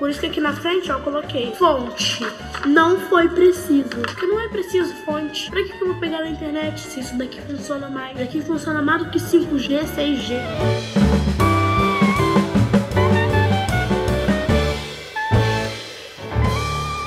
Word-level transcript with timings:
Por 0.00 0.08
isso 0.08 0.18
que 0.18 0.26
aqui 0.26 0.40
na 0.40 0.54
frente 0.54 0.90
ó, 0.90 0.94
eu 0.94 1.00
coloquei 1.00 1.52
fonte. 1.56 2.26
Não 2.66 2.98
foi 2.98 3.28
preciso. 3.28 3.90
Porque 3.90 4.24
não 4.24 4.40
é 4.40 4.48
preciso 4.48 4.94
fonte. 5.04 5.50
Pra 5.50 5.62
que, 5.62 5.74
que 5.74 5.82
eu 5.82 5.88
vou 5.88 5.96
pegar 5.98 6.20
na 6.20 6.30
internet 6.30 6.80
se 6.80 7.00
isso 7.00 7.18
daqui 7.18 7.38
funciona 7.42 7.90
mais? 7.90 8.12
Isso 8.12 8.24
daqui 8.24 8.40
funciona 8.40 8.80
mais 8.80 9.04
do 9.04 9.10
que 9.10 9.18
5G, 9.18 9.84
6G. 9.94 10.99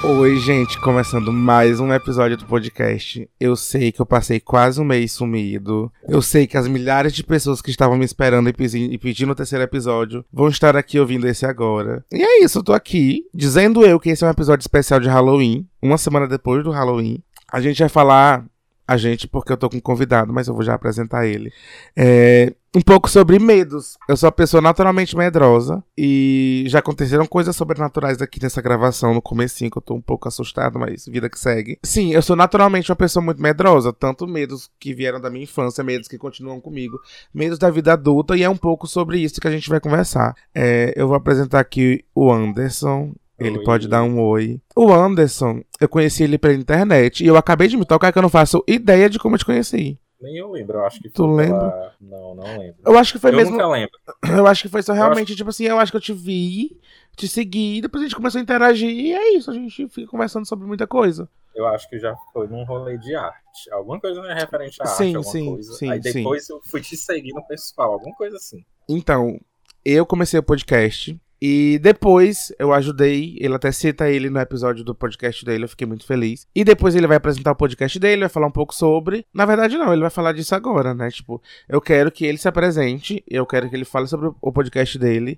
Oi, 0.04 0.38
gente, 0.38 0.78
começando 0.82 1.32
mais 1.32 1.80
um 1.80 1.94
episódio 1.94 2.36
do 2.36 2.46
podcast. 2.46 3.28
Eu 3.40 3.56
sei 3.56 3.90
que 3.92 4.02
eu 4.02 4.06
passei 4.06 4.38
quase 4.40 4.82
um 4.82 4.84
mês 4.84 5.14
sumido. 5.14 5.90
Eu 6.08 6.22
sei 6.22 6.46
que 6.46 6.58
as 6.58 6.68
milhares 6.68 7.14
de 7.14 7.24
pessoas 7.24 7.62
que 7.62 7.70
estavam 7.72 7.98
me 7.98 8.04
esperando 8.04 8.50
e 8.50 8.54
pedi- 8.54 8.98
pedindo 8.98 9.32
o 9.32 9.36
terceiro 9.36 9.64
episódio 9.64 10.26
vão 10.32 10.50
estar 10.50 10.76
aqui 10.76 11.00
ouvindo 11.00 11.26
esse 11.28 11.46
agora. 11.46 12.04
E 12.12 12.22
é 12.22 12.44
isso, 12.44 12.60
eu 12.60 12.63
tô 12.63 12.74
aqui 12.74 13.24
dizendo 13.34 13.86
eu 13.86 13.98
que 14.00 14.10
esse 14.10 14.24
é 14.24 14.27
um 14.27 14.32
episódio 14.32 14.63
especial 14.63 15.00
de 15.00 15.08
Halloween, 15.08 15.66
uma 15.82 15.98
semana 15.98 16.27
depois 16.27 16.63
do 16.63 16.72
Halloween. 16.72 17.24
A 17.52 17.62
gente 17.62 17.80
vai 17.80 17.90
falar. 17.90 18.46
A 18.85 18.98
gente, 18.98 19.30
porque 19.30 19.49
eu 19.54 19.55
tô 19.55 19.70
com 19.70 19.77
um 19.77 19.80
convidado, 19.82 20.34
mas 20.34 20.49
eu 20.49 20.54
vou 20.54 20.62
já 20.62 20.74
apresentar 20.74 21.26
ele. 21.26 21.54
É, 21.96 22.54
um 22.76 22.82
pouco 22.82 23.09
sobre 23.09 23.38
medos. 23.38 23.98
Eu 24.09 24.18
sou 24.18 24.27
uma 24.27 24.32
pessoa 24.32 24.62
naturalmente 24.62 25.16
medrosa 25.16 25.84
e 25.98 26.66
já 26.68 26.80
aconteceram 26.80 27.26
coisas 27.26 27.55
sobrenaturais 27.55 28.22
aqui 28.22 28.41
nessa 28.41 28.62
gravação 28.62 29.13
no 29.13 29.22
comecinho 29.22 29.70
que 29.70 29.77
eu 29.77 29.82
tô 29.82 29.94
um 29.94 30.02
pouco 30.02 30.27
assustado, 30.27 30.80
mas 30.80 31.05
vida 31.05 31.30
que 31.30 31.40
segue. 31.40 31.77
Sim, 31.84 32.13
eu 32.13 32.22
sou 32.22 32.36
naturalmente 32.36 32.90
uma 32.90 32.96
pessoa 32.96 33.23
muito 33.23 33.41
medrosa, 33.41 33.94
tanto 33.94 34.27
medos 34.27 34.70
que 34.80 34.94
vieram 34.94 35.22
da 35.22 35.30
minha 35.30 35.44
infância, 35.44 35.84
medos 35.84 36.08
que 36.08 36.18
continuam 36.18 36.59
comigo, 36.59 36.99
medos 37.34 37.59
da 37.59 37.70
vida 37.70 37.94
adulta 37.94 38.36
e 38.36 38.44
é 38.44 38.49
um 38.49 38.58
pouco 38.58 38.88
sobre 38.88 39.20
isso 39.20 39.40
que 39.40 39.48
a 39.48 39.52
gente 39.52 39.70
vai 39.70 39.80
conversar. 39.80 40.34
É, 40.55 40.94
eu 40.96 41.08
vou 41.08 41.16
apresentar 41.16 41.60
aqui 41.60 42.04
o 42.16 42.32
Anderson. 42.32 43.13
Ele 43.40 43.58
Oi. 43.58 43.63
pode 43.63 43.88
dar 43.88 44.04
um 44.04 44.21
oi. 44.21 44.62
O 44.76 44.94
Anderson, 44.94 45.62
eu 45.82 45.90
conheci 45.90 46.24
ele 46.24 46.38
pela 46.38 46.54
internet 46.54 47.24
e 47.24 47.27
eu 47.27 47.35
acabei 47.35 47.68
de 47.68 47.76
me 47.76 47.84
tocar 47.84 48.12
que 48.12 48.18
eu 48.18 48.21
não 48.21 48.29
faço 48.29 48.63
ideia 48.68 49.10
de 49.10 49.18
como 49.18 49.35
eu 49.35 49.40
te 49.40 49.46
conheci. 49.46 49.99
Nem 50.24 50.38
eu 50.38 50.49
lembro, 50.52 50.77
eu 50.79 50.85
acho 50.85 51.02
que 51.02 51.10
Tu 51.10 51.26
lembra? 51.26 51.60
pela- 51.70 51.93
Não, 51.99 52.34
não 52.35 52.57
lembro. 52.57 52.77
Eu 52.85 52.98
acho 52.98 53.12
que 53.13 53.20
foi 53.20 53.32
eu 53.32 53.35
mesmo. 53.35 53.52
nunca 53.52 53.68
lembro. 53.68 53.91
Eu 54.38 54.48
acho 54.48 54.63
que 54.63 54.70
foi 54.70 54.82
só 54.82 54.93
realmente, 54.93 55.35
tipo 55.35 55.49
assim, 55.49 55.66
eu 55.66 55.77
acho 55.77 55.91
que 55.91 55.98
eu 55.98 56.02
te 56.02 56.13
vi, 56.13 56.79
te 57.16 57.27
segui, 57.27 57.82
depois 57.82 58.02
a 58.02 58.05
gente 58.07 58.16
começou 58.16 58.40
a 58.40 58.41
interagir 58.41 58.90
e 58.90 59.12
é 59.13 59.34
isso, 59.35 59.51
a 59.51 59.54
gente 59.54 59.88
fica 59.90 60.07
conversando 60.10 60.48
sobre 60.48 60.66
muita 60.66 60.88
coisa. 60.88 61.29
Eu 61.54 61.68
acho 61.68 61.88
que 61.90 61.99
já 61.99 62.16
foi 62.32 62.48
num 62.48 62.63
rolê 62.63 62.98
de 62.98 63.13
arte. 63.16 63.70
Alguma 63.71 63.99
coisa 63.99 64.22
né, 64.22 64.34
referente 64.34 64.81
à 64.81 64.85
Sim, 64.85 65.03
arte, 65.03 65.16
alguma 65.18 65.31
sim, 65.34 65.46
coisa. 65.51 65.74
sim, 65.74 65.90
Aí 65.91 66.01
sim. 66.01 66.13
depois 66.13 66.50
eu 66.50 66.59
fui 66.63 66.81
te 66.81 66.96
seguir 66.97 67.34
no 67.34 67.46
pessoal, 67.46 67.94
alguma 67.94 68.16
coisa 68.16 68.38
assim. 68.38 68.66
Então, 68.90 69.40
eu 69.85 70.06
comecei 70.06 70.40
o 70.40 70.44
podcast 70.44 71.16
e 71.46 71.78
depois 71.80 72.53
eu 72.58 72.72
ajudei, 72.72 73.36
ele 73.38 73.53
até 73.53 73.69
cita 73.69 74.09
ele 74.09 74.30
no 74.30 74.40
episódio 74.40 74.81
do 74.81 74.96
podcast 74.96 75.44
dele, 75.44 75.66
eu 75.66 75.68
fiquei 75.68 75.85
muito 75.85 76.06
feliz. 76.06 76.47
E 76.56 76.63
depois 76.63 76.96
ele 76.96 77.06
vai 77.06 77.18
apresentar 77.18 77.52
o 77.52 77.56
podcast 77.58 78.00
dele, 78.00 78.22
vai 78.22 78.30
falar 78.30 78.47
um 78.47 78.52
pouco 78.52 78.74
sobre. 78.74 79.25
Na 79.34 79.46
verdade, 79.46 79.78
não, 79.78 79.91
ele 79.91 80.00
vai 80.03 80.09
falar 80.09 80.31
disso 80.31 80.56
agora, 80.56 80.94
né? 80.94 81.12
Tipo, 81.12 81.41
eu 81.68 81.81
quero 81.81 82.09
que 82.09 82.25
ele 82.25 82.38
se 82.38 82.47
apresente, 82.47 83.22
eu 83.28 83.46
quero 83.46 83.69
que 83.69 83.75
ele 83.75 83.84
fale 83.84 84.08
sobre 84.08 84.31
o 84.40 84.52
podcast 84.53 84.97
dele. 84.97 85.38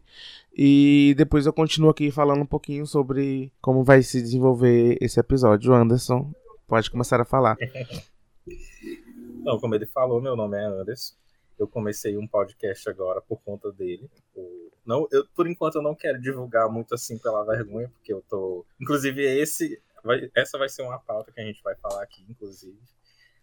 E 0.56 1.16
depois 1.18 1.48
eu 1.48 1.52
continuo 1.54 1.90
aqui 1.90 2.12
falando 2.12 2.42
um 2.44 2.46
pouquinho 2.46 2.86
sobre 2.86 3.52
como 3.60 3.84
vai 3.84 4.04
se 4.04 4.22
desenvolver 4.22 5.00
esse 5.02 5.20
episódio. 5.20 5.74
Anderson, 5.74 6.32
pode 6.68 6.92
começar 6.92 7.20
a 7.20 7.26
falar. 7.26 7.58
Não, 9.44 9.60
como 9.60 9.74
ele 9.74 9.88
falou, 9.88 10.22
meu 10.22 10.36
nome 10.36 10.56
é 10.56 10.66
Anderson. 10.66 11.16
Eu 11.58 11.68
comecei 11.68 12.16
um 12.16 12.28
podcast 12.28 12.88
agora 12.90 13.22
por 13.22 13.42
conta 13.44 13.72
dele. 13.72 14.08
O- 14.36 14.65
Não, 14.86 15.08
eu, 15.12 15.26
por 15.36 15.48
enquanto 15.48 15.76
eu 15.76 15.82
não 15.82 15.96
quero 15.96 16.22
divulgar 16.22 16.70
muito 16.70 16.94
assim 16.94 17.18
pela 17.18 17.44
vergonha, 17.44 17.90
porque 17.90 18.14
eu 18.14 18.22
tô. 18.30 18.66
Inclusive, 18.80 19.24
esse. 19.24 19.82
vai- 20.04 20.30
Essa 20.36 20.58
vai 20.58 20.70
ser 20.70 20.84
uma 20.84 21.00
pauta 21.00 21.32
que 21.32 21.40
a 21.42 21.44
gente 21.44 21.62
vai 21.64 21.76
falar 21.76 22.04
aqui, 22.04 22.24
inclusive. 22.30 22.78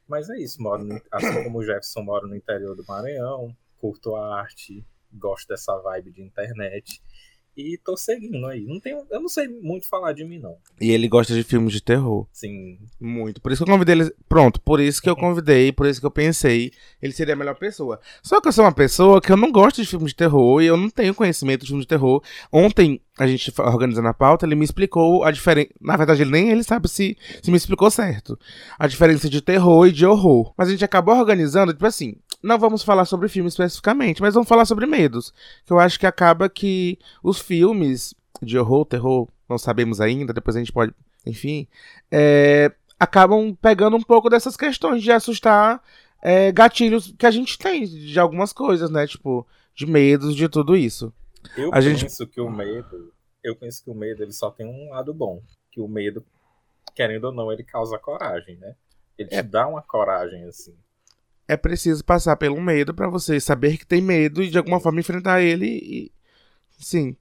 Mas 0.06 0.28
é 0.30 0.38
isso, 0.38 0.62
moro 0.62 0.84
no- 0.84 1.00
assim 1.10 1.42
como 1.42 1.58
o 1.58 1.64
Jefferson 1.64 2.02
moro 2.02 2.26
no 2.28 2.36
interior 2.36 2.76
do 2.76 2.84
Maranhão, 2.86 3.56
curto 3.78 4.14
a 4.14 4.36
arte, 4.40 4.84
gosto 5.12 5.48
dessa 5.48 5.76
vibe 5.78 6.12
de 6.12 6.22
internet. 6.22 7.02
E 7.56 7.78
tô 7.84 7.96
seguindo 7.96 8.46
aí. 8.46 8.64
Não 8.64 8.80
tenho, 8.80 9.04
eu 9.10 9.20
não 9.20 9.28
sei 9.28 9.46
muito 9.46 9.86
falar 9.88 10.12
de 10.12 10.24
mim, 10.24 10.38
não. 10.38 10.56
E 10.80 10.90
ele 10.90 11.06
gosta 11.06 11.34
de 11.34 11.42
filmes 11.42 11.72
de 11.72 11.82
terror. 11.82 12.26
Assim, 12.32 12.78
Muito. 13.00 13.40
Por 13.40 13.52
isso 13.52 13.62
que 13.62 13.70
eu 13.70 13.74
convidei 13.74 13.94
ele. 13.94 14.14
Pronto, 14.28 14.60
por 14.60 14.80
isso 14.80 15.02
que 15.02 15.08
eu 15.08 15.16
convidei, 15.16 15.70
por 15.70 15.86
isso 15.86 16.00
que 16.00 16.06
eu 16.06 16.10
pensei, 16.10 16.72
ele 17.00 17.12
seria 17.12 17.34
a 17.34 17.36
melhor 17.36 17.54
pessoa. 17.56 18.00
Só 18.22 18.40
que 18.40 18.48
eu 18.48 18.52
sou 18.52 18.64
uma 18.64 18.72
pessoa 18.72 19.20
que 19.20 19.30
eu 19.30 19.36
não 19.36 19.52
gosto 19.52 19.82
de 19.82 19.86
filmes 19.88 20.12
de 20.12 20.16
terror 20.16 20.62
e 20.62 20.66
eu 20.66 20.76
não 20.76 20.88
tenho 20.88 21.14
conhecimento 21.14 21.60
de 21.62 21.68
filmes 21.68 21.84
de 21.84 21.88
terror. 21.88 22.22
Ontem, 22.50 23.00
a 23.18 23.26
gente 23.26 23.52
organizando 23.60 24.08
a 24.08 24.14
pauta, 24.14 24.46
ele 24.46 24.54
me 24.54 24.64
explicou 24.64 25.22
a 25.22 25.30
diferença. 25.30 25.70
Na 25.80 25.96
verdade, 25.96 26.22
ele 26.22 26.30
nem 26.30 26.50
ele 26.50 26.62
sabe 26.62 26.88
se, 26.88 27.16
se 27.42 27.50
me 27.50 27.56
explicou 27.56 27.90
certo. 27.90 28.38
A 28.78 28.86
diferença 28.86 29.28
de 29.28 29.42
terror 29.42 29.86
e 29.86 29.92
de 29.92 30.06
horror. 30.06 30.54
Mas 30.56 30.68
a 30.68 30.70
gente 30.70 30.84
acabou 30.84 31.14
organizando, 31.14 31.72
tipo 31.72 31.86
assim. 31.86 32.16
Não 32.42 32.58
vamos 32.58 32.82
falar 32.82 33.04
sobre 33.04 33.28
filme 33.28 33.48
especificamente, 33.48 34.20
mas 34.20 34.34
vamos 34.34 34.48
falar 34.48 34.64
sobre 34.64 34.86
medos. 34.86 35.32
Que 35.64 35.72
eu 35.72 35.78
acho 35.78 35.98
que 35.98 36.06
acaba 36.06 36.48
que 36.48 36.98
os 37.22 37.38
filmes 37.38 38.14
de 38.42 38.58
horror, 38.58 38.84
terror, 38.84 39.28
não 39.48 39.58
sabemos 39.58 40.00
ainda, 40.00 40.32
depois 40.32 40.56
a 40.56 40.58
gente 40.58 40.72
pode. 40.72 40.92
Enfim. 41.24 41.68
É, 42.10 42.72
acabam 42.98 43.54
pegando 43.60 43.96
um 43.96 44.02
pouco 44.02 44.28
dessas 44.28 44.56
questões 44.56 45.02
de 45.02 45.12
assustar 45.12 45.80
é, 46.20 46.50
gatilhos 46.52 47.14
que 47.16 47.26
a 47.26 47.30
gente 47.30 47.56
tem 47.58 47.84
de 47.84 48.18
algumas 48.18 48.52
coisas, 48.52 48.90
né? 48.90 49.06
Tipo, 49.06 49.46
de 49.74 49.86
medos, 49.86 50.34
de 50.34 50.48
tudo 50.48 50.76
isso. 50.76 51.12
Eu 51.56 51.70
A 51.72 51.80
gente- 51.80 52.02
penso 52.04 52.26
que 52.26 52.40
o 52.40 52.50
medo, 52.50 53.12
eu 53.42 53.54
penso 53.56 53.82
que 53.84 53.90
o 53.90 53.94
medo 53.94 54.22
ele 54.22 54.32
só 54.32 54.50
tem 54.50 54.66
um 54.66 54.90
lado 54.90 55.12
bom, 55.14 55.40
que 55.70 55.80
o 55.80 55.88
medo, 55.88 56.24
querendo 56.94 57.24
ou 57.24 57.32
não, 57.32 57.52
ele 57.52 57.62
causa 57.64 57.98
coragem, 57.98 58.56
né? 58.56 58.74
Ele 59.18 59.28
te 59.28 59.36
É. 59.36 59.42
dá 59.42 59.66
uma 59.66 59.82
coragem 59.82 60.44
assim. 60.44 60.74
É 61.52 61.56
preciso 61.56 62.02
passar 62.02 62.36
pelo 62.36 62.60
medo 62.60 62.94
pra 62.94 63.08
você 63.08 63.38
saber 63.38 63.76
que 63.76 63.86
tem 63.86 64.00
medo 64.00 64.42
e 64.42 64.48
de 64.48 64.56
alguma 64.56 64.80
forma 64.80 65.00
enfrentar 65.00 65.42
ele 65.42 65.66
e. 65.66 66.12
Sim. 66.78 67.14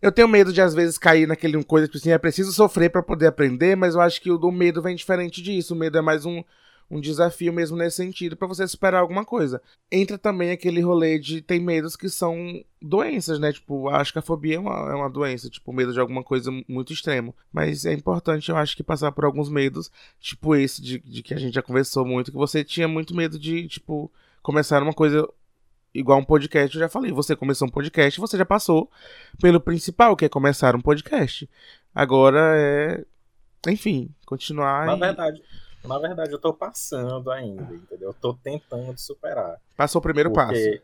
Eu 0.00 0.10
tenho 0.10 0.26
medo 0.26 0.50
de 0.50 0.62
às 0.62 0.74
vezes 0.74 0.96
cair 0.96 1.26
naquele 1.26 1.62
coisa 1.62 1.86
que 1.86 1.98
assim, 1.98 2.10
é 2.10 2.16
preciso 2.16 2.52
sofrer 2.52 2.90
pra 2.90 3.02
poder 3.02 3.26
aprender, 3.26 3.76
mas 3.76 3.94
eu 3.94 4.00
acho 4.00 4.20
que 4.20 4.30
o 4.30 4.38
do 4.38 4.50
medo 4.50 4.80
vem 4.80 4.96
diferente 4.96 5.42
disso. 5.42 5.74
O 5.74 5.76
medo 5.76 5.98
é 5.98 6.00
mais 6.00 6.24
um, 6.24 6.42
um 6.90 7.00
desafio 7.00 7.52
mesmo 7.52 7.76
nesse 7.76 7.98
sentido 7.98 8.36
pra 8.36 8.48
você 8.48 8.66
superar 8.66 9.00
alguma 9.00 9.24
coisa. 9.24 9.62
Entra 9.90 10.18
também 10.18 10.50
aquele 10.50 10.80
rolê 10.80 11.18
de 11.18 11.40
tem 11.40 11.60
medos 11.60 11.94
que 11.94 12.08
são 12.08 12.62
doenças, 12.82 13.38
né? 13.38 13.52
Tipo, 13.52 13.88
acho 13.88 14.12
que 14.12 14.18
a 14.18 14.22
fobia 14.22 14.56
é 14.56 14.58
uma, 14.58 14.90
é 14.90 14.94
uma 14.94 15.08
doença, 15.08 15.48
tipo, 15.48 15.72
medo 15.72 15.92
de 15.92 16.00
alguma 16.00 16.24
coisa 16.24 16.50
muito 16.68 16.92
extremo. 16.92 17.34
Mas 17.52 17.86
é 17.86 17.92
importante, 17.92 18.50
eu 18.50 18.56
acho 18.56 18.76
que 18.76 18.82
passar 18.82 19.12
por 19.12 19.24
alguns 19.24 19.48
medos, 19.48 19.90
tipo 20.18 20.56
esse 20.56 20.82
de, 20.82 20.98
de 20.98 21.22
que 21.22 21.32
a 21.32 21.38
gente 21.38 21.54
já 21.54 21.62
conversou 21.62 22.04
muito, 22.04 22.32
que 22.32 22.36
você 22.36 22.64
tinha 22.64 22.88
muito 22.88 23.14
medo 23.14 23.38
de, 23.38 23.68
tipo, 23.68 24.10
começar 24.42 24.82
uma 24.82 24.92
coisa 24.92 25.28
igual 25.94 26.18
um 26.18 26.24
podcast, 26.24 26.74
eu 26.74 26.80
já 26.80 26.88
falei, 26.88 27.12
você 27.12 27.34
começou 27.36 27.68
um 27.68 27.70
podcast, 27.70 28.18
você 28.20 28.36
já 28.36 28.44
passou 28.44 28.90
pelo 29.40 29.60
principal, 29.60 30.16
que 30.16 30.24
é 30.24 30.28
começar 30.28 30.74
um 30.74 30.80
podcast. 30.80 31.48
Agora 31.94 32.40
é, 32.56 33.04
enfim, 33.68 34.08
continuar 34.24 34.86
Na 34.86 34.96
e 34.96 35.00
verdade, 35.00 35.42
na 35.84 35.98
verdade 35.98 36.32
eu 36.32 36.38
tô 36.38 36.52
passando 36.52 37.30
ainda, 37.30 37.74
entendeu? 37.74 38.10
Eu 38.10 38.14
tô 38.14 38.34
tentando 38.34 38.98
superar. 38.98 39.60
passou 39.76 39.98
o 40.00 40.02
primeiro 40.02 40.32
passo. 40.32 40.52
Porque, 40.52 40.82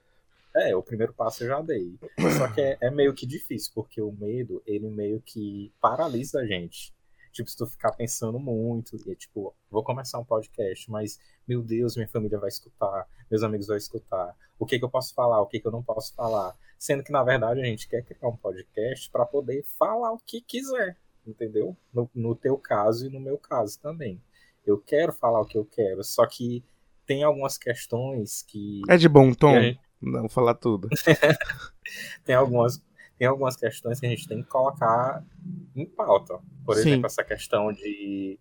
é, 0.56 0.74
o 0.74 0.82
primeiro 0.82 1.12
passo 1.12 1.44
eu 1.44 1.48
já 1.48 1.60
dei. 1.60 1.98
Só 2.38 2.48
que 2.52 2.60
é, 2.60 2.78
é 2.80 2.90
meio 2.90 3.12
que 3.14 3.26
difícil, 3.26 3.72
porque 3.74 4.00
o 4.00 4.10
medo, 4.12 4.62
ele 4.66 4.88
meio 4.88 5.20
que 5.20 5.72
paralisa 5.80 6.40
a 6.40 6.46
gente. 6.46 6.94
Tipo, 7.30 7.50
se 7.50 7.56
tu 7.56 7.66
ficar 7.66 7.92
pensando 7.92 8.38
muito, 8.38 8.96
e 8.96 9.14
tipo, 9.14 9.54
vou 9.70 9.84
começar 9.84 10.18
um 10.18 10.24
podcast, 10.24 10.90
mas, 10.90 11.20
meu 11.46 11.62
Deus, 11.62 11.94
minha 11.94 12.08
família 12.08 12.38
vai 12.38 12.48
escutar, 12.48 13.06
meus 13.30 13.42
amigos 13.42 13.66
vão 13.66 13.76
escutar, 13.76 14.34
o 14.58 14.64
que 14.64 14.78
que 14.78 14.84
eu 14.86 14.88
posso 14.88 15.12
falar, 15.12 15.42
o 15.42 15.46
que 15.46 15.60
que 15.60 15.66
eu 15.66 15.72
não 15.72 15.82
posso 15.82 16.14
falar. 16.14 16.56
Sendo 16.78 17.04
que, 17.04 17.12
na 17.12 17.22
verdade, 17.22 17.60
a 17.60 17.64
gente 17.64 17.86
quer 17.86 18.03
criar 18.03 18.28
um 18.28 18.36
podcast 18.38 19.10
para 19.10 19.26
poder 19.26 19.62
falar 19.78 20.12
o 20.12 20.18
que 20.18 20.41
quiser, 20.41 20.97
entendeu? 21.26 21.76
No, 21.92 22.09
no 22.15 22.34
teu 22.34 22.56
caso 22.56 23.06
e 23.06 23.10
no 23.10 23.21
meu 23.21 23.36
caso 23.36 23.78
também. 23.80 24.18
Eu 24.66 24.78
quero 24.78 25.13
falar 25.13 25.41
o 25.41 25.47
que 25.47 25.57
eu 25.57 25.65
quero, 25.65 26.03
só 26.03 26.27
que 26.27 26.65
tem 27.07 27.22
algumas 27.22 27.57
questões 27.57 28.42
que 28.42 28.83
É 28.89 28.97
de 28.97 29.09
bom 29.09 29.33
tom? 29.33 29.60
Gente- 29.60 29.80
Não, 30.03 30.21
vou 30.21 30.28
falar 30.28 30.54
tudo. 30.54 30.89
tem 32.24 32.34
algumas, 32.34 32.83
tem 33.16 33.27
algumas 33.28 33.57
questões 33.57 34.01
que 34.01 34.07
a 34.07 34.09
gente 34.09 34.27
tem 34.27 34.42
que 34.42 34.48
colocar 34.48 35.24
em 35.74 35.86
pauta. 35.86 36.39
Por 36.65 36.74
Sim. 36.74 36.80
exemplo, 36.80 37.07
essa 37.07 37.24
questão 37.24 37.72
de 37.72 38.39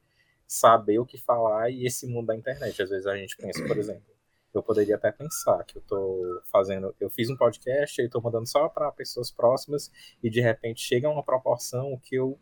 saber 0.48 1.00
o 1.00 1.06
que 1.06 1.18
falar 1.18 1.70
e 1.70 1.86
esse 1.86 2.08
mundo 2.08 2.28
da 2.28 2.36
internet. 2.36 2.82
Às 2.82 2.90
vezes 2.90 3.08
a 3.08 3.16
gente 3.16 3.38
pensa, 3.38 3.66
por 3.66 3.78
exemplo, 3.78 4.14
eu 4.54 4.64
poderia 4.64 4.96
até 4.96 5.12
pensar 5.12 5.64
que 5.64 5.78
eu 5.78 5.82
tô 5.82 6.42
fazendo, 6.52 6.96
eu 7.00 7.10
fiz 7.10 7.30
um 7.30 7.36
podcast 7.36 8.02
e 8.02 8.10
tô 8.10 8.22
mandando 8.22 8.48
só 8.48 8.70
para 8.70 8.92
pessoas 8.92 9.30
próximas 9.32 9.92
e 10.24 10.30
de 10.30 10.40
repente 10.42 10.82
chega 10.82 11.10
uma 11.10 11.24
proporção 11.24 12.00
que 12.04 12.16
eu 12.16 12.40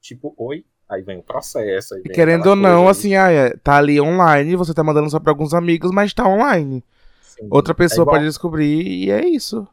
tipo, 0.00 0.34
oi, 0.36 0.66
aí 0.88 1.02
vem 1.02 1.18
o 1.18 1.22
processo, 1.22 1.94
aí 1.94 2.00
E 2.00 2.04
vem 2.04 2.12
querendo 2.12 2.46
ou 2.48 2.56
não, 2.56 2.88
assim, 2.88 3.14
ah, 3.14 3.30
é, 3.30 3.56
tá 3.56 3.76
ali 3.76 4.00
online, 4.00 4.56
você 4.56 4.72
tá 4.74 4.82
mandando 4.84 5.10
só 5.10 5.18
pra 5.20 5.32
alguns 5.32 5.54
amigos, 5.54 5.90
mas 5.90 6.12
tá 6.14 6.26
online. 6.28 6.82
assim, 7.20 7.46
Outra 7.50 7.72
é 7.72 7.76
pessoa 7.76 8.04
igual- 8.04 8.16
pode 8.16 8.26
descobrir 8.26 8.82
e 8.86 9.10
é 9.10 9.26
isso. 9.26 9.66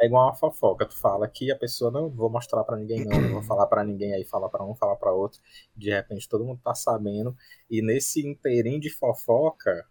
É 0.00 0.06
igual 0.06 0.26
uma 0.26 0.34
fofoca. 0.34 0.84
Tu 0.84 0.96
fala 0.96 1.28
que 1.28 1.52
a 1.52 1.56
pessoa 1.56 1.88
não 1.88 2.08
vou 2.08 2.28
mostrar 2.28 2.64
para 2.64 2.76
ninguém, 2.76 3.04
não, 3.04 3.20
não 3.20 3.28
vou 3.34 3.42
falar 3.42 3.66
para 3.66 3.84
ninguém, 3.84 4.12
aí 4.12 4.24
fala 4.24 4.48
para 4.48 4.64
um, 4.64 4.74
fala 4.74 4.96
para 4.96 5.12
outro. 5.12 5.38
De 5.76 5.90
repente 5.90 6.28
todo 6.28 6.44
mundo 6.44 6.60
tá 6.62 6.74
sabendo. 6.74 7.36
E 7.70 7.80
nesse 7.80 8.26
inteirinho 8.26 8.80
de 8.80 8.90
fofoca, 8.90 9.86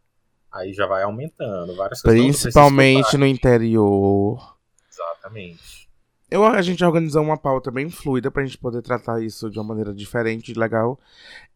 aí 0.51 0.73
já 0.73 0.85
vai 0.85 1.03
aumentando. 1.03 1.73
Várias 1.77 2.01
Principalmente 2.01 3.17
no 3.17 3.25
interior. 3.25 4.57
Exatamente. 4.91 5.89
Eu, 6.31 6.45
a 6.45 6.61
gente 6.61 6.81
organizou 6.81 7.21
uma 7.21 7.37
pauta 7.37 7.69
bem 7.69 7.89
fluida 7.89 8.31
pra 8.31 8.45
gente 8.45 8.57
poder 8.57 8.81
tratar 8.81 9.21
isso 9.21 9.49
de 9.49 9.59
uma 9.59 9.65
maneira 9.65 9.93
diferente, 9.93 10.57
legal. 10.57 10.97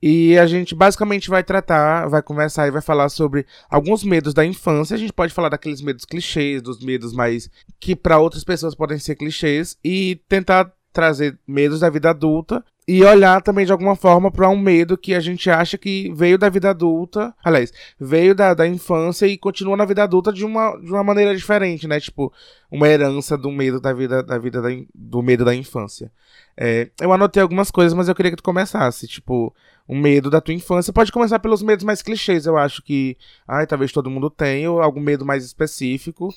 E 0.01 0.37
a 0.37 0.45
gente 0.45 0.75
basicamente 0.75 1.29
vai 1.29 1.45
tratar, 1.45 2.09
vai 2.09 2.21
conversar 2.21 2.67
e 2.67 2.71
vai 2.71 2.81
falar 2.81 3.07
sobre 3.07 3.45
alguns 3.69 4.03
medos 4.03 4.33
da 4.33 4.45
infância. 4.45 4.93
A 4.93 4.97
gente 4.97 5.13
pode 5.13 5.33
falar 5.33 5.47
daqueles 5.47 5.81
medos 5.81 6.03
clichês, 6.03 6.61
dos 6.61 6.83
medos 6.83 7.13
mais 7.13 7.49
que 7.79 7.95
para 7.95 8.19
outras 8.19 8.43
pessoas 8.43 8.75
podem 8.75 8.99
ser 8.99 9.15
clichês 9.15 9.77
e 9.81 10.21
tentar 10.27 10.69
trazer 10.91 11.39
medos 11.47 11.79
da 11.79 11.89
vida 11.89 12.09
adulta 12.09 12.61
e 12.87 13.03
olhar 13.03 13.41
também 13.41 13.65
de 13.65 13.71
alguma 13.71 13.95
forma 13.95 14.29
para 14.31 14.47
um 14.47 14.57
medo 14.57 14.97
que 14.97 15.15
a 15.15 15.19
gente 15.19 15.49
acha 15.49 15.77
que 15.77 16.11
veio 16.13 16.37
da 16.37 16.49
vida 16.49 16.69
adulta, 16.69 17.33
aliás, 17.43 17.73
veio 17.99 18.35
da, 18.35 18.53
da 18.53 18.67
infância 18.67 19.25
e 19.25 19.37
continua 19.37 19.75
na 19.75 19.85
vida 19.85 20.03
adulta 20.03 20.31
de 20.31 20.45
uma, 20.45 20.77
de 20.77 20.91
uma 20.91 21.03
maneira 21.03 21.35
diferente, 21.35 21.87
né? 21.87 21.99
Tipo, 21.99 22.31
uma 22.69 22.87
herança 22.87 23.35
do 23.35 23.51
medo 23.51 23.81
da 23.81 23.91
vida, 23.91 24.21
da 24.21 24.37
vida 24.37 24.61
da, 24.61 24.69
do 24.93 25.23
medo 25.23 25.43
da 25.43 25.55
infância. 25.55 26.11
É, 26.55 26.89
eu 27.01 27.11
anotei 27.11 27.41
algumas 27.41 27.71
coisas, 27.71 27.93
mas 27.93 28.07
eu 28.07 28.13
queria 28.13 28.31
que 28.31 28.37
tu 28.37 28.43
começasse, 28.43 29.07
tipo, 29.07 29.53
um 29.89 29.99
medo 29.99 30.29
da 30.29 30.39
tua 30.39 30.53
infância. 30.53 30.93
Pode 30.93 31.11
começar 31.11 31.39
pelos 31.39 31.63
medos 31.63 31.83
mais 31.83 32.03
clichês, 32.03 32.45
eu 32.45 32.55
acho 32.55 32.83
que, 32.83 33.17
ai, 33.47 33.65
talvez 33.65 33.91
todo 33.91 34.11
mundo 34.11 34.29
tenha, 34.29 34.71
ou 34.71 34.79
algum 34.79 35.01
medo 35.01 35.25
mais 35.25 35.43
específico. 35.43 36.29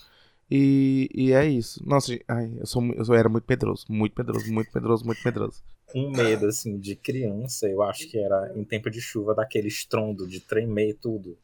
E, 0.50 1.08
e 1.14 1.32
é 1.32 1.46
isso. 1.46 1.86
Nossa, 1.86 2.18
ai, 2.26 2.56
eu, 2.58 2.66
sou, 2.66 2.82
eu 2.94 3.14
era 3.14 3.28
muito 3.28 3.44
pedroso, 3.44 3.84
muito 3.88 4.14
pedroso, 4.14 4.52
muito 4.52 4.70
pedroso, 4.72 5.04
muito 5.04 5.22
pedroso 5.22 5.62
um 5.94 6.10
medo, 6.10 6.46
assim, 6.46 6.78
de 6.78 6.94
criança, 6.94 7.68
eu 7.68 7.82
acho 7.82 8.08
que 8.08 8.18
era 8.18 8.52
em 8.54 8.64
tempo 8.64 8.90
de 8.90 9.00
chuva, 9.00 9.34
daquele 9.34 9.68
estrondo, 9.68 10.26
de 10.26 10.40
tremer 10.40 10.94
tudo. 10.94 11.38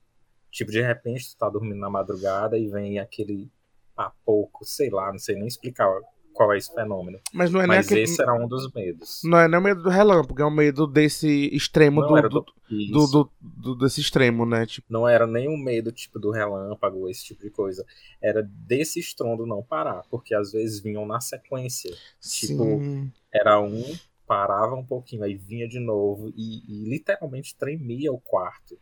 Tipo, 0.50 0.70
de 0.70 0.82
repente 0.82 1.30
tu 1.30 1.38
tá 1.38 1.48
dormindo 1.48 1.80
na 1.80 1.90
madrugada 1.90 2.58
e 2.58 2.68
vem 2.68 2.98
aquele 2.98 3.50
papoco, 3.94 4.64
sei 4.64 4.90
lá, 4.90 5.10
não 5.10 5.18
sei 5.18 5.34
nem 5.36 5.46
explicar 5.46 5.88
qual 6.34 6.52
é 6.52 6.58
esse 6.58 6.72
fenômeno. 6.74 7.18
Mas 7.32 7.50
não 7.50 7.60
é 7.60 7.66
Mas 7.66 7.88
nem 7.88 8.02
esse 8.02 8.20
era 8.20 8.34
um 8.34 8.46
dos 8.46 8.70
medos. 8.72 9.22
Não 9.24 9.38
é 9.38 9.48
nem 9.48 9.58
o 9.58 9.62
medo 9.62 9.82
do 9.82 9.88
relâmpago, 9.88 10.42
é 10.42 10.44
o 10.44 10.50
medo 10.50 10.86
desse 10.86 11.48
extremo 11.54 12.02
do, 12.02 12.28
do, 12.28 12.28
do, 12.28 13.06
do, 13.06 13.30
do, 13.40 13.74
desse 13.76 14.00
extremo, 14.00 14.44
né? 14.44 14.66
Tipo... 14.66 14.86
Não 14.90 15.08
era 15.08 15.26
nem 15.26 15.48
o 15.48 15.56
medo 15.56 15.92
tipo 15.92 16.18
do 16.18 16.30
relâmpago, 16.30 17.08
esse 17.08 17.24
tipo 17.24 17.42
de 17.42 17.50
coisa. 17.50 17.86
Era 18.20 18.42
desse 18.42 18.98
estrondo 18.98 19.46
não 19.46 19.62
parar, 19.62 20.02
porque 20.10 20.34
às 20.34 20.52
vezes 20.52 20.80
vinham 20.80 21.06
na 21.06 21.20
sequência. 21.20 21.94
Sim. 22.20 22.46
Tipo, 22.48 23.12
era 23.32 23.60
um 23.60 23.82
parava 24.26 24.74
um 24.74 24.84
pouquinho, 24.84 25.22
aí 25.22 25.34
vinha 25.34 25.68
de 25.68 25.78
novo 25.78 26.32
e, 26.34 26.62
e, 26.66 26.88
literalmente 26.88 27.54
tremia 27.54 28.12
o 28.12 28.18
quarto. 28.18 28.78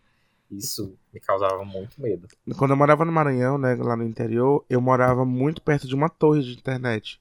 Isso 0.51 0.99
me 1.13 1.19
causava 1.19 1.65
muito 1.65 2.01
medo. 2.01 2.29
Quando 2.59 2.73
eu 2.73 2.77
morava 2.77 3.05
no 3.05 3.13
Maranhão, 3.13 3.57
né, 3.57 3.75
lá 3.75 3.97
no 3.97 4.05
interior, 4.05 4.65
eu 4.69 4.81
morava 4.81 5.25
muito 5.25 5.63
perto 5.63 5.89
de 5.89 5.95
uma 5.95 6.11
torre 6.11 6.43
de 6.43 6.53
internet. 6.53 7.21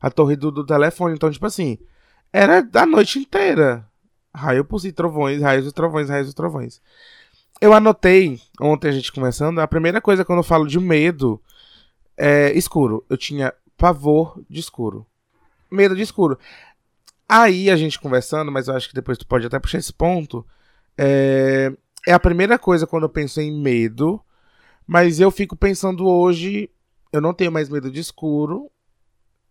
A 0.00 0.10
torre 0.10 0.36
do, 0.36 0.50
do 0.50 0.64
telefone. 0.64 1.14
Então, 1.14 1.30
tipo 1.30 1.46
assim, 1.46 1.78
era 2.32 2.66
a 2.74 2.86
noite 2.86 3.18
inteira. 3.18 3.86
Raio 4.34 4.64
por 4.64 4.78
si, 4.78 4.92
trovões, 4.92 5.42
raios 5.42 5.66
e 5.66 5.72
trovões, 5.72 6.08
raios 6.08 6.30
e 6.30 6.34
trovões. 6.34 6.80
Eu 7.60 7.74
anotei, 7.74 8.40
ontem 8.60 8.88
a 8.88 8.92
gente 8.92 9.12
conversando, 9.12 9.60
a 9.60 9.68
primeira 9.68 10.00
coisa 10.00 10.24
quando 10.24 10.38
eu 10.38 10.44
falo 10.44 10.66
de 10.66 10.78
medo 10.78 11.40
é 12.16 12.52
escuro. 12.52 13.04
Eu 13.08 13.16
tinha 13.16 13.52
pavor 13.76 14.40
de 14.48 14.60
escuro. 14.60 15.06
Medo 15.70 15.96
de 15.96 16.02
escuro. 16.02 16.38
Aí 17.28 17.70
a 17.70 17.76
gente 17.76 18.00
conversando, 18.00 18.50
mas 18.50 18.68
eu 18.68 18.74
acho 18.74 18.88
que 18.88 18.94
depois 18.94 19.18
tu 19.18 19.26
pode 19.26 19.46
até 19.46 19.58
puxar 19.58 19.78
esse 19.78 19.92
ponto. 19.92 20.46
É, 20.98 21.72
é 22.06 22.12
a 22.12 22.18
primeira 22.18 22.58
coisa 22.58 22.86
quando 22.86 23.04
eu 23.04 23.08
penso 23.08 23.40
em 23.40 23.52
medo, 23.52 24.20
mas 24.86 25.20
eu 25.20 25.30
fico 25.30 25.56
pensando 25.56 26.06
hoje. 26.06 26.70
Eu 27.12 27.20
não 27.20 27.34
tenho 27.34 27.50
mais 27.50 27.68
medo 27.68 27.90
de 27.90 28.00
escuro, 28.00 28.70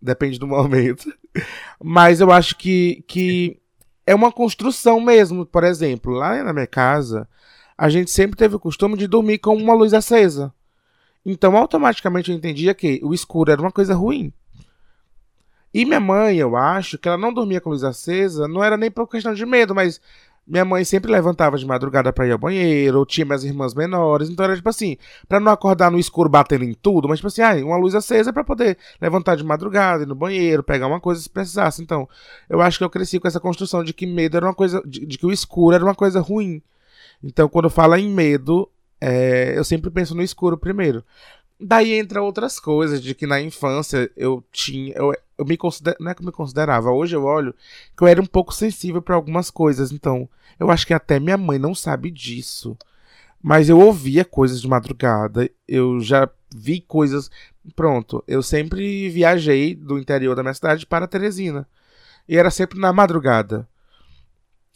depende 0.02 0.40
do 0.40 0.48
momento. 0.48 1.12
Mas 1.82 2.22
eu 2.22 2.32
acho 2.32 2.56
que, 2.56 3.04
que 3.08 3.60
é 4.06 4.16
uma 4.16 4.32
construção 4.32 5.00
mesmo. 5.00 5.46
Por 5.46 5.64
exemplo, 5.64 6.14
lá 6.14 6.44
na 6.44 6.54
minha 6.54 6.68
casa, 6.68 7.28
a 7.78 7.90
gente 7.90 8.12
sempre 8.12 8.38
teve 8.38 8.56
o 8.56 8.60
costume 8.60 8.98
de 8.98 9.08
dormir 9.08 9.40
com 9.40 9.56
uma 9.56 9.74
luz 9.74 9.94
acesa. 9.94 10.54
Então, 11.26 11.56
automaticamente 11.56 12.32
eu 12.32 12.38
entendia 12.38 12.74
que 12.74 13.00
o 13.04 13.14
escuro 13.14 13.52
era 13.52 13.62
uma 13.62 13.72
coisa 13.72 13.94
ruim. 13.94 14.34
E 15.74 15.86
minha 15.86 16.00
mãe, 16.00 16.38
eu 16.38 16.56
acho 16.56 16.98
que 16.98 17.08
ela 17.08 17.18
não 17.18 17.32
dormia 17.32 17.62
com 17.62 17.70
luz 17.70 17.84
acesa, 17.84 18.48
não 18.48 18.64
era 18.64 18.76
nem 18.76 18.90
por 18.90 19.08
questão 19.08 19.34
de 19.34 19.46
medo, 19.46 19.76
mas 19.76 20.02
minha 20.50 20.66
mãe 20.66 20.84
sempre 20.84 21.12
levantava 21.12 21.58
de 21.58 21.66
madrugada 21.66 22.12
para 22.12 22.26
ir 22.26 22.32
ao 22.32 22.38
banheiro, 22.38 23.00
ou 23.00 23.06
tinha 23.06 23.24
minhas 23.24 23.44
irmãs 23.44 23.76
menores, 23.76 24.30
então 24.30 24.44
era 24.44 24.56
tipo 24.56 24.68
assim, 24.68 24.98
para 25.28 25.40
não 25.40 25.52
acordar 25.52 25.92
no 25.92 26.00
escuro 26.00 26.28
batendo 26.28 26.64
em 26.64 26.74
tudo, 26.74 27.08
mas 27.08 27.20
tipo 27.20 27.28
assim, 27.28 27.42
ah, 27.42 27.54
uma 27.64 27.78
luz 27.78 27.94
acesa 27.94 28.34
para 28.34 28.44
poder 28.44 28.78
levantar 29.00 29.36
de 29.36 29.44
madrugada, 29.44 30.04
ir 30.04 30.08
no 30.08 30.16
banheiro, 30.16 30.64
pegar 30.64 30.88
uma 30.88 31.00
coisa 31.00 31.22
se 31.22 31.30
precisasse. 31.30 31.82
Então, 31.84 32.10
eu 32.50 32.62
acho 32.62 32.80
que 32.80 32.84
eu 32.84 32.90
cresci 32.90 33.20
com 33.20 33.28
essa 33.28 33.40
construção 33.40 33.84
de 33.84 33.94
que 33.94 34.08
medo 34.08 34.38
era 34.38 34.46
uma 34.48 34.56
coisa, 34.56 34.82
de, 34.86 35.06
de 35.06 35.18
que 35.18 35.26
o 35.26 35.32
escuro 35.32 35.76
era 35.76 35.84
uma 35.84 35.96
coisa 35.96 36.20
ruim. 36.20 36.62
Então, 37.24 37.48
quando 37.48 37.70
fala 37.70 38.00
em 38.00 38.10
medo, 38.10 38.68
é, 39.00 39.58
eu 39.58 39.64
sempre 39.64 39.90
penso 39.90 40.16
no 40.16 40.24
escuro 40.24 40.58
primeiro. 40.58 41.04
Daí 41.60 41.94
entra 41.94 42.22
outras 42.22 42.58
coisas, 42.58 43.02
de 43.02 43.14
que 43.14 43.28
na 43.28 43.42
infância 43.42 44.10
eu 44.16 44.42
tinha. 44.50 44.94
Eu, 44.96 45.14
eu 45.38 45.46
me 45.46 45.58
considero. 45.58 45.98
Não 46.00 46.12
é 46.12 46.16
que 46.16 46.22
eu 46.22 46.26
me 46.26 46.32
considerava, 46.32 46.90
hoje 46.90 47.16
eu 47.16 47.26
olho 47.26 47.54
que 47.98 48.04
eu 48.04 48.08
era 48.08 48.22
um 48.22 48.26
pouco 48.26 48.54
sensível 48.54 49.02
para 49.02 49.16
algumas 49.16 49.52
coisas. 49.52 49.92
Então, 49.92 50.30
eu 50.58 50.72
acho 50.72 50.88
que 50.88 50.94
até 50.94 51.20
minha 51.20 51.38
mãe 51.38 51.60
não 51.60 51.76
sabe 51.76 52.10
disso. 52.12 52.78
Mas 53.42 53.70
eu 53.70 53.80
ouvia 53.80 54.24
coisas 54.24 54.62
de 54.62 54.68
madrugada, 54.68 55.50
eu 55.68 56.00
já 56.00 56.30
vi 56.54 56.80
coisas. 56.82 57.30
Pronto, 57.76 58.24
eu 58.28 58.42
sempre 58.42 59.10
viajei 59.10 59.76
do 59.76 59.98
interior 59.98 60.36
da 60.36 60.44
minha 60.44 60.54
cidade 60.54 60.86
para 60.86 61.08
Teresina. 61.08 61.68
E 62.28 62.38
era 62.38 62.52
sempre 62.52 62.80
na 62.80 62.94
madrugada. 62.94 63.68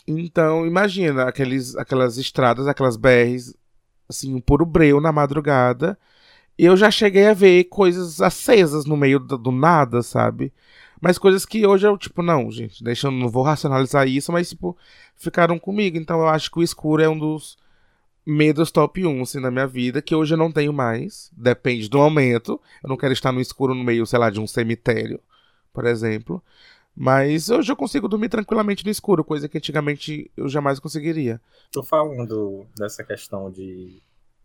Então, 0.08 0.66
imagina 0.66 1.24
aqueles, 1.24 1.76
aquelas 1.78 2.18
estradas, 2.18 2.68
aquelas 2.68 2.98
BRs, 2.98 3.56
assim, 4.10 4.34
um 4.34 4.42
puro 4.42 4.66
breu 4.66 5.00
na 5.00 5.14
madrugada 5.14 5.98
eu 6.58 6.78
já 6.78 6.92
cheguei 6.92 7.28
a 7.28 7.34
ver 7.34 7.66
coisas 7.66 8.22
acesas 8.22 8.86
no 8.86 8.96
meio 8.96 9.20
do, 9.20 9.38
do, 9.38 9.52
nada, 9.52 10.02
sabe? 10.04 10.54
Mas 11.02 11.18
coisas 11.18 11.46
que 11.46 11.66
hoje 11.66 11.88
eu, 11.88 11.98
tipo, 11.98 12.22
não, 12.22 12.50
gente, 12.52 12.84
deixa 12.84 13.08
eu 13.08 13.12
não 13.12 13.28
vou 13.28 13.44
racionalizar 13.44 14.08
isso, 14.08 14.32
mas, 14.32 14.50
tipo, 14.50 14.78
ficaram 15.16 15.60
comigo. 15.60 15.98
Então 15.98 16.20
eu 16.20 16.28
acho 16.28 16.50
que 16.52 16.60
o 16.60 16.64
escuro 16.64 17.02
é 17.02 17.10
um 17.10 17.18
dos 17.18 17.58
medos 18.26 18.72
top 18.72 19.06
1, 19.06 19.22
assim, 19.22 19.40
na 19.40 19.52
minha 19.52 19.68
vida, 19.68 20.02
que 20.02 20.16
hoje 20.16 20.34
eu 20.34 20.38
não 20.38 20.52
tenho 20.52 20.72
mais. 20.72 21.30
Depende 21.36 21.90
do 21.90 21.98
momento. 21.98 22.62
Eu 22.82 22.90
não 22.90 22.98
quero 22.98 23.14
estar 23.14 23.32
no 23.32 23.42
escuro 23.42 23.74
no 23.74 23.84
meio, 23.84 24.06
sei 24.06 24.20
lá, 24.20 24.30
de 24.30 24.40
um 24.40 24.48
cemitério, 24.48 25.20
por 25.74 25.86
exemplo. 25.86 26.42
Mas 26.96 27.50
hoje 27.50 27.72
eu 27.72 27.76
consigo 27.76 28.08
dormir 28.08 28.30
tranquilamente 28.30 28.86
no 28.86 28.92
escuro, 28.92 29.24
coisa 29.24 29.50
que 29.50 29.58
antigamente 29.58 30.30
eu 30.38 30.48
jamais 30.48 30.80
conseguiria. 30.80 31.42
Tô 31.72 31.82
falando 31.82 32.68
dessa 32.78 33.04
questão 33.04 33.50
de 33.50 34.00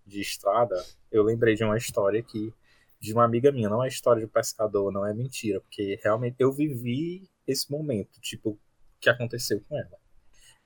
de 0.09 0.21
estrada, 0.21 0.75
eu 1.13 1.23
lembrei 1.23 1.55
de 1.55 1.63
uma 1.63 1.77
história 1.77 2.21
aqui 2.21 2.53
de 3.01 3.13
uma 3.13 3.25
amiga 3.25 3.53
minha, 3.53 3.69
não 3.69 3.85
é 3.85 3.89
história 3.89 4.21
de 4.21 4.27
pescador, 4.27 4.93
não 4.93 5.07
é 5.07 5.15
mentira, 5.15 5.61
porque 5.61 6.01
realmente 6.03 6.37
eu 6.41 6.53
vivi 6.53 7.29
esse 7.47 7.71
momento, 7.71 8.21
tipo, 8.21 8.59
que 9.01 9.09
aconteceu 9.09 9.61
com 9.69 9.77
ela. 9.77 9.99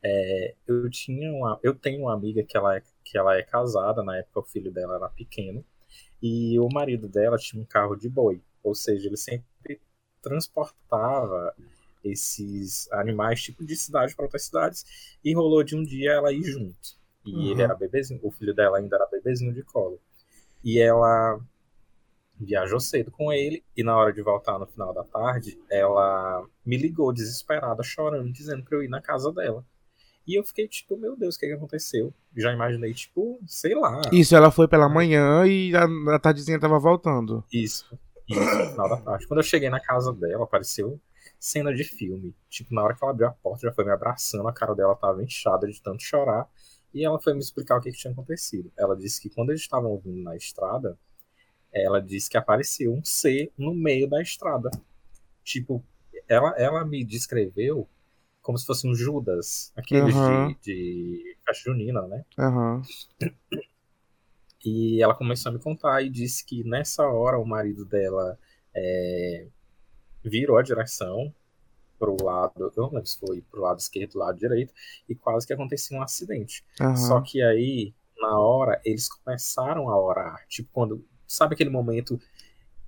É, 0.02 0.54
eu 0.66 0.90
tinha 0.90 1.30
uma, 1.30 1.60
eu 1.62 1.74
tenho 1.74 2.02
uma 2.02 2.14
amiga 2.14 2.42
que 2.42 2.56
ela 2.56 2.76
é, 2.76 2.82
que 3.04 3.18
ela 3.18 3.36
é 3.36 3.42
casada, 3.42 4.02
na 4.02 4.16
época 4.16 4.40
o 4.40 4.44
filho 4.44 4.72
dela 4.72 4.96
era 4.96 5.08
pequeno, 5.10 5.64
e 6.22 6.58
o 6.58 6.68
marido 6.72 7.08
dela 7.08 7.36
tinha 7.36 7.62
um 7.62 7.66
carro 7.66 7.96
de 7.96 8.08
boi, 8.08 8.40
ou 8.62 8.74
seja, 8.74 9.08
ele 9.08 9.16
sempre 9.16 9.80
transportava 10.22 11.54
esses 12.02 12.90
animais 12.92 13.42
tipo 13.42 13.64
de 13.64 13.76
cidade 13.76 14.14
para 14.14 14.24
outras 14.24 14.44
cidades 14.44 15.16
e 15.24 15.34
rolou 15.34 15.62
de 15.62 15.76
um 15.76 15.82
dia 15.82 16.12
ela 16.12 16.32
ir 16.32 16.42
junto. 16.44 17.01
E 17.24 17.34
uhum. 17.34 17.42
ele 17.50 17.62
era 17.62 17.74
bebezinho, 17.74 18.20
o 18.22 18.30
filho 18.30 18.54
dela 18.54 18.78
ainda 18.78 18.96
era 18.96 19.06
bebezinho 19.06 19.52
de 19.52 19.62
colo. 19.62 20.00
E 20.62 20.78
ela 20.78 21.40
viajou 22.38 22.80
cedo 22.80 23.10
com 23.10 23.32
ele 23.32 23.62
e 23.76 23.82
na 23.82 23.96
hora 23.96 24.12
de 24.12 24.20
voltar 24.22 24.58
no 24.58 24.66
final 24.66 24.92
da 24.92 25.04
tarde, 25.04 25.58
ela 25.70 26.44
me 26.64 26.76
ligou 26.76 27.12
desesperada, 27.12 27.82
chorando, 27.82 28.32
dizendo 28.32 28.64
para 28.64 28.76
eu 28.76 28.82
ir 28.82 28.88
na 28.88 29.00
casa 29.00 29.32
dela. 29.32 29.64
E 30.26 30.38
eu 30.38 30.44
fiquei 30.44 30.68
tipo, 30.68 30.96
meu 30.96 31.16
Deus, 31.16 31.34
o 31.34 31.38
que, 31.38 31.46
que 31.46 31.52
aconteceu? 31.52 32.14
Já 32.36 32.52
imaginei, 32.52 32.94
tipo, 32.94 33.40
sei 33.46 33.74
lá. 33.74 34.00
Isso, 34.12 34.36
ela 34.36 34.50
foi 34.50 34.68
pela 34.68 34.88
manhã 34.88 35.44
e 35.46 35.74
a, 35.74 35.84
a 36.14 36.18
tardezinha 36.18 36.60
tava 36.60 36.78
voltando. 36.78 37.44
Isso, 37.52 37.98
isso, 38.28 38.40
no 38.40 38.70
final 38.70 38.88
da 38.88 38.96
tarde. 38.98 39.26
Quando 39.26 39.40
eu 39.40 39.44
cheguei 39.44 39.68
na 39.68 39.80
casa 39.80 40.12
dela, 40.12 40.44
apareceu 40.44 41.00
cena 41.40 41.74
de 41.74 41.82
filme. 41.82 42.34
Tipo, 42.48 42.72
na 42.72 42.84
hora 42.84 42.94
que 42.94 43.02
ela 43.02 43.12
abriu 43.12 43.26
a 43.26 43.32
porta, 43.32 43.66
já 43.66 43.72
foi 43.72 43.84
me 43.84 43.90
abraçando, 43.90 44.46
a 44.46 44.52
cara 44.52 44.74
dela 44.74 44.94
tava 44.94 45.22
inchada 45.24 45.66
de 45.66 45.82
tanto 45.82 46.02
chorar. 46.02 46.48
E 46.94 47.04
ela 47.04 47.20
foi 47.20 47.32
me 47.32 47.40
explicar 47.40 47.78
o 47.78 47.80
que, 47.80 47.90
que 47.90 47.98
tinha 47.98 48.12
acontecido. 48.12 48.70
Ela 48.76 48.96
disse 48.96 49.20
que 49.20 49.30
quando 49.30 49.50
eles 49.50 49.62
estavam 49.62 49.96
vindo 49.98 50.22
na 50.22 50.36
estrada, 50.36 50.98
ela 51.72 52.00
disse 52.00 52.28
que 52.28 52.36
apareceu 52.36 52.92
um 52.92 53.04
ser 53.04 53.50
no 53.56 53.74
meio 53.74 54.08
da 54.08 54.20
estrada. 54.20 54.70
Tipo, 55.42 55.82
ela, 56.28 56.54
ela 56.58 56.84
me 56.84 57.04
descreveu 57.04 57.88
como 58.42 58.58
se 58.58 58.66
fosse 58.66 58.86
um 58.86 58.94
Judas, 58.94 59.72
aqueles 59.76 60.14
Aham. 60.16 60.48
de, 60.48 60.56
de 60.62 61.36
festa 61.46 61.70
junina, 61.70 62.02
né? 62.06 62.24
Aham. 62.38 62.82
E 64.64 65.02
ela 65.02 65.14
começou 65.14 65.50
a 65.50 65.52
me 65.52 65.60
contar 65.60 66.02
e 66.02 66.10
disse 66.10 66.44
que 66.44 66.62
nessa 66.64 67.04
hora 67.06 67.38
o 67.38 67.46
marido 67.46 67.84
dela 67.84 68.38
é, 68.74 69.46
virou 70.24 70.56
a 70.56 70.62
direção 70.62 71.32
pro 72.02 72.16
lado, 72.20 72.72
eu 72.76 72.82
não 72.82 72.90
lembro 72.90 73.06
se 73.06 73.16
foi 73.16 73.40
pro 73.42 73.60
lado 73.60 73.78
esquerdo, 73.78 74.18
lado 74.18 74.36
direito, 74.36 74.74
e 75.08 75.14
quase 75.14 75.46
que 75.46 75.52
acontecia 75.52 75.96
um 75.96 76.02
acidente. 76.02 76.64
Aham. 76.80 76.96
Só 76.96 77.20
que 77.20 77.40
aí, 77.40 77.94
na 78.18 78.40
hora, 78.40 78.80
eles 78.84 79.08
começaram 79.08 79.88
a 79.88 79.96
orar. 79.96 80.44
Tipo, 80.48 80.68
quando. 80.72 81.04
Sabe 81.28 81.54
aquele 81.54 81.70
momento 81.70 82.20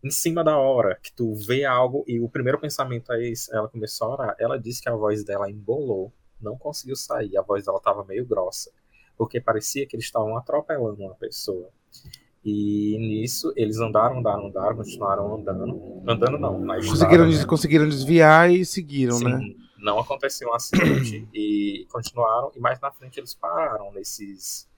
em 0.02 0.10
cima 0.10 0.42
da 0.42 0.58
hora 0.58 0.98
que 1.00 1.12
tu 1.12 1.34
vê 1.34 1.64
algo 1.64 2.04
e 2.06 2.20
o 2.20 2.28
primeiro 2.28 2.60
pensamento 2.60 3.12
é 3.12 3.22
esse? 3.28 3.54
Ela 3.54 3.68
começou 3.68 4.08
a 4.08 4.12
orar. 4.12 4.36
Ela 4.38 4.58
disse 4.58 4.82
que 4.82 4.88
a 4.88 4.96
voz 4.96 5.24
dela 5.24 5.48
embolou, 5.48 6.12
não 6.40 6.58
conseguiu 6.58 6.96
sair, 6.96 7.38
a 7.38 7.42
voz 7.42 7.64
dela 7.64 7.80
tava 7.80 8.04
meio 8.04 8.26
grossa, 8.26 8.70
porque 9.16 9.40
parecia 9.40 9.86
que 9.86 9.96
eles 9.96 10.04
estavam 10.04 10.36
atropelando 10.36 11.00
uma 11.00 11.14
pessoa. 11.14 11.70
E 12.44 12.98
nisso, 12.98 13.52
eles 13.56 13.78
andaram, 13.78 14.18
andaram, 14.18 14.48
andaram, 14.48 14.76
continuaram 14.76 15.36
andando. 15.36 16.02
Andando 16.06 16.38
não, 16.38 16.60
na 16.60 16.78
estrada, 16.78 17.06
Conseguiram, 17.06 17.26
né? 17.26 17.44
conseguiram 17.46 17.88
desviar 17.88 18.52
e 18.52 18.66
seguiram, 18.66 19.16
Sim, 19.16 19.24
né? 19.24 19.54
não 19.78 19.98
aconteceu 19.98 20.48
um 20.48 20.54
acidente 20.54 21.26
e 21.32 21.86
continuaram, 21.90 22.50
e 22.54 22.60
mais 22.60 22.80
na 22.80 22.90
frente 22.90 23.18
eles 23.18 23.34
pararam 23.34 23.92
nesses 23.92 24.68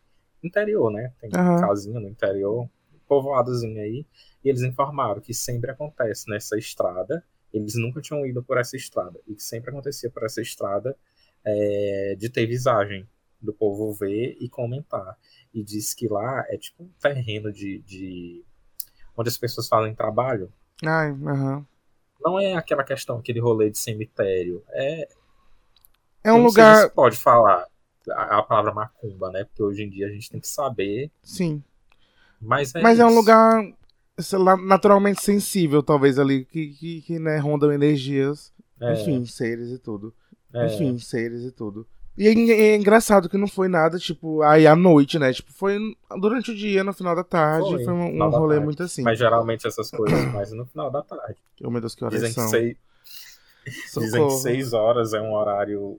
interior, 0.42 0.92
né? 0.92 1.12
Tem 1.20 1.30
Aham. 1.34 1.60
casinha 1.60 1.98
no 1.98 2.08
interior, 2.08 2.68
povoadozinho 3.08 3.80
aí, 3.80 4.06
e 4.44 4.48
eles 4.48 4.62
informaram 4.62 5.20
que 5.20 5.34
sempre 5.34 5.70
acontece 5.70 6.28
nessa 6.28 6.56
estrada, 6.56 7.24
eles 7.52 7.74
nunca 7.74 8.00
tinham 8.00 8.24
ido 8.26 8.42
por 8.42 8.58
essa 8.58 8.76
estrada, 8.76 9.18
e 9.26 9.34
que 9.34 9.42
sempre 9.42 9.70
acontecia 9.70 10.10
por 10.10 10.24
essa 10.24 10.40
estrada 10.40 10.96
é, 11.44 12.16
de 12.18 12.28
ter 12.28 12.46
visagem 12.46 13.08
do 13.40 13.52
povo 13.52 13.92
ver 13.94 14.36
e 14.40 14.48
comentar. 14.48 15.16
E 15.52 15.62
diz 15.62 15.94
que 15.94 16.08
lá 16.08 16.44
é 16.48 16.56
tipo 16.56 16.84
um 16.84 16.90
terreno 17.00 17.52
de, 17.52 17.78
de 17.80 18.44
onde 19.16 19.28
as 19.28 19.38
pessoas 19.38 19.68
fazem 19.68 19.94
trabalho. 19.94 20.52
Ai, 20.84 21.10
aham. 21.10 21.66
Não 22.20 22.38
é 22.38 22.54
aquela 22.54 22.84
questão, 22.84 23.18
aquele 23.18 23.40
rolê 23.40 23.70
de 23.70 23.78
cemitério. 23.78 24.62
É, 24.70 25.08
É 26.24 26.32
um 26.32 26.36
sei 26.36 26.44
lugar. 26.46 26.90
pode 26.90 27.16
falar 27.16 27.66
a, 28.10 28.38
a 28.38 28.42
palavra 28.42 28.72
macumba, 28.74 29.30
né? 29.30 29.44
Porque 29.44 29.62
hoje 29.62 29.82
em 29.82 29.90
dia 29.90 30.06
a 30.06 30.10
gente 30.10 30.30
tem 30.30 30.40
que 30.40 30.48
saber. 30.48 31.10
Sim. 31.22 31.62
Mas 32.40 32.74
é, 32.74 32.82
Mas 32.82 32.98
é 32.98 33.04
um 33.04 33.08
isso. 33.08 33.16
lugar 33.16 33.62
sei 34.18 34.38
lá, 34.38 34.56
naturalmente 34.56 35.20
sensível, 35.22 35.82
talvez, 35.82 36.18
ali, 36.18 36.44
que, 36.46 36.68
que, 36.74 37.02
que 37.02 37.18
né, 37.18 37.36
rondam 37.38 37.70
energias. 37.72 38.52
É, 38.80 38.92
Enfim, 38.94 39.24
seres 39.26 39.70
e 39.70 39.78
tudo. 39.78 40.14
é, 40.54 40.66
Enfim, 40.66 40.98
seres 40.98 41.42
e 41.44 41.50
tudo. 41.52 41.86
E 42.16 42.28
é, 42.28 42.30
é 42.30 42.76
engraçado 42.76 43.28
que 43.28 43.36
não 43.36 43.46
foi 43.46 43.68
nada, 43.68 43.98
tipo, 43.98 44.42
aí 44.42 44.66
à 44.66 44.74
noite, 44.74 45.18
né? 45.18 45.32
Tipo, 45.32 45.52
foi 45.52 45.78
durante 46.20 46.50
o 46.50 46.54
dia, 46.54 46.82
no 46.82 46.92
final 46.92 47.14
da 47.14 47.22
tarde. 47.22 47.68
Foi, 47.68 47.84
Foi, 47.84 47.92
um, 47.92 48.22
um 48.22 48.28
rolê 48.30 48.58
muito 48.58 48.82
assim. 48.82 49.02
Mas 49.02 49.18
geralmente 49.18 49.66
essas 49.66 49.90
coisas 49.90 50.24
mais 50.32 50.50
no 50.52 50.64
final 50.66 50.90
da 50.90 51.02
tarde. 51.02 51.36
Oh, 51.62 51.70
meu 51.70 51.80
Deus, 51.80 51.94
que 51.94 52.04
horas 52.04 52.20
Dizem 52.20 52.34
que, 52.34 52.40
são? 52.40 52.48
seis, 52.48 52.76
dizem 53.94 54.26
que 54.26 54.34
seis 54.34 54.72
horas 54.72 55.12
é 55.12 55.20
um 55.20 55.34
horário. 55.34 55.98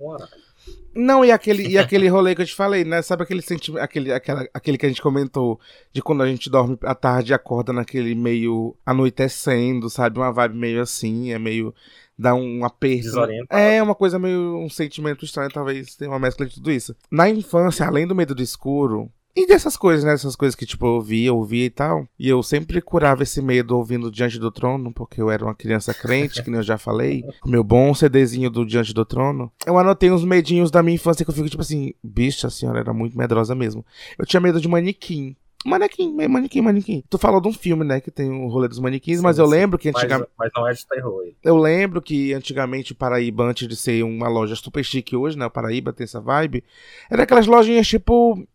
Um 0.00 0.08
horário. 0.08 0.52
Não, 0.94 1.24
e 1.24 1.32
aquele, 1.32 1.66
e 1.66 1.78
aquele 1.78 2.06
rolê 2.06 2.34
que 2.34 2.42
eu 2.42 2.46
te 2.46 2.54
falei, 2.54 2.84
né? 2.84 3.00
Sabe 3.00 3.22
aquele 3.22 3.40
sentimento, 3.40 3.82
aquele, 3.82 4.12
aquela, 4.12 4.46
aquele 4.52 4.76
que 4.76 4.84
a 4.84 4.88
gente 4.88 5.00
comentou 5.00 5.58
de 5.90 6.02
quando 6.02 6.22
a 6.22 6.26
gente 6.26 6.50
dorme 6.50 6.78
à 6.82 6.94
tarde 6.94 7.32
e 7.32 7.34
acorda 7.34 7.72
naquele 7.72 8.14
meio 8.14 8.76
anoitecendo, 8.84 9.88
sabe? 9.88 10.18
Uma 10.18 10.30
vibe 10.30 10.56
meio 10.56 10.82
assim, 10.82 11.32
é 11.32 11.38
meio. 11.38 11.74
Dá 12.18 12.34
um 12.34 12.64
aperto. 12.64 13.02
Desorientado. 13.02 13.60
É 13.60 13.82
uma 13.82 13.94
coisa 13.94 14.18
meio. 14.18 14.56
um 14.58 14.68
sentimento 14.68 15.24
estranho, 15.24 15.50
talvez 15.50 15.96
tenha 15.96 16.10
uma 16.10 16.18
mescla 16.18 16.46
de 16.46 16.54
tudo 16.54 16.70
isso. 16.70 16.94
Na 17.10 17.28
infância, 17.28 17.86
além 17.86 18.06
do 18.06 18.14
medo 18.14 18.34
do 18.34 18.42
escuro. 18.42 19.10
E 19.34 19.46
dessas 19.46 19.78
coisas, 19.78 20.04
né? 20.04 20.12
Essas 20.12 20.36
coisas 20.36 20.54
que, 20.54 20.66
tipo, 20.66 20.84
eu 20.84 20.92
ouvia, 20.92 21.32
ouvia 21.32 21.64
e 21.64 21.70
tal. 21.70 22.06
E 22.18 22.28
eu 22.28 22.42
sempre 22.42 22.82
curava 22.82 23.22
esse 23.22 23.40
medo 23.40 23.76
ouvindo 23.76 24.10
Diante 24.10 24.38
do 24.38 24.50
Trono, 24.50 24.92
porque 24.92 25.22
eu 25.22 25.30
era 25.30 25.42
uma 25.42 25.54
criança 25.54 25.94
crente, 25.94 26.42
que 26.42 26.50
nem 26.50 26.58
eu 26.58 26.62
já 26.62 26.76
falei. 26.76 27.24
Com 27.40 27.48
meu 27.48 27.64
bom 27.64 27.94
CDzinho 27.94 28.50
do 28.50 28.66
Diante 28.66 28.92
do 28.92 29.06
Trono. 29.06 29.50
Eu 29.66 29.78
anotei 29.78 30.10
uns 30.10 30.22
medinhos 30.22 30.70
da 30.70 30.82
minha 30.82 30.96
infância 30.96 31.24
que 31.24 31.30
eu 31.30 31.34
fico, 31.34 31.48
tipo 31.48 31.62
assim, 31.62 31.94
bicha, 32.04 32.48
a 32.48 32.50
senhora 32.50 32.80
era 32.80 32.92
muito 32.92 33.16
medrosa 33.16 33.54
mesmo. 33.54 33.84
Eu 34.18 34.26
tinha 34.26 34.40
medo 34.40 34.60
de 34.60 34.68
manequim. 34.68 35.34
Manequim, 35.64 36.12
manequim, 36.28 36.60
manequim. 36.60 37.04
Tu 37.08 37.18
falou 37.18 37.40
de 37.40 37.48
um 37.48 37.52
filme, 37.52 37.84
né, 37.84 38.00
que 38.00 38.10
tem 38.10 38.30
o 38.30 38.48
rolê 38.48 38.68
dos 38.68 38.78
manequins, 38.78 39.18
Sim, 39.18 39.22
mas 39.22 39.38
eu 39.38 39.46
sim. 39.46 39.52
lembro 39.52 39.78
que 39.78 39.90
Mas, 39.92 40.02
antigamente. 40.02 40.30
mas 40.38 40.50
não 40.54 40.66
é 40.68 40.72
de 40.72 40.86
terror. 40.86 41.24
hein? 41.24 41.36
Eu 41.42 41.56
lembro 41.56 42.02
que 42.02 42.32
antigamente 42.32 42.92
o 42.92 42.96
Paraíba, 42.96 43.44
antes 43.44 43.66
de 43.68 43.76
ser 43.76 44.02
uma 44.02 44.28
loja 44.28 44.56
super 44.56 44.84
chique 44.84 45.14
hoje, 45.16 45.38
né? 45.38 45.46
O 45.46 45.50
Paraíba 45.50 45.92
tem 45.92 46.04
essa 46.04 46.20
vibe. 46.20 46.64
Era 47.10 47.22
aquelas 47.24 47.46
lojinhas 47.46 47.86
tipo. 47.86 48.46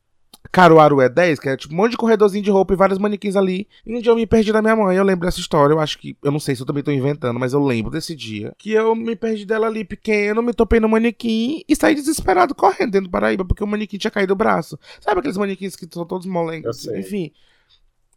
Caruaru 0.51 1.01
é 1.01 1.10
10, 1.10 1.39
que 1.39 1.48
era 1.48 1.58
tipo 1.58 1.74
um 1.74 1.77
monte 1.77 1.91
de 1.91 1.98
corredorzinho 1.98 2.44
de 2.44 2.50
roupa 2.50 2.74
e 2.74 2.77
vários 2.77 2.98
manequins 2.98 3.36
ali. 3.36 3.67
E 3.86 3.96
um 3.96 4.01
dia 4.01 4.12
eu 4.12 4.15
me 4.15 4.25
perdi 4.25 4.51
da 4.51 4.62
minha 4.62 4.75
mãe. 4.75 4.96
Eu 4.96 5.03
lembro 5.03 5.25
dessa 5.25 5.39
história. 5.39 5.74
Eu 5.74 5.79
acho 5.79 5.98
que. 5.98 6.17
Eu 6.24 6.32
não 6.32 6.39
sei 6.39 6.56
se 6.56 6.62
eu 6.62 6.65
também 6.65 6.84
tô 6.84 6.91
inventando, 6.91 7.39
mas 7.39 7.53
eu 7.53 7.63
lembro 7.63 7.91
desse 7.91 8.15
dia. 8.15 8.53
Que 8.58 8.72
eu 8.72 8.96
me 8.96 9.15
perdi 9.15 9.46
dela 9.46 9.67
ali 9.67 9.84
pequeno, 9.84 10.41
me 10.41 10.53
topei 10.53 10.79
no 10.79 10.89
manequim 10.89 11.63
e 11.67 11.75
saí 11.75 11.96
desesperado 11.96 12.56
correndo 12.56 12.91
dentro 12.91 13.08
do 13.08 13.12
Paraíba, 13.12 13.46
porque 13.46 13.63
o 13.63 13.67
manequim 13.67 13.98
tinha 13.98 14.12
caído 14.12 14.34
o 14.34 14.38
braço. 14.38 14.79
Sabe 15.01 15.20
aqueles 15.20 15.38
manequins 15.38 15.75
que 15.75 15.88
são 15.91 16.06
todos 16.06 16.25
molengos? 16.25 16.88
Enfim. 16.88 17.32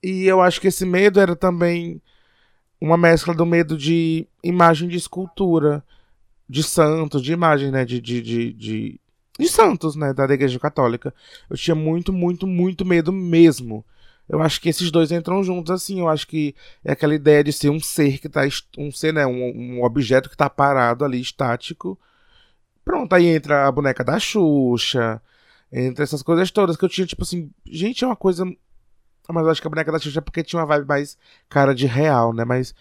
E 0.03 0.25
eu 0.27 0.41
acho 0.41 0.61
que 0.61 0.69
esse 0.69 0.87
medo 0.87 1.21
era 1.21 1.37
também 1.37 2.01
uma 2.81 2.97
mescla 2.97 3.35
do 3.35 3.45
medo 3.45 3.77
de 3.77 4.27
imagem 4.43 4.89
de 4.89 4.97
escultura, 4.97 5.85
de 6.49 6.63
santos, 6.63 7.23
de 7.23 7.33
imagem, 7.33 7.71
né? 7.71 7.85
De, 7.85 8.01
de, 8.01 8.23
de, 8.23 8.53
de, 8.53 9.01
de 9.39 9.49
santos, 9.49 9.97
né? 9.97 10.13
Da 10.13 10.25
Igreja 10.25 10.59
Católica. 10.59 11.15
Eu 11.49 11.57
tinha 11.57 11.75
muito, 11.75 12.13
muito, 12.13 12.47
muito 12.47 12.85
medo 12.85 13.13
mesmo. 13.13 13.85
Eu 14.29 14.41
acho 14.41 14.61
que 14.61 14.69
esses 14.69 14.91
dois 14.91 15.11
entram 15.11 15.43
juntos 15.43 15.73
assim. 15.73 16.01
Eu 16.01 16.09
acho 16.09 16.27
que 16.27 16.55
é 16.85 16.93
aquela 16.93 17.15
ideia 17.15 17.43
de 17.43 17.53
ser 17.53 17.69
um 17.71 17.81
ser 17.81 18.19
que 18.19 18.29
tá. 18.29 18.43
Um 18.79 18.93
ser, 18.93 19.13
né? 19.13 19.27
Um, 19.27 19.79
um 19.79 19.85
objeto 19.85 20.31
que 20.31 20.37
tá 20.37 20.49
parado 20.49 21.05
ali, 21.05 21.21
estático. 21.21 21.99
Pronto, 22.85 23.13
aí 23.13 23.27
entra 23.27 23.67
a 23.67 23.73
boneca 23.73 24.05
da 24.05 24.19
Xuxa. 24.19 25.21
Entra 25.73 26.05
essas 26.05 26.23
coisas 26.23 26.51
todas 26.51 26.77
que 26.77 26.85
eu 26.85 26.89
tinha, 26.89 27.07
tipo 27.07 27.23
assim. 27.23 27.51
Gente, 27.67 28.05
é 28.05 28.07
uma 28.07 28.17
coisa. 28.17 28.45
Mas 29.29 29.45
eu 29.45 29.51
acho 29.51 29.61
que 29.61 29.67
a 29.67 29.71
boneca 29.71 29.93
da 29.93 29.99
Xuxa 29.99 30.19
é 30.19 30.23
porque 30.23 30.43
tinha 30.43 30.61
uma 30.61 30.67
vibe 30.67 30.87
mais 30.87 31.19
cara 31.49 31.75
de 31.75 31.87
real, 31.87 32.33
né? 32.33 32.45
Mas. 32.45 32.75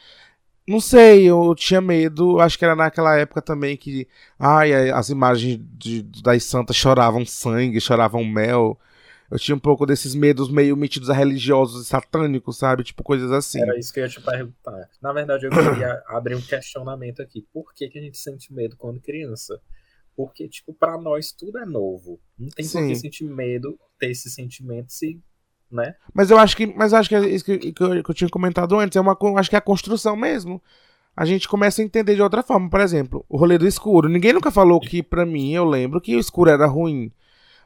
Não 0.70 0.80
sei, 0.80 1.24
eu 1.24 1.56
tinha 1.56 1.82
medo. 1.82 2.40
Acho 2.40 2.56
que 2.56 2.64
era 2.64 2.76
naquela 2.76 3.18
época 3.18 3.42
também 3.42 3.76
que. 3.76 4.08
Ai, 4.38 4.92
as 4.92 5.10
imagens 5.10 5.60
de, 5.74 6.04
das 6.04 6.44
santas 6.44 6.76
choravam 6.76 7.26
sangue, 7.26 7.82
choravam 7.82 8.24
mel. 8.24 8.80
Eu 9.32 9.40
tinha 9.40 9.56
um 9.56 9.60
pouco 9.60 9.84
desses 9.84 10.14
medos 10.14 10.48
meio 10.48 10.78
metidos 10.78 11.10
a 11.10 11.14
religiosos 11.14 11.84
e 11.84 11.90
satânicos, 11.90 12.60
sabe? 12.60 12.84
Tipo, 12.84 13.02
coisas 13.02 13.32
assim. 13.32 13.60
Era 13.60 13.80
isso 13.80 13.92
que 13.92 14.00
eu 14.00 14.04
ia 14.04 14.10
te 14.10 14.22
perguntar. 14.22 14.88
Na 15.02 15.12
verdade, 15.12 15.48
eu 15.48 15.50
queria 15.50 16.02
abrir 16.06 16.36
um 16.36 16.42
questionamento 16.42 17.24
aqui. 17.24 17.48
Por 17.52 17.74
que, 17.74 17.90
que 17.90 17.98
a 17.98 18.02
gente 18.04 18.20
sente 18.20 18.54
medo 18.54 18.78
quando 18.78 19.02
criança? 19.02 19.60
Porque, 20.16 20.48
tipo, 20.48 20.72
pra 20.72 21.02
nós 21.02 21.32
tudo 21.32 21.58
é 21.58 21.66
novo. 21.66 22.22
Não 22.38 22.50
tem 22.50 22.68
por 22.68 22.88
que 22.88 22.94
Sim. 22.94 22.96
sentir 22.96 23.24
medo, 23.24 23.76
ter 23.98 24.12
esse 24.12 24.30
sentimento 24.30 24.94
se. 24.94 25.20
Né? 25.72 25.94
Mas 26.14 26.32
eu 26.32 26.40
acho 26.40 26.58
que, 26.58 26.66
mas 26.68 26.94
acho 26.94 27.10
que 27.10 27.16
é 27.16 27.28
isso 27.28 27.46
que, 27.46 27.72
que 27.72 27.84
eu, 27.84 28.04
que 28.04 28.10
eu 28.10 28.16
tinha 28.16 28.30
comentado 28.30 28.78
antes. 28.78 28.96
É 28.96 29.02
uma, 29.02 29.18
acho 29.38 29.50
que 29.50 29.56
é 29.56 29.60
a 29.60 29.62
construção 29.62 30.16
mesmo. 30.16 30.62
A 31.16 31.26
gente 31.26 31.48
começa 31.48 31.82
a 31.82 31.86
entender 31.86 32.16
de 32.16 32.22
outra 32.22 32.42
forma. 32.42 32.70
Por 32.70 32.80
exemplo, 32.80 33.26
o 33.30 33.38
rolê 33.38 33.58
do 33.58 33.68
escuro. 33.68 34.10
Ninguém 34.10 34.34
nunca 34.34 34.52
falou 34.52 34.80
que, 34.80 35.04
pra 35.04 35.26
mim, 35.26 35.52
eu 35.52 35.66
lembro 35.66 36.02
que 36.02 36.16
o 36.16 36.20
escuro 36.20 36.50
era 36.50 36.66
ruim. 36.66 37.12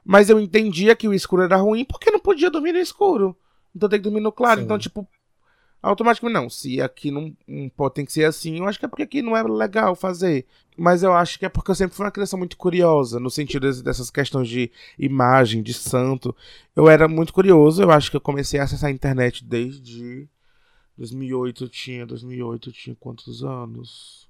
Mas 0.03 0.29
eu 0.29 0.39
entendia 0.39 0.95
que 0.95 1.07
o 1.07 1.13
escuro 1.13 1.43
era 1.43 1.55
ruim 1.55 1.86
porque 1.86 2.12
não 2.12 2.19
podia 2.19 2.50
dormir 2.50 2.74
no 2.74 2.79
escuro. 2.79 3.38
Então 3.75 3.88
tem 3.88 4.00
que 4.00 4.03
dormir 4.03 4.22
no 4.22 4.31
claro. 4.31 4.60
Sim. 4.60 4.65
Então, 4.65 4.77
tipo, 4.77 5.07
automaticamente, 5.84 6.34
não. 6.34 6.50
Se 6.50 6.82
aqui 6.82 7.12
não, 7.12 7.36
não 7.48 7.70
pode, 7.70 7.96
tem 7.96 8.06
que 8.06 8.13
ser 8.13 8.24
assim, 8.24 8.58
eu 8.58 8.68
acho 8.68 8.80
que 8.80 8.86
é 8.86 8.88
porque 8.88 9.04
aqui 9.04 9.22
não 9.22 9.36
é 9.36 9.44
legal 9.44 9.96
fazer. 9.96 10.46
Mas 10.78 11.04
eu 11.04 11.13
acho 11.13 11.38
que 11.38 11.46
é 11.46 11.50
porque 11.50 11.70
eu 11.70 11.75
sempre 11.75 11.96
fui 11.96 12.06
uma 12.06 12.12
criança 12.12 12.38
muito 12.38 12.58
curiosa, 12.58 13.20
no 13.20 13.30
sentido 13.30 13.70
dessas 13.84 14.10
questões 14.10 14.48
de 14.48 14.72
imagem, 14.98 15.62
de 15.62 15.74
santo. 15.74 16.36
Eu 16.75 16.90
era 16.90 17.08
muito 17.08 17.34
curioso, 17.34 17.84
eu 17.84 17.92
acho 17.92 18.10
que 18.10 18.18
eu 18.18 18.22
comecei 18.22 18.60
a 18.60 18.63
acessar 18.63 18.90
a 18.90 18.94
internet 18.94 19.44
desde 19.44 20.28
2008, 20.98 21.66
eu 21.66 21.70
tinha, 21.70 22.06
2008 22.06 22.70
eu 22.70 22.74
tinha 22.74 22.96
quantos 22.96 23.44
anos? 23.44 24.28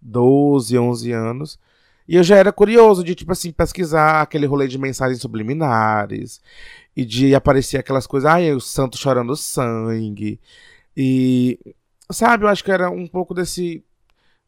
12, 0.00 0.78
11 0.78 1.12
anos. 1.12 1.58
E 2.10 2.16
eu 2.16 2.24
já 2.24 2.34
era 2.34 2.52
curioso 2.52 3.04
de, 3.04 3.14
tipo 3.14 3.30
assim, 3.30 3.52
pesquisar 3.52 4.22
aquele 4.22 4.44
rolê 4.44 4.66
de 4.66 4.76
mensagens 4.76 5.20
subliminares. 5.20 6.40
E 6.96 7.04
de 7.04 7.36
aparecer 7.36 7.78
aquelas 7.78 8.04
coisas, 8.04 8.28
ai, 8.28 8.52
o 8.52 8.58
santo 8.60 8.98
chorando 8.98 9.36
sangue. 9.36 10.40
E, 10.96 11.56
sabe, 12.10 12.44
eu 12.44 12.48
acho 12.48 12.64
que 12.64 12.72
era 12.72 12.90
um 12.90 13.06
pouco 13.06 13.32
desse 13.32 13.84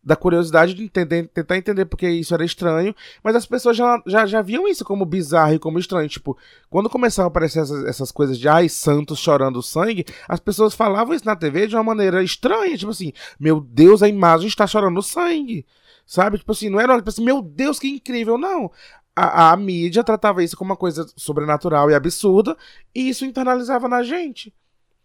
da 0.02 0.16
curiosidade 0.16 0.74
de 0.74 0.82
entender, 0.82 1.28
tentar 1.28 1.56
entender 1.56 1.84
porque 1.84 2.08
isso 2.08 2.34
era 2.34 2.44
estranho, 2.44 2.92
mas 3.22 3.36
as 3.36 3.46
pessoas 3.46 3.76
já, 3.76 4.02
já, 4.04 4.26
já 4.26 4.42
viam 4.42 4.66
isso 4.66 4.84
como 4.84 5.04
bizarro 5.06 5.54
e 5.54 5.60
como 5.60 5.78
estranho. 5.78 6.08
Tipo, 6.08 6.36
quando 6.68 6.90
começavam 6.90 7.28
a 7.28 7.30
aparecer 7.30 7.60
essas, 7.60 7.84
essas 7.84 8.10
coisas 8.10 8.36
de 8.36 8.48
ai, 8.48 8.68
santos 8.68 9.20
chorando 9.20 9.62
sangue, 9.62 10.04
as 10.28 10.40
pessoas 10.40 10.74
falavam 10.74 11.14
isso 11.14 11.24
na 11.24 11.36
TV 11.36 11.68
de 11.68 11.76
uma 11.76 11.84
maneira 11.84 12.24
estranha, 12.24 12.76
tipo 12.76 12.90
assim, 12.90 13.12
meu 13.38 13.60
Deus, 13.60 14.02
a 14.02 14.08
imagem 14.08 14.48
está 14.48 14.66
chorando 14.66 15.00
sangue. 15.00 15.64
Sabe? 16.06 16.38
Tipo 16.38 16.52
assim, 16.52 16.68
não 16.68 16.80
era 16.80 16.96
tipo 16.96 17.08
assim, 17.08 17.24
meu 17.24 17.40
Deus, 17.40 17.78
que 17.78 17.88
incrível, 17.88 18.36
não. 18.36 18.70
A, 19.14 19.52
a 19.52 19.56
mídia 19.56 20.02
tratava 20.02 20.42
isso 20.42 20.56
como 20.56 20.70
uma 20.70 20.76
coisa 20.76 21.06
sobrenatural 21.16 21.90
e 21.90 21.94
absurda, 21.94 22.56
e 22.94 23.08
isso 23.08 23.24
internalizava 23.24 23.88
na 23.88 24.02
gente. 24.02 24.54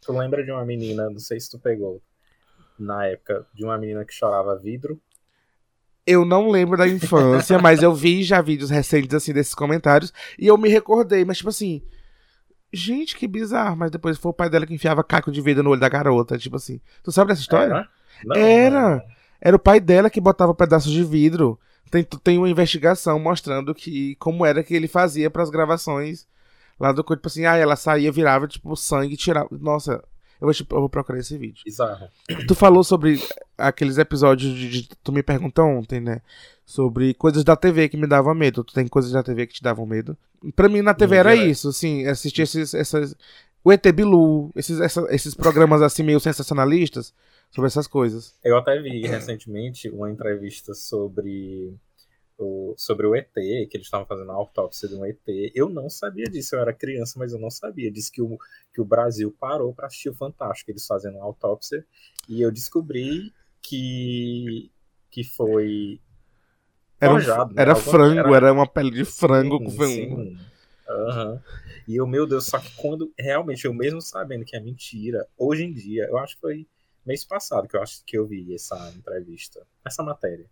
Tu 0.02 0.14
lembra 0.14 0.44
de 0.44 0.52
uma 0.52 0.66
menina, 0.66 1.10
não 1.10 1.20
sei 1.20 1.40
se 1.40 1.50
tu 1.50 1.60
pegou, 1.60 2.02
na 2.80 3.06
época, 3.06 3.46
de 3.54 3.66
uma 3.66 3.78
menina 3.78 4.06
que 4.06 4.14
chorava 4.14 4.58
vidro? 4.58 5.00
Eu 6.06 6.24
não 6.24 6.50
lembro 6.50 6.78
da 6.78 6.88
infância, 6.88 7.60
mas 7.60 7.84
eu 7.84 7.94
vi 7.94 8.24
já 8.24 8.42
vídeos 8.42 8.70
recentes, 8.70 9.14
assim, 9.14 9.34
desses 9.34 9.54
comentários, 9.54 10.14
e 10.40 10.48
eu 10.48 10.58
me 10.58 10.70
recordei, 10.70 11.26
mas 11.26 11.38
tipo 11.38 11.50
assim. 11.50 11.82
Gente, 12.72 13.16
que 13.16 13.28
bizarro, 13.28 13.78
mas 13.78 13.90
depois 13.90 14.18
foi 14.18 14.30
o 14.30 14.34
pai 14.34 14.50
dela 14.50 14.66
que 14.66 14.74
enfiava 14.74 15.02
caco 15.02 15.32
de 15.32 15.42
vidro 15.42 15.64
no 15.64 15.70
olho 15.70 15.80
da 15.80 15.88
garota, 15.88 16.38
tipo 16.38 16.58
assim. 16.58 16.82
Tu 17.02 17.12
sabe 17.14 17.30
dessa 17.30 17.42
história? 17.42 17.74
Era? 17.74 17.90
Não, 18.26 18.36
Era. 18.36 18.90
não. 18.90 19.17
Era 19.42 19.56
o 19.56 19.60
pai 19.60 19.80
dela 19.80 20.10
que 20.10 20.20
botava 20.22 20.54
pedaços 20.54 20.92
de 20.92 21.04
vidro. 21.04 21.60
Tem, 21.90 22.04
tem 22.04 22.38
uma 22.38 22.50
investigação 22.50 23.18
mostrando 23.20 23.74
que 23.74 24.16
como 24.16 24.46
era 24.46 24.64
que 24.64 24.74
ele 24.74 24.88
fazia 24.88 25.30
para 25.30 25.42
as 25.44 25.50
gravações 25.50 26.28
lá 26.80 26.92
do 26.92 27.04
corpo, 27.04 27.22
tipo 27.22 27.28
assim, 27.28 27.46
ah, 27.46 27.56
ela 27.56 27.76
saía, 27.76 28.12
virava 28.12 28.48
tipo 28.48 28.76
sangue, 28.76 29.16
tirava. 29.16 29.48
Nossa, 29.52 30.04
eu 30.42 30.48
vou, 30.48 30.52
eu 30.52 30.80
vou 30.82 30.90
procurar 30.90 31.20
esse 31.20 31.38
vídeo. 31.38 31.62
Bizarro. 31.66 32.08
Tu 32.48 32.54
falou 32.54 32.84
sobre 32.84 33.22
aqueles 33.58 33.98
episódios 33.98 34.54
de, 34.54 34.70
de- 34.84 34.90
tu 35.04 35.12
me 35.14 35.24
perguntou 35.24 35.66
ontem, 35.66 36.00
né? 36.02 36.22
Sobre 36.66 37.14
coisas 37.14 37.44
da 37.46 37.56
TV 37.56 37.88
que 37.88 37.96
me 37.98 38.06
davam 38.06 38.36
medo. 38.36 38.64
Tu 38.66 38.74
tem 38.74 38.86
coisas 38.88 39.12
da 39.12 39.24
TV 39.24 39.48
que 39.48 39.54
te 39.54 39.64
davam 39.64 39.86
medo? 39.86 40.18
Pra 40.56 40.68
mim 40.68 40.82
na 40.82 40.94
TV 40.94 41.16
era 41.16 41.32
direto. 41.34 41.50
isso, 41.50 41.70
assim, 41.70 42.06
assistir 42.06 42.42
esses 42.42 42.74
essas 42.74 43.16
o 43.64 43.72
ET 43.72 43.86
Bilu, 43.94 44.52
esses 44.56 44.80
essa- 44.82 45.08
esses 45.10 45.34
programas 45.34 45.82
assim 45.82 46.04
meio 46.04 46.20
sensacionalistas 46.20 47.14
sobre 47.52 47.68
essas 47.68 47.88
coisas. 47.88 48.36
Eu 48.44 48.58
até 48.58 48.80
vi 48.80 49.06
recentemente 49.08 49.90
uma 49.90 50.10
entrevista 50.10 50.74
sobre 50.74 51.74
o, 52.38 52.74
sobre 52.78 53.08
o 53.08 53.16
ET, 53.16 53.34
que 53.34 53.70
eles 53.74 53.88
estavam 53.88 54.06
fazendo 54.06 54.32
a 54.32 54.36
autópsia 54.36 54.88
de 54.88 54.96
um 54.96 55.06
ET. 55.06 55.52
Eu 55.56 55.70
não 55.70 55.90
sabia 55.90 56.26
disso, 56.26 56.56
eu 56.56 56.62
era 56.62 56.74
criança, 56.74 57.18
mas 57.18 57.34
eu 57.34 57.40
não 57.40 57.50
sabia. 57.50 57.92
Disse 57.92 58.12
que 58.12 58.22
o, 58.22 58.38
que 58.74 58.80
o 58.80 58.86
Brasil 58.86 59.36
parou 59.40 59.74
para 59.74 59.88
assistir 59.88 60.10
o 60.10 60.14
Fantástico, 60.14 60.72
eles 60.72 60.86
fazendo 60.86 61.16
uma 61.16 61.26
autópsia. 61.26 61.86
E 62.30 62.42
eu 62.42 62.52
descobri 62.52 63.34
que, 63.62 64.72
que 65.10 65.24
foi. 65.24 66.00
Era, 67.00 67.14
um- 67.14 67.18
né? 67.18 67.54
era 67.58 67.76
frango, 67.76 68.34
era, 68.34 68.52
uma 68.54 68.68
pele 68.68 68.92
de 68.92 69.06
frango 69.06 69.60
com 69.60 69.70
Sim, 69.72 70.14
um- 70.14 70.26
sim. 70.26 70.38
Aham. 70.90 71.42
E 71.88 71.96
eu, 71.96 72.08
meu 72.08 72.26
Deus, 72.26 72.46
só 72.46 72.60
que 72.60 72.74
quando 72.76 73.12
realmente 73.18 73.66
eu 73.66 73.74
mesmo 73.74 74.02
sabendo 74.02 74.46
que 74.46 74.56
é 74.56 74.60
mentira, 74.60 75.28
hoje 75.38 75.64
em 75.64 75.74
dia, 75.74 76.06
eu 76.06 76.18
acho 76.18 76.36
que 76.36 76.42
foi 76.42 76.68
mês 77.08 77.24
passado 77.24 77.68
que 77.68 77.76
eu 77.76 77.82
acho 77.82 78.04
que 78.06 78.18
eu 78.18 78.28
vi 78.28 78.54
essa 78.54 78.92
entrevista, 78.96 79.66
essa 79.86 80.04
matéria. 80.04 80.46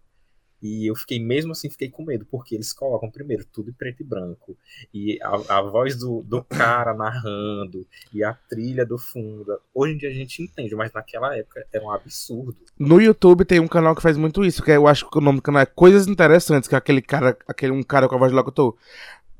E 0.61 0.89
eu 0.89 0.95
fiquei, 0.95 1.19
mesmo 1.19 1.51
assim, 1.51 1.69
fiquei 1.69 1.89
com 1.91 2.03
medo, 2.03 2.25
porque 2.25 2.55
eles 2.55 2.73
colocam 2.73 3.11
primeiro 3.11 3.45
tudo 3.45 3.69
em 3.69 3.73
preto 3.73 4.01
e 4.01 4.03
branco. 4.03 4.57
E 4.91 5.19
a, 5.21 5.57
a 5.57 5.61
voz 5.61 5.95
do, 5.95 6.23
do 6.23 6.43
cara 6.43 6.93
narrando, 6.93 7.85
e 8.11 8.23
a 8.23 8.33
trilha 8.33 8.83
do 8.83 8.97
fundo. 8.97 9.59
Hoje 9.73 9.93
em 9.93 9.97
dia 9.97 10.09
a 10.09 10.13
gente 10.13 10.41
entende, 10.41 10.73
mas 10.73 10.91
naquela 10.91 11.37
época 11.37 11.67
era 11.71 11.83
um 11.83 11.91
absurdo. 11.91 12.57
No 12.79 12.99
YouTube 12.99 13.45
tem 13.45 13.59
um 13.59 13.67
canal 13.67 13.95
que 13.95 14.01
faz 14.01 14.17
muito 14.17 14.43
isso, 14.43 14.63
que 14.63 14.71
é- 14.71 14.77
eu 14.77 14.87
acho 14.87 15.07
que 15.07 15.17
o 15.17 15.21
nome 15.21 15.39
do 15.39 15.43
canal 15.43 15.61
é 15.61 15.67
Coisas 15.67 16.07
Interessantes, 16.07 16.67
que 16.67 16.73
é 16.73 16.77
aquele 16.77 17.01
cara, 17.01 17.37
aquele 17.47 17.73
um 17.73 17.83
cara 17.83 18.07
com 18.07 18.15
a 18.15 18.17
voz 18.17 18.31
de 18.31 18.35
locutor. 18.35 18.75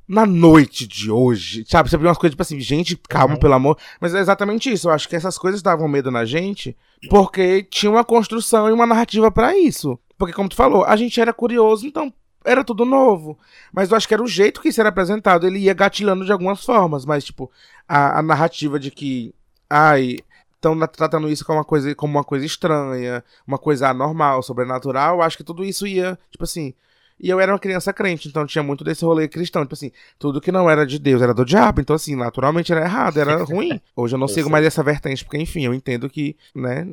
Na 0.07 0.25
noite 0.25 0.85
de 0.85 1.09
hoje, 1.09 1.65
sabe? 1.67 1.89
Você 1.89 1.97
viu 1.97 2.07
umas 2.07 2.17
coisas 2.17 2.33
tipo 2.33 2.41
assim, 2.43 2.59
gente, 2.59 2.95
calma, 3.09 3.33
Uhum. 3.33 3.39
pelo 3.39 3.53
amor. 3.55 3.77
Mas 3.99 4.13
é 4.13 4.19
exatamente 4.19 4.71
isso. 4.71 4.87
Eu 4.87 4.93
acho 4.93 5.09
que 5.09 5.15
essas 5.15 5.37
coisas 5.37 5.61
davam 5.61 5.87
medo 5.87 6.11
na 6.11 6.25
gente 6.25 6.75
porque 7.09 7.63
tinha 7.63 7.91
uma 7.91 8.03
construção 8.03 8.69
e 8.69 8.71
uma 8.71 8.85
narrativa 8.85 9.31
pra 9.31 9.57
isso. 9.57 9.97
Porque, 10.17 10.33
como 10.33 10.47
tu 10.47 10.55
falou, 10.55 10.85
a 10.85 10.95
gente 10.95 11.19
era 11.19 11.33
curioso, 11.33 11.85
então 11.87 12.13
era 12.45 12.63
tudo 12.63 12.85
novo. 12.85 13.37
Mas 13.73 13.89
eu 13.89 13.97
acho 13.97 14.07
que 14.07 14.13
era 14.13 14.23
o 14.23 14.27
jeito 14.27 14.61
que 14.61 14.69
isso 14.69 14.79
era 14.79 14.89
apresentado. 14.89 15.45
Ele 15.47 15.59
ia 15.59 15.73
gatilhando 15.73 16.23
de 16.23 16.31
algumas 16.31 16.63
formas, 16.63 17.03
mas, 17.05 17.23
tipo, 17.25 17.51
a, 17.87 18.19
a 18.19 18.21
narrativa 18.21 18.79
de 18.79 18.91
que. 18.91 19.33
Ai, 19.67 20.19
estão 20.55 20.79
tratando 20.87 21.27
isso 21.29 21.43
como 21.43 21.57
uma, 21.59 21.65
coisa, 21.65 21.93
como 21.95 22.13
uma 22.17 22.23
coisa 22.23 22.45
estranha, 22.45 23.23
uma 23.47 23.57
coisa 23.57 23.89
anormal, 23.89 24.41
sobrenatural. 24.43 25.15
Eu 25.17 25.21
acho 25.23 25.35
que 25.37 25.43
tudo 25.43 25.65
isso 25.65 25.85
ia, 25.87 26.17
tipo 26.31 26.43
assim. 26.43 26.73
E 27.19 27.29
eu 27.29 27.39
era 27.39 27.51
uma 27.53 27.59
criança 27.59 27.93
crente, 27.93 28.27
então 28.27 28.45
tinha 28.45 28.61
muito 28.63 28.83
desse 28.83 29.05
rolê 29.05 29.27
cristão. 29.27 29.63
Tipo 29.63 29.73
assim, 29.73 29.91
tudo 30.19 30.41
que 30.41 30.51
não 30.51 30.69
era 30.69 30.85
de 30.85 30.99
Deus 30.99 31.21
era 31.21 31.33
do 31.33 31.45
diabo. 31.45 31.79
Então, 31.81 31.95
assim, 31.95 32.15
naturalmente 32.15 32.71
era 32.71 32.81
errado, 32.83 33.17
era 33.19 33.37
ruim. 33.45 33.79
Hoje 33.95 34.15
eu 34.15 34.19
não 34.19 34.25
Eu 34.25 34.29
sigo 34.29 34.45
sei. 34.47 34.51
mais 34.51 34.65
essa 34.65 34.83
vertente, 34.83 35.23
porque, 35.23 35.37
enfim, 35.37 35.65
eu 35.65 35.73
entendo 35.73 36.09
que, 36.09 36.35
né, 36.53 36.87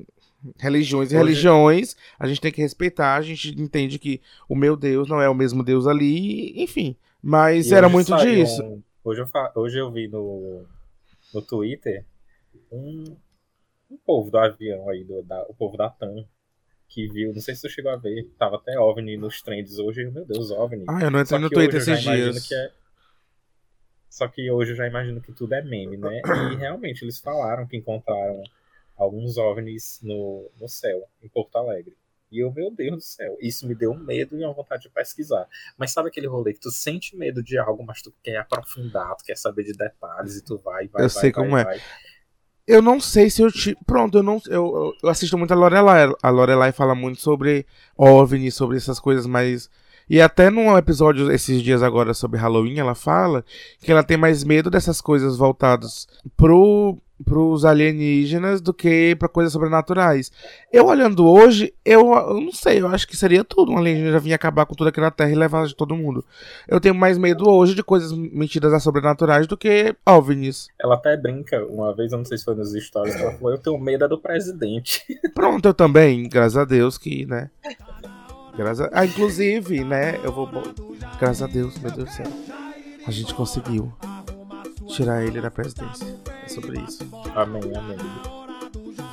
religiões 0.59 1.11
e 1.11 1.17
Hoje- 1.17 1.25
religiões, 1.25 1.97
a 2.19 2.27
gente 2.29 2.41
tem 2.41 2.53
que 2.53 2.61
respeitar, 2.63 3.17
a 3.17 3.23
gente 3.23 3.51
entende 3.61 3.99
que 3.99 4.21
o 4.49 4.55
meu 4.55 4.77
Deus 4.77 5.09
não 5.09 5.21
é 5.21 5.29
o 5.29 5.35
mesmo 5.35 5.63
Deus 5.63 5.87
ali, 5.87 6.53
enfim. 6.63 6.97
Mas 7.21 7.71
E 7.71 7.75
era 7.75 7.89
muito 7.89 8.17
disso. 8.17 8.63
um- 8.63 8.83
hoje, 9.05 9.21
eu 9.21 9.27
fa- 9.27 9.53
hoje 9.57 9.79
eu 9.79 9.91
vi 9.91 10.07
no, 10.09 10.63
no 11.35 11.43
Twitter 11.43 12.05
um, 12.71 13.05
um 13.91 13.97
povo 14.07 14.31
do 14.31 14.39
avião 14.39 14.89
aí, 14.89 15.05
do, 15.05 15.23
da- 15.23 15.45
o 15.49 15.55
povo 15.55 15.77
da 15.77 15.89
TAM, 15.89 16.25
que 16.93 17.09
viu, 17.09 17.33
não 17.33 17.41
sei 17.41 17.55
se 17.55 17.63
tu 17.63 17.69
chegou 17.71 17.91
a 17.91 17.97
ver, 17.97 18.29
tava 18.39 18.57
até 18.57 18.79
OVNI 18.79 19.17
nos 19.17 19.41
trends 19.41 19.79
hoje, 19.79 20.05
meu 20.11 20.25
Deus, 20.27 20.51
OVNI. 20.51 20.85
Ah, 20.89 21.01
eu 21.03 21.11
não 21.11 21.21
entrei 21.21 21.39
no 21.39 21.49
Twitter 21.49 21.77
esses 21.81 21.89
imagino 22.05 22.33
dias. 22.33 22.49
que 22.49 22.55
é- 22.55 22.71
Só 24.11 24.29
que 24.29 24.51
hoje 24.51 24.73
eu 24.73 24.77
já 24.77 24.87
imagino 24.87 25.21
que 25.23 25.33
tudo 25.33 25.55
é 25.55 25.63
meme, 25.63 25.97
né? 25.97 26.21
E 26.53 26.57
realmente 26.57 27.03
eles 27.03 27.19
falaram 27.19 27.67
que 27.67 27.77
encontraram 27.79 28.43
alguns 28.97 29.39
OVNIs 29.39 30.01
no, 30.03 30.51
no 30.61 30.69
céu, 30.69 31.09
em 31.23 31.29
Porto 31.29 31.57
Alegre. 31.57 31.97
E 32.31 32.39
eu, 32.39 32.53
meu 32.53 32.71
Deus 32.71 32.97
do 32.97 33.01
céu, 33.01 33.37
isso 33.41 33.67
me 33.67 33.75
deu 33.75 33.91
um 33.93 33.99
medo 33.99 34.39
e 34.39 34.45
uma 34.45 34.53
vontade 34.55 34.83
de 34.83 34.89
pesquisar. 34.91 35.47
Mas 35.77 35.93
sabe 35.93 36.09
aquele 36.09 36.27
rolê 36.27 36.53
que 36.53 36.61
tu 36.61 36.71
sente 36.71 37.17
medo 37.17 37.43
de 37.43 37.59
algo, 37.59 37.83
mas 37.85 38.01
tu 38.03 38.13
quer 38.23 38.37
aprofundar, 38.37 39.15
tu 39.17 39.25
quer 39.25 39.37
saber 39.37 39.65
de 39.65 39.73
detalhes 39.73 40.37
e 40.37 40.45
tu 40.45 40.57
vai, 40.59 40.89
vai, 40.89 41.05
Eu 41.05 41.09
vai, 41.09 41.09
sei 41.09 41.31
vai, 41.31 41.33
como 41.33 41.57
é. 41.57 41.65
vai. 41.65 41.81
Eu 42.67 42.81
não 42.81 43.01
sei 43.01 43.29
se 43.29 43.43
eu 43.43 43.51
te. 43.51 43.77
Pronto, 43.87 44.19
eu 44.19 44.23
não. 44.23 44.41
Eu, 44.47 44.95
eu- 45.03 45.11
assisto 45.11 45.37
muito 45.37 45.53
a 45.53 45.57
Lorelai. 45.57 46.13
A 46.23 46.31
Lorelai 46.31 46.73
fala 46.73 46.95
muito 46.95 47.21
sobre 47.21 47.67
OVNI, 47.97 48.51
sobre 48.53 48.77
essas 48.77 49.01
coisas, 49.01 49.27
mas. 49.27 49.69
E 50.09 50.21
até 50.21 50.51
num 50.51 50.77
episódio 50.77 51.31
esses 51.31 51.63
dias 51.63 51.83
agora 51.83 52.15
sobre 52.15 52.39
Halloween, 52.39 52.79
ela 52.79 52.95
fala 52.95 53.45
que 53.81 53.91
ela 53.91 54.03
tem 54.03 54.17
mais 54.17 54.45
medo 54.45 54.71
dessas 54.71 55.01
coisas 55.01 55.37
voltadas 55.37 56.07
pro, 56.37 56.99
pros 57.25 57.65
alienígenas 57.65 58.61
do 58.61 58.75
que 58.75 59.15
pra 59.17 59.29
coisas 59.29 59.53
sobrenaturais. 59.53 60.31
Eu 60.73 60.87
olhando 60.87 61.27
hoje, 61.27 61.73
eu, 61.85 62.13
eu 62.13 62.41
não 62.41 62.53
sei, 62.53 62.81
eu 62.81 62.89
acho 62.89 63.07
que 63.07 63.17
seria 63.17 63.45
tudo. 63.45 63.73
Um 63.73 63.79
alienígena 63.79 64.19
vir 64.19 64.35
acabar 64.35 64.67
com 64.67 64.75
tudo 64.75 64.89
aqui 64.89 65.01
na 65.01 65.11
Terra 65.11 65.31
e 65.31 65.35
levar 65.35 65.67
de 65.67 65.75
todo 65.75 65.97
mundo. 65.97 66.25
Eu 66.69 66.81
tenho 66.81 66.95
mais 66.95 67.17
medo 67.17 67.49
hoje 67.49 67.75
de 67.75 67.83
coisas 67.83 68.13
metidas 68.13 68.73
a 68.73 68.81
sobrenaturais 68.81 69.47
do 69.47 69.57
que 69.57 69.95
OVNIs. 70.05 70.69
Ela 70.81 70.95
até 70.95 71.17
brinca, 71.17 71.65
uma 71.67 71.95
vez, 71.95 72.13
eu 72.13 72.19
não 72.19 72.25
sei 72.25 72.39
se 72.39 72.45
foi 72.45 72.55
nos 72.55 72.73
stories, 72.73 73.15
que 73.15 73.23
ela 73.23 73.33
falou, 73.33 73.53
eu 73.53 73.59
tenho 73.59 73.79
medo 73.79 74.05
é 74.05 74.09
do 74.09 74.19
presidente. 74.19 75.05
Pronto, 75.35 75.67
eu 75.67 75.75
também, 75.75 76.29
graças 76.29 76.57
a 76.57 76.65
Deus 76.65 76.99
que, 76.99 77.25
né? 77.27 77.51
Graças 78.57 78.87
a... 78.87 78.91
Ah, 78.93 79.07
inclusive, 79.07 79.83
né? 79.85 80.21
Eu 80.23 80.33
vou. 80.33 80.49
Graças 81.19 81.43
a 81.43 81.47
Deus, 81.47 81.79
meu 81.79 81.91
Deus 81.91 82.09
do 82.09 82.15
céu. 82.15 82.27
A 83.07 83.11
gente 83.11 83.35
conseguiu 83.35 83.93
tirar 84.89 85.25
ele 85.25 85.41
da 85.41 85.51
presidência. 85.51 86.07
É 86.45 86.49
sobre 86.49 86.81
isso. 86.81 87.09
amém, 87.35 87.63
amém. 87.77 87.99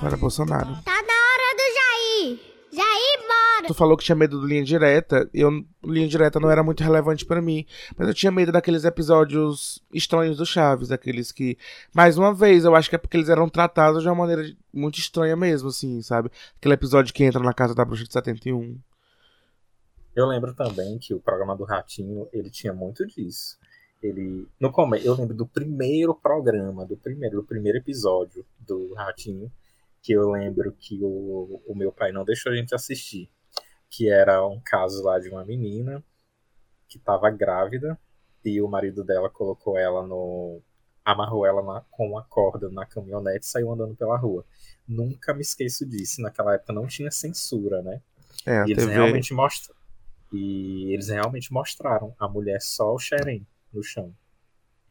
Para 0.02 0.18
Bolsonaro. 0.18 0.76
Tá 0.84 0.92
na 0.92 1.14
hora 1.14 1.56
do 1.56 2.28
Jair! 2.28 2.40
Jair, 2.72 3.20
bora! 3.22 3.68
Tu 3.68 3.74
falou 3.74 3.98
que 3.98 4.04
tinha 4.04 4.16
medo 4.16 4.40
do 4.40 4.46
linha 4.46 4.64
direta. 4.64 5.30
Eu, 5.34 5.66
linha 5.84 6.08
direta 6.08 6.40
não 6.40 6.50
era 6.50 6.64
muito 6.64 6.84
relevante 6.84 7.26
pra 7.26 7.42
mim. 7.42 7.66
Mas 7.98 8.08
eu 8.08 8.14
tinha 8.14 8.32
medo 8.32 8.52
daqueles 8.52 8.84
episódios 8.84 9.82
estranhos 9.94 10.38
do 10.38 10.46
Chaves. 10.46 10.90
Daqueles 10.90 11.32
que. 11.32 11.58
Mais 11.94 12.18
uma 12.18 12.34
vez, 12.34 12.66
eu 12.66 12.76
acho 12.76 12.90
que 12.90 12.96
é 12.96 13.00
porque 13.00 13.18
eles 13.18 13.30
eram 13.30 13.50
tratados 13.50 14.04
de 14.04 14.10
uma 14.10 14.16
maneira 14.16 14.44
muito 14.74 15.00
estranha 15.00 15.36
mesmo, 15.36 15.70
assim, 15.70 16.02
sabe? 16.02 16.30
Aquele 16.58 16.74
episódio 16.74 17.14
que 17.14 17.24
entra 17.24 17.42
na 17.42 17.54
casa 17.54 17.74
da 17.74 17.86
bruxa 17.86 18.04
de 18.04 18.14
71. 18.14 18.78
Eu 20.16 20.26
lembro 20.26 20.54
também 20.54 20.98
que 20.98 21.14
o 21.14 21.20
programa 21.20 21.56
do 21.56 21.64
Ratinho, 21.64 22.28
ele 22.34 22.50
tinha 22.50 22.74
muito 22.74 23.06
disso. 23.06 23.58
Ele, 24.02 24.48
no 24.60 24.72
come, 24.72 25.04
eu 25.06 25.14
lembro 25.14 25.36
do 25.36 25.46
primeiro 25.46 26.16
programa, 26.16 26.86
do 26.86 26.96
primeiro, 26.98 27.38
do 27.38 27.44
primeiro 27.44 27.78
episódio 27.78 28.46
do 28.60 28.94
Ratinho, 28.94 29.52
que 30.02 30.14
eu 30.14 30.30
lembro 30.32 30.72
que 30.72 31.00
o, 31.04 31.62
o 31.68 31.76
meu 31.76 31.92
pai 31.92 32.12
não 32.12 32.24
deixou 32.24 32.52
a 32.52 32.56
gente 32.56 32.74
assistir, 32.74 33.30
que 33.90 34.10
era 34.10 34.46
um 34.46 34.60
caso 34.64 35.04
lá 35.04 35.20
de 35.20 35.30
uma 35.30 35.44
menina 35.46 36.04
que 36.88 36.98
estava 36.98 37.30
grávida 37.30 38.00
e 38.44 38.62
o 38.62 38.68
marido 38.68 39.04
dela 39.04 39.30
colocou 39.30 39.78
ela 39.78 40.06
no 40.08 40.62
amarrou 41.04 41.46
ela 41.46 41.62
na- 41.64 41.82
com 41.92 42.08
uma 42.08 42.24
corda 42.24 42.70
na 42.70 42.86
caminhonete 42.86 43.46
e 43.46 43.50
saiu 43.50 43.72
andando 43.72 43.96
pela 43.96 44.16
rua. 44.18 44.46
Nunca 44.88 45.34
me 45.34 45.42
esqueço 45.42 45.86
disso. 45.86 46.22
Naquela 46.22 46.54
época 46.54 46.72
não 46.72 46.86
tinha 46.88 47.10
censura, 47.12 47.82
né? 47.82 48.02
É, 48.46 48.60
E 48.66 48.72
eles 48.72 48.84
TV. 48.86 48.94
realmente 48.94 49.34
mostram. 49.34 49.76
E 50.32 50.94
eles 50.94 51.10
realmente 51.10 51.52
mostraram 51.52 52.14
a 52.20 52.28
mulher 52.28 52.62
só 52.62 52.94
o 52.94 53.00
xerém 53.00 53.46
no 53.74 53.84
chão. 53.84 54.14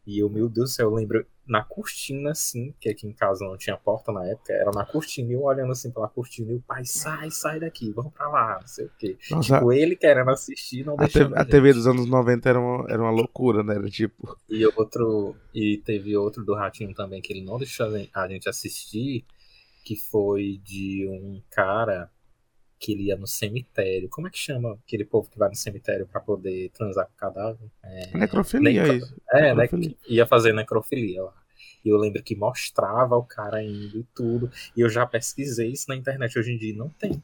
E 0.07 0.21
eu, 0.21 0.31
meu 0.31 0.49
Deus 0.49 0.71
do 0.71 0.75
céu, 0.75 0.89
eu 0.89 0.95
lembro 0.95 1.27
na 1.47 1.63
cortina, 1.63 2.31
assim, 2.31 2.75
que 2.81 2.89
aqui 2.89 3.07
em 3.07 3.13
casa 3.13 3.45
não 3.45 3.59
tinha 3.59 3.77
porta 3.77 4.11
na 4.11 4.25
época, 4.27 4.55
era 4.55 4.71
na 4.71 4.85
cortina, 4.85 5.31
e 5.31 5.35
eu 5.35 5.43
olhando 5.43 5.71
assim 5.73 5.91
pela 5.91 6.09
cortina, 6.09 6.53
e 6.53 6.57
o 6.57 6.63
pai, 6.63 6.83
sai, 6.87 7.31
sai 7.31 7.61
daqui, 7.61 7.93
vamos 7.93 8.15
pra 8.15 8.27
lá, 8.29 8.59
não 8.59 8.67
sei 8.67 8.87
o 8.87 8.91
quê. 8.99 9.19
Nossa, 9.31 9.55
Tipo, 9.57 9.71
ele 9.71 9.97
querendo 9.97 10.31
assistir, 10.31 10.85
não 10.85 10.95
a, 10.95 10.97
deixando. 10.97 11.29
TV, 11.31 11.41
a 11.41 11.45
TV 11.45 11.73
dos 11.75 11.87
anos 11.87 12.07
90 12.07 12.49
era 12.49 12.59
uma, 12.59 12.91
era 12.91 13.03
uma 13.03 13.11
loucura, 13.11 13.63
né? 13.63 13.75
Era 13.75 13.91
tipo. 13.91 14.35
E 14.49 14.65
outro, 14.67 15.37
e 15.55 15.77
teve 15.79 16.17
outro 16.17 16.43
do 16.43 16.55
Ratinho 16.55 16.95
também 16.95 17.21
que 17.21 17.31
ele 17.31 17.45
não 17.45 17.59
deixou 17.59 17.87
a 17.87 18.23
a 18.23 18.29
gente 18.29 18.49
assistir, 18.49 19.27
que 19.85 19.95
foi 19.95 20.59
de 20.65 21.07
um 21.07 21.43
cara 21.51 22.11
que 22.79 22.93
ele 22.93 23.05
ia 23.05 23.17
no 23.17 23.27
cemitério. 23.27 24.09
Como 24.09 24.27
é 24.29 24.31
que 24.31 24.39
chama 24.39 24.79
aquele 24.85 25.05
povo 25.05 25.29
que 25.31 25.39
vai 25.39 25.49
no 25.49 25.55
cemitério 25.57 26.07
pra 26.07 26.21
poder 26.21 26.71
transar 26.71 27.07
com 27.07 27.13
o 27.13 27.17
cadáver? 27.17 27.69
É, 27.83 28.17
Necrofilia, 28.17 28.83
necro- 28.85 28.97
isso. 28.97 29.17
É, 29.33 29.41
né, 29.43 29.55
necrofilia. 29.63 29.97
que 30.03 30.15
ia 30.15 30.27
fazer 30.27 30.53
necrofilia 30.53 31.23
lá. 31.25 31.35
E 31.85 31.89
eu 31.89 31.97
lembro 31.97 32.23
que 32.23 32.35
mostrava 32.37 33.17
o 33.17 33.23
cara 33.25 33.63
indo 33.63 33.99
e 33.99 34.05
tudo. 34.15 34.51
E 34.77 34.81
eu 34.81 34.89
já 34.89 35.07
pesquisei 35.07 35.71
isso 35.73 35.87
na 35.89 35.97
internet. 35.97 36.39
Hoje 36.39 36.53
em 36.53 36.59
dia 36.59 36.77
não 36.77 36.89
tem. 36.91 37.23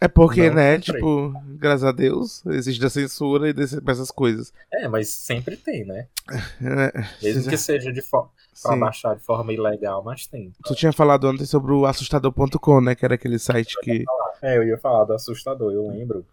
É 0.00 0.08
porque, 0.08 0.48
Não 0.48 0.56
né, 0.56 0.78
tipo, 0.78 1.32
graças 1.58 1.84
a 1.84 1.92
Deus, 1.92 2.44
existe 2.46 2.84
a 2.84 2.90
censura 2.90 3.48
e 3.48 3.52
desse, 3.52 3.80
essas 3.86 4.10
coisas. 4.10 4.52
É, 4.70 4.86
mas 4.88 5.08
sempre 5.08 5.56
tem, 5.56 5.84
né? 5.84 6.08
É, 6.60 7.24
Mesmo 7.24 7.48
que 7.48 7.56
seja 7.56 7.92
de 7.92 8.02
fo 8.02 8.28
pra 8.62 8.76
baixar 8.76 9.14
de 9.14 9.22
forma 9.22 9.52
ilegal, 9.52 10.02
mas 10.02 10.26
tem. 10.26 10.52
Tu 10.64 10.74
tinha 10.74 10.92
falado 10.92 11.28
ontem 11.28 11.44
sobre 11.44 11.72
o 11.72 11.86
assustador.com, 11.86 12.80
né? 12.80 12.94
Que 12.94 13.04
era 13.04 13.14
aquele 13.14 13.38
site 13.38 13.76
que. 13.80 14.04
É, 14.42 14.56
eu 14.58 14.64
ia 14.64 14.78
falar 14.78 15.04
do 15.04 15.14
assustador. 15.14 15.72
Eu 15.72 15.88
lembro 15.88 16.26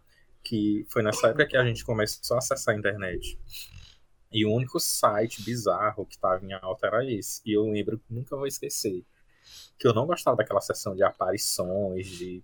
que 0.43 0.85
foi 0.89 1.03
nessa 1.03 1.27
época 1.27 1.47
que 1.47 1.57
a 1.57 1.63
gente 1.63 1.85
começou 1.85 2.35
a 2.35 2.39
acessar 2.39 2.75
a 2.75 2.77
internet. 2.77 3.39
E 4.31 4.45
o 4.45 4.51
único 4.51 4.79
site 4.79 5.43
bizarro 5.43 6.05
que 6.05 6.17
tava 6.17 6.43
em 6.43 6.53
alta 6.53 6.87
era 6.87 7.05
esse. 7.05 7.41
E 7.45 7.53
eu 7.53 7.63
lembro 7.65 7.99
que 7.99 8.13
nunca 8.13 8.35
vou 8.35 8.47
esquecer. 8.47 9.03
Que 9.77 9.87
eu 9.87 9.93
não 9.93 10.07
gostava 10.07 10.37
daquela 10.37 10.61
sessão 10.61 10.95
de 10.95 11.03
aparições, 11.03 12.07
de. 12.07 12.43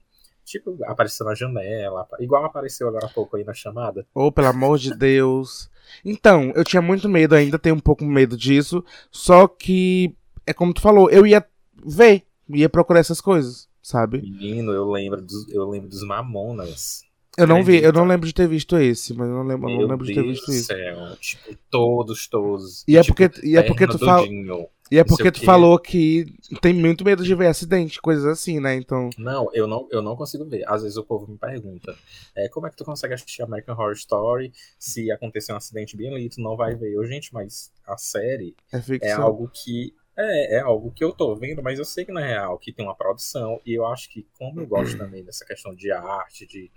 Tipo, 0.49 0.75
apareceu 0.85 1.27
na 1.27 1.35
janela, 1.35 2.07
igual 2.19 2.43
apareceu 2.43 2.87
agora 2.87 3.05
há 3.05 3.09
pouco 3.09 3.37
aí 3.37 3.43
na 3.43 3.53
chamada. 3.53 4.03
Oh, 4.15 4.31
pelo 4.31 4.47
amor 4.47 4.79
de 4.79 4.97
Deus. 4.97 5.69
Então, 6.03 6.51
eu 6.55 6.63
tinha 6.63 6.81
muito 6.81 7.07
medo, 7.07 7.35
ainda 7.35 7.59
tenho 7.59 7.75
um 7.75 7.79
pouco 7.79 8.03
medo 8.03 8.35
disso. 8.35 8.83
Só 9.11 9.47
que, 9.47 10.15
é 10.47 10.51
como 10.51 10.73
tu 10.73 10.81
falou, 10.81 11.07
eu 11.11 11.27
ia 11.27 11.45
ver, 11.85 12.23
ia 12.49 12.67
procurar 12.67 12.99
essas 12.99 13.21
coisas, 13.21 13.69
sabe? 13.79 14.23
Menino, 14.23 14.71
eu 14.71 14.89
lembro 14.89 15.21
dos, 15.21 15.47
eu 15.49 15.69
lembro 15.69 15.87
dos 15.87 16.01
Mamonas. 16.01 17.03
Eu 17.37 17.45
não 17.45 17.63
vi, 17.63 17.83
eu 17.83 17.93
não 17.93 18.07
lembro 18.07 18.25
de 18.25 18.33
ter 18.33 18.47
visto 18.47 18.75
esse, 18.75 19.13
mas 19.13 19.29
eu 19.29 19.35
não 19.35 19.43
lembro, 19.43 19.69
eu 19.69 19.81
não 19.81 19.87
lembro 19.87 20.05
de 20.07 20.15
ter 20.15 20.23
Deus 20.23 20.33
visto 20.33 20.47
do 20.47 20.53
isso. 20.53 20.65
céu. 20.65 21.15
Tipo, 21.21 21.55
todos, 21.69 22.27
todos. 22.27 22.83
E 22.87 22.97
é 22.97 23.03
Tipo, 23.03 23.15
porque, 23.15 23.45
e 23.47 23.55
é 23.55 23.61
porque 23.61 23.85
tu 23.85 23.99
fala, 23.99 24.27
Dinho. 24.27 24.67
E 24.91 24.97
é 24.97 25.03
porque 25.03 25.31
tu 25.31 25.43
falou 25.43 25.77
que 25.79 26.25
tem 26.61 26.73
muito 26.73 27.03
medo 27.05 27.23
de 27.23 27.35
ver 27.35 27.47
acidente, 27.47 28.01
coisas 28.01 28.25
assim, 28.25 28.59
né? 28.59 28.75
Então, 28.75 29.09
Não, 29.17 29.49
eu 29.53 29.67
não, 29.67 29.87
eu 29.91 30.01
não 30.01 30.15
consigo 30.15 30.45
ver. 30.45 30.63
Às 30.67 30.81
vezes 30.81 30.97
o 30.97 31.03
povo 31.03 31.31
me 31.31 31.37
pergunta, 31.37 31.95
é, 32.35 32.47
como 32.49 32.67
é 32.67 32.69
que 32.69 32.75
tu 32.77 32.83
consegue 32.85 33.13
assistir 33.13 33.41
American 33.43 33.75
Horror 33.75 33.93
Story 33.93 34.51
se 34.77 35.11
acontecer 35.11 35.53
um 35.53 35.57
acidente 35.57 35.95
bem 35.95 36.09
ali, 36.13 36.29
tu 36.29 36.41
não 36.41 36.55
vai 36.55 36.75
ver. 36.75 36.91
Eu, 36.93 37.05
gente, 37.05 37.33
mas 37.33 37.71
a 37.85 37.97
série 37.97 38.55
é 38.71 39.09
é 39.09 39.11
algo 39.11 39.49
que 39.53 39.93
é, 40.17 40.57
é 40.57 40.59
algo 40.59 40.91
que 40.91 41.03
eu 41.03 41.13
tô 41.13 41.33
vendo, 41.35 41.63
mas 41.63 41.79
eu 41.79 41.85
sei 41.85 42.03
que 42.03 42.11
não 42.11 42.21
é 42.21 42.27
real, 42.27 42.57
que 42.57 42.73
tem 42.73 42.85
uma 42.85 42.95
produção 42.95 43.61
e 43.65 43.73
eu 43.73 43.85
acho 43.85 44.09
que 44.09 44.25
como 44.37 44.59
eu 44.59 44.67
gosto 44.67 44.97
também 44.97 45.23
dessa 45.23 45.45
questão 45.45 45.73
de 45.73 45.91
arte, 45.91 46.45
de 46.45 46.69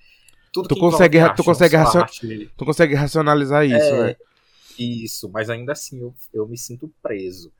tudo 0.53 0.69
Tu 0.69 0.75
que 0.75 0.81
consegue- 0.81 1.19
arte, 1.19 1.37
tu 1.39 1.45
consegue 1.45 1.77
não 1.77 1.87
só 1.87 2.01
racio- 2.01 2.01
arte, 2.29 2.51
Tu 2.57 2.65
consegue 2.65 2.95
racionalizar 2.95 3.65
isso, 3.67 3.75
é, 3.95 4.03
né? 4.09 4.17
Isso, 4.79 5.29
mas 5.31 5.51
ainda 5.51 5.73
assim 5.73 6.01
eu, 6.01 6.15
eu 6.33 6.47
me 6.47 6.57
sinto 6.57 6.89
preso. 7.03 7.53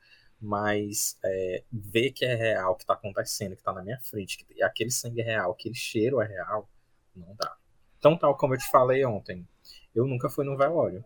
Mas 0.45 1.17
é, 1.23 1.63
ver 1.71 2.11
que 2.11 2.25
é 2.25 2.35
real, 2.35 2.75
que 2.75 2.85
tá 2.85 2.93
acontecendo, 2.93 3.55
que 3.55 3.63
tá 3.63 3.71
na 3.71 3.81
minha 3.81 3.97
frente, 4.01 4.37
que 4.37 4.61
aquele 4.61 4.91
sangue 4.91 5.21
é 5.21 5.23
real, 5.23 5.53
aquele 5.53 5.73
cheiro 5.73 6.21
é 6.21 6.27
real, 6.27 6.69
não 7.15 7.33
dá. 7.39 7.55
Então, 7.97 8.17
tal 8.17 8.35
como 8.35 8.53
eu 8.53 8.57
te 8.57 8.69
falei 8.69 9.05
ontem, 9.05 9.47
eu 9.95 10.05
nunca 10.05 10.29
fui 10.29 10.43
num 10.43 10.57
velório. 10.57 11.01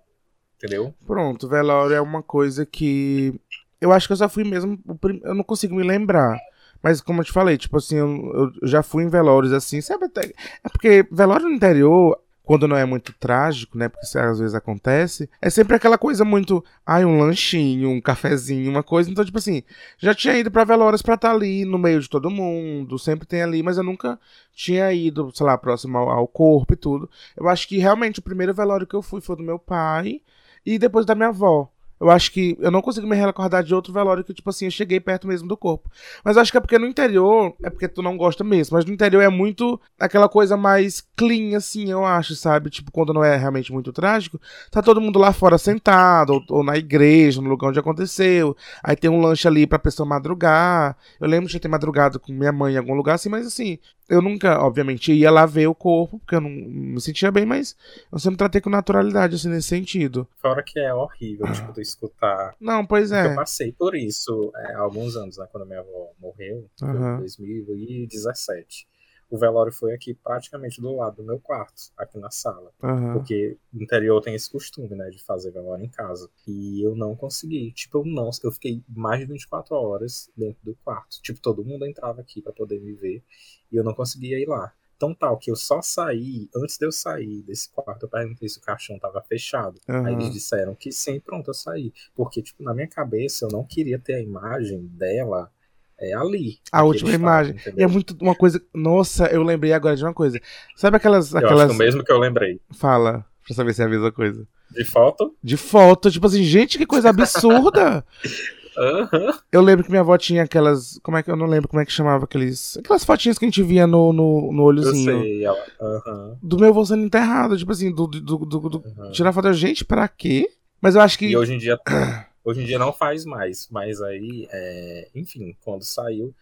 Entendeu? 0.55 0.91
Pronto, 1.05 1.47
velório 1.47 1.95
é 1.95 2.01
uma 2.01 2.23
coisa 2.23 2.65
que. 2.65 3.39
Eu 3.79 3.91
acho 3.91 4.07
que 4.07 4.13
eu 4.13 4.17
só 4.17 4.27
fui 4.27 4.43
mesmo. 4.43 4.79
Eu 5.23 5.35
não 5.35 5.43
consigo 5.43 5.75
me 5.75 5.83
lembrar. 5.83 6.39
Mas 6.81 6.99
como 6.99 7.21
eu 7.21 7.25
te 7.25 7.31
falei, 7.31 7.59
tipo 7.59 7.77
assim, 7.77 7.97
eu, 7.97 8.51
eu 8.61 8.67
já 8.67 8.81
fui 8.81 9.03
em 9.03 9.09
velórios 9.09 9.53
assim, 9.53 9.81
sabe? 9.81 10.05
É 10.05 10.69
porque 10.69 11.07
velório 11.11 11.47
no 11.47 11.53
interior, 11.53 12.19
quando 12.47 12.65
não 12.65 12.77
é 12.77 12.85
muito 12.85 13.11
trágico, 13.11 13.77
né? 13.77 13.89
Porque 13.89 14.05
isso 14.05 14.17
às 14.17 14.39
vezes 14.39 14.55
acontece, 14.55 15.29
é 15.41 15.49
sempre 15.49 15.75
aquela 15.75 15.97
coisa 15.97 16.23
muito. 16.23 16.63
Ai, 16.85 17.03
um 17.03 17.19
lanchinho, 17.19 17.89
um 17.89 17.99
cafezinho, 17.99 18.71
uma 18.71 18.81
coisa. 18.81 19.11
Então, 19.11 19.25
tipo 19.25 19.37
assim, 19.37 19.63
já 19.99 20.15
tinha 20.15 20.37
ido 20.37 20.49
pra 20.49 20.63
velórios 20.63 21.01
pra 21.01 21.15
estar 21.15 21.31
ali 21.31 21.65
no 21.65 21.77
meio 21.77 21.99
de 21.99 22.09
todo 22.09 22.31
mundo, 22.31 22.97
sempre 22.97 23.27
tem 23.27 23.41
ali, 23.43 23.61
mas 23.61 23.77
eu 23.77 23.83
nunca 23.83 24.17
tinha 24.55 24.91
ido, 24.93 25.29
sei 25.35 25.45
lá, 25.45 25.57
próximo 25.57 25.97
ao, 25.97 26.09
ao 26.09 26.27
corpo 26.27 26.73
e 26.73 26.77
tudo. 26.77 27.09
Eu 27.35 27.49
acho 27.49 27.67
que 27.67 27.77
realmente 27.77 28.19
o 28.19 28.23
primeiro 28.23 28.53
velório 28.53 28.87
que 28.87 28.95
eu 28.95 29.01
fui 29.01 29.19
foi 29.19 29.35
do 29.35 29.43
meu 29.43 29.59
pai 29.59 30.21
e 30.65 30.79
depois 30.79 31.05
da 31.05 31.15
minha 31.15 31.27
avó. 31.27 31.69
Eu 31.99 32.09
acho 32.09 32.31
que 32.31 32.55
eu 32.59 32.69
não 32.69 32.81
consigo 32.81 33.07
me 33.07 33.15
recordar 33.15 33.63
de 33.63 33.73
outro 33.73 33.91
velório 33.91 34.23
que, 34.23 34.33
tipo 34.33 34.49
assim, 34.49 34.65
eu 34.65 34.71
cheguei 34.71 34.99
perto 34.99 35.27
mesmo 35.27 35.47
do 35.47 35.57
corpo. 35.57 35.89
Mas 36.23 36.35
eu 36.35 36.41
acho 36.41 36.51
que 36.51 36.57
é 36.57 36.61
porque 36.61 36.77
no 36.77 36.85
interior, 36.85 37.55
é 37.63 37.69
porque 37.69 37.87
tu 37.87 38.01
não 38.01 38.15
gosta 38.15 38.43
mesmo, 38.43 38.75
mas 38.75 38.85
no 38.85 38.93
interior 38.93 39.21
é 39.21 39.29
muito 39.29 39.79
aquela 39.99 40.29
coisa 40.29 40.55
mais 40.55 41.01
clean, 41.15 41.57
assim, 41.57 41.89
eu 41.89 42.05
acho, 42.05 42.35
sabe? 42.35 42.69
Tipo, 42.69 42.91
quando 42.91 43.13
não 43.13 43.23
é 43.23 43.35
realmente 43.35 43.71
muito 43.71 43.91
trágico, 43.91 44.39
tá 44.69 44.81
todo 44.81 45.01
mundo 45.01 45.17
lá 45.17 45.33
fora 45.33 45.57
sentado, 45.57 46.33
ou, 46.33 46.43
ou 46.49 46.63
na 46.63 46.77
igreja, 46.77 47.41
no 47.41 47.49
lugar 47.49 47.69
onde 47.69 47.79
aconteceu. 47.79 48.55
Aí 48.83 48.95
tem 48.95 49.09
um 49.09 49.21
lanche 49.21 49.47
ali 49.47 49.65
pra 49.65 49.79
pessoa 49.79 50.07
madrugar. 50.07 50.95
Eu 51.19 51.27
lembro 51.27 51.49
de 51.49 51.59
ter 51.59 51.67
madrugado 51.67 52.19
com 52.19 52.31
minha 52.31 52.51
mãe 52.51 52.75
em 52.75 52.77
algum 52.77 52.93
lugar, 52.93 53.15
assim, 53.15 53.29
mas 53.29 53.47
assim, 53.47 53.79
eu 54.09 54.21
nunca, 54.21 54.59
obviamente, 54.63 55.11
ia 55.11 55.29
lá 55.29 55.45
ver 55.45 55.67
o 55.67 55.75
corpo, 55.75 56.19
porque 56.19 56.35
eu 56.35 56.41
não 56.41 56.49
me 56.49 56.99
sentia 57.01 57.29
bem, 57.29 57.45
mas 57.45 57.75
eu 58.11 58.17
sempre 58.19 58.37
tratei 58.37 58.61
com 58.61 58.69
naturalidade, 58.69 59.35
assim, 59.35 59.49
nesse 59.49 59.67
sentido. 59.67 60.27
Fora 60.37 60.63
que 60.63 60.79
é 60.79 60.93
horrível, 60.93 61.45
tipo, 61.51 61.73
tu 61.73 61.81
escutar. 61.87 62.55
Não, 62.59 62.85
pois 62.85 63.09
Porque 63.09 63.27
Eu 63.27 63.31
é. 63.31 63.35
passei 63.35 63.71
por 63.71 63.95
isso 63.95 64.51
é, 64.55 64.73
há 64.73 64.79
alguns 64.79 65.15
anos, 65.15 65.37
né? 65.37 65.47
Quando 65.51 65.65
minha 65.65 65.79
avó 65.79 66.11
morreu, 66.19 66.69
Aham. 66.81 67.15
em 67.15 67.17
2017. 67.19 68.87
O 69.29 69.37
velório 69.37 69.73
foi 69.73 69.93
aqui 69.93 70.13
praticamente 70.13 70.79
do 70.79 70.95
lado 70.95 71.17
do 71.17 71.23
meu 71.23 71.37
quarto, 71.37 71.91
aqui 71.97 72.17
na 72.17 72.31
sala. 72.31 72.71
Aham. 72.81 73.11
Porque 73.13 73.57
no 73.73 73.83
interior 73.83 74.21
tem 74.21 74.33
esse 74.33 74.49
costume, 74.49 74.95
né, 74.95 75.09
de 75.09 75.21
fazer 75.21 75.51
velório 75.51 75.83
em 75.83 75.89
casa. 75.89 76.29
E 76.47 76.81
eu 76.81 76.95
não 76.95 77.13
consegui. 77.13 77.71
Tipo, 77.73 77.99
eu 77.99 78.05
não, 78.05 78.29
eu 78.41 78.51
fiquei 78.51 78.81
mais 78.87 79.19
de 79.19 79.25
24 79.25 79.75
horas 79.75 80.29
dentro 80.35 80.59
do 80.63 80.75
quarto. 80.83 81.21
Tipo, 81.21 81.41
todo 81.41 81.65
mundo 81.65 81.85
entrava 81.85 82.21
aqui 82.21 82.41
pra 82.41 82.53
poder 82.53 82.79
me 82.79 82.93
ver 82.93 83.21
e 83.69 83.75
eu 83.75 83.83
não 83.83 83.93
conseguia 83.93 84.39
ir 84.39 84.47
lá. 84.47 84.73
Tão 84.99 85.13
tal 85.13 85.37
que 85.37 85.51
eu 85.51 85.55
só 85.55 85.81
saí, 85.81 86.49
antes 86.55 86.77
de 86.77 86.85
eu 86.85 86.91
sair 86.91 87.43
desse 87.43 87.69
quarto, 87.69 88.03
eu 88.03 88.09
perguntei 88.09 88.49
se 88.49 88.57
o 88.57 88.61
caixão 88.61 88.97
tava 88.97 89.21
fechado. 89.21 89.79
Aí 89.87 89.95
Aham. 89.95 90.11
eles 90.11 90.31
disseram 90.31 90.73
que 90.73 90.91
sim, 90.91 91.19
pronto, 91.19 91.49
eu 91.49 91.53
saí. 91.53 91.93
Porque, 92.15 92.41
tipo, 92.41 92.63
na 92.63 92.73
minha 92.73 92.87
cabeça 92.87 93.45
eu 93.45 93.49
não 93.49 93.63
queria 93.63 93.99
ter 93.99 94.15
a 94.15 94.21
imagem 94.21 94.87
dela 94.87 95.51
é, 95.99 96.13
ali. 96.13 96.59
A 96.71 96.83
última 96.83 97.11
imagem. 97.11 97.55
E 97.55 97.59
entendeu? 97.59 97.87
é 97.87 97.91
muito 97.91 98.15
uma 98.21 98.35
coisa. 98.35 98.61
Nossa, 98.73 99.25
eu 99.27 99.43
lembrei 99.43 99.73
agora 99.73 99.95
de 99.95 100.03
uma 100.03 100.13
coisa. 100.13 100.39
Sabe 100.75 100.97
aquelas. 100.97 101.33
Eu 101.33 101.39
aquelas... 101.39 101.67
que 101.67 101.75
o 101.75 101.77
mesmo 101.77 102.03
que 102.03 102.11
eu 102.11 102.19
lembrei. 102.19 102.59
Fala, 102.71 103.25
pra 103.45 103.55
saber 103.55 103.73
se 103.73 103.81
é 103.81 103.85
a 103.85 103.89
mesma 103.89 104.11
coisa. 104.11 104.47
De 104.69 104.83
foto? 104.83 105.35
De 105.41 105.57
foto, 105.57 106.11
tipo 106.11 106.27
assim, 106.27 106.43
gente, 106.43 106.77
que 106.77 106.85
coisa 106.85 107.09
absurda! 107.09 108.05
Aham. 108.77 109.39
eu 109.51 109.61
lembro 109.61 109.83
que 109.83 109.89
minha 109.89 110.01
avó 110.01 110.17
tinha 110.17 110.43
aquelas. 110.43 110.99
Como 111.03 111.17
é 111.17 111.23
que 111.23 111.31
eu 111.31 111.35
não 111.35 111.47
lembro 111.47 111.67
como 111.67 111.81
é 111.81 111.85
que 111.85 111.91
chamava 111.91 112.25
aqueles. 112.25 112.77
Aquelas 112.77 113.03
fotinhas 113.03 113.37
que 113.37 113.45
a 113.45 113.47
gente 113.47 113.63
via 113.63 113.87
no, 113.87 114.13
no, 114.13 114.51
no 114.51 114.61
Eu 114.61 114.65
olhozinho. 114.65 115.21
sei. 115.23 115.43
Ela... 115.43 115.65
Aham. 115.81 116.37
Do 116.41 116.57
meu 116.59 116.69
avô 116.69 116.85
sendo 116.85 117.03
enterrado, 117.03 117.57
tipo 117.57 117.71
assim, 117.71 117.91
do, 117.93 118.05
do, 118.07 118.37
do, 118.37 118.69
do- 118.69 118.83
aham. 118.85 119.11
tirar 119.11 119.33
foto. 119.33 119.51
Gente, 119.53 119.83
pra 119.83 120.07
quê? 120.07 120.49
Mas 120.81 120.95
eu 120.95 121.01
acho 121.01 121.17
que. 121.17 121.25
E 121.27 121.35
hoje 121.37 121.53
em 121.55 121.57
dia, 121.57 121.77
hoje 122.43 122.61
em 122.61 122.65
dia 122.65 122.77
não 122.79 122.93
faz 122.93 123.25
mais, 123.25 123.67
mas 123.71 124.01
aí, 124.01 124.47
é, 124.51 125.09
enfim, 125.15 125.55
quando 125.61 125.83
saiu, 125.83 126.33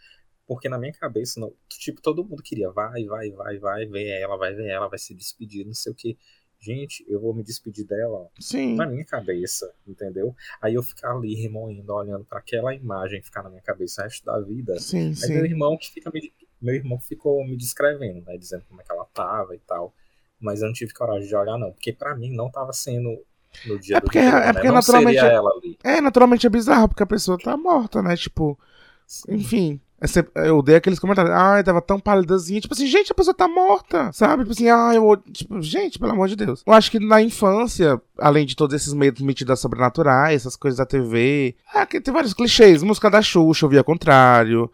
porque 0.47 0.67
na 0.69 0.77
minha 0.77 0.91
cabeça, 0.93 1.39
não- 1.39 1.53
tipo, 1.69 2.01
todo 2.01 2.23
mundo 2.23 2.43
queria, 2.43 2.69
vai, 2.71 3.05
vai, 3.05 3.31
vai, 3.31 3.57
vai, 3.57 3.85
ver 3.85 4.21
ela, 4.21 4.37
vai 4.37 4.53
ver 4.53 4.67
ela, 4.67 4.87
vai 4.89 4.99
se 4.99 5.13
despedir, 5.15 5.65
não 5.65 5.73
sei 5.73 5.91
o 5.91 5.95
que. 5.95 6.17
Gente, 6.65 7.05
eu 7.07 7.19
vou 7.19 7.31
me 7.31 7.43
despedir 7.43 7.85
dela 7.85 8.27
Sim. 8.39 8.73
na 8.75 8.87
minha 8.87 9.05
cabeça, 9.05 9.71
entendeu? 9.87 10.35
Aí 10.59 10.73
eu 10.73 10.81
ficar 10.81 11.11
ali 11.11 11.35
remoendo, 11.35 11.93
olhando 11.93 12.25
para 12.25 12.39
aquela 12.39 12.73
imagem 12.73 13.21
ficar 13.21 13.43
na 13.43 13.49
minha 13.49 13.61
cabeça 13.61 14.01
o 14.01 14.05
resto 14.05 14.25
da 14.25 14.39
vida. 14.39 14.79
Sim, 14.79 15.13
Aí 15.23 15.29
meu 15.29 15.45
sim. 15.45 15.51
irmão 15.51 15.77
que 15.77 15.91
fica 15.91 16.09
me, 16.11 16.33
meu 16.59 16.73
irmão 16.73 16.99
ficou 16.99 17.45
me 17.45 17.55
descrevendo, 17.55 18.25
né, 18.25 18.35
dizendo 18.35 18.63
como 18.67 18.81
é 18.81 18.83
que 18.83 18.91
ela 18.91 19.05
tava 19.13 19.53
e 19.55 19.59
tal. 19.59 19.93
Mas 20.39 20.61
eu 20.61 20.65
não 20.67 20.73
tive 20.73 20.91
coragem 20.91 21.27
de 21.27 21.35
olhar 21.35 21.57
não, 21.59 21.71
porque 21.71 21.93
pra 21.93 22.15
mim 22.15 22.35
não 22.35 22.49
tava 22.49 22.73
sendo 22.73 23.15
no 23.67 23.77
dia 23.79 23.97
É 23.97 23.99
do 23.99 24.05
porque- 24.05 24.17
enterro, 24.19 24.37
é 24.37 24.45
né? 24.47 24.53
porque 24.53 24.67
não 24.67 24.73
naturalmente 24.75 25.19
é- 25.19 25.33
ela 25.33 25.51
ali. 25.51 25.77
É, 25.83 26.01
naturalmente 26.01 26.47
é 26.47 26.49
bizarro, 26.49 26.89
porque 26.89 27.03
a 27.03 27.07
pessoa 27.07 27.37
tá 27.37 27.55
morta, 27.55 28.01
né? 28.01 28.17
Tipo, 28.17 28.59
enfim. 29.29 29.79
É 30.01 30.47
Eu 30.49 30.61
dei 30.61 30.75
aqueles 30.75 30.99
comentários. 30.99 31.33
Ai, 31.33 31.63
tava 31.63 31.81
tão 31.81 31.99
pálidazinha. 31.99 32.59
Tipo 32.59 32.73
assim, 32.73 32.85
gente, 32.85 33.11
a 33.11 33.15
pessoa 33.15 33.33
tá 33.33 33.47
morta. 33.47 34.11
Sabe? 34.11 34.43
Tipo 34.43 34.51
assim, 34.51 34.69
ai, 34.69 34.97
eu. 34.97 35.17
Tipo, 35.31 35.61
gente, 35.61 35.97
pelo 35.97 36.11
amor 36.11 36.27
de 36.27 36.35
Deus. 36.35 36.63
Eu 36.65 36.73
acho 36.73 36.91
que 36.91 36.99
na 36.99 37.21
infância, 37.21 37.99
além 38.19 38.45
de 38.45 38.55
todos 38.55 38.75
esses 38.75 38.93
medos 38.93 39.21
metidos 39.21 39.59
sobrenaturais, 39.59 40.41
essas 40.41 40.55
coisas 40.55 40.77
da 40.77 40.85
TV. 40.85 41.55
Ah, 41.73 41.85
que 41.85 42.01
tem 42.01 42.13
vários 42.13 42.33
clichês. 42.33 42.83
Música 42.83 43.09
da 43.09 43.21
Xuxa, 43.21 43.65
eu 43.65 43.69
via 43.69 43.83
contrário. 43.83 44.69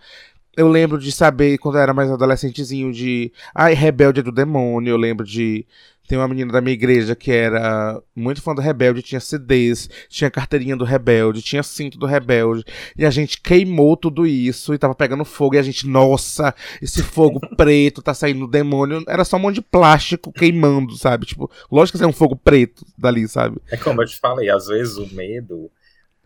Eu 0.57 0.67
lembro 0.67 0.97
de 0.97 1.11
saber, 1.11 1.57
quando 1.59 1.75
eu 1.75 1.81
era 1.81 1.93
mais 1.93 2.09
adolescentezinho, 2.09 2.91
de. 2.91 3.31
Ai, 3.53 3.73
Rebelde 3.73 4.19
é 4.19 4.23
do 4.23 4.31
demônio. 4.31 4.91
Eu 4.91 4.97
lembro 4.97 5.25
de. 5.25 5.65
Tem 6.11 6.17
uma 6.17 6.27
menina 6.27 6.51
da 6.51 6.59
minha 6.59 6.73
igreja 6.73 7.15
que 7.15 7.31
era 7.31 8.03
muito 8.13 8.41
fã 8.41 8.53
do 8.53 8.59
Rebelde, 8.59 9.01
tinha 9.01 9.21
CDs, 9.21 9.89
tinha 10.09 10.29
carteirinha 10.29 10.75
do 10.75 10.83
Rebelde, 10.83 11.41
tinha 11.41 11.63
cinto 11.63 11.97
do 11.97 12.05
Rebelde. 12.05 12.65
E 12.97 13.05
a 13.05 13.09
gente 13.09 13.39
queimou 13.39 13.95
tudo 13.95 14.27
isso 14.27 14.73
e 14.73 14.77
tava 14.77 14.93
pegando 14.93 15.23
fogo. 15.23 15.55
E 15.55 15.57
a 15.57 15.61
gente, 15.61 15.87
nossa, 15.87 16.53
esse 16.81 17.01
fogo 17.01 17.39
preto 17.55 18.01
tá 18.01 18.13
saindo 18.13 18.41
do 18.41 18.51
demônio. 18.51 19.05
Era 19.07 19.23
só 19.23 19.37
um 19.37 19.39
monte 19.39 19.55
de 19.55 19.61
plástico 19.61 20.33
queimando, 20.33 20.97
sabe? 20.97 21.27
Tipo, 21.27 21.49
lógico 21.71 21.97
que 21.97 22.03
é 22.03 22.07
um 22.07 22.11
fogo 22.11 22.35
preto 22.35 22.85
dali, 22.97 23.25
sabe? 23.25 23.61
É 23.71 23.77
como 23.77 24.01
eu 24.01 24.05
te 24.05 24.19
falei, 24.19 24.49
às 24.49 24.67
vezes 24.67 24.97
o 24.97 25.07
medo, 25.15 25.71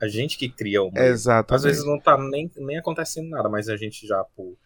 a 0.01 0.07
gente 0.07 0.35
que 0.35 0.49
cria 0.49 0.81
o 0.81 0.91
medo, 0.91 1.05
Exato. 1.05 1.53
às 1.53 1.61
vezes 1.61 1.85
não 1.85 1.99
tá 1.99 2.17
nem, 2.17 2.49
nem 2.57 2.79
acontecendo 2.79 3.29
nada, 3.29 3.47
mas 3.47 3.69
a 3.69 3.77
gente 3.77 4.07
já, 4.07 4.23
por 4.35 4.57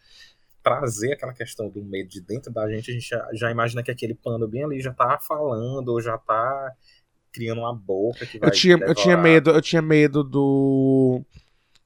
trazer 0.69 1.13
aquela 1.13 1.33
questão 1.33 1.69
do 1.69 1.83
medo 1.83 2.09
de 2.09 2.21
dentro 2.21 2.51
da 2.51 2.69
gente, 2.69 2.91
a 2.91 2.93
gente 2.93 3.07
já, 3.07 3.27
já 3.33 3.51
imagina 3.51 3.81
que 3.81 3.91
aquele 3.91 4.13
pano 4.13 4.47
bem 4.47 4.63
ali 4.63 4.81
já 4.81 4.93
tá 4.93 5.19
falando, 5.19 5.89
ou 5.89 6.01
já 6.01 6.17
tá 6.17 6.75
criando 7.31 7.61
uma 7.61 7.73
boca 7.73 8.25
que 8.25 8.37
vai 8.39 8.49
Eu 8.49 8.53
tinha, 8.53 8.77
eu 8.77 8.95
tinha 8.95 9.17
medo, 9.17 9.49
eu 9.49 9.61
tinha 9.61 9.81
medo 9.81 10.23
do. 10.23 11.21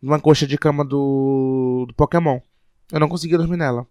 de 0.02 0.08
uma 0.08 0.20
coxa 0.20 0.46
de 0.46 0.58
cama 0.58 0.84
do. 0.84 1.86
do 1.88 1.94
Pokémon. 1.94 2.40
Eu 2.92 3.00
não 3.00 3.10
conseguia 3.10 3.38
dormir 3.38 3.58
nela. 3.58 3.88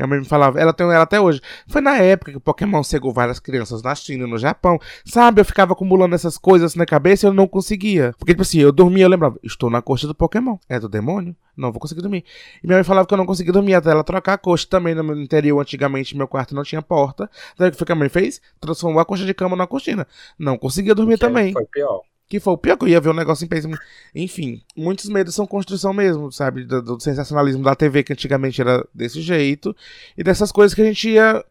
Minha 0.00 0.06
mãe 0.06 0.18
me 0.20 0.24
falava, 0.24 0.58
ela 0.58 0.72
tem 0.72 0.86
ela 0.86 1.02
até 1.02 1.20
hoje. 1.20 1.42
Foi 1.68 1.82
na 1.82 1.98
época 1.98 2.30
que 2.30 2.38
o 2.38 2.40
Pokémon 2.40 2.82
cegou 2.82 3.12
várias 3.12 3.38
crianças 3.38 3.82
na 3.82 3.94
China 3.94 4.26
e 4.26 4.30
no 4.30 4.38
Japão. 4.38 4.78
Sabe, 5.04 5.42
eu 5.42 5.44
ficava 5.44 5.74
acumulando 5.74 6.14
essas 6.14 6.38
coisas 6.38 6.74
na 6.74 6.86
cabeça 6.86 7.26
e 7.26 7.28
eu 7.28 7.34
não 7.34 7.46
conseguia. 7.46 8.14
Porque, 8.18 8.32
tipo 8.32 8.40
assim, 8.40 8.60
eu 8.60 8.72
dormia, 8.72 9.04
eu 9.04 9.10
lembrava, 9.10 9.38
estou 9.42 9.68
na 9.68 9.82
coxa 9.82 10.06
do 10.06 10.14
Pokémon. 10.14 10.56
É 10.70 10.80
do 10.80 10.88
demônio? 10.88 11.36
Não 11.54 11.70
vou 11.70 11.78
conseguir 11.78 12.00
dormir. 12.00 12.24
E 12.64 12.66
minha 12.66 12.78
mãe 12.78 12.84
falava 12.84 13.06
que 13.06 13.12
eu 13.12 13.18
não 13.18 13.26
conseguia 13.26 13.52
dormir 13.52 13.74
até 13.74 13.90
ela 13.90 14.02
trocar 14.02 14.32
a 14.32 14.38
coxa 14.38 14.66
também 14.70 14.94
no 14.94 15.04
meu 15.04 15.20
interior. 15.20 15.60
Antigamente, 15.60 16.16
meu 16.16 16.26
quarto 16.26 16.54
não 16.54 16.62
tinha 16.62 16.80
porta. 16.80 17.30
Daí 17.58 17.68
o 17.68 17.72
que 17.72 17.76
foi 17.76 17.84
que 17.84 17.92
a 17.92 17.96
mãe 17.96 18.08
fez? 18.08 18.40
Transformou 18.58 19.02
a 19.02 19.04
coxa 19.04 19.26
de 19.26 19.34
cama 19.34 19.54
na 19.54 19.66
cortina. 19.66 20.06
Não 20.38 20.56
conseguia 20.56 20.94
dormir 20.94 21.18
Que 21.18 21.26
também. 21.26 21.52
Foi 21.52 21.66
pior. 21.66 22.00
Que 22.30 22.38
foi 22.38 22.52
o 22.52 22.56
pior 22.56 22.76
que 22.76 22.84
eu 22.84 22.88
ia 22.88 23.00
ver 23.00 23.10
um 23.10 23.14
negócio 23.14 23.44
em 23.44 23.48
péssimo. 23.48 23.76
Enfim, 24.14 24.62
muitos 24.76 25.08
medos 25.08 25.34
são 25.34 25.48
construção 25.48 25.92
mesmo, 25.92 26.30
sabe? 26.30 26.64
Do, 26.64 26.80
do 26.80 27.00
sensacionalismo 27.00 27.64
da 27.64 27.74
TV, 27.74 28.04
que 28.04 28.12
antigamente 28.12 28.60
era 28.60 28.86
desse 28.94 29.20
jeito. 29.20 29.74
E 30.16 30.22
dessas 30.22 30.52
coisas 30.52 30.72
que 30.72 30.80
a 30.80 30.84
gente 30.84 31.10
ia 31.10 31.44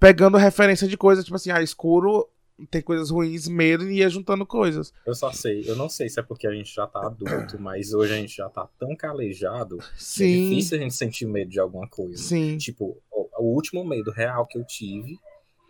pegando 0.00 0.36
referência 0.36 0.88
de 0.88 0.96
coisas, 0.96 1.24
tipo 1.24 1.36
assim, 1.36 1.52
ah, 1.52 1.62
escuro 1.62 2.28
tem 2.68 2.82
coisas 2.82 3.10
ruins, 3.10 3.46
medo, 3.46 3.88
e 3.88 3.98
ia 3.98 4.10
juntando 4.10 4.44
coisas. 4.44 4.92
Eu 5.06 5.14
só 5.14 5.30
sei, 5.30 5.62
eu 5.64 5.76
não 5.76 5.88
sei 5.88 6.08
se 6.08 6.18
é 6.18 6.22
porque 6.24 6.48
a 6.48 6.52
gente 6.52 6.74
já 6.74 6.88
tá 6.88 7.06
adulto, 7.06 7.56
mas 7.60 7.92
hoje 7.92 8.12
a 8.12 8.16
gente 8.16 8.36
já 8.36 8.48
tá 8.48 8.68
tão 8.76 8.96
calejado 8.96 9.78
que 9.78 9.84
é 9.84 9.96
Sim, 9.96 10.48
difícil 10.48 10.78
a 10.78 10.80
gente 10.80 10.94
sentir 10.94 11.26
medo 11.26 11.48
de 11.48 11.60
alguma 11.60 11.88
coisa. 11.88 12.20
sim. 12.20 12.58
Tipo, 12.58 13.00
o, 13.12 13.28
o 13.38 13.54
último 13.54 13.84
medo 13.84 14.10
real 14.10 14.44
que 14.48 14.58
eu 14.58 14.64
tive, 14.64 15.16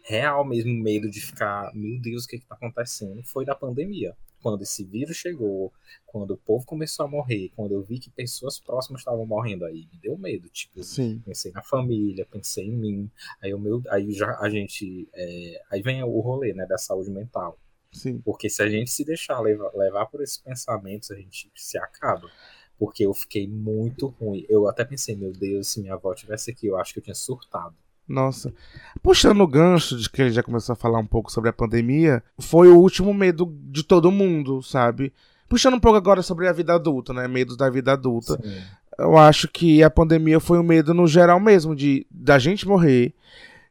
real 0.06 0.42
mesmo 0.42 0.72
medo 0.72 1.10
de 1.10 1.20
ficar, 1.20 1.70
meu 1.74 2.00
Deus, 2.00 2.24
o 2.24 2.28
que 2.28 2.38
que 2.38 2.46
tá 2.46 2.54
acontecendo, 2.54 3.22
foi 3.24 3.44
da 3.44 3.54
pandemia. 3.54 4.16
Quando 4.42 4.62
esse 4.62 4.84
vírus 4.84 5.16
chegou, 5.16 5.72
quando 6.06 6.32
o 6.32 6.36
povo 6.36 6.64
começou 6.64 7.04
a 7.04 7.08
morrer, 7.08 7.50
quando 7.56 7.72
eu 7.72 7.82
vi 7.82 7.98
que 7.98 8.10
pessoas 8.10 8.58
próximas 8.58 9.00
estavam 9.00 9.26
morrendo 9.26 9.64
aí, 9.64 9.88
me 9.92 9.98
deu 10.00 10.16
medo. 10.16 10.48
Tipo, 10.48 10.82
Sim, 10.82 11.22
pensei 11.24 11.52
na 11.52 11.62
família, 11.62 12.26
pensei 12.30 12.66
em 12.66 12.76
mim. 12.76 13.10
Aí 13.42 13.52
o 13.52 13.58
meu, 13.58 13.82
aí 13.90 14.12
já 14.12 14.38
a 14.38 14.48
gente, 14.48 15.08
é, 15.12 15.62
aí 15.70 15.82
vem 15.82 16.02
o 16.02 16.20
rolê, 16.20 16.52
né, 16.52 16.66
da 16.66 16.78
saúde 16.78 17.10
mental. 17.10 17.58
sim. 17.92 18.18
Porque 18.24 18.48
se 18.48 18.62
a 18.62 18.68
gente 18.68 18.90
se 18.90 19.04
deixar 19.04 19.40
levar, 19.40 19.70
levar 19.74 20.06
por 20.06 20.22
esses 20.22 20.38
pensamentos, 20.38 21.10
a 21.10 21.16
gente 21.16 21.50
se 21.54 21.78
acaba. 21.78 22.30
Porque 22.78 23.04
eu 23.04 23.12
fiquei 23.12 23.48
muito 23.48 24.06
ruim. 24.20 24.46
Eu 24.48 24.68
até 24.68 24.84
pensei, 24.84 25.16
meu 25.16 25.32
Deus, 25.32 25.68
se 25.68 25.80
minha 25.80 25.94
avó 25.94 26.14
tivesse 26.14 26.52
aqui, 26.52 26.68
eu 26.68 26.76
acho 26.78 26.92
que 26.92 27.00
eu 27.00 27.02
tinha 27.02 27.14
surtado. 27.14 27.74
Nossa. 28.08 28.54
Puxando 29.02 29.42
o 29.42 29.46
gancho 29.46 29.96
de 29.96 30.08
que 30.08 30.22
ele 30.22 30.30
já 30.30 30.42
começou 30.42 30.72
a 30.72 30.76
falar 30.76 30.98
um 30.98 31.06
pouco 31.06 31.30
sobre 31.30 31.50
a 31.50 31.52
pandemia, 31.52 32.22
foi 32.38 32.68
o 32.68 32.78
último 32.78 33.12
medo 33.12 33.54
de 33.70 33.82
todo 33.82 34.10
mundo, 34.10 34.62
sabe? 34.62 35.12
Puxando 35.48 35.74
um 35.74 35.80
pouco 35.80 35.98
agora 35.98 36.22
sobre 36.22 36.48
a 36.48 36.52
vida 36.52 36.74
adulta, 36.74 37.12
né? 37.12 37.28
Medos 37.28 37.56
da 37.56 37.68
vida 37.68 37.92
adulta. 37.92 38.38
Sim. 38.42 38.62
Eu 38.98 39.16
acho 39.16 39.46
que 39.46 39.82
a 39.82 39.90
pandemia 39.90 40.40
foi 40.40 40.58
um 40.58 40.62
medo 40.62 40.92
no 40.94 41.06
geral 41.06 41.38
mesmo, 41.38 41.76
de 41.76 42.06
da 42.10 42.38
gente 42.38 42.66
morrer, 42.66 43.14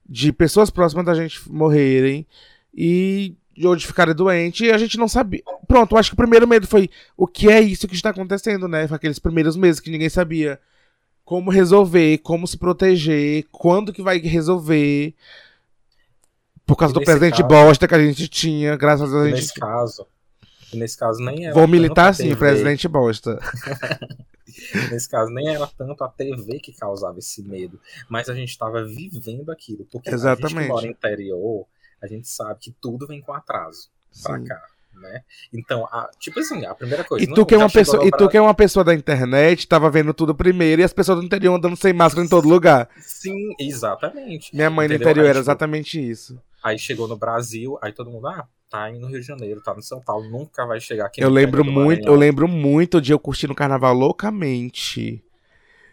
de 0.07 0.31
pessoas 0.31 0.69
próximas 0.69 1.05
da 1.05 1.13
gente 1.13 1.51
morrerem 1.51 2.25
e 2.73 3.35
de 3.55 3.67
onde 3.67 3.87
ficarem 3.87 4.13
doentes, 4.13 4.67
e 4.67 4.71
a 4.71 4.77
gente 4.77 4.97
não 4.97 5.07
sabia. 5.07 5.41
Pronto, 5.67 5.95
eu 5.95 5.97
acho 5.97 6.11
que 6.11 6.13
o 6.13 6.17
primeiro 6.17 6.47
medo 6.47 6.67
foi 6.67 6.89
o 7.17 7.25
que 7.25 7.49
é 7.49 7.59
isso 7.59 7.87
que 7.87 7.95
está 7.95 8.11
acontecendo, 8.11 8.67
né? 8.67 8.87
Foi 8.87 8.95
aqueles 8.95 9.17
primeiros 9.17 9.57
meses 9.57 9.79
que 9.79 9.89
ninguém 9.89 10.09
sabia 10.09 10.59
como 11.27 11.51
resolver, 11.51 12.19
como 12.19 12.47
se 12.47 12.57
proteger, 12.57 13.45
quando 13.51 13.91
que 13.91 14.01
vai 14.01 14.17
resolver. 14.17 15.13
Por 16.65 16.77
causa 16.77 16.93
do 16.93 17.01
nesse 17.01 17.11
presidente 17.11 17.41
caso- 17.41 17.47
bosta 17.49 17.85
que 17.85 17.93
a 17.95 17.99
gente 17.99 18.29
tinha, 18.29 18.77
graças 18.77 19.09
a 19.09 19.11
Deus 19.11 19.25
a 19.25 19.27
E 19.27 19.29
gente. 19.31 19.41
nesse 19.41 19.53
caso, 19.59 20.07
nesse 20.73 20.97
caso 20.97 21.19
nem 21.21 21.45
era. 21.45 21.53
Vou 21.53 21.67
militar 21.67 22.15
TV 22.15 22.33
presidente 22.33 22.87
bosta. 22.87 23.37
Nesse 24.89 25.07
caso, 25.07 25.31
nem 25.31 25.49
era 25.53 25.67
tanto 25.67 26.03
a 26.03 26.07
TV 26.09 26.59
que 26.59 26.71
causava 26.73 27.19
esse 27.19 27.43
medo, 27.43 27.79
mas 28.09 28.27
a 28.27 28.33
gente 28.33 28.49
estava 28.49 28.83
vivendo 28.83 29.51
aquilo. 29.51 29.85
Porque 29.91 30.09
a 30.09 30.11
gente 30.13 30.19
Exatamente. 30.21 30.61
que 30.61 30.67
mora 30.67 30.87
interior, 30.87 31.65
a 32.01 32.07
gente 32.07 32.27
sabe 32.27 32.59
que 32.61 32.71
tudo 32.71 33.05
vem 33.05 33.21
com 33.21 33.33
atraso 33.33 33.89
pra 34.23 34.39
Sim. 34.39 34.45
cá, 34.45 34.61
né? 34.99 35.21
Então, 35.53 35.85
a- 35.85 36.09
tipo 36.19 36.39
assim, 36.39 36.65
a 36.65 36.73
primeira 36.75 37.03
coisa. 37.03 37.23
E 37.23 37.27
não, 37.27 37.35
tu, 37.35 37.45
que 37.45 37.55
é 37.55 37.57
uma 37.57 37.69
pessoa, 37.69 38.05
e 38.05 38.11
tu 38.11 38.27
que 38.29 38.37
é 38.37 38.41
uma 38.41 38.53
pessoa 38.53 38.83
da 38.83 38.93
internet, 38.93 39.67
tava 39.67 39.89
vendo 39.89 40.13
tudo 40.13 40.35
primeiro 40.35 40.81
e 40.81 40.83
as 40.83 40.93
pessoas 40.93 41.19
do 41.19 41.25
interior 41.25 41.55
andando 41.55 41.75
sem 41.75 41.93
máscara 41.93 42.25
em 42.25 42.29
todo 42.29 42.47
lugar. 42.47 42.89
Sim, 42.99 43.53
exatamente. 43.59 44.53
Minha 44.55 44.69
mãe 44.69 44.87
no 44.87 44.93
Entendeu? 44.93 45.09
interior 45.11 45.23
Aí, 45.25 45.29
era 45.29 45.39
exatamente 45.39 45.99
isso. 45.99 46.39
Aí 46.63 46.77
chegou 46.77 47.07
no 47.07 47.15
Brasil, 47.17 47.77
aí 47.81 47.93
todo 47.93 48.09
mundo, 48.09 48.27
ah, 48.27 48.45
tá 48.69 48.91
no 48.91 49.07
Rio 49.07 49.21
de 49.21 49.25
Janeiro, 49.25 49.61
tá 49.61 49.73
no 49.73 49.81
São 49.81 50.01
Paulo, 50.01 50.29
nunca 50.29 50.65
vai 50.65 50.79
chegar 50.81 51.05
aqui 51.05 51.21
Eu 51.21 51.29
lembro 51.29 51.63
muito, 51.63 52.01
eu 52.01 52.05
Maranhão. 52.11 52.15
lembro 52.15 52.47
muito 52.47 52.99
de 52.99 53.13
eu 53.13 53.19
curtindo 53.19 53.53
o 53.53 53.55
carnaval 53.55 53.93
loucamente. 53.93 55.23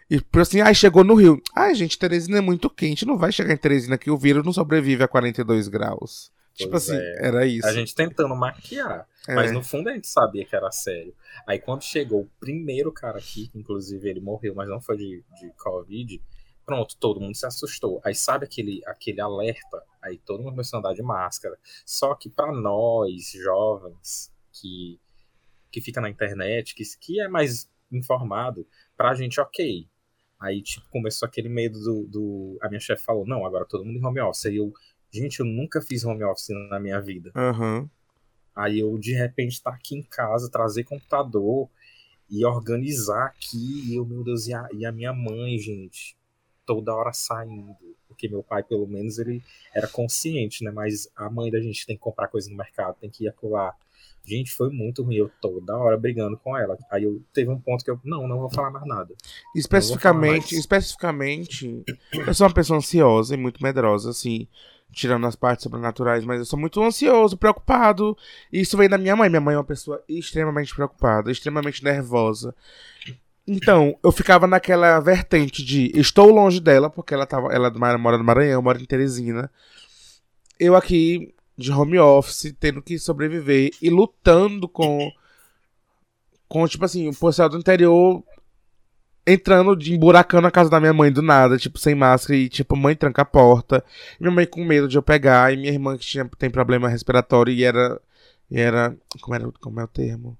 E 0.09 0.21
por 0.21 0.41
assim, 0.41 0.61
aí 0.61 0.75
chegou 0.75 1.03
no 1.03 1.15
Rio. 1.15 1.41
Ai, 1.55 1.73
gente, 1.73 1.97
Teresina 1.97 2.37
é 2.37 2.41
muito 2.41 2.69
quente, 2.69 3.05
não 3.05 3.17
vai 3.17 3.31
chegar 3.31 3.53
em 3.53 3.57
Teresina 3.57 3.97
que 3.97 4.11
o 4.11 4.17
vírus 4.17 4.43
não 4.45 4.53
sobrevive 4.53 5.03
a 5.03 5.07
42 5.07 5.67
graus. 5.67 6.31
Tipo 6.55 6.71
Pois 6.71 6.89
assim, 6.89 6.97
é. 6.97 7.27
era 7.27 7.45
isso. 7.45 7.67
A 7.67 7.73
gente 7.73 7.93
tentando 7.93 8.35
maquiar. 8.35 9.07
É. 9.27 9.35
Mas 9.35 9.51
no 9.51 9.63
fundo 9.63 9.89
a 9.89 9.93
gente 9.93 10.07
sabia 10.07 10.45
que 10.45 10.55
era 10.55 10.71
sério. 10.71 11.13
Aí 11.47 11.59
quando 11.59 11.83
chegou 11.83 12.21
o 12.21 12.29
primeiro 12.39 12.91
cara 12.91 13.17
aqui, 13.17 13.47
que 13.47 13.59
inclusive 13.59 14.09
ele 14.09 14.19
morreu, 14.19 14.55
mas 14.55 14.69
não 14.69 14.81
foi 14.81 14.97
de, 14.97 15.23
de 15.39 15.51
Covid, 15.57 16.21
pronto, 16.65 16.95
todo 16.97 17.19
mundo 17.19 17.35
se 17.35 17.45
assustou. 17.45 18.01
Aí 18.03 18.15
sabe 18.15 18.45
aquele, 18.45 18.81
aquele 18.85 19.21
alerta? 19.21 19.83
Aí 20.01 20.17
todo 20.17 20.39
mundo 20.39 20.51
começou 20.51 20.77
a 20.77 20.79
andar 20.79 20.93
de 20.93 21.03
máscara. 21.03 21.57
Só 21.85 22.15
que 22.15 22.29
para 22.29 22.51
nós, 22.51 23.31
jovens, 23.33 24.31
que, 24.51 24.99
que 25.71 25.81
fica 25.81 26.01
na 26.01 26.09
internet, 26.09 26.73
que, 26.73 26.83
que 26.99 27.19
é 27.19 27.27
mais 27.27 27.69
informado, 27.91 28.67
pra 28.95 29.13
gente, 29.13 29.39
ok. 29.39 29.87
Aí, 30.39 30.61
tipo, 30.61 30.87
começou 30.89 31.25
aquele 31.27 31.49
medo 31.49 31.79
do, 31.79 32.07
do. 32.07 32.57
A 32.61 32.67
minha 32.67 32.79
chefe 32.79 33.03
falou: 33.03 33.25
não, 33.25 33.45
agora 33.45 33.65
todo 33.65 33.85
mundo 33.85 33.97
em 33.97 34.05
home 34.05 34.19
office. 34.19 34.47
Aí 34.47 34.57
eu, 34.57 34.73
gente, 35.15 35.39
eu 35.39 35.45
nunca 35.45 35.81
fiz 35.81 36.03
home 36.03 36.23
office 36.23 36.49
na 36.69 36.79
minha 36.79 36.99
vida. 37.01 37.31
Aham. 37.35 37.89
Aí 38.55 38.79
eu, 38.79 38.97
de 38.97 39.13
repente, 39.13 39.53
estar 39.53 39.71
aqui 39.71 39.95
em 39.95 40.03
casa, 40.03 40.49
trazer 40.49 40.83
computador 40.85 41.69
e 42.29 42.45
organizar 42.45 43.25
aqui. 43.25 43.89
E 43.89 43.95
eu, 43.95 44.05
meu 44.05 44.23
Deus, 44.23 44.47
e 44.47 44.53
a, 44.53 44.67
e 44.73 44.85
a 44.85 44.91
minha 44.91 45.13
mãe, 45.13 45.57
gente, 45.59 46.15
toda 46.65 46.93
hora 46.93 47.11
saindo. 47.11 47.75
Porque 48.07 48.29
meu 48.29 48.41
pai, 48.41 48.63
pelo 48.63 48.87
menos, 48.87 49.19
ele 49.19 49.43
era 49.73 49.87
consciente, 49.87 50.63
né? 50.63 50.71
Mas 50.71 51.09
a 51.15 51.29
mãe 51.29 51.51
da 51.51 51.59
gente 51.59 51.85
tem 51.85 51.97
que 51.97 52.01
comprar 52.01 52.29
coisa 52.29 52.49
no 52.49 52.55
mercado, 52.55 52.95
tem 52.99 53.09
que 53.09 53.25
ir 53.25 53.27
acolá. 53.27 53.75
Gente, 54.23 54.51
foi 54.51 54.71
muito 54.71 55.03
ruim. 55.03 55.15
Eu 55.15 55.29
toda 55.41 55.77
hora 55.77 55.97
brigando 55.97 56.37
com 56.37 56.57
ela. 56.57 56.77
Aí 56.89 57.03
eu 57.03 57.21
teve 57.33 57.49
um 57.51 57.59
ponto 57.59 57.83
que 57.83 57.91
eu, 57.91 57.99
não, 58.03 58.27
não 58.27 58.39
vou 58.39 58.49
falar 58.49 58.71
mais 58.71 58.87
nada. 58.87 59.13
Especificamente, 59.53 60.53
mais. 60.53 60.53
especificamente, 60.53 61.83
eu 62.13 62.33
sou 62.33 62.47
uma 62.47 62.53
pessoa 62.53 62.77
ansiosa 62.77 63.35
e 63.35 63.37
muito 63.37 63.61
medrosa, 63.61 64.09
assim, 64.09 64.47
tirando 64.95 65.27
as 65.27 65.35
partes 65.35 65.63
sobrenaturais, 65.63 66.23
mas 66.23 66.39
eu 66.39 66.45
sou 66.45 66.57
muito 66.57 66.81
ansioso, 66.81 67.37
preocupado. 67.37 68.17
E 68.51 68.61
isso 68.61 68.77
vem 68.77 68.89
da 68.89 68.97
minha 68.97 69.15
mãe. 69.15 69.29
Minha 69.29 69.41
mãe 69.41 69.53
é 69.53 69.57
uma 69.57 69.63
pessoa 69.63 70.01
extremamente 70.07 70.73
preocupada, 70.73 71.29
extremamente 71.29 71.83
nervosa. 71.83 72.55
Então, 73.45 73.95
eu 74.01 74.11
ficava 74.11 74.47
naquela 74.47 74.99
vertente 74.99 75.63
de 75.63 75.91
estou 75.93 76.31
longe 76.31 76.59
dela, 76.59 76.89
porque 76.89 77.13
ela 77.13 77.27
tava, 77.27 77.53
ela 77.53 77.69
mora 77.97 78.17
no 78.17 78.23
Maranhão, 78.23 78.61
mora 78.61 78.81
em 78.81 78.85
Teresina. 78.85 79.51
Eu 80.59 80.75
aqui 80.75 81.35
de 81.57 81.71
home 81.71 81.99
office, 81.99 82.55
tendo 82.59 82.81
que 82.81 82.97
sobreviver 82.97 83.71
e 83.81 83.89
lutando 83.89 84.67
com 84.67 85.11
com 86.47 86.67
tipo 86.67 86.85
assim, 86.85 87.09
o 87.09 87.13
pessoal 87.13 87.49
do 87.49 87.57
interior 87.57 88.23
entrando, 89.25 89.75
de 89.75 89.93
emburacando 89.93 90.47
a 90.47 90.51
casa 90.51 90.69
da 90.69 90.79
minha 90.79 90.93
mãe 90.93 91.11
do 91.11 91.21
nada, 91.21 91.57
tipo, 91.57 91.79
sem 91.79 91.95
máscara, 91.95 92.37
e 92.37 92.47
tipo, 92.49 92.75
mãe 92.75 92.95
tranca 92.95 93.23
a 93.23 93.25
porta. 93.25 93.83
Minha 94.19 94.31
mãe 94.31 94.45
com 94.45 94.63
medo 94.63 94.87
de 94.87 94.97
eu 94.97 95.03
pegar, 95.03 95.53
e 95.53 95.57
minha 95.57 95.71
irmã 95.71 95.97
que 95.97 96.05
tinha, 96.05 96.29
tem 96.37 96.49
problema 96.49 96.89
respiratório 96.89 97.51
e 97.51 97.63
era. 97.63 97.99
E 98.49 98.59
era. 98.59 98.95
Como, 99.21 99.35
era, 99.35 99.51
como 99.59 99.79
é 99.79 99.83
o 99.83 99.87
termo? 99.87 100.37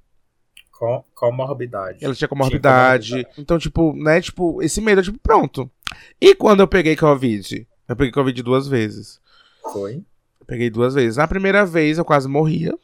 Com, 0.71 1.04
comorbidade. 1.15 2.04
Ela 2.04 2.13
tinha 2.13 2.28
comorbidade. 2.28 3.08
Tinha 3.08 3.24
comorbidade. 3.24 3.41
Então, 3.41 3.58
tipo, 3.58 3.93
né, 3.93 4.21
tipo, 4.21 4.62
esse 4.62 4.80
medo, 4.82 5.02
tipo, 5.02 5.17
pronto. 5.19 5.69
E 6.19 6.36
quando 6.36 6.60
eu 6.60 6.67
peguei 6.67 6.95
Covid? 6.95 7.67
Eu 7.88 7.95
peguei 7.95 8.12
Covid 8.12 8.43
duas 8.43 8.67
vezes. 8.67 9.19
Foi? 9.71 10.04
Eu 10.39 10.45
peguei 10.45 10.69
duas 10.69 10.93
vezes. 10.93 11.17
Na 11.17 11.28
primeira 11.28 11.65
vez 11.65 11.98
eu 11.98 12.06
quase 12.06 12.28
morria. 12.28 12.78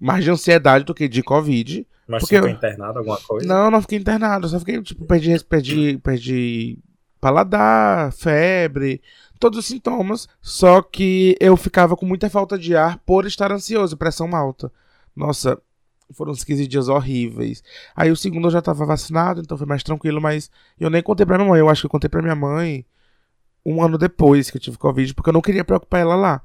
Mais 0.00 0.24
de 0.24 0.30
ansiedade 0.30 0.84
do 0.84 0.94
que 0.94 1.08
de 1.08 1.22
Covid. 1.22 1.86
Mas 2.06 2.22
porque 2.22 2.36
ficou 2.36 2.48
eu... 2.48 2.54
internado 2.54 2.98
alguma 2.98 3.18
coisa? 3.18 3.46
Não, 3.46 3.70
não 3.70 3.80
fiquei 3.80 3.98
internado. 3.98 4.48
Só 4.48 4.58
fiquei, 4.58 4.80
tipo, 4.82 5.04
perdi, 5.04 5.42
perdi, 5.44 5.98
perdi 5.98 6.78
paladar, 7.20 8.12
febre, 8.12 9.02
todos 9.38 9.58
os 9.58 9.66
sintomas. 9.66 10.28
Só 10.40 10.82
que 10.82 11.36
eu 11.40 11.56
ficava 11.56 11.96
com 11.96 12.06
muita 12.06 12.30
falta 12.30 12.58
de 12.58 12.76
ar 12.76 12.98
por 12.98 13.26
estar 13.26 13.50
ansioso, 13.50 13.96
pressão 13.96 14.34
alta. 14.34 14.70
Nossa, 15.14 15.60
foram 16.12 16.32
uns 16.32 16.44
15 16.44 16.66
dias 16.66 16.88
horríveis. 16.88 17.62
Aí 17.94 18.10
o 18.10 18.16
segundo 18.16 18.46
eu 18.46 18.52
já 18.52 18.62
tava 18.62 18.84
vacinado, 18.84 19.40
então 19.40 19.58
foi 19.58 19.66
mais 19.66 19.82
tranquilo, 19.82 20.20
mas 20.20 20.50
eu 20.78 20.90
nem 20.90 21.02
contei 21.02 21.26
pra 21.26 21.36
minha 21.36 21.48
mãe. 21.48 21.58
Eu 21.58 21.68
acho 21.68 21.82
que 21.82 21.86
eu 21.86 21.90
contei 21.90 22.08
pra 22.08 22.22
minha 22.22 22.36
mãe 22.36 22.86
um 23.64 23.82
ano 23.82 23.98
depois 23.98 24.50
que 24.50 24.56
eu 24.56 24.60
tive 24.60 24.78
Covid, 24.78 25.12
porque 25.14 25.30
eu 25.30 25.34
não 25.34 25.40
queria 25.40 25.64
preocupar 25.64 26.00
ela 26.00 26.14
lá. 26.14 26.42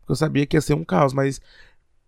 Porque 0.00 0.12
eu 0.12 0.16
sabia 0.16 0.44
que 0.44 0.56
ia 0.56 0.60
ser 0.60 0.74
um 0.74 0.84
caos, 0.84 1.12
mas 1.12 1.40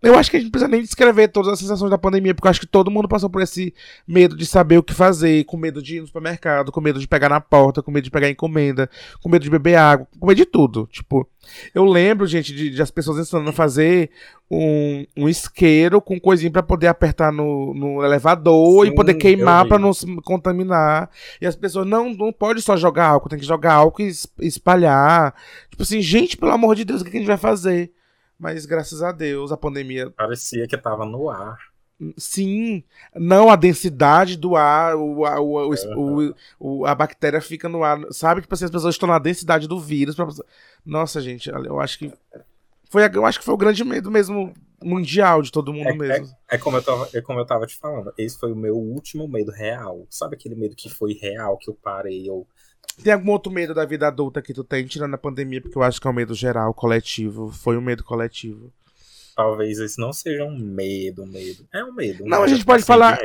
eu 0.03 0.17
acho 0.17 0.31
que 0.31 0.37
a 0.37 0.41
gente 0.41 0.47
não 0.47 0.51
precisa 0.51 0.71
nem 0.71 0.83
descrever 0.83 1.29
todas 1.29 1.53
as 1.53 1.59
sensações 1.59 1.91
da 1.91 1.97
pandemia, 1.97 2.35
porque 2.35 2.47
eu 2.47 2.51
acho 2.51 2.61
que 2.61 2.67
todo 2.67 2.91
mundo 2.91 3.09
passou 3.09 3.31
por 3.31 3.41
esse 3.41 3.75
medo 4.07 4.37
de 4.37 4.45
saber 4.45 4.77
o 4.77 4.83
que 4.83 4.93
fazer, 4.93 5.45
com 5.45 5.57
medo 5.57 5.83
de 5.83 5.97
ir 5.97 6.01
no 6.01 6.07
supermercado, 6.07 6.71
com 6.71 6.81
medo 6.81 7.01
de 7.01 7.09
pegar 7.09 7.31
na 7.31 7.41
porta, 7.41 7.83
com 7.83 7.91
medo 7.91 8.05
de 8.05 8.11
pegar 8.11 8.29
encomenda, 8.29 8.91
com 9.23 9.29
medo 9.29 9.43
de 9.43 9.51
beber 9.51 9.77
água, 9.77 10.07
com 10.21 10.27
medo 10.27 10.37
de 10.37 10.45
tudo. 10.45 10.87
Tipo, 10.93 11.27
eu 11.75 11.85
lembro, 11.85 12.27
gente, 12.27 12.55
de, 12.55 12.71
de 12.71 12.83
as 12.83 12.91
pessoas 12.91 13.19
ensinando 13.19 13.49
a 13.49 13.53
fazer 13.55 14.11
um, 14.51 15.07
um 15.17 15.29
isqueiro 15.29 16.01
com 16.01 16.21
coisinha 16.21 16.51
para 16.51 16.63
poder 16.63 16.89
apertar 16.89 17.33
no, 17.33 17.73
no 17.75 18.05
elevador 18.05 18.85
Sim, 18.85 18.93
e 18.93 18.95
poder 18.95 19.15
queimar 19.15 19.67
para 19.67 19.79
não 19.79 19.95
se 19.95 20.07
contaminar. 20.23 21.11
E 21.41 21.47
as 21.47 21.57
pessoas, 21.57 21.87
não, 21.87 22.13
não 22.13 22.33
pode 22.33 22.61
só 22.61 22.77
jogar 22.77 23.07
álcool, 23.07 23.31
tem 23.31 23.39
que 23.39 23.47
jogar 23.47 23.73
álcool 23.73 24.03
e 24.03 24.13
espalhar. 24.41 25.35
Tipo 25.71 25.83
assim, 25.83 26.03
gente, 26.03 26.37
pelo 26.37 26.53
amor 26.53 26.77
de 26.77 26.85
Deus, 26.85 27.01
o 27.01 27.05
que 27.05 27.17
a 27.17 27.19
gente 27.19 27.27
vai 27.27 27.39
fazer? 27.39 27.91
Mas 28.39 28.67
graças 28.67 29.03
a 29.03 29.13
Deus 29.13 29.51
a 29.51 29.57
pandemia. 29.57 30.11
Parecia 30.11 30.67
que 30.67 30.77
tava 30.77 31.05
no 31.05 31.31
ar. 31.31 31.59
Sim, 32.19 32.85
não 33.15 33.49
a 33.49 33.57
densidade 33.57 34.37
do 34.37 34.55
ar, 34.55 34.95
o, 34.97 35.23
o, 35.23 35.75
o, 35.75 36.35
o, 36.59 36.87
a 36.87 36.95
bactéria 36.95 37.41
fica 37.41 37.71
no 37.71 37.83
ar, 37.83 37.99
sabe? 38.11 38.43
Tipo 38.43 38.53
assim, 38.53 38.67
as 38.67 38.71
pessoas 38.71 38.95
estão 38.95 39.09
na 39.09 39.19
densidade 39.19 39.67
do 39.67 39.81
vírus. 39.81 40.15
Pra... 40.15 40.29
Nossa, 40.85 41.23
gente, 41.23 41.49
eu 41.49 41.81
acho 41.81 41.99
que 41.99 42.13
foi, 42.91 43.03
eu 43.13 43.25
acho 43.25 43.39
que 43.39 43.45
foi 43.45 43.55
o 43.55 43.59
grande 43.59 43.83
medo 43.83 44.11
mesmo 44.11 44.53
mundial 44.83 45.41
de 45.41 45.51
todo 45.51 45.73
mundo 45.73 45.89
é, 45.89 45.95
mesmo. 45.95 46.27
É, 46.51 46.57
é, 46.57 46.59
como 46.59 46.77
eu 46.77 46.83
tava, 46.83 47.09
é 47.15 47.21
como 47.23 47.41
eu 47.41 47.47
tava 47.47 47.67
te 47.67 47.77
falando, 47.77 48.13
esse 48.19 48.39
foi 48.39 48.53
o 48.53 48.57
meu 48.57 48.77
último 48.77 49.27
medo 49.27 49.51
real. 49.51 50.07
Sabe 50.11 50.37
aquele 50.37 50.55
medo 50.55 50.77
que 50.77 50.89
foi 50.89 51.15
real, 51.15 51.57
que 51.57 51.71
eu 51.71 51.75
parei, 51.75 52.29
eu 52.29 52.47
tem 53.03 53.13
algum 53.13 53.31
outro 53.31 53.53
medo 53.53 53.75
da 53.75 53.85
vida 53.85 54.07
adulta 54.07 54.41
que 54.41 54.55
tu 54.55 54.65
tem, 54.65 54.87
tirando 54.87 55.15
a 55.15 55.19
pandemia, 55.19 55.61
porque 55.61 55.77
eu 55.77 55.83
acho 55.83 56.01
que 56.01 56.07
é 56.07 56.11
um 56.11 56.15
medo 56.15 56.35
geral, 56.35 56.73
coletivo. 56.73 57.51
Foi 57.51 57.77
um 57.77 57.81
medo 57.81 58.03
coletivo. 58.03 58.73
Talvez 59.35 59.79
esse 59.79 60.01
não 60.01 60.13
seja 60.13 60.45
um 60.45 60.57
medo, 60.57 61.27
medo. 61.27 61.67
É 61.73 61.85
um 61.85 61.93
medo. 61.93 62.25
Um 62.25 62.29
não, 62.29 62.41
medo 62.41 62.45
a 62.45 62.49
gente 62.49 62.65
pode 62.65 62.85
falar. 62.85 63.19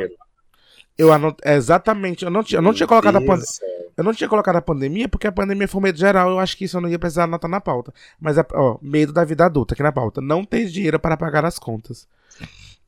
Eu 0.97 1.11
anot... 1.11 1.37
Exatamente, 1.43 2.25
eu 2.25 2.29
não, 2.29 2.43
eu 2.51 2.61
não 2.61 2.73
tinha 2.73 2.85
colocado 2.85 3.15
a 3.15 3.21
pandemia. 3.21 3.47
Eu 3.95 4.03
não 4.03 4.13
tinha 4.13 4.29
colocado 4.29 4.55
a 4.55 4.61
pandemia 4.61 5.07
porque 5.07 5.27
a 5.27 5.31
pandemia 5.31 5.67
foi 5.67 5.79
um 5.79 5.83
medo 5.83 5.97
geral. 5.97 6.29
Eu 6.29 6.39
acho 6.39 6.57
que 6.57 6.65
isso 6.65 6.77
eu 6.77 6.81
não 6.81 6.89
ia 6.89 6.99
precisar 6.99 7.23
anotar 7.23 7.49
na 7.49 7.61
pauta. 7.61 7.93
Mas, 8.19 8.37
ó, 8.37 8.77
medo 8.81 9.13
da 9.13 9.23
vida 9.23 9.45
adulta 9.45 9.73
aqui 9.73 9.83
na 9.83 9.91
pauta. 9.91 10.21
Não 10.21 10.43
ter 10.43 10.65
dinheiro 10.65 10.99
para 10.99 11.17
pagar 11.17 11.45
as 11.45 11.57
contas. 11.57 12.07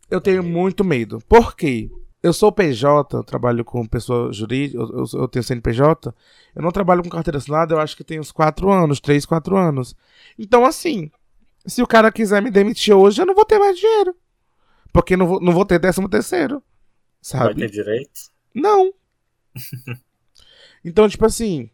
Eu 0.10 0.20
tenho 0.22 0.44
muito 0.44 0.84
medo. 0.84 1.20
Por 1.28 1.56
quê? 1.56 1.90
Eu 2.24 2.32
sou 2.32 2.54
PJ, 2.54 3.18
eu 3.18 3.22
trabalho 3.22 3.66
com 3.66 3.86
pessoa 3.86 4.32
jurídica, 4.32 4.82
eu, 4.82 5.06
eu, 5.14 5.28
tenho 5.28 5.44
CNPJ. 5.44 6.16
Eu 6.56 6.62
não 6.62 6.72
trabalho 6.72 7.04
com 7.04 7.10
carteira 7.10 7.38
assinada, 7.38 7.76
eu 7.76 7.80
acho 7.80 7.98
que 7.98 8.04
tem 8.04 8.18
uns 8.18 8.32
4 8.32 8.72
anos, 8.72 9.02
3, 9.02 9.26
4 9.26 9.58
anos. 9.58 9.94
Então, 10.40 10.66
assim, 10.66 11.12
se 11.66 11.84
o 11.84 11.88
cara 11.88 12.10
quiser 12.14 12.42
me 12.42 12.50
demitir 12.50 12.96
hoje, 12.96 13.22
eu 13.22 13.26
não 13.26 13.36
vou 13.36 13.44
ter 13.44 13.60
mais 13.60 13.78
dinheiro. 13.78 14.16
Porque 14.94 15.18
não 15.18 15.28
vou, 15.28 15.42
não 15.42 15.52
vou 15.52 15.66
ter 15.66 15.80
décimo 15.80 16.08
terceiro. 16.08 16.64
Sabe? 17.22 17.46
Vai 17.46 17.56
ter 17.56 17.70
direito? 17.70 18.32
Não. 18.56 18.94
então, 20.86 21.10
tipo 21.10 21.26
assim, 21.26 21.70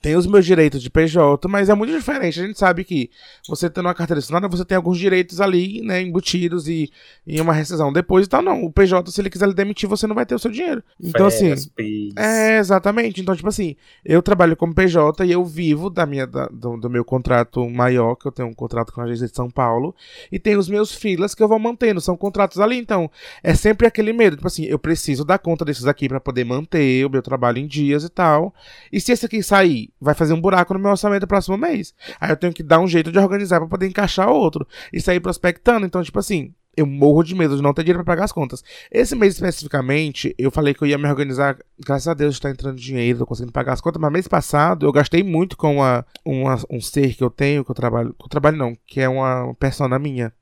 tem 0.00 0.16
os 0.16 0.26
meus 0.26 0.44
direitos 0.44 0.82
de 0.82 0.90
PJ, 0.90 1.48
mas 1.48 1.68
é 1.68 1.74
muito 1.74 1.92
diferente. 1.92 2.40
A 2.40 2.46
gente 2.46 2.58
sabe 2.58 2.84
que 2.84 3.10
você 3.48 3.68
tendo 3.68 3.86
uma 3.86 3.94
carteira 3.94 4.18
assinada, 4.18 4.48
você 4.48 4.64
tem 4.64 4.76
alguns 4.76 4.98
direitos 4.98 5.40
ali, 5.40 5.80
né, 5.82 6.02
embutidos 6.02 6.68
e 6.68 6.90
em 7.26 7.40
uma 7.40 7.52
rescisão 7.52 7.92
depois 7.92 8.26
e 8.26 8.28
tal. 8.28 8.42
Não, 8.42 8.64
o 8.64 8.72
PJ, 8.72 9.10
se 9.10 9.20
ele 9.20 9.30
quiser 9.30 9.48
lhe 9.48 9.54
demitir, 9.54 9.88
você 9.88 10.06
não 10.06 10.14
vai 10.14 10.26
ter 10.26 10.34
o 10.34 10.38
seu 10.38 10.50
dinheiro. 10.50 10.82
Então, 11.00 11.30
Férias, 11.30 11.70
assim. 11.78 12.12
É, 12.16 12.58
exatamente. 12.58 13.20
Então, 13.20 13.34
tipo 13.34 13.48
assim, 13.48 13.76
eu 14.04 14.22
trabalho 14.22 14.56
como 14.56 14.74
PJ 14.74 15.24
e 15.24 15.32
eu 15.32 15.44
vivo 15.44 15.90
da 15.90 16.06
minha, 16.06 16.26
da, 16.26 16.46
do, 16.46 16.76
do, 16.76 16.90
meu 16.90 17.04
contrato 17.04 17.68
maior, 17.68 18.14
que 18.16 18.26
eu 18.26 18.32
tenho 18.32 18.48
um 18.48 18.54
contrato 18.54 18.92
com 18.92 19.00
a 19.00 19.04
agência 19.04 19.26
de 19.26 19.34
São 19.34 19.50
Paulo, 19.50 19.94
e 20.30 20.38
tem 20.38 20.56
os 20.56 20.68
meus 20.68 20.94
filas 20.94 21.34
que 21.34 21.42
eu 21.42 21.48
vou 21.48 21.58
mantendo. 21.58 22.00
São 22.00 22.16
contratos 22.16 22.60
ali. 22.60 22.76
Então, 22.76 23.10
é 23.42 23.54
sempre 23.54 23.86
aquele 23.86 24.12
medo. 24.12 24.36
Tipo 24.36 24.48
assim, 24.48 24.64
eu 24.64 24.78
preciso 24.78 25.24
dar 25.24 25.38
conta 25.38 25.64
desses 25.64 25.86
aqui 25.86 26.08
para 26.08 26.20
poder 26.20 26.44
manter 26.44 27.04
o 27.06 27.10
meu 27.10 27.22
trabalho 27.22 27.58
em 27.58 27.66
dias 27.66 28.04
e 28.04 28.08
tal. 28.08 28.54
E 28.92 29.00
se 29.00 29.12
esse 29.12 29.26
aqui 29.26 29.42
sair, 29.42 29.85
vai 30.00 30.14
fazer 30.14 30.32
um 30.32 30.40
buraco 30.40 30.74
no 30.74 30.80
meu 30.80 30.90
orçamento 30.90 31.20
do 31.20 31.26
próximo 31.26 31.56
mês. 31.56 31.94
Aí 32.20 32.30
eu 32.30 32.36
tenho 32.36 32.52
que 32.52 32.62
dar 32.62 32.80
um 32.80 32.88
jeito 32.88 33.12
de 33.12 33.18
organizar 33.18 33.58
para 33.60 33.68
poder 33.68 33.86
encaixar 33.86 34.28
outro 34.28 34.66
e 34.92 35.00
sair 35.00 35.20
prospectando. 35.20 35.86
Então, 35.86 36.02
tipo 36.02 36.18
assim, 36.18 36.54
eu 36.76 36.86
morro 36.86 37.22
de 37.22 37.34
medo 37.34 37.56
de 37.56 37.62
não 37.62 37.72
ter 37.72 37.82
dinheiro 37.82 38.04
para 38.04 38.12
pagar 38.12 38.24
as 38.24 38.32
contas. 38.32 38.62
Esse 38.90 39.16
mês 39.16 39.34
especificamente, 39.34 40.34
eu 40.38 40.50
falei 40.50 40.74
que 40.74 40.82
eu 40.82 40.86
ia 40.86 40.98
me 40.98 41.08
organizar. 41.08 41.56
Graças 41.78 42.06
a 42.06 42.14
Deus 42.14 42.34
está 42.34 42.50
entrando 42.50 42.76
dinheiro, 42.76 43.20
tô 43.20 43.26
conseguindo 43.26 43.52
pagar 43.52 43.72
as 43.72 43.80
contas. 43.80 44.00
Mas 44.00 44.12
mês 44.12 44.28
passado 44.28 44.84
eu 44.84 44.92
gastei 44.92 45.22
muito 45.22 45.56
com 45.56 45.76
uma, 45.76 46.04
uma, 46.24 46.56
um 46.70 46.80
ser 46.80 47.14
que 47.14 47.24
eu 47.24 47.30
tenho, 47.30 47.64
que 47.64 47.70
eu 47.70 47.74
trabalho. 47.74 48.14
Que 48.18 48.24
eu 48.24 48.28
trabalho 48.28 48.58
não, 48.58 48.76
que 48.86 49.00
é 49.00 49.08
uma 49.08 49.54
persona 49.54 49.98
minha, 49.98 50.32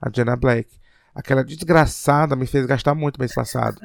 a 0.00 0.10
Jenna 0.10 0.36
Black. 0.36 0.68
Aquela 1.14 1.44
desgraçada 1.44 2.34
me 2.34 2.46
fez 2.46 2.66
gastar 2.66 2.94
muito 2.94 3.18
mês 3.18 3.34
passado. 3.34 3.80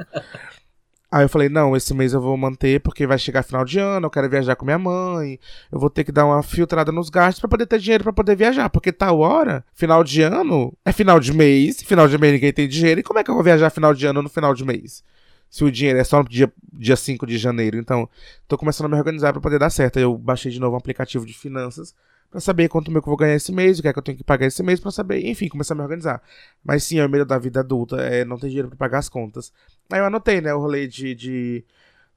Aí 1.14 1.26
eu 1.26 1.30
falei, 1.30 1.48
não, 1.48 1.78
esse 1.78 1.94
mês 1.94 2.12
eu 2.12 2.20
vou 2.20 2.36
manter 2.36 2.82
porque 2.82 3.06
vai 3.06 3.20
chegar 3.20 3.44
final 3.44 3.64
de 3.64 3.78
ano, 3.78 4.08
eu 4.08 4.10
quero 4.10 4.28
viajar 4.28 4.56
com 4.56 4.66
minha 4.66 4.80
mãe, 4.80 5.40
eu 5.72 5.80
vou 5.80 5.88
ter 5.88 6.04
que 6.04 6.12
dar 6.12 6.26
uma 6.26 6.42
filtrada 6.42 6.92
nos 6.92 7.08
gastos 7.08 7.40
para 7.40 7.48
poder 7.48 7.68
ter 7.68 7.78
dinheiro 7.78 8.04
para 8.04 8.12
poder 8.12 8.36
viajar, 8.36 8.68
porque 8.68 8.92
tal 8.92 9.20
hora, 9.20 9.64
final 9.76 10.04
de 10.04 10.24
ano, 10.24 10.76
é 10.84 10.92
final 10.92 11.20
de 11.20 11.32
mês, 11.32 11.84
final 11.84 12.08
de 12.08 12.18
mês 12.18 12.34
ninguém 12.34 12.52
tem 12.52 12.68
dinheiro, 12.68 13.00
e 13.00 13.04
como 13.04 13.20
é 13.20 13.24
que 13.24 13.30
eu 13.30 13.36
vou 13.36 13.44
viajar 13.44 13.70
final 13.70 13.94
de 13.94 14.08
ano 14.08 14.24
no 14.24 14.30
final 14.30 14.56
de 14.56 14.66
mês? 14.66 15.04
Se 15.52 15.64
o 15.64 15.72
dinheiro 15.72 16.00
é 16.00 16.04
só 16.04 16.24
no 16.24 16.28
dia, 16.28 16.52
dia 16.74 16.96
5 16.96 17.28
de 17.28 17.38
janeiro, 17.38 17.78
então 17.78 18.10
tô 18.48 18.58
começando 18.58 18.88
a 18.88 18.90
me 18.90 18.96
organizar 18.96 19.32
para 19.34 19.42
poder 19.42 19.60
dar 19.60 19.70
certo. 19.70 20.00
Eu 20.00 20.18
baixei 20.18 20.52
de 20.52 20.60
novo 20.60 20.74
um 20.74 20.80
aplicativo 20.80 21.28
de 21.28 21.34
finanças 21.36 21.94
para 22.34 22.42
saber 22.42 22.68
quanto 22.68 22.90
meu 22.90 23.00
que 23.00 23.08
eu 23.08 23.12
vou 23.12 23.18
ganhar 23.18 23.36
esse 23.36 23.52
mês, 23.52 23.78
o 23.78 23.84
que 23.84 23.88
é 23.88 23.94
que 23.94 24.00
eu 24.00 24.04
tenho 24.04 24.18
que 24.18 24.24
pagar 24.24 24.48
esse 24.48 24.64
mês 24.64 24.80
para 24.80 24.90
saber, 24.90 25.24
enfim, 25.24 25.48
começar 25.48 25.76
a 25.76 25.78
me 25.78 25.84
organizar. 25.84 26.20
Mas 26.64 26.84
sim, 26.84 26.98
é 26.98 27.06
o 27.06 27.10
medo 27.10 27.26
da 27.26 27.38
vida 27.38 27.60
adulta, 27.60 27.98
é 27.98 28.26
não 28.26 28.40
ter 28.40 28.48
dinheiro 28.48 28.70
para 28.70 28.78
pagar 28.78 28.98
as 28.98 29.08
contas. 29.08 29.54
Aí 29.92 30.00
eu 30.00 30.06
anotei, 30.06 30.42
né, 30.42 30.52
o 30.52 30.60
rolê 30.60 30.88
de, 30.88 31.14
de 31.14 31.64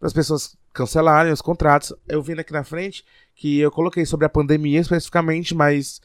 das 0.01 0.15
pessoas 0.15 0.57
cancelarem 0.73 1.31
os 1.31 1.43
contratos. 1.43 1.93
Eu 2.09 2.23
vim 2.23 2.33
aqui 2.33 2.51
na 2.51 2.65
frente 2.65 3.05
que 3.35 3.59
eu 3.59 3.71
coloquei 3.71 4.07
sobre 4.07 4.25
a 4.25 4.31
pandemia 4.31 4.81
especificamente, 4.81 5.55
mas 5.55 6.01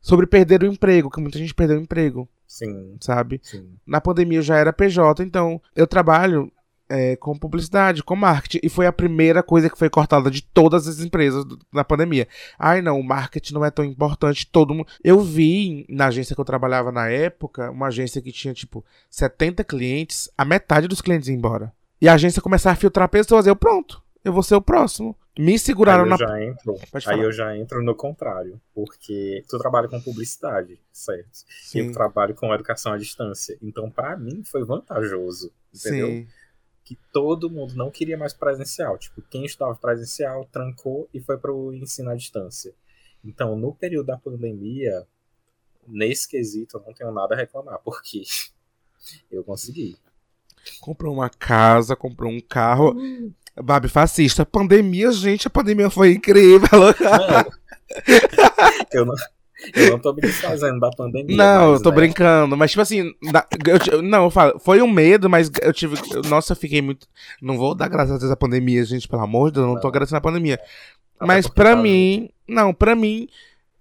sobre 0.00 0.28
perder 0.28 0.62
o 0.62 0.66
emprego, 0.66 1.10
que 1.10 1.20
muita 1.20 1.36
gente 1.36 1.52
perdeu 1.52 1.76
o 1.76 1.82
emprego. 1.82 2.28
Sim. 2.46 2.96
Sabe? 3.00 3.40
Sim. 3.42 3.68
Na 3.84 4.00
pandemia 4.00 4.38
eu 4.38 4.42
já 4.42 4.58
era 4.58 4.72
PJ, 4.72 5.24
então 5.24 5.60
eu 5.74 5.88
trabalho 5.88 6.52
é, 6.88 7.16
com 7.16 7.36
publicidade, 7.36 8.02
com 8.02 8.16
marketing. 8.16 8.60
E 8.62 8.68
foi 8.68 8.86
a 8.86 8.92
primeira 8.92 9.42
coisa 9.42 9.68
que 9.68 9.78
foi 9.78 9.90
cortada 9.90 10.30
de 10.30 10.42
todas 10.42 10.86
as 10.86 11.00
empresas 11.00 11.44
do, 11.44 11.58
na 11.72 11.84
pandemia. 11.84 12.28
Ai, 12.58 12.80
não, 12.80 12.98
o 12.98 13.04
marketing 13.04 13.54
não 13.54 13.64
é 13.64 13.70
tão 13.70 13.84
importante. 13.84 14.46
Todo 14.46 14.74
mundo. 14.74 14.86
Eu 15.02 15.20
vi 15.20 15.86
na 15.88 16.06
agência 16.06 16.34
que 16.34 16.40
eu 16.40 16.44
trabalhava 16.44 16.92
na 16.92 17.08
época, 17.08 17.70
uma 17.70 17.88
agência 17.88 18.22
que 18.22 18.32
tinha, 18.32 18.54
tipo, 18.54 18.84
70 19.10 19.64
clientes, 19.64 20.30
a 20.36 20.44
metade 20.44 20.88
dos 20.88 21.00
clientes 21.00 21.28
ia 21.28 21.34
embora. 21.34 21.72
E 22.00 22.08
a 22.08 22.14
agência 22.14 22.42
começar 22.42 22.70
a 22.70 22.76
filtrar 22.76 23.08
pessoas. 23.08 23.46
Eu, 23.46 23.56
pronto, 23.56 24.02
eu 24.24 24.32
vou 24.32 24.42
ser 24.42 24.54
o 24.54 24.62
próximo. 24.62 25.16
Me 25.38 25.58
seguraram 25.58 26.04
aí 26.04 26.06
eu 26.06 26.10
na. 26.10 26.16
Já 26.16 26.42
entro, 26.42 26.74
aí 27.06 27.20
eu 27.20 27.32
já 27.32 27.56
entro 27.56 27.82
no 27.82 27.94
contrário. 27.94 28.60
Porque 28.74 29.44
tu 29.48 29.58
trabalha 29.58 29.88
com 29.88 30.00
publicidade, 30.00 30.78
certo? 30.90 31.44
Sim. 31.62 31.80
Eu 31.80 31.92
trabalho 31.92 32.34
com 32.34 32.54
educação 32.54 32.92
à 32.92 32.96
distância. 32.96 33.56
Então, 33.60 33.90
para 33.90 34.16
mim, 34.16 34.42
foi 34.44 34.64
vantajoso. 34.64 35.52
Entendeu? 35.74 36.08
Sim 36.08 36.26
que 36.86 36.96
todo 37.12 37.50
mundo 37.50 37.74
não 37.74 37.90
queria 37.90 38.16
mais 38.16 38.32
presencial. 38.32 38.96
Tipo, 38.96 39.20
quem 39.22 39.44
estava 39.44 39.74
presencial 39.74 40.44
trancou 40.52 41.08
e 41.12 41.20
foi 41.20 41.36
para 41.36 41.52
o 41.52 41.74
ensino 41.74 42.10
à 42.10 42.14
distância. 42.14 42.72
Então, 43.24 43.56
no 43.56 43.74
período 43.74 44.06
da 44.06 44.16
pandemia, 44.16 45.04
nesse 45.86 46.28
quesito, 46.28 46.76
eu 46.76 46.82
não 46.86 46.94
tenho 46.94 47.10
nada 47.10 47.34
a 47.34 47.36
reclamar, 47.36 47.80
porque 47.84 48.22
eu 49.28 49.42
consegui. 49.42 49.98
Comprou 50.80 51.12
uma 51.12 51.28
casa, 51.28 51.96
comprou 51.96 52.30
um 52.30 52.40
carro. 52.40 52.94
Babi 53.60 53.88
fascista. 53.88 54.46
Pandemia, 54.46 55.10
gente, 55.10 55.48
a 55.48 55.50
pandemia 55.50 55.90
foi 55.90 56.12
incrível. 56.12 56.68
Não, 56.70 57.50
eu 58.92 59.04
não, 59.04 59.14
eu 59.74 59.90
não 59.92 59.98
tô 59.98 60.12
me 60.12 60.20
desfazendo 60.20 60.78
da 60.80 60.90
pandemia. 60.90 61.36
Não, 61.36 61.70
mas, 61.70 61.78
eu 61.78 61.82
tô 61.82 61.90
né, 61.90 61.96
brincando. 61.96 62.56
Mas, 62.56 62.70
tipo 62.70 62.80
assim, 62.82 63.12
na- 63.22 63.46
eu 63.90 64.02
não, 64.02 64.24
eu 64.24 64.30
falo, 64.30 64.58
foi 64.58 64.82
um 64.82 64.90
medo, 64.90 65.28
mas 65.30 65.50
eu 65.62 65.72
tive. 65.72 65.96
eu- 66.14 66.22
Nossa, 66.28 66.52
eu 66.52 66.56
fiquei 66.56 66.82
muito. 66.82 67.06
Não 67.40 67.56
vou 67.56 67.74
dar 67.74 67.88
graças 67.88 68.14
a 68.14 68.18
Deus 68.18 68.30
à 68.30 68.36
pandemia, 68.36 68.84
gente, 68.84 69.08
pelo 69.08 69.22
amor 69.22 69.50
de 69.50 69.54
Deus, 69.54 69.64
eu 69.66 69.68
não 69.72 69.80
tô 69.80 69.84
Não. 69.84 69.88
agradecendo 69.90 70.18
a 70.18 70.20
pandemia. 70.20 70.54
até 71.18 71.26
Mas 71.26 71.46
pra 71.48 71.74
tá- 71.74 71.82
mim, 71.82 72.28
não, 72.46 72.74
pra 72.74 72.94
mim, 72.94 73.26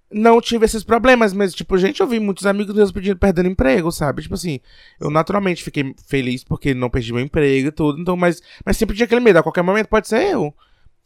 não 0.09 0.39
tive 0.39 0.63
esses 0.65 0.83
problemas. 0.85 1.33
Mas, 1.33 1.53
tipo, 1.53 1.77
gente, 1.77 1.99
eu 1.99 2.07
vi 2.07 2.17
muitos 2.19 2.45
amigos 2.45 2.73
meus 2.73 2.91
pedindo, 2.93 3.17
perdendo 3.17 3.49
emprego, 3.49 3.91
sabe? 3.91 4.21
Tipo 4.21 4.35
assim, 4.35 4.61
eu 5.01 5.09
naturalmente 5.09 5.61
fiquei 5.61 5.93
feliz 6.07 6.43
porque 6.45 6.73
não 6.73 6.89
perdi 6.89 7.11
meu 7.11 7.21
emprego 7.21 7.67
e 7.67 7.71
tudo. 7.71 7.99
Então, 7.99 8.15
mas, 8.15 8.41
mas 8.65 8.77
sempre 8.77 8.95
tinha 8.95 9.05
aquele 9.05 9.19
medo, 9.19 9.39
a 9.39 9.43
qualquer 9.43 9.63
momento 9.63 9.87
pode 9.87 10.07
ser 10.07 10.21
eu. 10.31 10.53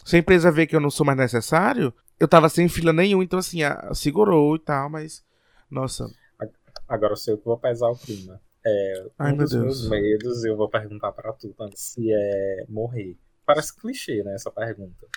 Se 0.05 0.15
a 0.15 0.19
empresa 0.19 0.51
vê 0.51 0.67
que 0.67 0.75
eu 0.75 0.79
não 0.79 0.91
sou 0.91 1.03
mais 1.05 1.17
necessário, 1.17 1.91
eu 2.19 2.27
tava 2.27 2.49
sem 2.49 2.67
fila 2.67 2.91
nenhum, 2.93 3.21
então 3.23 3.39
assim, 3.39 3.63
a- 3.63 3.93
segurou 3.93 4.55
e 4.55 4.59
tal, 4.59 4.89
mas. 4.89 5.23
Nossa. 5.69 6.09
Agora 6.87 7.13
eu 7.13 7.17
sei 7.17 7.35
o 7.35 7.37
que 7.37 7.45
vou 7.45 7.57
pesar 7.57 7.89
o 7.89 7.95
clima. 7.97 8.41
É, 8.65 9.05
Ai, 9.17 9.31
um 9.31 9.35
meu 9.37 9.45
dos 9.45 9.51
Deus. 9.53 9.63
meus 9.63 9.89
medos, 9.89 10.43
eu 10.43 10.57
vou 10.57 10.67
perguntar 10.69 11.11
pra 11.11 11.31
tu 11.33 11.49
também, 11.57 11.75
se 11.75 12.11
é 12.11 12.65
morrer. 12.67 13.15
Parece 13.45 13.75
clichê, 13.75 14.23
né, 14.23 14.33
essa 14.35 14.51
pergunta. 14.51 15.07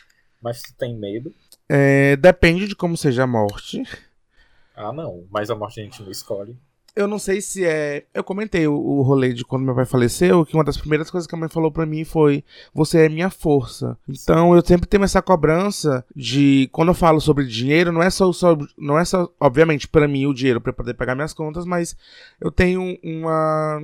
Mas 0.40 0.60
tu 0.62 0.74
tem 0.76 0.96
medo? 0.96 1.32
É, 1.68 2.16
depende 2.16 2.66
de 2.68 2.74
como 2.76 2.96
seja 2.96 3.24
a 3.24 3.26
morte. 3.26 3.82
Ah, 4.74 4.92
não. 4.92 5.26
Mas 5.30 5.50
a 5.50 5.54
morte 5.54 5.80
a 5.80 5.84
gente 5.84 6.02
não 6.02 6.10
escolhe. 6.10 6.56
Eu 6.94 7.08
não 7.08 7.18
sei 7.18 7.40
se 7.40 7.64
é. 7.64 8.04
Eu 8.12 8.22
comentei 8.22 8.66
o, 8.66 8.74
o 8.74 9.02
rolê 9.02 9.32
de 9.32 9.44
quando 9.44 9.64
meu 9.64 9.74
pai 9.74 9.86
faleceu, 9.86 10.44
que 10.44 10.54
uma 10.54 10.64
das 10.64 10.76
primeiras 10.76 11.10
coisas 11.10 11.26
que 11.26 11.34
a 11.34 11.38
mãe 11.38 11.48
falou 11.48 11.72
pra 11.72 11.86
mim 11.86 12.04
foi: 12.04 12.44
Você 12.74 13.06
é 13.06 13.08
minha 13.08 13.30
força. 13.30 13.96
Então 14.06 14.54
eu 14.54 14.64
sempre 14.64 14.86
tenho 14.86 15.02
essa 15.02 15.22
cobrança 15.22 16.04
de. 16.14 16.68
Quando 16.70 16.88
eu 16.88 16.94
falo 16.94 17.20
sobre 17.20 17.46
dinheiro, 17.46 17.92
não 17.92 18.02
é 18.02 18.10
só. 18.10 18.30
só 18.32 18.58
não 18.76 18.98
é 18.98 19.04
só, 19.06 19.32
obviamente, 19.40 19.88
pra 19.88 20.06
mim 20.06 20.26
o 20.26 20.34
dinheiro 20.34 20.62
eu 20.64 20.72
poder 20.74 20.94
pagar 20.94 21.14
minhas 21.14 21.32
contas, 21.32 21.64
mas 21.64 21.96
eu 22.38 22.50
tenho 22.50 22.98
uma. 23.02 23.82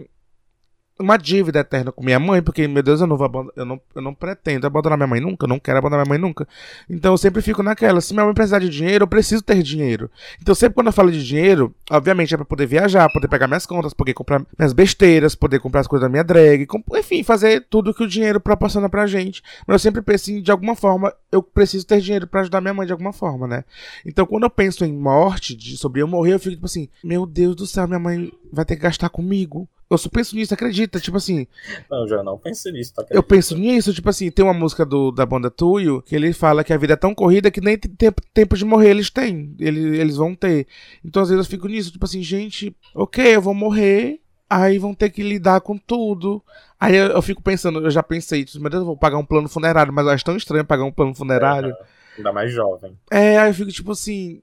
Uma 1.01 1.17
dívida 1.17 1.61
eterna 1.61 1.93
com 1.93 2.03
minha 2.05 2.19
mãe, 2.19 2.43
porque, 2.43 2.67
meu 2.67 2.83
Deus, 2.83 3.01
eu 3.01 3.07
não, 3.07 3.17
vou 3.17 3.53
eu, 3.55 3.65
não, 3.65 3.81
eu 3.95 4.03
não 4.03 4.13
pretendo 4.13 4.67
abandonar 4.67 4.99
minha 4.99 5.07
mãe 5.07 5.21
nunca, 5.21 5.45
eu 5.45 5.49
não 5.49 5.61
quero 5.61 5.79
abandonar 5.79 6.05
minha 6.05 6.19
mãe 6.19 6.29
nunca. 6.29 6.47
Então 6.91 7.13
eu 7.13 7.19
sempre 7.19 7.41
fico 7.41 7.63
naquela, 7.63 8.01
se 8.01 8.13
minha 8.13 8.25
mãe 8.25 8.35
precisar 8.35 8.59
de 8.59 8.69
dinheiro, 8.69 9.05
eu 9.05 9.09
preciso 9.09 9.41
ter 9.41 9.63
dinheiro. 9.63 10.11
Então 10.43 10.55
sempre 10.57 10.75
quando 10.75 10.89
eu 10.89 10.93
falo 10.93 11.13
de 11.13 11.25
dinheiro, 11.25 11.73
obviamente 11.89 12.35
é 12.35 12.37
pra 12.37 12.45
poder 12.45 12.67
viajar, 12.67 13.09
poder 13.13 13.29
pegar 13.29 13.47
minhas 13.47 13.65
contas, 13.65 13.95
poder 13.95 14.13
comprar 14.13 14.45
minhas 14.59 14.73
besteiras, 14.73 15.37
poder 15.37 15.61
comprar 15.61 15.81
as 15.83 15.87
coisas 15.87 16.05
da 16.05 16.11
minha 16.11 16.25
drag, 16.25 16.67
enfim, 16.97 17.23
fazer 17.23 17.65
tudo 17.71 17.95
que 17.95 18.03
o 18.03 18.09
dinheiro 18.09 18.41
proporciona 18.41 18.89
pra 18.89 19.07
gente. 19.07 19.41
Mas 19.67 19.75
eu 19.75 19.79
sempre 19.79 20.03
penso 20.03 20.33
em, 20.33 20.43
de 20.43 20.51
alguma 20.51 20.75
forma, 20.75 21.13
eu 21.31 21.41
preciso 21.43 21.87
ter 21.87 22.01
dinheiro 22.01 22.27
pra 22.27 22.41
ajudar 22.41 22.61
minha 22.61 22.75
mãe 22.75 22.87
de 22.87 22.93
alguma 22.93 23.13
forma, 23.13 23.47
né? 23.47 23.65
Então 24.05 24.27
quando 24.27 24.43
eu 24.45 24.51
penso 24.51 24.85
em 24.85 24.93
morte, 24.93 25.55
de- 25.55 25.77
sobre 25.77 26.03
eu 26.03 26.09
morrer, 26.09 26.35
eu 26.35 26.41
fico 26.41 26.57
tipo 26.57 26.67
assim, 26.67 26.89
meu 27.05 27.25
Deus 27.25 27.55
do 27.55 27.67
céu, 27.69 27.87
minha 27.87 28.01
mãe 28.01 28.33
vai 28.53 28.65
ter 28.65 28.75
que 28.75 28.83
gastar 28.83 29.09
comigo. 29.11 29.69
Eu 29.91 29.97
só 29.97 30.09
penso 30.11 30.37
nisso, 30.37 30.53
acredita? 30.53 31.01
Tipo 31.01 31.17
assim, 31.17 31.47
Não, 31.91 32.03
eu 32.03 32.09
já 32.09 32.23
não 32.23 32.37
pensei 32.37 32.71
nisso, 32.73 32.93
tá? 32.95 33.07
eu 33.11 33.23
penso 33.23 33.57
nisso, 33.57 33.95
tipo 33.95 34.09
assim, 34.11 34.31
tem 34.31 34.45
uma 34.45 34.53
música 34.53 34.85
do, 34.85 35.11
da 35.11 35.25
banda 35.25 35.51
Tuyo 35.51 36.03
que 36.03 36.15
ele 36.15 36.33
fala 36.35 36.63
que 36.63 36.73
a 36.75 36.77
vida 36.77 36.93
é 36.93 36.97
tão 36.97 37.15
corrida 37.15 37.51
que 37.51 37.61
nem 37.61 37.79
tem 37.79 37.91
tempo, 37.91 38.21
tempo 38.35 38.57
de 38.57 38.65
morrer 38.67 38.91
eles 38.91 39.09
têm. 39.09 39.55
Eles, 39.59 39.99
eles 39.99 40.17
vão 40.17 40.35
ter. 40.35 40.67
Então 41.05 41.23
às 41.23 41.31
vezes 41.31 41.47
eu 41.47 41.51
fico 41.51 41.67
nisso, 41.69 41.91
tipo 41.91 42.05
assim, 42.05 42.23
gente, 42.23 42.77
ok, 42.95 43.37
eu 43.37 43.41
vou 43.43 43.55
morrer. 43.55 44.21
Aí 44.51 44.79
vão 44.79 44.95
ter 44.95 45.11
que 45.11 45.23
lidar 45.23 45.61
com 45.61 45.77
tudo. 45.77 46.43
Aí 46.81 46.95
eu, 46.97 47.09
eu 47.09 47.21
fico 47.23 47.43
pensando, 47.43 47.81
eu 47.85 47.91
já 47.91 48.03
pensei, 48.03 48.45
tipo, 48.45 48.61
meu 48.61 48.71
Deus, 48.71 48.81
eu 48.81 48.87
vou 48.87 48.97
pagar 48.97 49.19
um 49.19 49.25
plano 49.25 49.47
funerário, 49.49 49.93
mas 49.93 50.07
eu 50.07 50.13
acho 50.13 50.25
tão 50.25 50.37
estranho 50.37 50.65
pagar 50.65 50.85
um 50.85 50.93
plano 50.93 51.15
funerário. 51.15 51.75
Ainda 52.17 52.33
mais 52.33 52.51
jovem. 52.53 52.97
É, 53.11 53.39
aí 53.39 53.51
eu 53.51 53.55
fico 53.55 53.71
tipo 53.71 53.93
assim. 53.93 54.41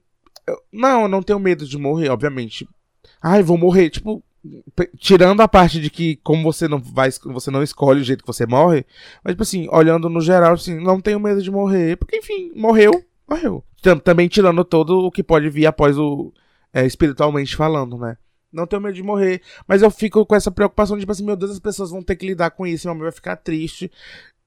eu- 0.48 0.60
não, 0.72 1.04
eu 1.04 1.08
não 1.08 1.22
tenho 1.24 1.40
medo 1.40 1.66
de 1.68 1.78
morrer, 1.78 2.10
obviamente. 2.10 2.68
Ai, 3.22 3.42
vou 3.42 3.58
morrer. 3.58 3.90
Tipo, 3.90 4.24
tirando 4.98 5.42
a 5.42 5.48
parte 5.48 5.80
de 5.80 5.90
que, 5.90 6.18
como 6.18 6.44
você 6.44 6.68
não 6.68 6.80
vai, 6.80 7.10
você 7.12 7.50
não 7.52 7.64
escolhe 7.64 8.02
o 8.02 8.04
jeito 8.04 8.22
que 8.24 8.28
você 8.28 8.46
morre, 8.46 8.86
mas, 9.24 9.34
tipo 9.34 9.44
assim, 9.44 9.68
olhando 9.72 10.10
no 10.10 10.22
geral, 10.22 10.54
assim, 10.54 10.80
não 10.80 11.00
tenho 11.02 11.20
medo 11.20 11.42
de 11.42 11.52
morrer. 11.52 11.98
Porque, 11.98 12.18
enfim, 12.18 12.52
morreu, 12.56 12.92
morreu. 13.28 13.64
Tam- 13.82 14.00
Também 14.00 14.28
tirando 14.28 14.64
todo 14.64 15.00
o 15.06 15.12
que 15.12 15.24
pode 15.24 15.50
vir 15.50 15.66
após 15.66 15.98
o. 15.98 16.34
é, 16.74 16.86
espiritualmente 16.86 17.56
falando, 17.56 17.98
né? 17.98 18.18
Não 18.52 18.66
tenho 18.66 18.82
medo 18.82 18.96
de 18.96 19.04
morrer. 19.04 19.42
Mas 19.68 19.82
eu 19.82 19.92
fico 19.92 20.26
com 20.26 20.36
essa 20.36 20.50
preocupação 20.52 20.96
de, 20.96 21.02
tipo 21.02 21.12
assim, 21.12 21.26
meu 21.26 21.36
Deus, 21.36 21.52
as 21.52 21.60
pessoas 21.60 21.90
vão 21.92 22.02
ter 22.02 22.16
que 22.16 22.26
lidar 22.26 22.52
com 22.52 22.66
isso, 22.66 22.88
minha 22.88 22.96
mãe 22.96 23.04
vai 23.04 23.12
ficar 23.12 23.36
triste. 23.36 23.92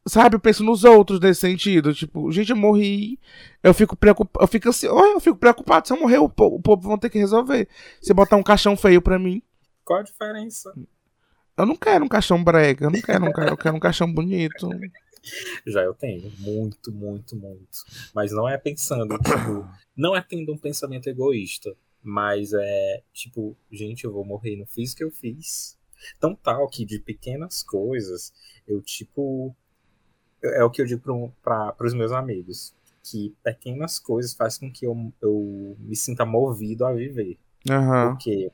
Sabe, 0.06 0.36
eu 0.36 0.40
penso 0.40 0.64
nos 0.64 0.84
outros 0.84 1.20
nesse 1.20 1.40
sentido. 1.42 1.92
Tipo, 1.92 2.32
gente, 2.32 2.48
eu 2.50 2.56
morri. 2.56 3.18
Eu 3.62 3.74
fico 3.74 3.94
preocupado. 3.94 4.42
Eu 4.42 4.48
fico 4.48 4.68
assim, 4.70 4.86
eu 4.86 5.20
fico 5.20 5.36
preocupado. 5.36 5.86
Se 5.86 5.92
eu 5.92 6.00
morrer, 6.00 6.16
o, 6.18 6.28
po- 6.30 6.46
o 6.56 6.60
povo 6.60 6.88
vão 6.88 6.96
ter 6.96 7.10
que 7.10 7.18
resolver. 7.18 7.68
Se 8.00 8.14
botar 8.14 8.36
um 8.36 8.42
caixão 8.42 8.74
feio 8.74 9.02
pra 9.02 9.18
mim, 9.18 9.42
Qual 9.88 10.00
a 10.00 10.02
diferença? 10.02 10.74
eu 11.56 11.64
não 11.66 11.74
quero 11.74 12.04
um 12.04 12.08
caixão 12.08 12.44
brega. 12.44 12.84
Eu 12.84 12.90
não 12.90 13.00
quero 13.00 13.24
um, 13.24 13.32
ca- 13.32 13.46
eu 13.48 13.56
quero 13.56 13.74
um 13.74 13.80
caixão 13.80 14.12
bonito. 14.12 14.68
Já 15.66 15.80
eu 15.82 15.94
tenho. 15.94 16.30
Muito, 16.38 16.92
muito, 16.92 17.34
muito. 17.34 17.78
Mas 18.14 18.30
não 18.32 18.46
é 18.46 18.58
pensando, 18.58 19.16
tipo, 19.18 19.66
não 19.96 20.14
é 20.14 20.20
tendo 20.20 20.52
um 20.52 20.58
pensamento 20.58 21.08
egoísta. 21.08 21.74
Mas 22.02 22.52
é, 22.52 23.02
tipo, 23.14 23.56
gente, 23.72 24.04
eu 24.04 24.12
vou 24.12 24.26
morrer, 24.26 24.56
não 24.56 24.66
fiz 24.66 24.92
o 24.92 24.96
que 24.96 25.04
eu 25.04 25.10
fiz. 25.10 25.76
Tão 26.20 26.34
tal 26.34 26.68
que 26.68 26.84
de 26.84 26.98
pequenas 26.98 27.62
coisas, 27.62 28.30
eu, 28.66 28.82
tipo. 28.82 29.56
É 30.44 30.62
o 30.62 30.70
que 30.70 30.82
eu 30.82 30.86
digo 30.86 31.32
para 31.42 31.74
os 31.80 31.94
meus 31.94 32.12
amigos. 32.12 32.74
Que 33.02 33.34
pequenas 33.42 33.98
coisas 33.98 34.34
fazem 34.34 34.68
com 34.68 34.72
que 34.74 34.86
eu, 34.86 35.12
eu 35.22 35.76
me 35.80 35.96
sinta 35.96 36.26
movido 36.26 36.84
a 36.84 36.92
viver. 36.92 37.38
Aham. 37.68 38.10
Porque, 38.10 38.52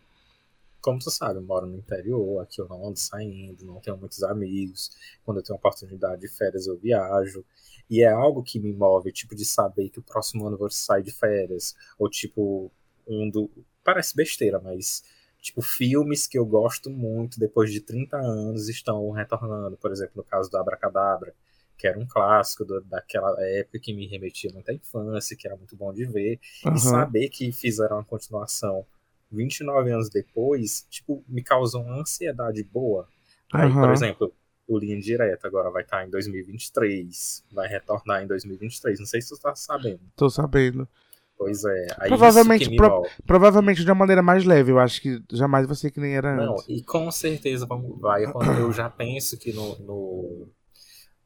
como 0.84 0.98
tu 0.98 1.10
sabe, 1.10 1.38
eu 1.38 1.42
moro 1.42 1.66
no 1.66 1.76
interior, 1.78 2.42
aqui 2.42 2.60
eu 2.60 2.68
não 2.68 2.88
ando 2.88 2.98
saindo, 2.98 3.64
não 3.64 3.80
tenho 3.80 3.96
muitos 3.96 4.22
amigos. 4.22 4.90
Quando 5.24 5.38
eu 5.38 5.42
tenho 5.44 5.56
oportunidade 5.58 6.20
de 6.20 6.28
férias, 6.28 6.66
eu 6.66 6.76
viajo. 6.78 7.44
E 7.90 8.02
é 8.02 8.08
algo 8.08 8.42
que 8.42 8.58
me 8.60 8.72
move, 8.72 9.12
tipo, 9.12 9.34
de 9.34 9.44
saber 9.44 9.90
que 9.90 9.98
o 9.98 10.02
próximo 10.02 10.46
ano 10.46 10.54
eu 10.54 10.58
vou 10.60 10.70
sair 10.70 11.02
de 11.02 11.12
férias. 11.12 11.74
Ou, 11.98 12.08
tipo, 12.08 12.70
um 13.06 13.28
do. 13.30 13.50
Parece 13.82 14.14
besteira, 14.16 14.60
mas. 14.60 15.02
Tipo, 15.40 15.60
filmes 15.60 16.26
que 16.26 16.38
eu 16.38 16.46
gosto 16.46 16.88
muito 16.90 17.38
depois 17.38 17.70
de 17.70 17.80
30 17.80 18.16
anos 18.16 18.68
estão 18.68 19.10
retornando. 19.10 19.76
Por 19.76 19.92
exemplo, 19.92 20.12
no 20.16 20.24
caso 20.24 20.50
do 20.50 20.56
Abracadabra, 20.56 21.34
que 21.76 21.86
era 21.86 21.98
um 21.98 22.06
clássico 22.06 22.64
do- 22.64 22.80
daquela 22.82 23.36
época 23.42 23.78
que 23.78 23.92
me 23.92 24.06
remetia 24.06 24.50
muito 24.52 24.70
à 24.70 24.74
infância, 24.74 25.36
que 25.36 25.46
era 25.46 25.56
muito 25.56 25.76
bom 25.76 25.92
de 25.92 26.04
ver. 26.06 26.40
E 26.72 26.78
aham. 26.78 26.80
saber 26.80 27.28
que 27.28 27.52
fizeram 27.52 27.96
uma 27.96 28.04
continuação 28.04 28.86
29 29.34 29.90
anos 29.90 30.08
depois, 30.08 30.86
tipo, 30.88 31.24
me 31.28 31.42
causou 31.42 31.82
uma 31.82 32.00
ansiedade 32.00 32.62
boa. 32.64 33.08
Aí, 33.52 33.70
por 33.70 33.80
Aham. 33.84 33.92
exemplo, 33.92 34.32
o 34.66 34.78
Linha 34.78 34.98
Direta 35.00 35.46
agora 35.46 35.70
vai 35.70 35.82
estar 35.82 36.06
em 36.06 36.10
2023, 36.10 37.44
vai 37.52 37.68
retornar 37.68 38.22
em 38.22 38.26
2023, 38.26 38.98
não 38.98 39.06
sei 39.06 39.20
se 39.20 39.28
tu 39.30 39.40
tá 39.40 39.54
sabendo. 39.54 40.00
Tô 40.16 40.28
sabendo. 40.30 40.88
Pois 41.36 41.64
é, 41.64 41.86
aí 41.98 42.08
Provavelmente 42.08 42.76
pro-. 42.76 43.02
Provavelmente 43.26 43.82
de 43.84 43.90
uma 43.90 43.96
maneira 43.96 44.22
mais 44.22 44.44
leve. 44.44 44.70
Eu 44.70 44.78
acho 44.78 45.02
que 45.02 45.20
jamais 45.32 45.66
vai 45.66 45.74
ser 45.74 45.90
que 45.90 45.98
nem 46.00 46.14
era 46.14 46.34
Não, 46.36 46.52
antes. 46.54 46.64
e 46.68 46.80
com 46.82 47.10
certeza 47.10 47.66
vamos, 47.66 48.00
vai, 48.00 48.24
eu 48.24 48.72
já 48.72 48.88
penso 48.88 49.36
que 49.36 49.52
no, 49.52 49.76
no- 49.80 50.48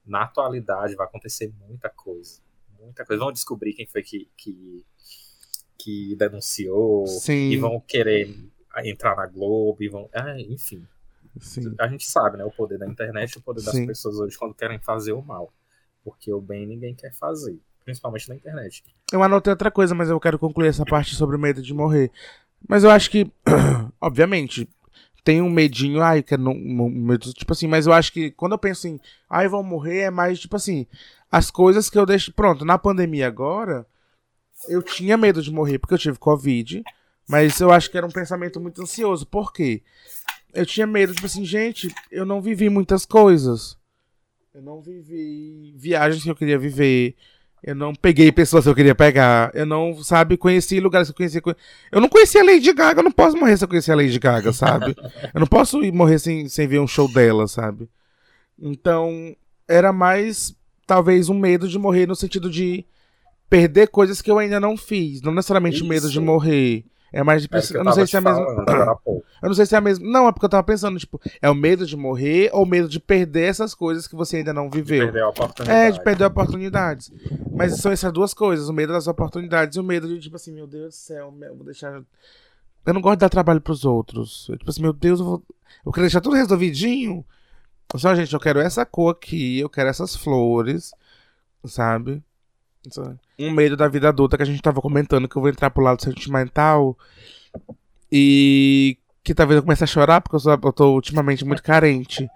na 0.07 0.23
atualidade 0.23 0.95
vai 0.97 1.07
acontecer 1.07 1.53
muita 1.69 1.91
coisa. 1.91 2.41
Muita 2.81 3.05
coisa. 3.05 3.23
Vão 3.23 3.31
descobrir 3.33 3.75
quem 3.75 3.87
foi 3.87 4.03
que, 4.03 4.29
que, 4.35 4.83
que 5.79 6.17
denunciou, 6.17 7.07
Sim. 7.07 7.51
e 7.51 7.57
vão 7.57 7.81
querer 7.81 8.35
entrar 8.85 9.17
na 9.17 9.27
Globo, 9.27 9.83
e 9.83 9.89
vão. 9.89 10.09
Ah, 10.13 10.39
enfim. 10.39 10.85
Sim. 11.41 11.75
A 11.79 11.87
gente 11.87 12.11
sabe, 12.11 12.37
né? 12.37 12.45
O 12.45 12.51
poder 12.51 12.79
da 12.79 12.87
internet 12.87 13.39
o 13.39 13.43
poder 13.43 13.63
das 13.63 13.75
Sim. 13.75 13.87
pessoas 13.87 14.17
hoje 14.19 14.37
quando 14.37 14.55
querem 14.55 14.79
fazer 14.79 15.13
o 15.13 15.23
mal. 15.23 15.53
Porque 16.05 16.33
o 16.33 16.41
bem 16.41 16.67
ninguém 16.67 16.95
quer 16.95 17.13
fazer. 17.13 17.59
Principalmente 17.85 18.29
na 18.29 18.35
internet. 18.35 18.83
Eu 19.13 19.23
anotei 19.23 19.51
outra 19.51 19.71
coisa, 19.71 19.95
mas 19.95 20.11
eu 20.11 20.21
quero 20.21 20.39
concluir 20.39 20.69
essa 20.69 20.85
parte 20.85 21.15
sobre 21.15 21.37
o 21.37 21.39
medo 21.39 21.63
de 21.63 21.73
morrer. 21.73 22.11
Mas 22.69 22.83
eu 22.83 22.91
acho 22.91 23.11
que, 23.11 23.31
obviamente, 24.01 24.69
tem 25.25 25.41
um 25.41 25.51
medinho, 25.51 26.03
ai, 26.03 26.23
que 26.23 26.35
é 26.35 26.39
um 26.39 26.89
medo, 26.89 27.33
tipo 27.33 27.53
assim, 27.53 27.67
mas 27.67 27.87
eu 27.87 27.93
acho 27.93 28.13
que 28.13 28.31
quando 28.31 28.53
eu 28.53 28.59
penso 28.59 28.89
em, 28.89 29.01
ai, 29.29 29.49
vão 29.49 29.63
morrer, 29.63 30.01
é 30.01 30.11
mais, 30.11 30.41
tipo 30.41 30.57
assim, 30.57 30.87
as 31.31 31.51
coisas 31.51 31.89
que 31.89 31.99
eu 31.99 32.05
deixo. 32.05 32.33
Pronto, 32.33 32.65
na 32.65 32.79
pandemia 32.79 33.27
agora, 33.27 33.87
eu 34.67 34.83
tinha 34.83 35.17
medo 35.17 35.43
de 35.43 35.53
morrer 35.53 35.79
porque 35.79 35.95
eu 35.95 35.99
tive 35.99 36.19
Covid, 36.19 36.83
mas 37.29 37.61
eu 37.61 37.71
acho 37.71 37.91
que 37.91 37.97
era 37.99 38.07
um 38.07 38.11
pensamento 38.11 38.61
muito 38.61 38.83
ansioso. 38.83 39.27
Por 39.27 39.53
quê? 39.53 39.83
Eu 40.53 40.65
tinha 40.65 40.87
medo, 40.87 41.15
tipo 41.15 41.27
assim, 41.27 41.45
gente, 41.45 41.95
eu 42.11 42.25
não 42.25 42.41
vivi 42.41 42.69
muitas 42.69 43.05
coisas. 43.05 43.77
Eu 44.55 44.63
não 44.63 44.81
vivi 44.81 45.75
viagens 45.77 46.23
que 46.23 46.31
eu 46.31 46.35
queria 46.35 46.59
viver. 46.59 47.15
Eu 47.63 47.75
não 47.75 47.95
peguei 47.95 48.33
pessoas 48.33 48.65
que 48.65 48.71
eu 48.71 48.75
queria 48.75 48.95
pegar. 48.95 49.51
Eu 49.55 49.67
não, 49.67 50.03
sabe, 50.03 50.37
conheci 50.37 50.81
lugares 50.81 51.09
que 51.09 51.13
eu 51.13 51.17
conhecia. 51.17 51.43
Eu 51.93 52.01
não 52.01 52.09
conhecia 52.09 52.41
a 52.41 52.45
Lady 52.45 52.73
Gaga, 52.73 53.01
eu 53.01 53.05
não 53.05 53.13
posso 53.13 53.37
morrer 53.37 53.57
se 53.57 53.65
eu 53.65 53.69
conhecer 53.69 53.93
a 53.93 53.97
Lady 53.97 54.19
Gaga, 54.19 54.53
sabe? 54.53 54.97
eu 55.35 55.41
não 55.41 55.47
posso 55.47 55.83
ir 55.83 55.93
morrer 55.93 56.19
sem, 56.19 56.49
sem 56.49 56.67
ver 56.67 56.81
um 56.81 56.87
show 56.87 57.13
dela, 57.13 57.47
sabe? 57.47 57.89
Então, 58.59 59.37
era 59.69 59.93
mais 59.93 60.57
talvez 60.87 61.29
um 61.29 61.39
medo 61.39 61.69
de 61.69 61.79
morrer 61.79 62.07
no 62.07 62.17
sentido 62.17 62.51
de 62.51 62.87
perder 63.49 63.89
coisas 63.89 64.21
que 64.23 64.31
eu 64.31 64.39
ainda 64.39 64.59
não 64.61 64.77
fiz. 64.77 65.21
Não 65.23 65.33
necessariamente 65.33 65.83
medo 65.85 66.07
de 66.09 66.19
Isso. 66.19 66.23
morrer. 66.23 66.85
É 67.11 67.23
mais 67.23 67.41
de 67.41 67.47
o 67.47 67.51
que 67.51 67.75
eu 67.75 67.83
não 67.83 67.93
sei 67.93 68.07
se 68.07 68.17
é 68.17 68.19
a 68.19 68.21
mesma. 68.21 68.45
Eu 69.41 69.49
não 69.49 69.55
sei 69.55 69.65
se 69.65 69.75
é 69.75 69.79
a 69.79 69.81
mesma. 69.81 70.05
Não, 70.07 70.27
é 70.29 70.33
porque 70.33 70.45
eu 70.45 70.49
tava 70.51 70.65
pensando, 70.65 70.99
tipo, 70.99 71.19
é 71.41 71.49
o 71.49 71.55
medo 71.55 71.87
de 71.87 71.97
morrer 71.97 72.51
ou 72.53 72.65
o 72.65 72.67
medo 72.67 72.89
de 72.89 72.99
perder 72.99 73.45
essas 73.49 73.73
coisas 73.73 74.07
que 74.09 74.17
você 74.17 74.39
ainda 74.39 74.53
não 74.53 74.69
viveu? 74.69 75.05
Perdeu 75.05 75.27
a 75.27 75.29
oportunidade. 75.31 75.79
É, 75.79 75.91
de 75.93 76.03
perder 76.03 76.25
oportunidades. 76.25 77.11
Mas 77.53 77.77
são 77.79 77.93
essas 77.93 78.13
duas 78.13 78.35
coisas, 78.35 78.69
o 78.69 78.73
medo 78.73 78.93
das 78.93 79.07
oportunidades 79.07 79.77
e 79.77 79.81
o 79.81 79.85
medo 79.85 80.09
de, 80.09 80.19
tipo 80.21 80.35
assim, 80.35 80.53
meu 80.53 80.67
Deus 80.67 80.89
do 80.89 80.91
céu, 80.99 81.33
eu 81.41 81.55
vou 81.55 81.65
deixar. 81.65 82.03
Eu 82.85 82.93
não 82.95 83.01
gosto 83.01 83.17
de 83.19 83.21
dar 83.21 83.29
trabalho 83.29 83.61
pros 83.61 83.85
outros. 83.85 84.49
Eu, 84.51 84.59
tipo 84.59 84.69
assim, 84.71 84.83
meu 84.83 84.93
Deus, 84.93 85.21
eu 85.21 85.25
vou. 85.27 85.43
Eu 85.87 85.93
quero 85.93 86.05
deixar 86.05 86.21
tudo 86.21 86.35
resolvidinho. 86.37 87.25
Só, 87.97 88.13
gente, 88.17 88.35
eu 88.35 88.41
quero 88.41 88.59
essa 88.59 88.85
cor 88.85 89.13
aqui, 89.13 89.61
eu 89.61 89.71
quero 89.71 89.89
essas 89.89 90.17
flores, 90.17 90.91
sabe? 91.65 92.23
Isso- 92.87 93.19
Um 93.39 93.51
medo 93.51 93.77
da 93.77 93.89
vida 93.89 94.09
adulta 94.09 94.37
que 94.37 94.43
a 94.43 94.47
gente 94.47 94.61
tava 94.61 94.81
comentando, 94.81 95.29
que 95.29 95.37
eu 95.37 95.43
vou 95.43 95.51
entrar 95.51 95.71
pro 95.71 95.83
lado 95.83 96.03
sentimental 96.03 96.97
e 98.11 98.99
que 99.23 99.35
talvez 99.35 99.57
eu 99.57 99.63
comece 99.63 99.85
a 99.85 99.87
chorar 99.87 100.21
porque 100.21 100.37
eu, 100.37 100.41
sou, 100.41 100.53
eu 100.53 100.73
tô 100.73 100.95
ultimamente 100.95 101.45
muito 101.45 101.63
carente. 101.63 102.29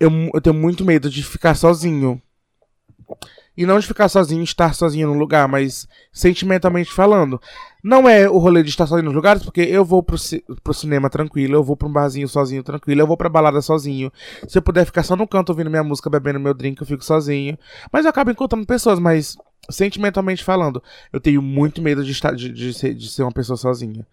Eu, 0.00 0.10
eu 0.34 0.40
tenho 0.40 0.54
muito 0.56 0.84
medo 0.84 1.08
de 1.10 1.22
ficar 1.22 1.54
sozinho. 1.54 2.20
E 3.56 3.64
não 3.64 3.78
de 3.78 3.86
ficar 3.86 4.08
sozinho, 4.08 4.42
estar 4.42 4.74
sozinho 4.74 5.06
num 5.06 5.18
lugar, 5.18 5.46
mas 5.46 5.86
sentimentalmente 6.12 6.90
falando. 6.92 7.40
Não 7.84 8.08
é 8.08 8.28
o 8.28 8.36
rolê 8.38 8.64
de 8.64 8.70
estar 8.70 8.84
sozinho 8.84 9.04
nos 9.06 9.14
lugares, 9.14 9.44
porque 9.44 9.60
eu 9.60 9.84
vou 9.84 10.02
pro, 10.02 10.18
ci- 10.18 10.44
pro 10.64 10.74
cinema 10.74 11.08
tranquilo, 11.08 11.54
eu 11.54 11.62
vou 11.62 11.76
pra 11.76 11.86
um 11.86 11.92
barzinho 11.92 12.26
sozinho 12.26 12.64
tranquilo, 12.64 13.00
eu 13.02 13.06
vou 13.06 13.16
pra 13.16 13.28
balada 13.28 13.62
sozinho. 13.62 14.10
Se 14.48 14.58
eu 14.58 14.62
puder 14.62 14.84
ficar 14.84 15.04
só 15.04 15.14
no 15.14 15.28
canto 15.28 15.50
ouvindo 15.50 15.70
minha 15.70 15.84
música, 15.84 16.10
bebendo 16.10 16.40
meu 16.40 16.52
drink, 16.52 16.80
eu 16.80 16.86
fico 16.86 17.04
sozinho. 17.04 17.56
Mas 17.92 18.04
eu 18.04 18.10
acabo 18.10 18.32
encontrando 18.32 18.66
pessoas, 18.66 18.98
mas 18.98 19.36
sentimentalmente 19.70 20.44
falando, 20.44 20.82
eu 21.12 21.20
tenho 21.20 21.42
muito 21.42 21.82
medo 21.82 22.04
de, 22.04 22.12
estar, 22.12 22.34
de, 22.34 22.50
de 22.50 22.72
ser, 22.74 22.94
de 22.94 23.08
ser 23.08 23.22
uma 23.22 23.32
pessoa 23.32 23.56
sozinha. 23.56 24.06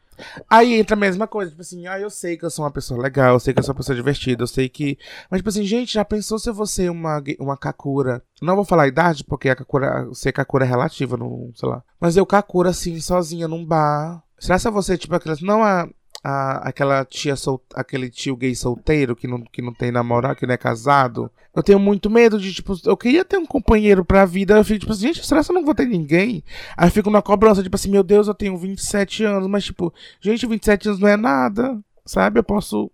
Aí 0.49 0.75
entra 0.75 0.95
a 0.95 0.99
mesma 0.99 1.27
coisa, 1.27 1.51
tipo 1.51 1.61
assim, 1.61 1.87
ah, 1.87 1.99
eu 1.99 2.09
sei 2.09 2.37
que 2.37 2.45
eu 2.45 2.49
sou 2.49 2.63
uma 2.63 2.71
pessoa 2.71 3.01
legal, 3.01 3.33
eu 3.33 3.39
sei 3.39 3.53
que 3.53 3.59
eu 3.59 3.63
sou 3.63 3.73
uma 3.73 3.77
pessoa 3.77 3.95
divertida, 3.95 4.43
eu 4.43 4.47
sei 4.47 4.69
que. 4.69 4.97
Mas, 5.29 5.39
tipo 5.39 5.49
assim, 5.49 5.63
gente, 5.63 5.93
já 5.93 6.05
pensou 6.05 6.37
se 6.37 6.49
eu 6.49 6.53
vou 6.53 6.67
ser 6.67 6.91
uma, 6.91 7.21
uma 7.39 7.57
Kakura? 7.57 8.21
Não 8.41 8.55
vou 8.55 8.65
falar 8.65 8.83
a 8.83 8.87
idade, 8.87 9.23
porque 9.23 9.49
a 9.49 9.55
Kakura, 9.55 10.07
ser 10.13 10.31
Kakura 10.31 10.65
é 10.65 10.67
relativa, 10.67 11.17
não, 11.17 11.51
sei 11.55 11.69
lá. 11.69 11.83
Mas 11.99 12.17
eu 12.17 12.25
Kakura, 12.25 12.69
assim, 12.69 12.99
sozinha 12.99 13.47
num 13.47 13.65
bar. 13.65 14.23
Será 14.39 14.57
se 14.57 14.83
ser, 14.83 14.97
tipo, 14.97 15.15
aquelas. 15.15 15.41
Não 15.41 15.63
a. 15.63 15.87
a 16.23 16.69
aquela 16.69 17.03
tia 17.03 17.35
sol, 17.35 17.61
aquele 17.73 18.09
tio 18.09 18.35
gay 18.35 18.53
solteiro 18.53 19.15
que 19.15 19.27
não, 19.27 19.41
que 19.41 19.61
não 19.61 19.73
tem 19.73 19.91
namorado, 19.91 20.35
que 20.35 20.45
não 20.45 20.53
é 20.53 20.57
casado. 20.57 21.31
Eu 21.55 21.63
tenho 21.63 21.79
muito 21.79 22.09
medo 22.09 22.39
de, 22.39 22.53
tipo, 22.53 22.73
eu 22.85 22.95
queria 22.95 23.25
ter 23.25 23.37
um 23.37 23.45
companheiro 23.45 24.05
pra 24.05 24.25
vida. 24.25 24.55
Eu 24.55 24.63
fico, 24.63 24.79
tipo 24.79 24.91
assim, 24.91 25.07
gente, 25.07 25.25
será 25.25 25.43
que 25.43 25.51
eu 25.51 25.55
não 25.55 25.65
vou 25.65 25.75
ter 25.75 25.85
ninguém? 25.85 26.43
Aí 26.77 26.87
eu 26.87 26.91
fico 26.91 27.09
na 27.09 27.21
cobrança, 27.21 27.63
tipo 27.63 27.75
assim, 27.75 27.89
meu 27.89 28.03
Deus, 28.03 28.27
eu 28.27 28.33
tenho 28.33 28.57
27 28.57 29.23
anos, 29.25 29.47
mas, 29.49 29.65
tipo, 29.65 29.93
gente, 30.21 30.45
27 30.45 30.89
anos 30.89 30.99
não 30.99 31.07
é 31.09 31.17
nada, 31.17 31.77
sabe? 32.05 32.39
Eu 32.39 32.43
posso. 32.43 32.89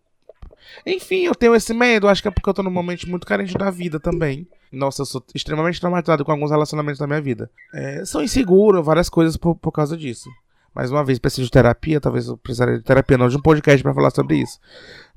Enfim, 0.86 1.25
eu 1.25 1.36
tenho 1.36 1.53
esse 1.53 1.73
medo. 1.73 2.07
Acho 2.07 2.21
que 2.21 2.28
é 2.28 2.32
porque 2.32 2.49
eu 2.49 2.53
tô 2.53 2.63
num 2.63 2.71
momento 2.71 3.07
muito 3.09 3.28
carente 3.28 3.53
da 3.53 3.69
vida 3.69 3.99
também. 3.99 4.47
Nossa, 4.71 5.03
eu 5.03 5.05
sou 5.05 5.23
extremamente 5.34 5.80
traumatizado 5.80 6.25
com 6.25 6.32
alguns 6.32 6.51
relacionamentos 6.51 6.99
da 6.99 7.07
minha 7.07 7.21
vida. 7.21 7.49
É, 7.73 8.03
sou 8.05 8.23
inseguro, 8.23 8.84
várias 8.84 9.09
coisas 9.09 9.38
por, 9.38 9.55
por 9.55 9.71
causa 9.71 9.95
disso. 9.95 10.30
Mais 10.78 10.91
uma 10.91 11.03
vez, 11.03 11.17
preciso 11.17 11.45
de 11.45 11.49
terapia. 11.51 11.99
Talvez 11.99 12.28
eu 12.28 12.38
precisaria 12.38 12.78
de 12.78 12.84
terapia, 12.84 13.17
não 13.17 13.28
de 13.28 13.36
um 13.36 13.41
podcast 13.41 13.82
pra 13.82 13.95
falar 13.95 14.11
sobre 14.11 14.36
isso. 14.38 14.59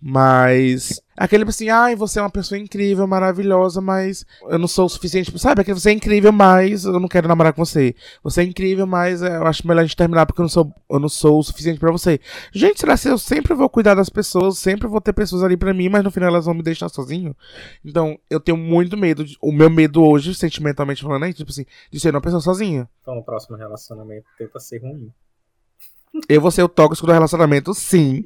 Mas. 0.00 1.02
Aquele 1.14 1.44
assim, 1.44 1.68
ai, 1.68 1.94
você 1.94 2.18
é 2.18 2.22
uma 2.22 2.30
pessoa 2.30 2.58
incrível, 2.58 3.06
maravilhosa, 3.06 3.78
mas 3.82 4.24
eu 4.48 4.58
não 4.58 4.66
sou 4.66 4.86
o 4.86 4.88
suficiente. 4.88 5.38
Sabe, 5.38 5.60
aquele 5.60 5.78
você 5.78 5.90
é 5.90 5.92
incrível, 5.92 6.32
mas 6.32 6.86
eu 6.86 6.98
não 6.98 7.06
quero 7.08 7.28
namorar 7.28 7.52
com 7.52 7.62
você. 7.62 7.94
Você 8.22 8.40
é 8.40 8.44
incrível, 8.44 8.86
mas 8.86 9.20
é, 9.20 9.36
eu 9.36 9.46
acho 9.46 9.68
melhor 9.68 9.82
a 9.82 9.84
gente 9.84 9.94
terminar 9.96 10.24
porque 10.24 10.40
eu 10.40 10.44
não 10.44 10.48
sou, 10.48 10.72
eu 10.88 10.98
não 10.98 11.10
sou 11.10 11.38
o 11.38 11.42
suficiente 11.42 11.78
pra 11.78 11.92
você. 11.92 12.18
Gente, 12.54 12.80
será 12.80 12.96
que 12.96 13.06
eu 13.06 13.18
sempre 13.18 13.52
vou 13.52 13.68
cuidar 13.68 13.94
das 13.94 14.08
pessoas, 14.08 14.56
sempre 14.56 14.88
vou 14.88 14.98
ter 15.02 15.12
pessoas 15.12 15.42
ali 15.42 15.58
pra 15.58 15.74
mim, 15.74 15.90
mas 15.90 16.02
no 16.02 16.10
final 16.10 16.30
elas 16.30 16.46
vão 16.46 16.54
me 16.54 16.62
deixar 16.62 16.88
sozinho? 16.88 17.36
Então, 17.84 18.18
eu 18.30 18.40
tenho 18.40 18.56
muito 18.56 18.96
medo. 18.96 19.22
de- 19.26 19.36
o 19.42 19.52
meu 19.52 19.68
medo 19.68 20.02
hoje, 20.02 20.34
sentimentalmente 20.34 21.02
falando, 21.02 21.26
é 21.26 21.32
tipo 21.34 21.50
assim, 21.50 21.66
de 21.92 22.00
ser 22.00 22.14
uma 22.14 22.22
pessoa 22.22 22.40
sozinha. 22.40 22.88
Então, 23.02 23.14
no 23.14 23.22
próximo 23.22 23.58
relacionamento, 23.58 24.24
tenta 24.38 24.58
ser 24.58 24.78
ruim. 24.78 25.12
Eu 26.28 26.40
vou 26.40 26.50
ser 26.50 26.62
o 26.62 26.68
tóxico 26.68 27.06
do 27.06 27.12
relacionamento, 27.12 27.72
sim. 27.74 28.24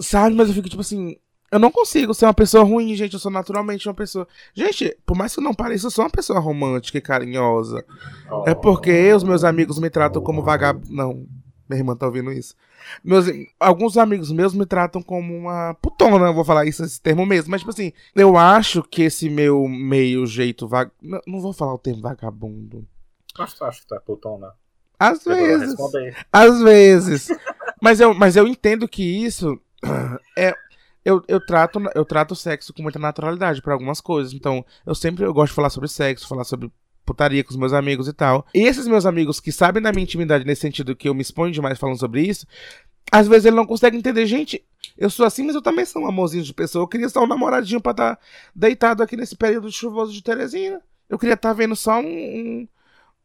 Sabe, 0.00 0.34
mas 0.34 0.48
eu 0.48 0.54
fico 0.54 0.68
tipo 0.68 0.80
assim. 0.80 1.16
Eu 1.52 1.58
não 1.58 1.70
consigo 1.70 2.14
ser 2.14 2.26
uma 2.26 2.34
pessoa 2.34 2.62
ruim, 2.62 2.94
gente. 2.94 3.14
Eu 3.14 3.18
sou 3.18 3.30
naturalmente 3.30 3.88
uma 3.88 3.94
pessoa. 3.94 4.26
Gente, 4.54 4.96
por 5.04 5.16
mais 5.16 5.34
que 5.34 5.40
eu 5.40 5.44
não 5.44 5.52
pareça, 5.52 5.86
eu 5.86 5.90
sou 5.90 6.04
uma 6.04 6.10
pessoa 6.10 6.38
romântica 6.38 6.98
e 6.98 7.00
carinhosa. 7.00 7.84
É 8.46 8.54
porque 8.54 9.12
os 9.12 9.24
meus 9.24 9.42
amigos 9.42 9.78
me 9.80 9.90
tratam 9.90 10.22
como 10.22 10.42
vagabundo. 10.42 10.86
Não, 10.94 11.26
minha 11.68 11.80
irmã 11.80 11.96
tá 11.96 12.06
ouvindo 12.06 12.32
isso. 12.32 12.54
Meus, 13.02 13.26
alguns 13.58 13.96
amigos 13.96 14.30
meus 14.30 14.54
me 14.54 14.64
tratam 14.64 15.02
como 15.02 15.36
uma 15.36 15.74
putona, 15.74 16.26
eu 16.26 16.34
vou 16.34 16.44
falar 16.44 16.66
isso, 16.66 16.84
esse 16.84 17.00
termo 17.00 17.26
mesmo. 17.26 17.50
Mas, 17.50 17.60
tipo 17.60 17.70
assim, 17.70 17.92
eu 18.14 18.36
acho 18.36 18.82
que 18.82 19.02
esse 19.02 19.28
meu 19.28 19.68
meio 19.68 20.26
jeito 20.26 20.68
vag... 20.68 20.90
Não, 21.02 21.20
não 21.26 21.40
vou 21.40 21.52
falar 21.52 21.74
o 21.74 21.78
termo 21.78 22.02
vagabundo. 22.02 22.86
Acha 23.38 23.80
que 23.80 23.86
tu 23.86 23.94
é 23.94 24.00
putona? 24.00 24.52
Às 25.00 25.24
vezes. 25.24 25.74
Às 26.30 26.60
vezes. 26.60 27.28
mas, 27.80 28.00
eu, 28.00 28.12
mas 28.12 28.36
eu 28.36 28.46
entendo 28.46 28.86
que 28.86 29.02
isso 29.02 29.58
é. 30.36 30.54
Eu, 31.02 31.24
eu, 31.26 31.40
trato, 31.40 31.80
eu 31.94 32.04
trato 32.04 32.32
o 32.32 32.36
sexo 32.36 32.74
com 32.74 32.82
muita 32.82 32.98
naturalidade 32.98 33.62
para 33.62 33.72
algumas 33.72 34.02
coisas. 34.02 34.34
Então, 34.34 34.62
eu 34.84 34.94
sempre 34.94 35.24
eu 35.24 35.32
gosto 35.32 35.52
de 35.52 35.56
falar 35.56 35.70
sobre 35.70 35.88
sexo, 35.88 36.28
falar 36.28 36.44
sobre 36.44 36.70
putaria 37.06 37.42
com 37.42 37.50
os 37.50 37.56
meus 37.56 37.72
amigos 37.72 38.06
e 38.06 38.12
tal. 38.12 38.46
E 38.54 38.60
esses 38.60 38.86
meus 38.86 39.06
amigos 39.06 39.40
que 39.40 39.50
sabem 39.50 39.82
da 39.82 39.90
minha 39.90 40.02
intimidade 40.02 40.44
nesse 40.44 40.60
sentido 40.60 40.94
que 40.94 41.08
eu 41.08 41.14
me 41.14 41.22
exponho 41.22 41.50
demais 41.50 41.78
falando 41.78 41.98
sobre 41.98 42.20
isso, 42.20 42.46
às 43.10 43.26
vezes 43.26 43.46
ele 43.46 43.56
não 43.56 43.64
consegue 43.64 43.96
entender. 43.96 44.26
Gente, 44.26 44.62
eu 44.98 45.08
sou 45.08 45.24
assim, 45.24 45.44
mas 45.46 45.54
eu 45.54 45.62
também 45.62 45.86
sou 45.86 46.02
um 46.02 46.06
amorzinho 46.06 46.44
de 46.44 46.52
pessoa. 46.52 46.82
Eu 46.82 46.88
queria 46.88 47.08
só 47.08 47.24
um 47.24 47.26
namoradinho 47.26 47.80
pra 47.80 47.92
estar 47.92 48.18
deitado 48.54 49.02
aqui 49.02 49.16
nesse 49.16 49.34
período 49.34 49.72
chuvoso 49.72 50.12
de 50.12 50.22
Teresina. 50.22 50.82
Eu 51.08 51.18
queria 51.18 51.34
estar 51.34 51.54
vendo 51.54 51.74
só 51.74 51.98
um, 51.98 52.04
um, 52.04 52.68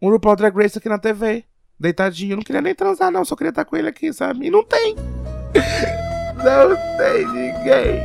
um 0.01 0.09
RuPaul 0.09 0.38
Drag 0.38 0.55
Race 0.55 0.78
aqui 0.78 0.88
na 0.88 0.97
TV. 0.97 1.43
Deitadinho. 1.80 2.34
Eu 2.34 2.38
não 2.38 2.43
queria 2.43 2.61
nem 2.61 2.73
transar, 2.76 3.11
não. 3.11 3.26
Só 3.26 3.36
queria 3.36 3.49
estar 3.49 3.65
com 3.65 3.76
ele 3.76 3.88
aqui, 3.88 4.11
sabe? 4.13 4.47
E 4.47 4.51
não 4.51 4.63
tem. 4.63 4.95
Não 6.36 6.76
tem 6.97 7.26
ninguém. 7.28 8.01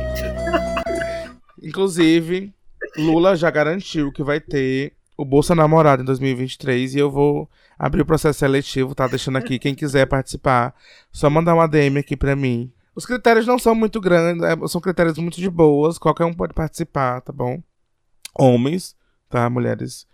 Inclusive, 1.61 2.53
Lula 2.97 3.35
já 3.35 3.51
garantiu 3.51 4.11
que 4.11 4.23
vai 4.23 4.39
ter 4.39 4.93
o 5.17 5.25
Bolsa 5.25 5.53
Namorado 5.53 6.01
em 6.01 6.05
2023 6.05 6.95
e 6.95 6.99
eu 6.99 7.11
vou 7.11 7.49
abrir 7.77 8.01
o 8.01 8.05
processo 8.05 8.39
seletivo, 8.39 8.95
tá? 8.95 9.07
Deixando 9.07 9.37
aqui 9.37 9.59
quem 9.59 9.75
quiser 9.75 10.05
participar. 10.07 10.73
Só 11.11 11.29
mandar 11.29 11.53
uma 11.53 11.67
DM 11.67 11.99
aqui 11.99 12.15
pra 12.17 12.35
mim. 12.35 12.71
Os 12.95 13.05
critérios 13.05 13.45
não 13.45 13.59
são 13.59 13.75
muito 13.75 13.99
grandes, 14.01 14.43
é, 14.43 14.55
são 14.67 14.81
critérios 14.81 15.17
muito 15.17 15.35
de 15.39 15.49
boas. 15.49 15.97
Qualquer 15.97 16.25
um 16.25 16.33
pode 16.33 16.53
participar, 16.53 17.21
tá 17.21 17.31
bom? 17.31 17.61
Homens, 18.33 18.95
tá? 19.29 19.49
Mulheres 19.49 20.07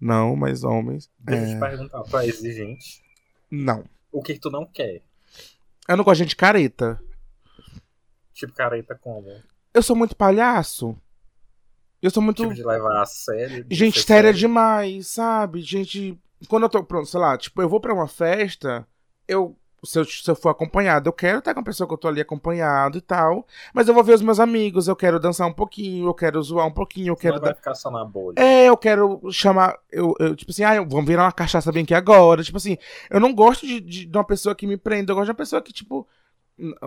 não, 0.00 0.34
mas 0.36 0.64
homens. 0.64 1.10
Deixa 1.18 1.42
eu 1.42 1.48
É, 1.48 1.54
te 1.54 1.60
perguntar, 1.60 2.02
tu 2.02 2.18
é 2.18 2.26
exigente? 2.26 3.03
Não. 3.54 3.84
O 4.10 4.22
que, 4.22 4.34
que 4.34 4.40
tu 4.40 4.50
não 4.50 4.66
quer? 4.66 5.02
Eu 5.88 5.96
não 5.96 6.04
gosto 6.04 6.18
de 6.18 6.24
gente 6.24 6.36
careta. 6.36 7.00
Tipo, 8.32 8.52
careta 8.52 8.94
como? 8.94 9.28
Eu 9.72 9.82
sou 9.82 9.94
muito 9.94 10.16
palhaço. 10.16 10.96
Eu 12.00 12.10
sou 12.10 12.22
muito. 12.22 12.42
Tipo, 12.42 12.54
de 12.54 12.64
levar 12.64 13.02
a 13.02 13.06
sério? 13.06 13.66
Gente 13.70 14.00
séria 14.02 14.28
sério? 14.28 14.38
demais, 14.38 15.08
sabe? 15.08 15.60
Gente. 15.62 16.18
Quando 16.48 16.64
eu 16.64 16.68
tô 16.68 16.84
pronto, 16.84 17.06
sei 17.06 17.18
lá, 17.18 17.38
tipo, 17.38 17.62
eu 17.62 17.68
vou 17.68 17.80
pra 17.80 17.94
uma 17.94 18.06
festa, 18.06 18.86
eu. 19.26 19.56
Se 19.84 19.98
eu, 19.98 20.04
se 20.04 20.28
eu 20.30 20.34
for 20.34 20.48
acompanhado, 20.50 21.08
eu 21.08 21.12
quero 21.12 21.38
estar 21.38 21.52
com 21.54 21.60
a 21.60 21.64
pessoa 21.64 21.86
que 21.86 21.94
eu 21.94 21.98
tô 21.98 22.08
ali 22.08 22.20
acompanhado 22.20 22.98
e 22.98 23.00
tal. 23.00 23.46
Mas 23.72 23.86
eu 23.88 23.94
vou 23.94 24.02
ver 24.04 24.14
os 24.14 24.22
meus 24.22 24.40
amigos, 24.40 24.88
eu 24.88 24.96
quero 24.96 25.18
dançar 25.20 25.46
um 25.46 25.52
pouquinho, 25.52 26.06
eu 26.06 26.14
quero 26.14 26.42
zoar 26.42 26.66
um 26.66 26.72
pouquinho, 26.72 27.08
eu 27.12 27.16
quero. 27.16 27.34
Não 27.34 27.40
vai 27.42 27.50
dar- 27.50 27.56
ficar 27.56 27.74
só 27.74 27.90
na 27.90 28.04
bolha. 28.04 28.34
É, 28.38 28.68
eu 28.68 28.76
quero 28.76 29.20
chamar. 29.30 29.76
Eu, 29.90 30.14
eu, 30.18 30.34
tipo 30.36 30.50
assim, 30.50 30.64
ah, 30.64 30.74
eu- 30.76 30.88
vamos 30.88 31.06
virar 31.06 31.24
uma 31.24 31.32
cachaça 31.32 31.70
bem 31.72 31.82
aqui 31.84 31.94
agora. 31.94 32.42
Tipo 32.42 32.56
assim, 32.58 32.76
eu 33.10 33.20
não 33.20 33.34
gosto 33.34 33.66
de, 33.66 33.80
de, 33.80 34.06
de 34.06 34.16
uma 34.16 34.24
pessoa 34.24 34.54
que 34.54 34.66
me 34.66 34.76
prenda, 34.76 35.12
eu 35.12 35.16
gosto 35.16 35.26
de 35.26 35.30
uma 35.32 35.36
pessoa 35.36 35.60
que, 35.62 35.72
tipo. 35.72 36.06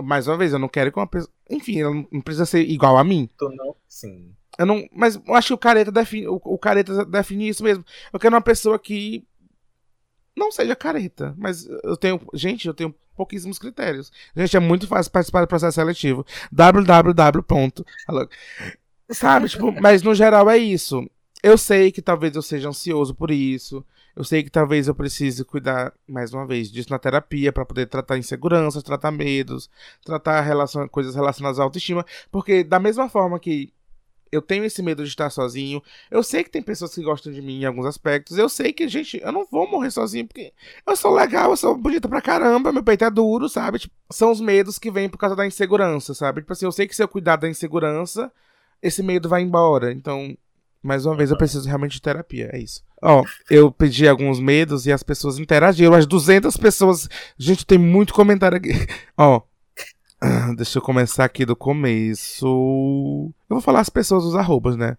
Mais 0.01 0.27
uma 0.29 0.37
vez, 0.37 0.53
eu 0.53 0.59
não 0.59 0.69
quero 0.69 0.91
que 0.93 0.97
uma 0.97 1.05
pessoa. 1.07 1.29
Enfim, 1.49 1.81
ela 1.81 1.93
não 1.93 2.07
não 2.09 2.21
precisa 2.21 2.45
ser 2.45 2.61
igual 2.61 2.97
a 2.97 3.03
mim. 3.03 3.29
Tu 3.37 3.49
não. 3.49 3.75
Sim. 3.85 4.31
Eu 4.57 4.65
não, 4.65 4.87
mas 4.93 5.15
eu 5.17 5.35
acho 5.35 5.49
que 5.49 5.53
o 5.53 5.57
careta 5.57 5.91
define, 5.91 6.25
o, 6.27 6.39
o 6.43 6.57
careta 6.57 7.05
define 7.05 7.49
isso 7.49 7.63
mesmo. 7.63 7.83
Eu 8.13 8.17
quero 8.19 8.33
uma 8.33 8.41
pessoa 8.41 8.79
que 8.79 9.27
não 10.37 10.51
seja 10.51 10.75
careta, 10.75 11.33
mas 11.37 11.67
eu 11.83 11.97
tenho, 11.97 12.21
gente, 12.33 12.67
eu 12.67 12.73
tenho 12.73 12.93
pouquíssimos 13.15 13.57
critérios. 13.57 14.11
Gente, 14.35 14.55
é 14.55 14.59
muito 14.59 14.87
fácil 14.87 15.11
participar 15.11 15.41
do 15.41 15.47
processo 15.47 15.75
seletivo. 15.75 16.25
www. 16.51 17.43
Sabe, 19.09 19.49
tipo, 19.49 19.71
mas 19.81 20.03
no 20.03 20.13
geral 20.13 20.49
é 20.49 20.57
isso. 20.57 21.09
Eu 21.41 21.57
sei 21.57 21.91
que 21.91 22.01
talvez 22.01 22.35
eu 22.35 22.41
seja 22.41 22.69
ansioso 22.69 23.15
por 23.15 23.31
isso. 23.31 23.83
Eu 24.15 24.23
sei 24.23 24.43
que 24.43 24.49
talvez 24.49 24.87
eu 24.87 24.95
precise 24.95 25.45
cuidar, 25.45 25.93
mais 26.07 26.33
uma 26.33 26.45
vez, 26.45 26.71
disso 26.71 26.89
na 26.89 26.97
terapia 26.97 27.53
para 27.53 27.65
poder 27.65 27.85
tratar 27.85 28.17
inseguranças, 28.17 28.81
tratar 28.81 29.11
medos, 29.11 29.69
tratar 30.03 30.41
relação, 30.41 30.87
coisas 30.87 31.13
relacionadas 31.13 31.59
à 31.59 31.63
autoestima. 31.63 32.03
Porque 32.31 32.63
da 32.63 32.79
mesma 32.79 33.07
forma 33.09 33.39
que 33.39 33.71
eu 34.31 34.41
tenho 34.41 34.63
esse 34.65 34.81
medo 34.81 35.03
de 35.03 35.09
estar 35.09 35.29
sozinho. 35.29 35.81
Eu 36.09 36.23
sei 36.23 36.43
que 36.43 36.49
tem 36.49 36.61
pessoas 36.61 36.93
que 36.93 37.03
gostam 37.03 37.31
de 37.31 37.41
mim 37.41 37.61
em 37.61 37.65
alguns 37.65 37.85
aspectos. 37.85 38.37
Eu 38.37 38.49
sei 38.49 38.73
que, 38.73 38.87
gente, 38.87 39.19
eu 39.21 39.31
não 39.31 39.45
vou 39.45 39.69
morrer 39.69 39.91
sozinho 39.91 40.27
porque 40.27 40.53
eu 40.85 40.95
sou 40.95 41.13
legal, 41.13 41.51
eu 41.51 41.57
sou 41.57 41.77
bonita 41.77 42.07
pra 42.07 42.21
caramba, 42.21 42.71
meu 42.71 42.83
peito 42.83 43.03
é 43.03 43.09
duro, 43.09 43.47
sabe? 43.49 43.79
Tipo, 43.79 43.95
são 44.11 44.31
os 44.31 44.41
medos 44.41 44.77
que 44.79 44.91
vêm 44.91 45.09
por 45.09 45.17
causa 45.17 45.35
da 45.35 45.45
insegurança, 45.45 46.13
sabe? 46.13 46.41
Tipo 46.41 46.53
assim, 46.53 46.65
eu 46.65 46.71
sei 46.71 46.87
que 46.87 46.95
se 46.95 47.03
eu 47.03 47.07
cuidar 47.07 47.35
da 47.35 47.49
insegurança, 47.49 48.31
esse 48.81 49.01
medo 49.03 49.29
vai 49.29 49.41
embora. 49.41 49.91
Então, 49.91 50.37
mais 50.81 51.05
uma 51.05 51.15
vez, 51.15 51.31
eu 51.31 51.37
preciso 51.37 51.67
realmente 51.67 51.93
de 51.93 52.01
terapia. 52.01 52.49
É 52.53 52.59
isso. 52.59 52.83
Ó, 53.01 53.23
eu 53.49 53.71
pedi 53.71 54.07
alguns 54.07 54.39
medos 54.39 54.85
e 54.85 54.91
as 54.91 55.03
pessoas 55.03 55.37
interagiram. 55.37 55.93
As 55.93 56.05
200 56.05 56.55
pessoas. 56.57 57.09
Gente, 57.37 57.65
tem 57.65 57.77
muito 57.77 58.13
comentário 58.13 58.57
aqui. 58.57 58.71
Ó. 59.17 59.41
Deixa 60.55 60.77
eu 60.77 60.81
começar 60.81 61.25
aqui 61.25 61.45
do 61.45 61.55
começo. 61.55 62.45
Eu 63.49 63.55
vou 63.55 63.61
falar 63.61 63.81
as 63.81 63.89
pessoas, 63.89 64.23
os 64.23 64.35
arrobas, 64.35 64.75
né? 64.75 64.97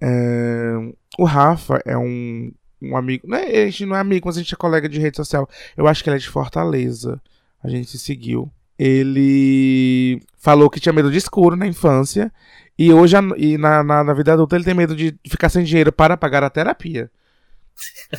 É... 0.00 0.72
O 1.18 1.24
Rafa 1.24 1.80
é 1.84 1.96
um, 1.96 2.52
um 2.80 2.96
amigo. 2.96 3.26
Não 3.26 3.38
é, 3.38 3.62
a 3.62 3.66
gente 3.66 3.86
não 3.86 3.96
é 3.96 4.00
amigo, 4.00 4.26
mas 4.26 4.36
a 4.36 4.40
gente 4.40 4.54
é 4.54 4.56
colega 4.56 4.88
de 4.88 5.00
rede 5.00 5.16
social. 5.16 5.48
Eu 5.76 5.86
acho 5.86 6.02
que 6.02 6.10
ele 6.10 6.16
é 6.16 6.18
de 6.18 6.28
Fortaleza. 6.28 7.20
A 7.62 7.68
gente 7.68 7.90
se 7.90 7.98
seguiu. 7.98 8.50
Ele 8.78 10.20
falou 10.36 10.68
que 10.68 10.80
tinha 10.80 10.92
medo 10.92 11.10
de 11.10 11.18
escuro 11.18 11.56
na 11.56 11.66
infância 11.66 12.32
e 12.78 12.92
hoje, 12.92 13.14
e 13.36 13.56
na, 13.56 13.84
na, 13.84 14.02
na, 14.02 14.14
vida 14.14 14.32
adulta, 14.32 14.56
ele 14.56 14.64
tem 14.64 14.74
medo 14.74 14.96
de 14.96 15.14
ficar 15.26 15.48
sem 15.48 15.62
dinheiro 15.62 15.92
para 15.92 16.16
pagar 16.16 16.42
a 16.42 16.50
terapia. 16.50 17.10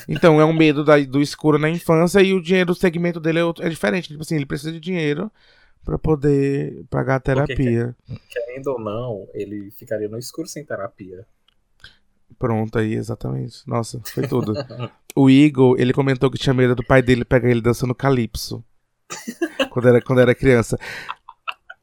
Então, 0.07 0.39
é 0.39 0.45
um 0.45 0.53
medo 0.53 0.84
da, 0.84 0.97
do 0.99 1.21
escuro 1.21 1.57
na 1.59 1.69
infância 1.69 2.21
e 2.21 2.34
o 2.34 2.41
dinheiro, 2.41 2.71
o 2.71 2.75
segmento 2.75 3.19
dele 3.19 3.39
é, 3.39 3.65
é 3.65 3.69
diferente. 3.69 4.09
Tipo 4.09 4.21
assim, 4.21 4.36
ele 4.36 4.45
precisa 4.45 4.71
de 4.71 4.79
dinheiro 4.79 5.31
para 5.84 5.97
poder 5.97 6.86
pagar 6.89 7.15
a 7.15 7.19
terapia. 7.19 7.95
Porque, 8.05 8.21
querendo 8.29 8.67
ou 8.67 8.79
não, 8.79 9.27
ele 9.34 9.71
ficaria 9.71 10.07
no 10.07 10.17
escuro 10.17 10.47
sem 10.47 10.63
terapia. 10.63 11.25
Pronto, 12.39 12.79
aí, 12.79 12.93
exatamente. 12.93 13.67
Nossa, 13.67 14.01
foi 14.05 14.27
tudo. 14.27 14.53
o 15.15 15.29
Igor, 15.29 15.75
ele 15.79 15.93
comentou 15.93 16.31
que 16.31 16.38
tinha 16.38 16.53
medo 16.53 16.75
do 16.75 16.84
pai 16.84 17.01
dele 17.01 17.25
pegar 17.25 17.49
ele 17.49 17.61
dançando 17.61 17.93
calypso. 17.93 18.63
quando, 19.69 19.88
era, 19.88 20.01
quando 20.01 20.21
era 20.21 20.34
criança 20.34 20.77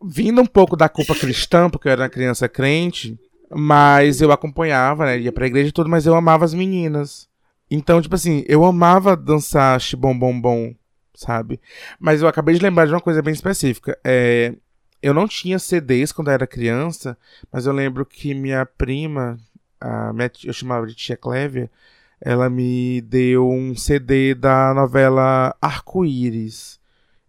vindo 0.02 0.40
um 0.40 0.46
pouco 0.46 0.76
da 0.76 0.88
culpa 0.88 1.14
cristã, 1.14 1.68
porque 1.68 1.88
eu 1.88 1.92
era 1.92 2.02
uma 2.02 2.08
criança 2.08 2.48
crente, 2.48 3.18
mas 3.50 4.20
eu 4.20 4.32
acompanhava, 4.32 5.04
né? 5.04 5.18
Ia 5.20 5.32
pra 5.32 5.46
igreja 5.46 5.68
e 5.68 5.72
tudo, 5.72 5.90
mas 5.90 6.06
eu 6.06 6.14
amava 6.14 6.44
as 6.44 6.54
meninas. 6.54 7.28
Então, 7.70 8.00
tipo 8.00 8.14
assim, 8.14 8.42
eu 8.48 8.64
amava 8.64 9.16
dançar 9.16 9.78
bom 9.96 10.18
bom 10.18 10.40
bom, 10.40 10.74
sabe? 11.20 11.60
Mas 11.98 12.22
eu 12.22 12.28
acabei 12.28 12.54
de 12.54 12.62
lembrar 12.62 12.86
de 12.86 12.92
uma 12.92 13.00
coisa 13.00 13.20
bem 13.20 13.34
específica. 13.34 13.98
É, 14.02 14.54
eu 15.02 15.12
não 15.12 15.28
tinha 15.28 15.58
CDs 15.58 16.12
quando 16.12 16.28
eu 16.28 16.34
era 16.34 16.46
criança, 16.46 17.16
mas 17.52 17.66
eu 17.66 17.72
lembro 17.72 18.06
que 18.06 18.32
minha 18.32 18.64
prima, 18.64 19.38
a 19.78 20.12
minha, 20.14 20.30
eu 20.44 20.52
chamava 20.52 20.86
de 20.86 20.94
tia 20.94 21.18
Clévia, 21.18 21.70
ela 22.20 22.48
me 22.48 23.02
deu 23.02 23.48
um 23.50 23.76
CD 23.76 24.34
da 24.34 24.72
novela 24.72 25.54
Arco-Íris. 25.60 26.80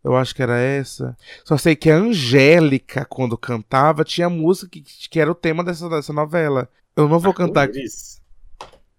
Eu 0.04 0.16
acho 0.16 0.34
que 0.34 0.42
era 0.42 0.58
essa. 0.58 1.16
Só 1.44 1.58
sei 1.58 1.76
que 1.76 1.90
a 1.92 1.96
Angélica, 1.96 3.06
quando 3.06 3.38
cantava, 3.38 4.04
tinha 4.04 4.30
música 4.30 4.70
que, 4.70 4.82
que 4.82 5.20
era 5.20 5.32
o 5.32 5.36
tema 5.36 5.64
dessa, 5.64 5.88
dessa 5.90 6.14
novela. 6.14 6.68
Eu 6.96 7.08
não 7.08 7.20
vou 7.20 7.34
cantar 7.34 7.64
aqui. 7.64 7.84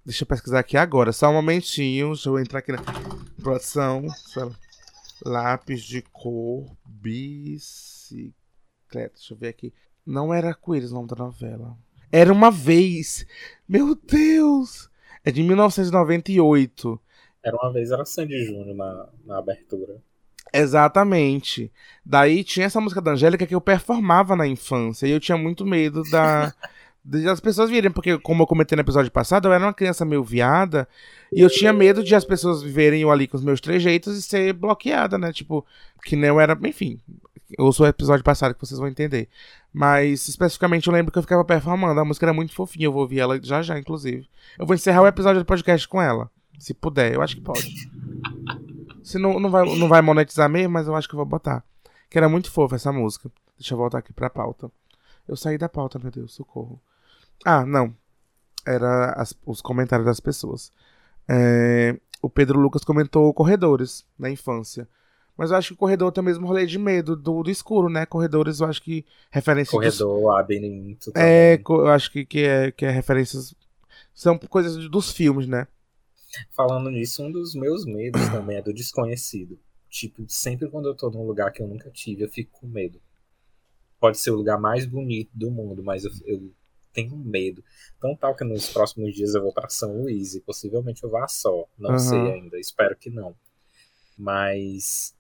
Deixa 0.05 0.23
eu 0.23 0.27
pesquisar 0.27 0.61
aqui 0.61 0.77
agora, 0.77 1.13
só 1.13 1.31
um 1.31 1.35
momentinho. 1.35 2.09
Deixa 2.09 2.29
eu 2.29 2.39
entrar 2.39 2.61
aqui 2.61 2.73
na 2.73 2.83
produção. 3.43 4.07
Lápis 5.25 5.83
de 5.83 6.03
cor, 6.03 6.77
bicicleta. 6.85 8.35
Deixa 9.15 9.35
eu 9.35 9.39
ver 9.39 9.49
aqui. 9.49 9.73
Não 10.05 10.35
era 10.35 10.55
Coelhos 10.55 10.91
o 10.91 10.95
nome 10.95 11.09
da 11.09 11.17
novela. 11.17 11.77
Era 12.11 12.33
uma 12.33 12.51
vez. 12.51 13.27
Meu 13.69 13.95
Deus! 13.95 14.91
É 15.25 15.31
de 15.31 15.43
1998. 15.43 17.01
Era 17.45 17.57
uma 17.57 17.73
vez, 17.73 17.91
era 17.91 18.05
Sandy 18.05 18.45
Júnior 18.45 18.75
na, 18.75 19.09
na 19.25 19.39
abertura. 19.39 20.03
Exatamente. 20.53 21.73
Daí 22.05 22.45
tinha 22.45 22.67
essa 22.67 22.81
música 22.81 23.01
da 23.01 23.13
Angélica 23.13 23.47
que 23.47 23.55
eu 23.55 23.61
performava 23.61 24.37
na 24.37 24.47
infância. 24.47 25.07
E 25.07 25.11
eu 25.11 25.21
tinha 25.21 25.39
muito 25.39 25.65
medo 25.65 26.03
da. 26.11 26.53
as 27.31 27.41
pessoas 27.41 27.69
virem, 27.69 27.91
porque, 27.91 28.19
como 28.19 28.43
eu 28.43 28.47
comentei 28.47 28.77
no 28.77 28.83
episódio 28.83 29.11
passado, 29.11 29.49
eu 29.49 29.53
era 29.53 29.65
uma 29.65 29.75
criança 29.75 30.05
meio 30.05 30.23
viada. 30.23 30.89
E 31.33 31.41
eu 31.41 31.51
tinha 31.51 31.73
medo 31.73 32.03
de 32.03 32.15
as 32.15 32.25
pessoas 32.25 32.63
verem 32.63 33.03
eu 33.03 33.11
ali 33.11 33.27
com 33.27 33.37
os 33.37 33.43
meus 33.43 33.61
trejeitos 33.61 34.17
e 34.17 34.23
ser 34.23 34.53
bloqueada, 34.53 35.19
né? 35.19 35.33
Tipo, 35.33 35.67
que 36.05 36.15
não 36.15 36.41
era. 36.41 36.57
Enfim, 36.65 37.01
sou 37.73 37.87
o 37.87 37.89
episódio 37.89 38.25
passado 38.25 38.55
que 38.55 38.61
vocês 38.61 38.79
vão 38.79 38.89
entender. 38.89 39.29
Mas, 39.73 40.29
especificamente, 40.29 40.87
eu 40.87 40.93
lembro 40.93 41.11
que 41.11 41.19
eu 41.19 41.23
ficava 41.23 41.45
performando. 41.45 41.99
A 41.99 42.05
música 42.05 42.27
era 42.27 42.33
muito 42.33 42.55
fofinha, 42.55 42.87
eu 42.87 42.93
vou 42.93 43.03
ouvir 43.03 43.19
ela 43.19 43.41
já 43.43 43.63
já, 43.63 43.79
inclusive. 43.79 44.29
Eu 44.59 44.67
vou 44.67 44.75
encerrar 44.75 45.03
o 45.03 45.07
episódio 45.07 45.41
do 45.41 45.47
podcast 45.47 45.89
com 45.89 46.01
ela. 46.01 46.31
Se 46.59 46.73
puder, 46.73 47.15
eu 47.15 47.23
acho 47.23 47.35
que 47.35 47.43
pode. 47.43 47.91
Se 49.03 49.19
não, 49.19 49.41
não, 49.41 49.51
vai, 49.51 49.65
não 49.77 49.89
vai 49.89 50.01
monetizar 50.01 50.49
mesmo, 50.49 50.75
mas 50.75 50.87
eu 50.87 50.95
acho 50.95 51.09
que 51.09 51.15
eu 51.15 51.19
vou 51.19 51.27
botar. 51.27 51.65
Que 52.09 52.17
era 52.17 52.29
muito 52.29 52.51
fofa 52.51 52.77
essa 52.77 52.93
música. 52.93 53.31
Deixa 53.59 53.75
eu 53.75 53.79
voltar 53.79 53.99
aqui 53.99 54.13
pra 54.13 54.31
pauta. 54.31 54.71
Eu 55.27 55.37
saí 55.37 55.59
da 55.59 55.69
pauta, 55.69 55.99
meu 55.99 56.11
Deus, 56.11 56.35
socorro. 56.35 56.81
Ah, 57.45 57.65
não. 57.67 57.95
Era 58.67 59.13
as, 59.13 59.35
os 59.45 59.61
comentários 59.61 60.07
das 60.07 60.21
pessoas. 60.21 60.73
É, 61.29 61.99
o 62.21 62.31
Pedro 62.31 62.61
Lucas 62.61 62.85
comentou 62.85 63.33
corredores 63.35 64.07
na 64.19 64.31
infância. 64.31 64.89
Mas 65.37 65.51
eu 65.51 65.57
acho 65.57 65.69
que 65.69 65.75
o 65.75 65.79
corredor 65.79 66.13
tem 66.13 66.21
o 66.21 66.25
mesmo 66.25 66.47
rolê 66.47 66.67
de 66.67 66.79
medo 66.79 67.17
do, 67.17 67.43
do 67.43 67.51
escuro, 67.51 67.89
né? 67.89 68.05
Corredores, 68.07 68.61
eu 68.61 68.67
acho 68.67 68.83
que 68.83 69.05
referência. 69.31 69.73
Corredor, 69.73 70.17
dos... 70.17 70.25
labirinto. 70.25 71.13
É, 71.17 71.61
eu 71.67 71.89
acho 71.89 72.13
que, 72.13 72.25
que, 72.25 72.41
é, 72.41 72.71
que 72.71 72.85
é 72.85 72.91
referências. 72.91 73.55
São 74.15 74.39
coisas 74.39 74.77
dos 74.91 75.11
filmes, 75.11 75.47
né? 75.47 75.67
Falando 76.51 76.91
nisso, 76.91 77.23
um 77.23 77.33
dos 77.33 77.55
meus 77.55 77.85
medos 77.85 78.27
também 78.29 78.59
é 78.59 78.63
do 78.63 78.73
desconhecido. 78.73 79.59
Tipo, 79.89 80.25
sempre 80.29 80.69
quando 80.69 80.89
eu 80.89 80.95
tô 80.95 81.11
num 81.11 81.27
lugar 81.27 81.51
que 81.51 81.63
eu 81.63 81.67
nunca 81.67 81.91
tive, 81.91 82.23
eu 82.23 82.29
fico 82.29 82.61
com 82.61 82.67
medo. 82.67 83.01
Pode 83.99 84.19
ser 84.19 84.31
o 84.31 84.37
lugar 84.37 84.59
mais 84.59 84.87
bonito 84.87 85.31
do 85.35 85.51
mundo, 85.51 85.83
mas 85.83 86.05
eu, 86.05 86.11
eu 86.25 86.53
tenho 86.93 87.17
medo. 87.17 87.63
Tão 88.01 88.15
tal 88.15 88.35
que 88.35 88.45
nos 88.45 88.69
próximos 88.71 89.15
dias 89.15 89.35
eu 89.35 89.43
vou 89.43 89.53
para 89.53 89.69
São 89.69 90.03
Luís 90.03 90.35
e 90.35 90.41
possivelmente 90.41 91.03
eu 91.05 91.11
vá 91.11 91.27
só. 91.29 91.67
Não 91.79 91.93
uhum. 91.93 91.99
sei 91.99 92.19
ainda, 92.19 92.59
espero 92.59 92.97
que 92.97 93.11
não. 93.11 93.35
Mas 94.19 95.15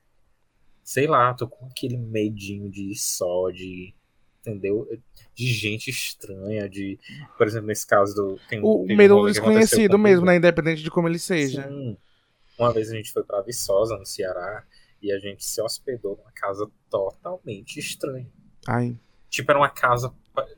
sei 0.82 1.06
lá, 1.06 1.32
tô 1.34 1.48
com 1.48 1.66
aquele 1.66 1.96
medinho 1.96 2.70
de 2.70 2.92
ir 2.92 2.96
só, 2.96 3.50
de 3.50 3.94
entendeu? 4.40 4.88
De 5.34 5.46
gente 5.46 5.88
estranha, 5.88 6.68
de, 6.68 6.98
por 7.38 7.46
exemplo, 7.46 7.68
nesse 7.68 7.86
caso 7.86 8.14
do 8.14 8.40
tem, 8.48 8.60
o 8.62 8.84
medo 8.84 9.20
um 9.20 9.26
desconhecido 9.26 9.96
mesmo, 9.96 10.26
né, 10.26 10.36
independente 10.36 10.82
de 10.82 10.90
como 10.90 11.08
ele 11.08 11.18
seja. 11.18 11.62
Sim. 11.68 11.96
Uma 12.58 12.72
vez 12.72 12.90
a 12.90 12.94
gente 12.94 13.12
foi 13.12 13.22
para 13.22 13.40
Viçosa, 13.42 13.96
no 13.96 14.04
Ceará, 14.04 14.64
e 15.00 15.12
a 15.12 15.18
gente 15.18 15.44
se 15.44 15.60
hospedou 15.62 16.16
numa 16.16 16.32
casa 16.32 16.70
totalmente 16.90 17.78
estranha. 17.78 18.30
Ai. 18.66 18.96
Tipo, 19.30 19.50
era 19.50 19.60
uma 19.60 19.70
casa, 19.70 20.12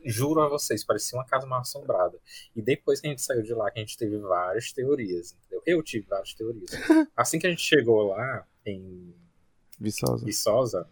juro 0.04 0.40
a 0.40 0.48
vocês, 0.48 0.84
parecia 0.84 1.18
uma 1.18 1.24
casa 1.24 1.46
mal 1.46 1.60
assombrada. 1.60 2.18
E 2.54 2.62
depois 2.62 3.00
que 3.00 3.06
a 3.06 3.10
gente 3.10 3.22
saiu 3.22 3.42
de 3.42 3.54
lá, 3.54 3.70
que 3.70 3.78
a 3.78 3.82
gente 3.82 3.96
teve 3.96 4.16
várias 4.18 4.72
teorias, 4.72 5.32
entendeu? 5.32 5.62
Eu 5.66 5.82
tive 5.82 6.06
várias 6.06 6.34
teorias. 6.34 6.70
assim 7.16 7.38
que 7.38 7.46
a 7.46 7.50
gente 7.50 7.62
chegou 7.62 8.08
lá, 8.08 8.46
em 8.64 9.14
Viçosa, 9.78 10.24
Viçosa 10.24 10.88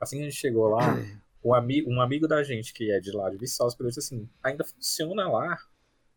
assim 0.00 0.16
que 0.16 0.22
a 0.22 0.28
gente 0.28 0.36
chegou 0.36 0.68
lá, 0.68 0.96
um, 1.44 1.54
amigo, 1.54 1.90
um 1.90 2.00
amigo 2.00 2.28
da 2.28 2.42
gente 2.42 2.72
que 2.72 2.90
é 2.90 3.00
de 3.00 3.12
lá 3.12 3.30
de 3.30 3.36
Viçosa 3.36 3.76
perguntou 3.76 4.00
assim: 4.00 4.28
ainda 4.42 4.64
funciona 4.64 5.28
lá? 5.28 5.58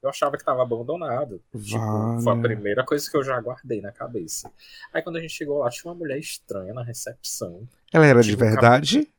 Eu 0.02 0.10
achava 0.10 0.32
que 0.38 0.42
estava 0.42 0.64
abandonado. 0.64 1.44
Tipo, 1.62 2.22
foi 2.24 2.34
a 2.34 2.42
primeira 2.42 2.86
coisa 2.86 3.10
que 3.12 3.18
eu 3.18 3.24
já 3.24 3.38
guardei 3.42 3.82
na 3.82 3.92
cabeça. 3.92 4.50
Aí 4.94 5.02
quando 5.02 5.18
a 5.18 5.20
gente 5.20 5.34
chegou 5.34 5.58
lá, 5.58 5.70
tinha 5.70 5.92
uma 5.92 5.98
mulher 5.98 6.18
estranha 6.18 6.74
na 6.74 6.82
recepção. 6.82 7.68
Ela 7.92 8.06
era 8.06 8.22
tipo, 8.22 8.38
de 8.38 8.42
verdade? 8.42 9.14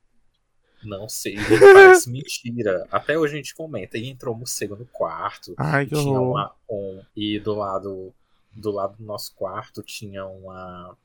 Não 0.82 1.08
sei, 1.08 1.36
parece 1.58 2.10
mentira. 2.10 2.86
Até 2.90 3.18
hoje 3.18 3.34
a 3.34 3.36
gente 3.36 3.54
comenta. 3.54 3.98
E 3.98 4.08
entrou 4.08 4.34
morcego 4.34 4.76
no 4.76 4.86
quarto. 4.86 5.54
Ai, 5.56 5.86
que 5.86 5.94
tinha 5.94 6.20
uma, 6.20 6.54
um, 6.68 7.02
E 7.16 7.38
do 7.38 7.54
lado 7.54 8.12
do 8.52 8.70
lado 8.70 8.96
do 8.96 9.04
nosso 9.04 9.34
quarto 9.34 9.82
tinha 9.82 10.26
uma 10.26 10.96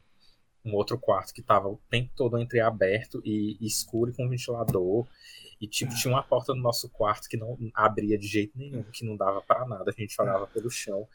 um 0.65 0.73
outro 0.73 0.97
quarto 0.97 1.31
que 1.31 1.43
tava 1.43 1.67
o 1.67 1.79
tempo 1.89 2.09
todo 2.15 2.39
entreaberto 2.39 3.21
e 3.23 3.55
escuro 3.61 4.09
e 4.09 4.13
com 4.15 4.27
ventilador. 4.27 5.05
E 5.61 5.67
tipo, 5.67 5.93
tinha 5.95 6.13
uma 6.13 6.23
porta 6.23 6.53
no 6.55 6.61
nosso 6.61 6.89
quarto 6.89 7.29
que 7.29 7.37
não 7.37 7.57
abria 7.73 8.17
de 8.17 8.27
jeito 8.27 8.57
nenhum, 8.57 8.83
que 8.83 9.05
não 9.05 9.15
dava 9.15 9.41
para 9.41 9.65
nada, 9.65 9.91
a 9.91 9.93
gente 9.93 10.19
olhava 10.19 10.47
pelo 10.47 10.69
chão. 10.69 11.07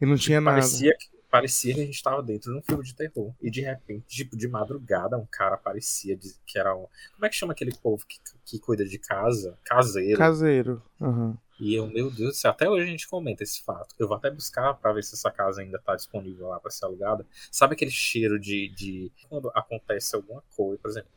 E 0.00 0.04
não 0.04 0.16
tinha 0.16 0.40
nada. 0.40 0.56
Parecia 0.56 0.94
que, 0.98 1.08
parecia 1.30 1.74
que 1.74 1.80
a 1.80 1.84
gente 1.84 2.02
tava 2.02 2.22
dentro 2.22 2.52
de 2.52 2.58
um 2.58 2.62
filme 2.62 2.84
de 2.84 2.94
terror. 2.94 3.32
E 3.40 3.50
de 3.50 3.60
repente, 3.60 4.06
tipo, 4.06 4.36
de 4.36 4.48
madrugada, 4.48 5.16
um 5.16 5.26
cara 5.26 5.54
aparecia 5.54 6.16
de, 6.16 6.34
que 6.46 6.58
era 6.58 6.74
um. 6.74 6.86
Como 7.14 7.26
é 7.26 7.28
que 7.28 7.36
chama 7.36 7.52
aquele 7.52 7.74
povo 7.76 8.04
que, 8.06 8.18
que 8.44 8.58
cuida 8.58 8.84
de 8.84 8.98
casa? 8.98 9.58
Caseiro. 9.64 10.18
Caseiro. 10.18 10.82
Uhum. 11.00 11.36
E 11.58 11.74
eu, 11.74 11.86
meu 11.86 12.10
Deus 12.10 12.32
do 12.32 12.34
céu, 12.34 12.50
até 12.50 12.68
hoje 12.68 12.84
a 12.84 12.90
gente 12.90 13.08
comenta 13.08 13.42
esse 13.42 13.62
fato. 13.62 13.94
Eu 13.98 14.06
vou 14.06 14.16
até 14.16 14.30
buscar 14.30 14.74
para 14.74 14.92
ver 14.92 15.02
se 15.02 15.14
essa 15.14 15.30
casa 15.30 15.62
ainda 15.62 15.78
tá 15.78 15.96
disponível 15.96 16.48
lá 16.48 16.60
para 16.60 16.70
ser 16.70 16.84
alugada. 16.84 17.26
Sabe 17.50 17.74
aquele 17.74 17.90
cheiro 17.90 18.38
de, 18.38 18.68
de. 18.68 19.10
Quando 19.28 19.50
acontece 19.54 20.14
alguma 20.14 20.42
coisa, 20.54 20.78
por 20.82 20.90
exemplo, 20.90 21.10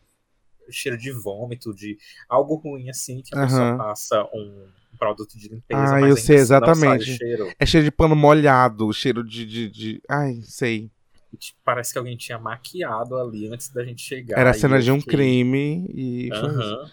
cheiro 0.70 0.98
de 0.98 1.12
vômito, 1.12 1.74
de 1.74 1.98
algo 2.28 2.56
ruim 2.56 2.90
assim, 2.90 3.22
que 3.22 3.36
a 3.36 3.40
uhum. 3.40 3.46
pessoa 3.46 3.78
passa 3.78 4.24
um 4.34 4.68
produto 5.00 5.38
de 5.38 5.48
limpeza. 5.48 5.96
Ah, 5.96 6.02
eu 6.02 6.16
sei 6.18 6.36
assim 6.36 6.44
exatamente. 6.44 7.18
cheiro. 7.18 7.52
É 7.58 7.66
cheiro 7.66 7.86
de 7.86 7.92
pano 7.92 8.16
molhado, 8.16 8.92
cheiro 8.94 9.24
de. 9.24 9.46
de, 9.46 9.70
de... 9.70 10.02
Ai, 10.10 10.42
sei. 10.44 10.92
Tipo, 11.38 11.58
parece 11.64 11.94
que 11.94 11.98
alguém 12.00 12.18
tinha 12.18 12.38
maquiado 12.38 13.16
ali 13.18 13.48
antes 13.52 13.70
da 13.70 13.84
gente 13.84 14.02
chegar. 14.02 14.38
Era 14.40 14.50
a 14.50 14.54
cena 14.54 14.80
de 14.82 14.92
um 14.92 15.00
fiquei- 15.00 15.14
crime 15.18 15.88
e. 15.94 16.30
Aham. 16.34 16.90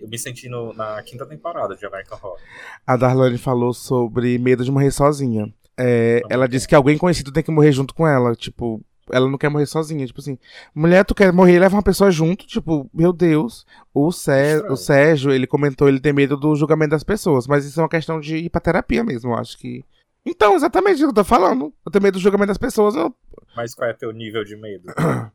Eu 0.00 0.08
me 0.08 0.18
senti 0.18 0.48
no- 0.48 0.72
na 0.74 1.00
quinta 1.02 1.24
temporada 1.26 1.74
de 1.76 1.86
American 1.86 2.18
Horror. 2.22 2.38
A 2.86 2.96
Darlene 2.96 3.38
falou 3.38 3.72
sobre 3.72 4.36
medo 4.38 4.64
de 4.64 4.70
morrer 4.70 4.90
sozinha. 4.90 5.52
É, 5.78 6.20
ela 6.28 6.48
disse 6.48 6.66
que 6.66 6.74
alguém 6.74 6.98
conhecido 6.98 7.30
tem 7.32 7.42
que 7.42 7.50
morrer 7.52 7.70
junto 7.72 7.94
com 7.94 8.06
ela. 8.06 8.34
Tipo, 8.34 8.80
ela 9.10 9.28
não 9.28 9.38
quer 9.38 9.48
morrer 9.48 9.66
sozinha. 9.66 10.06
Tipo 10.06 10.20
assim, 10.20 10.38
mulher, 10.74 11.04
tu 11.04 11.14
quer 11.14 11.32
morrer 11.32 11.54
e 11.54 11.58
leva 11.58 11.76
uma 11.76 11.82
pessoa 11.82 12.10
junto? 12.10 12.46
Tipo, 12.46 12.88
meu 12.92 13.12
Deus. 13.12 13.66
O, 13.92 14.08
Estranho. 14.08 14.72
o 14.72 14.76
Sérgio, 14.76 15.32
ele 15.32 15.46
comentou, 15.46 15.88
ele 15.88 16.00
tem 16.00 16.12
medo 16.12 16.36
do 16.36 16.54
julgamento 16.54 16.90
das 16.90 17.04
pessoas. 17.04 17.46
Mas 17.46 17.64
isso 17.64 17.80
é 17.80 17.82
uma 17.82 17.88
questão 17.88 18.20
de 18.20 18.36
ir 18.36 18.50
pra 18.50 18.60
terapia 18.60 19.02
mesmo, 19.04 19.32
eu 19.32 19.34
acho 19.36 19.58
que. 19.58 19.84
Então, 20.24 20.54
exatamente 20.54 20.96
o 20.96 20.98
que 20.98 21.10
eu 21.10 21.14
tô 21.14 21.24
falando. 21.24 21.72
Eu 21.84 21.92
tenho 21.92 22.02
medo 22.02 22.14
do 22.14 22.20
julgamento 22.20 22.48
das 22.48 22.58
pessoas. 22.58 22.94
Eu, 22.94 23.14
Mas 23.56 23.74
qual 23.74 23.88
é 23.88 23.94
teu 23.94 24.12
nível 24.12 24.44
de 24.44 24.56
medo 24.56 24.92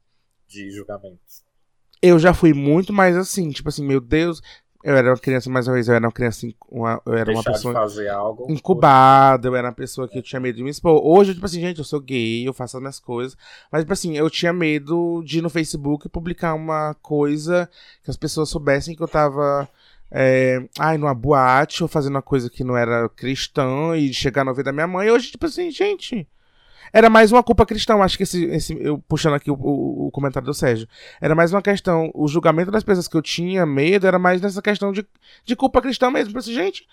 de 0.48 0.72
julgamentos? 0.72 1.44
eu 2.04 2.20
já 2.20 2.34
fui 2.34 2.54
muito 2.54 2.92
mais 2.92 3.16
assim, 3.16 3.50
tipo 3.50 3.70
assim, 3.70 3.88
meu 3.88 4.02
Deus. 4.02 4.42
Eu 4.84 4.98
era 4.98 5.10
uma 5.12 5.18
criança, 5.18 5.50
mais 5.50 5.66
uma 5.68 5.76
vez, 5.76 5.88
eu 5.88 5.96
era 5.96 6.06
uma 6.06 6.12
criança, 6.12 6.46
uma- 6.70 7.02
eu 7.06 7.14
era 7.14 7.32
uma 7.32 7.42
pessoa 7.44 7.74
de 7.74 7.80
fazer 7.80 8.10
algo. 8.10 8.52
incubada, 8.52 9.48
eu 9.48 9.56
era 9.56 9.68
uma 9.68 9.74
pessoa 9.74 10.10
que 10.10 10.18
eu 10.18 10.22
tinha 10.22 10.40
medo 10.42 10.58
de 10.58 10.64
me 10.64 10.70
expor. 10.70 11.00
Hoje, 11.06 11.34
tipo 11.34 11.46
assim, 11.46 11.62
gente, 11.62 11.78
eu 11.78 11.86
sou 11.86 12.02
gay, 12.02 12.46
eu 12.46 12.54
faço 12.54 12.76
as 12.76 12.82
minhas 12.82 13.00
coisas. 13.00 13.38
Mas, 13.72 13.84
tipo 13.84 13.94
assim, 13.94 14.18
eu 14.18 14.30
tinha 14.30 14.52
medo 14.52 15.24
de 15.26 15.38
ir 15.38 15.42
no 15.42 15.50
Facebook 15.50 16.10
publicar 16.10 16.54
uma 16.54 16.94
coisa 17.02 17.70
que 18.04 18.12
as 18.12 18.18
pessoas 18.18 18.50
soubessem 18.50 18.94
que 18.96 19.02
eu 19.02 19.08
tava. 19.08 19.70
É, 20.12 20.62
ai, 20.78 20.98
numa 20.98 21.14
boate 21.16 21.82
ou 21.82 21.90
fazendo 21.90 22.16
uma 22.16 22.22
coisa 22.22 22.50
que 22.50 22.64
não 22.64 22.78
era 22.78 23.08
cristã 23.10 23.96
e 23.98 24.14
chegar 24.14 24.44
no 24.44 24.52
ouvido 24.52 24.66
da 24.66 24.72
minha 24.74 24.86
mãe. 24.86 25.10
Hoje, 25.10 25.32
tipo 25.32 25.46
assim, 25.46 25.72
gente. 25.72 26.28
Era 26.92 27.10
mais 27.10 27.32
uma 27.32 27.44
culpa 27.44 27.66
cristã, 27.66 27.96
acho 27.98 28.18
que 28.18 28.24
esse, 28.24 28.44
esse 28.46 28.78
eu 28.82 28.98
puxando 29.00 29.34
aqui 29.36 29.50
o, 29.50 29.56
o- 29.56 30.08
o 30.08 30.12
comentário 30.12 30.46
do 30.46 30.54
Sérgio. 30.54 30.88
Era 31.22 31.34
mais 31.36 31.54
uma 31.54 31.62
questão, 31.62 32.12
o 32.14 32.28
julgamento 32.28 32.72
das 32.72 32.84
pessoas 32.84 33.08
que 33.08 33.16
eu 33.16 33.22
tinha 33.22 33.66
medo 33.66 34.06
era 34.08 34.20
mais 34.20 34.42
nessa 34.42 34.62
questão 34.62 34.92
de, 34.92 35.06
de 35.46 35.56
culpa 35.56 35.82
cristã 35.82 36.10
mesmo. 36.12 36.28
Tipo 36.28 36.40
assim, 36.40 36.54
gente, 36.54 36.88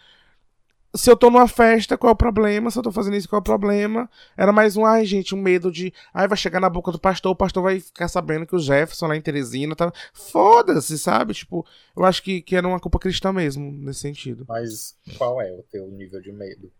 se 0.94 1.08
eu 1.08 1.16
tô 1.16 1.30
numa 1.30 1.46
festa, 1.46 1.96
qual 1.96 2.10
é 2.10 2.12
o 2.14 2.16
problema? 2.16 2.68
Se 2.70 2.78
eu 2.78 2.82
tô 2.82 2.90
fazendo 2.90 3.16
isso, 3.16 3.28
qual 3.28 3.38
é 3.38 3.40
o 3.40 3.44
problema? 3.44 4.10
Era 4.36 4.52
mais 4.52 4.76
um, 4.76 4.84
ai, 4.84 5.04
gente, 5.04 5.34
um 5.34 5.40
medo 5.40 5.70
de. 5.70 5.92
Ai, 6.12 6.26
vai 6.26 6.36
chegar 6.36 6.58
na 6.60 6.68
boca 6.68 6.90
do 6.90 6.98
pastor, 6.98 7.30
o 7.30 7.36
pastor 7.36 7.62
vai 7.62 7.78
ficar 7.78 8.08
sabendo 8.08 8.44
que 8.44 8.56
o 8.56 8.58
Jefferson 8.58 9.06
lá 9.06 9.16
em 9.16 9.20
Teresina 9.20 9.76
tá. 9.76 9.92
Foda-se, 10.12 10.98
sabe? 10.98 11.32
Tipo, 11.34 11.64
eu 11.96 12.04
acho 12.04 12.22
que, 12.22 12.42
que 12.42 12.56
era 12.56 12.66
uma 12.66 12.80
culpa 12.80 12.98
cristã 12.98 13.32
mesmo, 13.32 13.70
nesse 13.70 14.00
sentido. 14.00 14.44
Mas 14.48 14.96
qual 15.16 15.40
é 15.40 15.52
o 15.52 15.62
teu 15.70 15.86
nível 15.88 16.20
de 16.20 16.32
medo? 16.32 16.72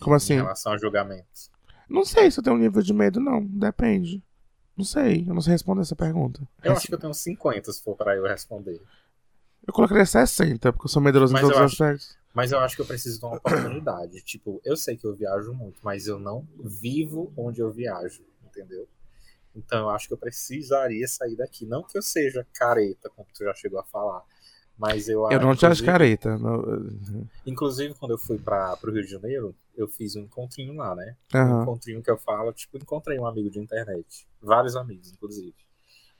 Como 0.00 0.16
assim? 0.16 0.34
Em 0.34 0.36
relação 0.36 0.72
a 0.72 0.78
julgamentos. 0.78 1.50
Não 1.88 2.04
sei 2.04 2.30
se 2.30 2.38
eu 2.40 2.44
tenho 2.44 2.56
um 2.56 2.58
nível 2.58 2.82
de 2.82 2.92
medo, 2.92 3.20
não. 3.20 3.44
Depende. 3.44 4.22
Não 4.76 4.84
sei, 4.84 5.24
eu 5.28 5.34
não 5.34 5.40
sei 5.40 5.52
responder 5.52 5.82
essa 5.82 5.94
pergunta. 5.94 6.40
Eu 6.62 6.72
acho 6.72 6.86
que 6.88 6.94
eu 6.94 6.98
tenho 6.98 7.14
50 7.14 7.72
se 7.72 7.82
for 7.82 7.94
pra 7.96 8.16
eu 8.16 8.24
responder. 8.24 8.80
Eu 9.66 9.72
colocaria 9.72 10.04
60, 10.04 10.72
porque 10.72 10.86
eu 10.86 10.90
sou 10.90 11.00
medroso 11.00 11.32
Mas 11.32 11.42
em 11.42 11.46
todos 11.46 11.58
os 11.58 11.64
acho- 11.64 11.82
aspectos. 11.84 12.18
Mas 12.34 12.50
eu 12.50 12.58
acho 12.58 12.74
que 12.74 12.82
eu 12.82 12.86
preciso 12.86 13.20
de 13.20 13.24
uma 13.24 13.36
oportunidade. 13.36 14.20
tipo, 14.26 14.60
eu 14.64 14.76
sei 14.76 14.96
que 14.96 15.06
eu 15.06 15.14
viajo 15.14 15.52
muito, 15.54 15.76
mas 15.82 16.06
eu 16.08 16.18
não 16.18 16.44
vivo 16.58 17.32
onde 17.36 17.60
eu 17.60 17.70
viajo, 17.70 18.22
entendeu? 18.44 18.88
Então 19.54 19.78
eu 19.82 19.90
acho 19.90 20.08
que 20.08 20.14
eu 20.14 20.18
precisaria 20.18 21.06
sair 21.06 21.36
daqui. 21.36 21.64
Não 21.64 21.84
que 21.84 21.96
eu 21.96 22.02
seja 22.02 22.44
careta, 22.52 23.08
como 23.14 23.28
tu 23.32 23.44
já 23.44 23.54
chegou 23.54 23.78
a 23.78 23.84
falar. 23.84 24.22
Mas 24.76 25.08
eu 25.08 25.30
Eu 25.30 25.38
não 25.40 25.54
te 25.54 25.64
acho 25.64 25.84
careta. 25.84 26.36
não- 26.36 26.90
Inclusive, 27.46 27.94
quando 27.94 28.10
eu 28.10 28.18
fui 28.18 28.38
para 28.38 28.76
o 28.82 28.90
Rio 28.90 29.04
de 29.04 29.10
Janeiro, 29.12 29.54
eu 29.76 29.88
fiz 29.88 30.16
um 30.16 30.20
encontrinho 30.22 30.74
lá, 30.74 30.94
né? 30.94 31.16
Um 31.34 31.38
Aham. 31.38 31.62
encontrinho 31.62 32.02
que 32.02 32.10
eu 32.10 32.18
falo, 32.18 32.52
tipo, 32.52 32.76
encontrei 32.78 33.18
um 33.18 33.26
amigo 33.26 33.50
de 33.50 33.58
internet. 33.58 34.26
Vários 34.40 34.76
amigos, 34.76 35.12
inclusive. 35.12 35.54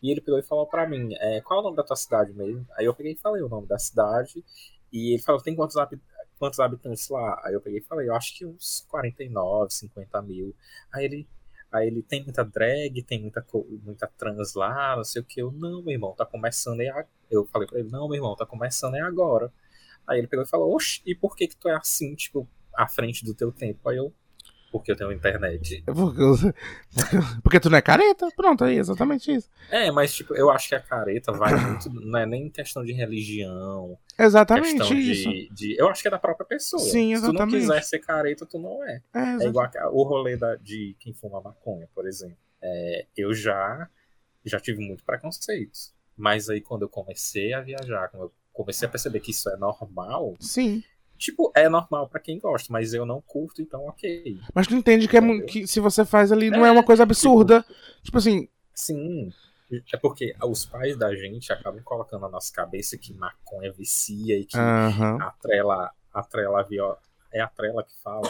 E 0.02 0.11
ele 0.11 0.20
pegou 0.20 0.38
e 0.38 0.42
falou 0.42 0.66
pra 0.66 0.86
mim, 0.88 1.14
é, 1.14 1.40
qual 1.40 1.59
é 1.59 1.62
o 1.62 1.64
nome 1.64 1.76
da 1.76 1.82
tua 1.82 1.96
cidade 1.96 2.32
mesmo? 2.32 2.66
Aí 2.76 2.84
eu 2.84 2.94
peguei 2.94 3.12
e 3.12 3.16
falei 3.16 3.42
o 3.42 3.48
nome 3.48 3.66
da 3.66 3.78
cidade. 3.78 4.44
E 4.92 5.14
ele 5.14 5.22
falou, 5.22 5.40
tem 5.42 5.55
quantos, 5.57 5.76
habi- 5.76 6.00
quantos 6.38 6.61
habitantes 6.61 7.09
lá? 7.09 7.40
Aí 7.44 7.55
eu 7.55 7.61
peguei 7.61 7.80
e 7.80 7.82
falei, 7.82 8.09
eu 8.09 8.14
acho 8.14 8.36
que 8.36 8.44
uns 8.46 8.84
49, 8.88 9.72
50 9.72 10.20
mil. 10.22 10.55
Aí 10.92 11.05
ele, 11.07 11.28
aí 11.72 11.86
ele 11.88 12.02
tem 12.02 12.22
muita 12.22 12.44
drag, 12.44 13.02
tem 13.02 13.20
muita, 13.20 13.44
muita 13.82 14.07
trans 14.09 14.55
lá, 14.55 14.96
não 14.96 15.05
sei 15.05 15.22
o 15.22 15.24
que. 15.24 15.40
Eu, 15.40 15.50
não, 15.52 15.82
meu 15.82 15.92
irmão, 15.94 16.14
tá 16.14 16.26
começando 16.26 16.80
é 16.80 16.88
a... 16.90 17.07
Eu 17.30 17.46
falei 17.46 17.66
pra 17.66 17.78
ele, 17.78 17.88
não, 17.90 18.07
meu 18.07 18.16
irmão, 18.16 18.36
tá 18.36 18.44
começando 18.46 18.94
é 18.96 19.00
agora. 19.00 19.50
Aí 20.07 20.18
ele 20.18 20.28
pegou 20.28 20.44
e 20.44 20.48
falou, 20.48 20.74
oxe, 20.74 21.00
e 21.07 21.14
por 21.14 21.34
que 21.34 21.48
que 21.48 21.57
tu 21.57 21.68
é 21.68 21.74
assim, 21.74 22.14
tipo, 22.14 22.48
à 22.77 22.87
frente 22.87 23.25
do 23.25 23.35
teu 23.35 23.51
tempo? 23.53 23.89
Aí 23.89 23.97
eu, 23.97 24.12
porque 24.72 24.91
eu 24.91 24.97
tenho 24.97 25.12
internet. 25.12 25.83
Porque, 25.87 26.20
eu- 26.20 26.35
porque 27.43 27.61
tu 27.61 27.70
não 27.70 27.79
é 27.79 27.83
careta? 27.83 28.29
Pronto, 28.37 28.64
aí, 28.64 28.77
exatamente 28.79 29.33
isso. 29.33 29.49
É, 29.70 29.91
mas 29.91 30.12
tipo, 30.14 30.35
eu 30.35 30.51
acho 30.51 30.68
que 30.68 30.75
a 30.75 30.81
careta 30.81 31.31
vai 31.33 31.55
muito, 31.55 31.89
não 31.95 32.18
é 32.18 32.27
nem 32.27 32.51
questão 32.51 32.85
de 32.85 32.93
religião, 32.93 33.97
Exatamente 34.18 34.79
questão 34.79 34.97
isso. 34.99 35.29
de, 35.31 35.49
de- 35.51 35.77
Eu 35.79 35.89
acho 35.89 36.03
que 36.03 36.09
é 36.09 36.11
da 36.11 36.18
própria 36.18 36.47
pessoa. 36.47 36.83
Sim, 36.83 37.14
Se 37.14 37.20
tu 37.22 37.27
não 37.27 37.31
exatamente. 37.45 37.61
quiser 37.61 37.83
ser 37.85 37.99
careta, 38.01 38.45
tu 38.47 38.59
não 38.59 38.85
é. 38.85 39.01
É, 39.14 39.18
É 39.18 39.22
exatamente. 39.35 39.49
igual 39.49 39.70
a- 39.77 39.91
o 39.91 40.03
rolê 40.03 40.37
da, 40.37 40.57
de 40.57 40.97
quem 40.99 41.12
fuma 41.12 41.41
maconha, 41.41 41.89
por 41.95 42.07
exemplo. 42.07 42.37
É, 42.61 43.07
eu 43.16 43.33
já, 43.35 43.89
já 44.45 44.59
tive 44.59 44.85
muito 44.85 45.05
preconceito. 45.05 45.79
Mas 46.16 46.49
aí 46.49 46.61
quando 46.61 46.83
eu 46.83 46.89
comecei 46.89 47.53
a 47.53 47.61
viajar, 47.61 48.09
quando 48.09 48.22
eu 48.25 48.33
comecei 48.53 48.87
a 48.87 48.91
perceber 48.91 49.20
que 49.20 49.33
isso 49.33 49.49
é 49.51 49.57
normal, 49.57 50.35
Sim. 50.41 50.83
Tipo, 51.25 51.51
é 51.55 51.68
normal 51.68 52.09
pra 52.09 52.20
quem 52.20 52.39
gosta, 52.39 52.72
mas 52.72 52.93
eu 52.93 53.07
não 53.07 53.20
curto, 53.20 53.62
então 53.62 53.87
ok. 53.87 54.39
Mas 54.55 54.66
tu 54.66 54.75
entende 54.75 55.09
que, 55.09 55.16
é, 55.16 55.41
que 55.43 55.66
se 55.66 55.81
você 55.81 56.05
faz 56.05 56.31
ali 56.31 56.51
não 56.51 56.64
é 56.64 56.68
É, 56.68 56.72
uma 56.72 56.83
coisa 56.85 57.03
absurda. 57.03 57.64
Tipo 58.03 58.18
assim, 58.18 58.49
Sim. 58.75 59.33
É 59.93 59.97
porque 59.97 60.35
os 60.45 60.66
pais 60.66 60.97
da 60.97 61.14
gente 61.16 61.53
acabam 61.53 61.83
colocando 61.83 62.20
na 62.22 62.29
nossa 62.29 62.53
cabeça 62.53 62.99
que 62.99 63.14
maconha 63.14 63.72
vicia 63.72 64.39
e 64.39 64.45
que 64.45 64.57
aham. 64.57 65.18
atrela, 65.20 65.91
atrela 66.12 66.61
a 66.61 66.62
viol... 66.62 66.97
é 67.33 67.41
a 67.41 67.49
trela 67.49 67.83
que 67.83 67.95
fala, 68.03 68.29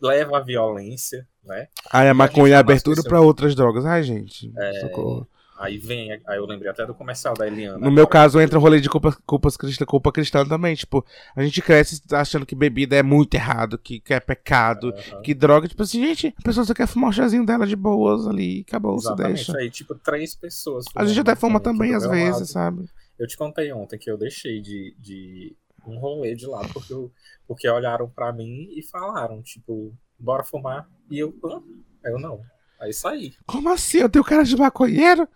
leva 0.00 0.38
à 0.38 0.40
violência, 0.40 1.26
né? 1.44 1.68
Aí 1.90 2.08
a 2.08 2.10
a 2.10 2.14
maconha 2.14 2.54
é 2.54 2.58
fala 2.58 2.60
abertura 2.60 3.02
pra 3.02 3.20
outras 3.20 3.54
drogas. 3.54 3.86
Ai, 3.86 4.02
gente. 4.02 4.52
É, 4.56 4.80
Socorro. 4.80 5.26
Aí 5.62 5.78
vem, 5.78 6.10
aí 6.10 6.38
eu 6.38 6.44
lembrei 6.44 6.68
até 6.68 6.84
do 6.84 6.92
comercial 6.92 7.34
da 7.34 7.46
Eliana. 7.46 7.78
No 7.78 7.92
meu 7.92 8.04
caso, 8.04 8.40
entra 8.40 8.58
o 8.58 8.60
rolê 8.60 8.80
de 8.80 8.88
culpa, 8.88 9.16
culpas 9.24 9.56
cristã, 9.56 9.84
culpa 9.86 10.10
cristã 10.10 10.44
também. 10.44 10.74
Tipo, 10.74 11.06
a 11.36 11.42
gente 11.44 11.62
cresce 11.62 12.02
achando 12.10 12.44
que 12.44 12.56
bebida 12.56 12.96
é 12.96 13.02
muito 13.02 13.34
errado, 13.34 13.78
que, 13.78 14.00
que 14.00 14.12
é 14.12 14.18
pecado, 14.18 14.88
Aham. 14.88 15.22
que 15.22 15.32
droga. 15.32 15.68
Tipo 15.68 15.84
assim, 15.84 16.04
gente, 16.04 16.34
a 16.36 16.42
pessoa 16.42 16.66
só 16.66 16.74
quer 16.74 16.88
fumar 16.88 17.10
o 17.10 17.12
chazinho 17.12 17.46
dela 17.46 17.64
de 17.64 17.76
boas 17.76 18.26
ali, 18.26 18.64
acabou, 18.66 18.98
se 18.98 19.14
deixa. 19.14 19.56
Aí, 19.56 19.70
tipo, 19.70 19.94
três 19.94 20.34
pessoas. 20.34 20.84
A 20.96 21.04
gente 21.04 21.20
até 21.20 21.36
fuma 21.36 21.60
também, 21.60 21.94
às 21.94 22.02
meu 22.02 22.10
vezes, 22.10 22.32
lado. 22.32 22.46
sabe? 22.46 22.90
Eu 23.16 23.28
te 23.28 23.36
contei 23.36 23.72
ontem 23.72 23.96
que 24.00 24.10
eu 24.10 24.18
deixei 24.18 24.60
de, 24.60 24.96
de 24.98 25.54
um 25.86 25.96
rolê 25.96 26.34
de 26.34 26.46
lado, 26.46 26.68
porque, 26.72 26.92
eu, 26.92 27.08
porque 27.46 27.68
olharam 27.68 28.10
pra 28.10 28.32
mim 28.32 28.68
e 28.76 28.82
falaram, 28.82 29.40
tipo, 29.42 29.94
bora 30.18 30.42
fumar. 30.42 30.88
E 31.08 31.20
eu? 31.20 31.32
Aí 32.04 32.10
eu 32.10 32.18
não. 32.18 32.40
Aí 32.80 32.92
saí. 32.92 33.32
Como 33.46 33.68
assim? 33.68 33.98
Eu 33.98 34.08
tenho 34.08 34.24
cara 34.24 34.42
de 34.42 34.56
maconheiro? 34.56 35.28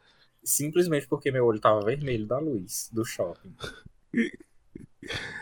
Simplesmente 0.47 1.09
porque 1.09 1.33
meu 1.33 1.45
olho 1.45 1.59
tava 1.61 1.85
vermelho 1.85 2.25
da 2.25 2.39
luz 2.39 2.89
do 2.93 3.05
shopping. 3.05 3.53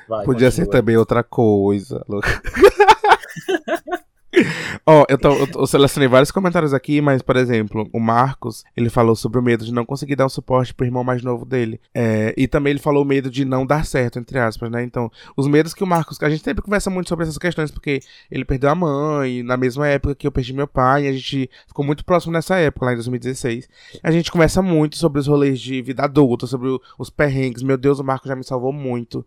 Vai, 0.09 0.25
Podia 0.25 0.51
ser 0.51 0.63
continua. 0.63 0.81
também 0.81 0.97
outra 0.97 1.23
coisa. 1.23 2.05
Ó, 4.87 5.05
eu, 5.09 5.18
tô- 5.18 5.32
eu 5.32 5.49
eu 5.55 5.66
selecionei 5.66 6.09
vários 6.09 6.30
comentários 6.30 6.74
aqui, 6.74 7.01
mas, 7.01 7.22
por 7.22 7.37
exemplo, 7.37 7.89
o 7.93 8.01
Marcos, 8.01 8.64
ele 8.76 8.91
falou 8.91 9.14
sobre 9.14 9.39
o 9.39 9.43
medo 9.43 9.64
de 9.64 9.72
não 9.72 9.85
conseguir 9.85 10.16
dar 10.16 10.26
um 10.26 10.28
suporte 10.28 10.74
pro 10.74 10.87
irmão 10.87 11.05
mais 11.05 11.22
novo 11.22 11.45
dele. 11.45 11.80
É, 11.95 12.35
e 12.37 12.47
também 12.49 12.72
ele 12.72 12.80
falou 12.80 13.03
o 13.03 13.07
medo 13.07 13.30
de 13.30 13.45
não 13.45 13.64
dar 13.64 13.85
certo, 13.87 14.18
entre 14.18 14.39
aspas, 14.39 14.70
né? 14.70 14.82
Então, 14.82 15.11
os 15.37 15.47
medos 15.47 15.72
que 15.74 15.85
o 15.85 15.87
Marcos. 15.87 16.18
A 16.22 16.30
gente 16.30 16.43
sempre 16.43 16.62
conversa 16.62 16.91
muito 16.91 17.09
sobre 17.09 17.24
essas 17.24 17.39
questões, 17.39 17.70
porque 17.70 18.01
ele 18.30 18.45
perdeu 18.45 18.70
a 18.70 18.74
mãe, 18.74 19.43
na 19.43 19.57
mesma 19.57 19.87
época 19.89 20.14
que 20.14 20.26
eu 20.26 20.32
perdi 20.32 20.53
meu 20.53 20.66
pai, 20.66 21.05
e 21.05 21.09
a 21.09 21.12
gente 21.12 21.51
ficou 21.66 21.85
muito 21.85 22.05
próximo 22.05 22.32
nessa 22.32 22.57
época, 22.57 22.87
lá 22.87 22.93
em 22.93 22.97
2016. 22.97 23.68
A 24.03 24.11
gente 24.11 24.30
conversa 24.32 24.61
muito 24.62 24.97
sobre 24.97 25.20
os 25.20 25.26
rolês 25.26 25.61
de 25.61 25.80
vida 25.82 26.05
adulta, 26.05 26.47
sobre 26.47 26.68
os 26.99 27.11
perrengues. 27.11 27.62
Meu 27.62 27.76
Deus, 27.76 27.99
o 27.99 28.05
Marcos 28.05 28.28
já 28.28 28.37
me 28.37 28.45
salvou 28.45 28.72
muito. 28.72 29.24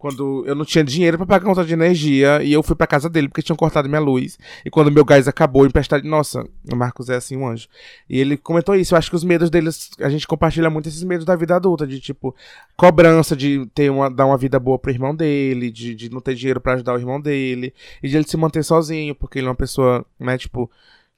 Quando 0.00 0.42
eu 0.46 0.54
não 0.54 0.64
tinha 0.64 0.82
dinheiro 0.82 1.18
pra 1.18 1.26
pagar 1.26 1.44
conta 1.44 1.62
de 1.62 1.74
energia 1.74 2.42
e 2.42 2.54
eu 2.54 2.62
fui 2.62 2.74
pra 2.74 2.86
casa 2.86 3.06
dele 3.06 3.28
porque 3.28 3.42
tinham 3.42 3.54
cortado 3.54 3.86
minha 3.86 4.00
luz. 4.00 4.38
E 4.64 4.70
quando 4.70 4.90
meu 4.90 5.04
gás 5.04 5.28
acabou, 5.28 5.66
emprestado. 5.66 6.02
Nossa, 6.04 6.42
o 6.72 6.74
Marcos 6.74 7.10
é 7.10 7.16
assim 7.16 7.36
um 7.36 7.46
anjo. 7.46 7.68
E 8.08 8.18
ele 8.18 8.38
comentou 8.38 8.74
isso. 8.74 8.94
Eu 8.94 8.98
acho 8.98 9.10
que 9.10 9.16
os 9.16 9.22
medos 9.22 9.50
deles. 9.50 9.90
A 10.00 10.08
gente 10.08 10.26
compartilha 10.26 10.70
muito 10.70 10.88
esses 10.88 11.02
medos 11.04 11.26
da 11.26 11.36
vida 11.36 11.54
adulta. 11.54 11.86
De 11.86 12.00
tipo, 12.00 12.34
cobrança 12.78 13.36
de 13.36 13.66
ter 13.74 13.90
uma, 13.90 14.10
dar 14.10 14.24
uma 14.24 14.38
vida 14.38 14.58
boa 14.58 14.78
pro 14.78 14.90
irmão 14.90 15.14
dele. 15.14 15.70
De, 15.70 15.94
de 15.94 16.10
não 16.10 16.22
ter 16.22 16.34
dinheiro 16.34 16.62
pra 16.62 16.72
ajudar 16.72 16.94
o 16.94 16.98
irmão 16.98 17.20
dele. 17.20 17.74
E 18.02 18.08
de 18.08 18.16
ele 18.16 18.26
se 18.26 18.38
manter 18.38 18.64
sozinho, 18.64 19.14
porque 19.14 19.38
ele 19.38 19.48
é 19.48 19.50
uma 19.50 19.54
pessoa, 19.54 20.02
né, 20.18 20.38
tipo. 20.38 20.70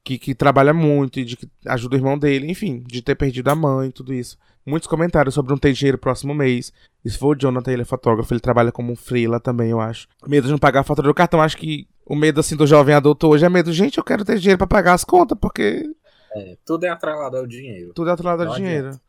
Que, 0.04 0.18
que 0.18 0.34
trabalha 0.34 0.72
muito 0.74 1.20
e 1.20 1.24
de 1.24 1.36
que 1.36 1.48
ajuda 1.66 1.94
o 1.96 1.98
irmão 1.98 2.18
dele, 2.18 2.50
enfim, 2.50 2.82
de 2.86 3.00
ter 3.02 3.14
perdido 3.14 3.48
a 3.48 3.54
mãe 3.54 3.88
e 3.88 3.92
tudo 3.92 4.12
isso. 4.12 4.36
Muitos 4.64 4.86
comentários 4.88 5.34
sobre 5.34 5.50
não 5.50 5.58
ter 5.58 5.72
dinheiro 5.72 5.98
próximo 5.98 6.32
mês. 6.34 6.72
Isso 7.04 7.18
foi 7.18 7.34
o 7.34 7.38
Jonathan, 7.38 7.72
ele 7.72 7.82
é 7.82 7.84
fotógrafo, 7.84 8.32
ele 8.32 8.40
trabalha 8.40 8.70
como 8.72 8.92
um 8.92 8.96
freela 8.96 9.40
também, 9.40 9.70
eu 9.70 9.80
acho. 9.80 10.06
Medo 10.26 10.46
de 10.46 10.52
não 10.52 10.58
pagar 10.58 10.80
a 10.80 10.84
fatura 10.84 11.08
do 11.08 11.14
cartão, 11.14 11.40
acho 11.42 11.56
que 11.56 11.88
o 12.06 12.14
medo 12.14 12.40
assim 12.40 12.54
do 12.56 12.66
jovem 12.66 12.94
adulto 12.94 13.28
hoje 13.28 13.44
é 13.44 13.48
medo, 13.48 13.72
gente, 13.72 13.98
eu 13.98 14.04
quero 14.04 14.24
ter 14.24 14.38
dinheiro 14.38 14.58
para 14.58 14.66
pagar 14.66 14.92
as 14.94 15.04
contas, 15.04 15.36
porque 15.40 15.84
É, 16.34 16.56
tudo 16.64 16.84
é 16.84 16.88
atrelado 16.88 17.36
ao 17.36 17.46
dinheiro. 17.46 17.92
tudo 17.94 18.08
é 18.08 18.10
outro 18.12 18.26
lado 18.26 18.44
Não 18.44 18.50
do 18.52 18.56
dinheiro. 18.56 18.88
adianta. 18.88 19.02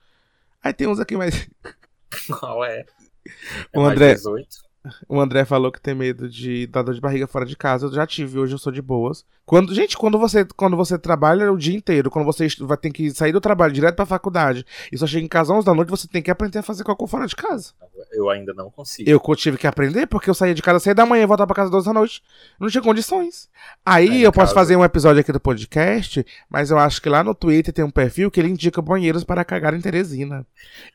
Aí 0.64 0.74
tem 0.74 0.88
uns 0.88 1.00
aqui, 1.00 1.16
mas 1.18 1.48
Qual 2.40 2.64
é? 2.66 2.86
É 3.72 3.80
O 3.80 3.84
mais 3.84 3.94
André- 3.94 4.14
18? 4.16 4.48
O 5.08 5.20
André 5.20 5.46
falou 5.46 5.72
que 5.72 5.80
tem 5.82 5.96
medo 5.96 6.30
de 6.30 6.68
dar 6.68 6.82
dor 6.84 6.94
de 6.94 7.02
barriga 7.02 7.28
fora 7.28 7.46
de 7.46 7.56
casa. 7.56 7.86
Eu 7.88 7.92
já 7.94 8.06
tive, 8.06 8.38
hoje 8.40 8.54
eu 8.54 8.58
sou 8.60 8.72
de 8.72 8.82
boas. 8.82 9.26
Quando, 9.46 9.74
gente, 9.76 9.98
quando 9.98 10.18
você, 10.18 10.46
quando 10.56 10.78
você 10.78 10.98
trabalha 10.98 11.52
o 11.52 11.58
dia 11.58 11.76
inteiro, 11.76 12.10
quando 12.10 12.26
você 12.26 12.48
vai 12.62 12.78
ter 12.78 12.92
que 12.92 13.12
sair 13.12 13.34
do 13.34 13.42
trabalho 13.42 13.74
direto 13.74 13.96
pra 13.96 14.06
faculdade 14.06 14.66
e 14.92 14.98
só 14.98 15.06
chega 15.06 15.26
em 15.26 15.28
casa 15.28 15.52
às 15.52 15.58
11 15.60 15.66
da 15.66 15.74
noite, 15.74 15.90
você 15.90 16.08
tem 16.08 16.22
que 16.22 16.32
aprender 16.32 16.60
a 16.60 16.64
fazer 16.64 16.84
cocô 16.86 17.06
fora 17.08 17.28
de 17.28 17.36
casa. 17.36 17.72
Eu 18.14 18.30
ainda 18.30 18.54
não 18.54 18.70
consigo. 18.70 19.10
Eu 19.10 19.20
tive 19.36 19.58
que 19.58 19.68
aprender 19.68 20.08
porque 20.08 20.30
eu 20.30 20.34
saía 20.34 20.54
de 20.54 20.62
casa 20.62 20.78
às 20.78 20.84
6 20.84 20.96
da 20.96 21.06
manhã 21.06 21.24
e 21.24 21.28
voltava 21.28 21.48
pra 21.48 21.56
casa 21.58 21.68
às 21.68 21.72
12 21.72 21.86
da 21.88 21.94
noite. 21.94 22.22
Não 22.60 22.70
tinha 22.70 22.82
condições. 22.82 23.50
Aí 23.86 24.10
Aí, 24.10 24.24
eu 24.24 24.32
posso 24.32 24.54
caso- 24.54 24.56
fazer 24.56 24.76
um 24.78 24.84
episódio 24.84 25.20
aqui 25.20 25.32
do 25.34 25.40
podcast, 25.42 26.26
mas 26.50 26.72
eu 26.72 26.78
acho 26.78 27.02
que 27.02 27.10
lá 27.10 27.22
no 27.24 27.36
Twitter 27.36 27.74
tem 27.74 27.84
um 27.84 27.92
perfil 27.92 28.32
que 28.32 28.40
ele 28.40 28.50
indica 28.50 28.82
banheiros 28.82 29.24
para 29.26 29.44
cagar 29.44 29.74
em 29.74 29.82
Teresina. 29.82 30.46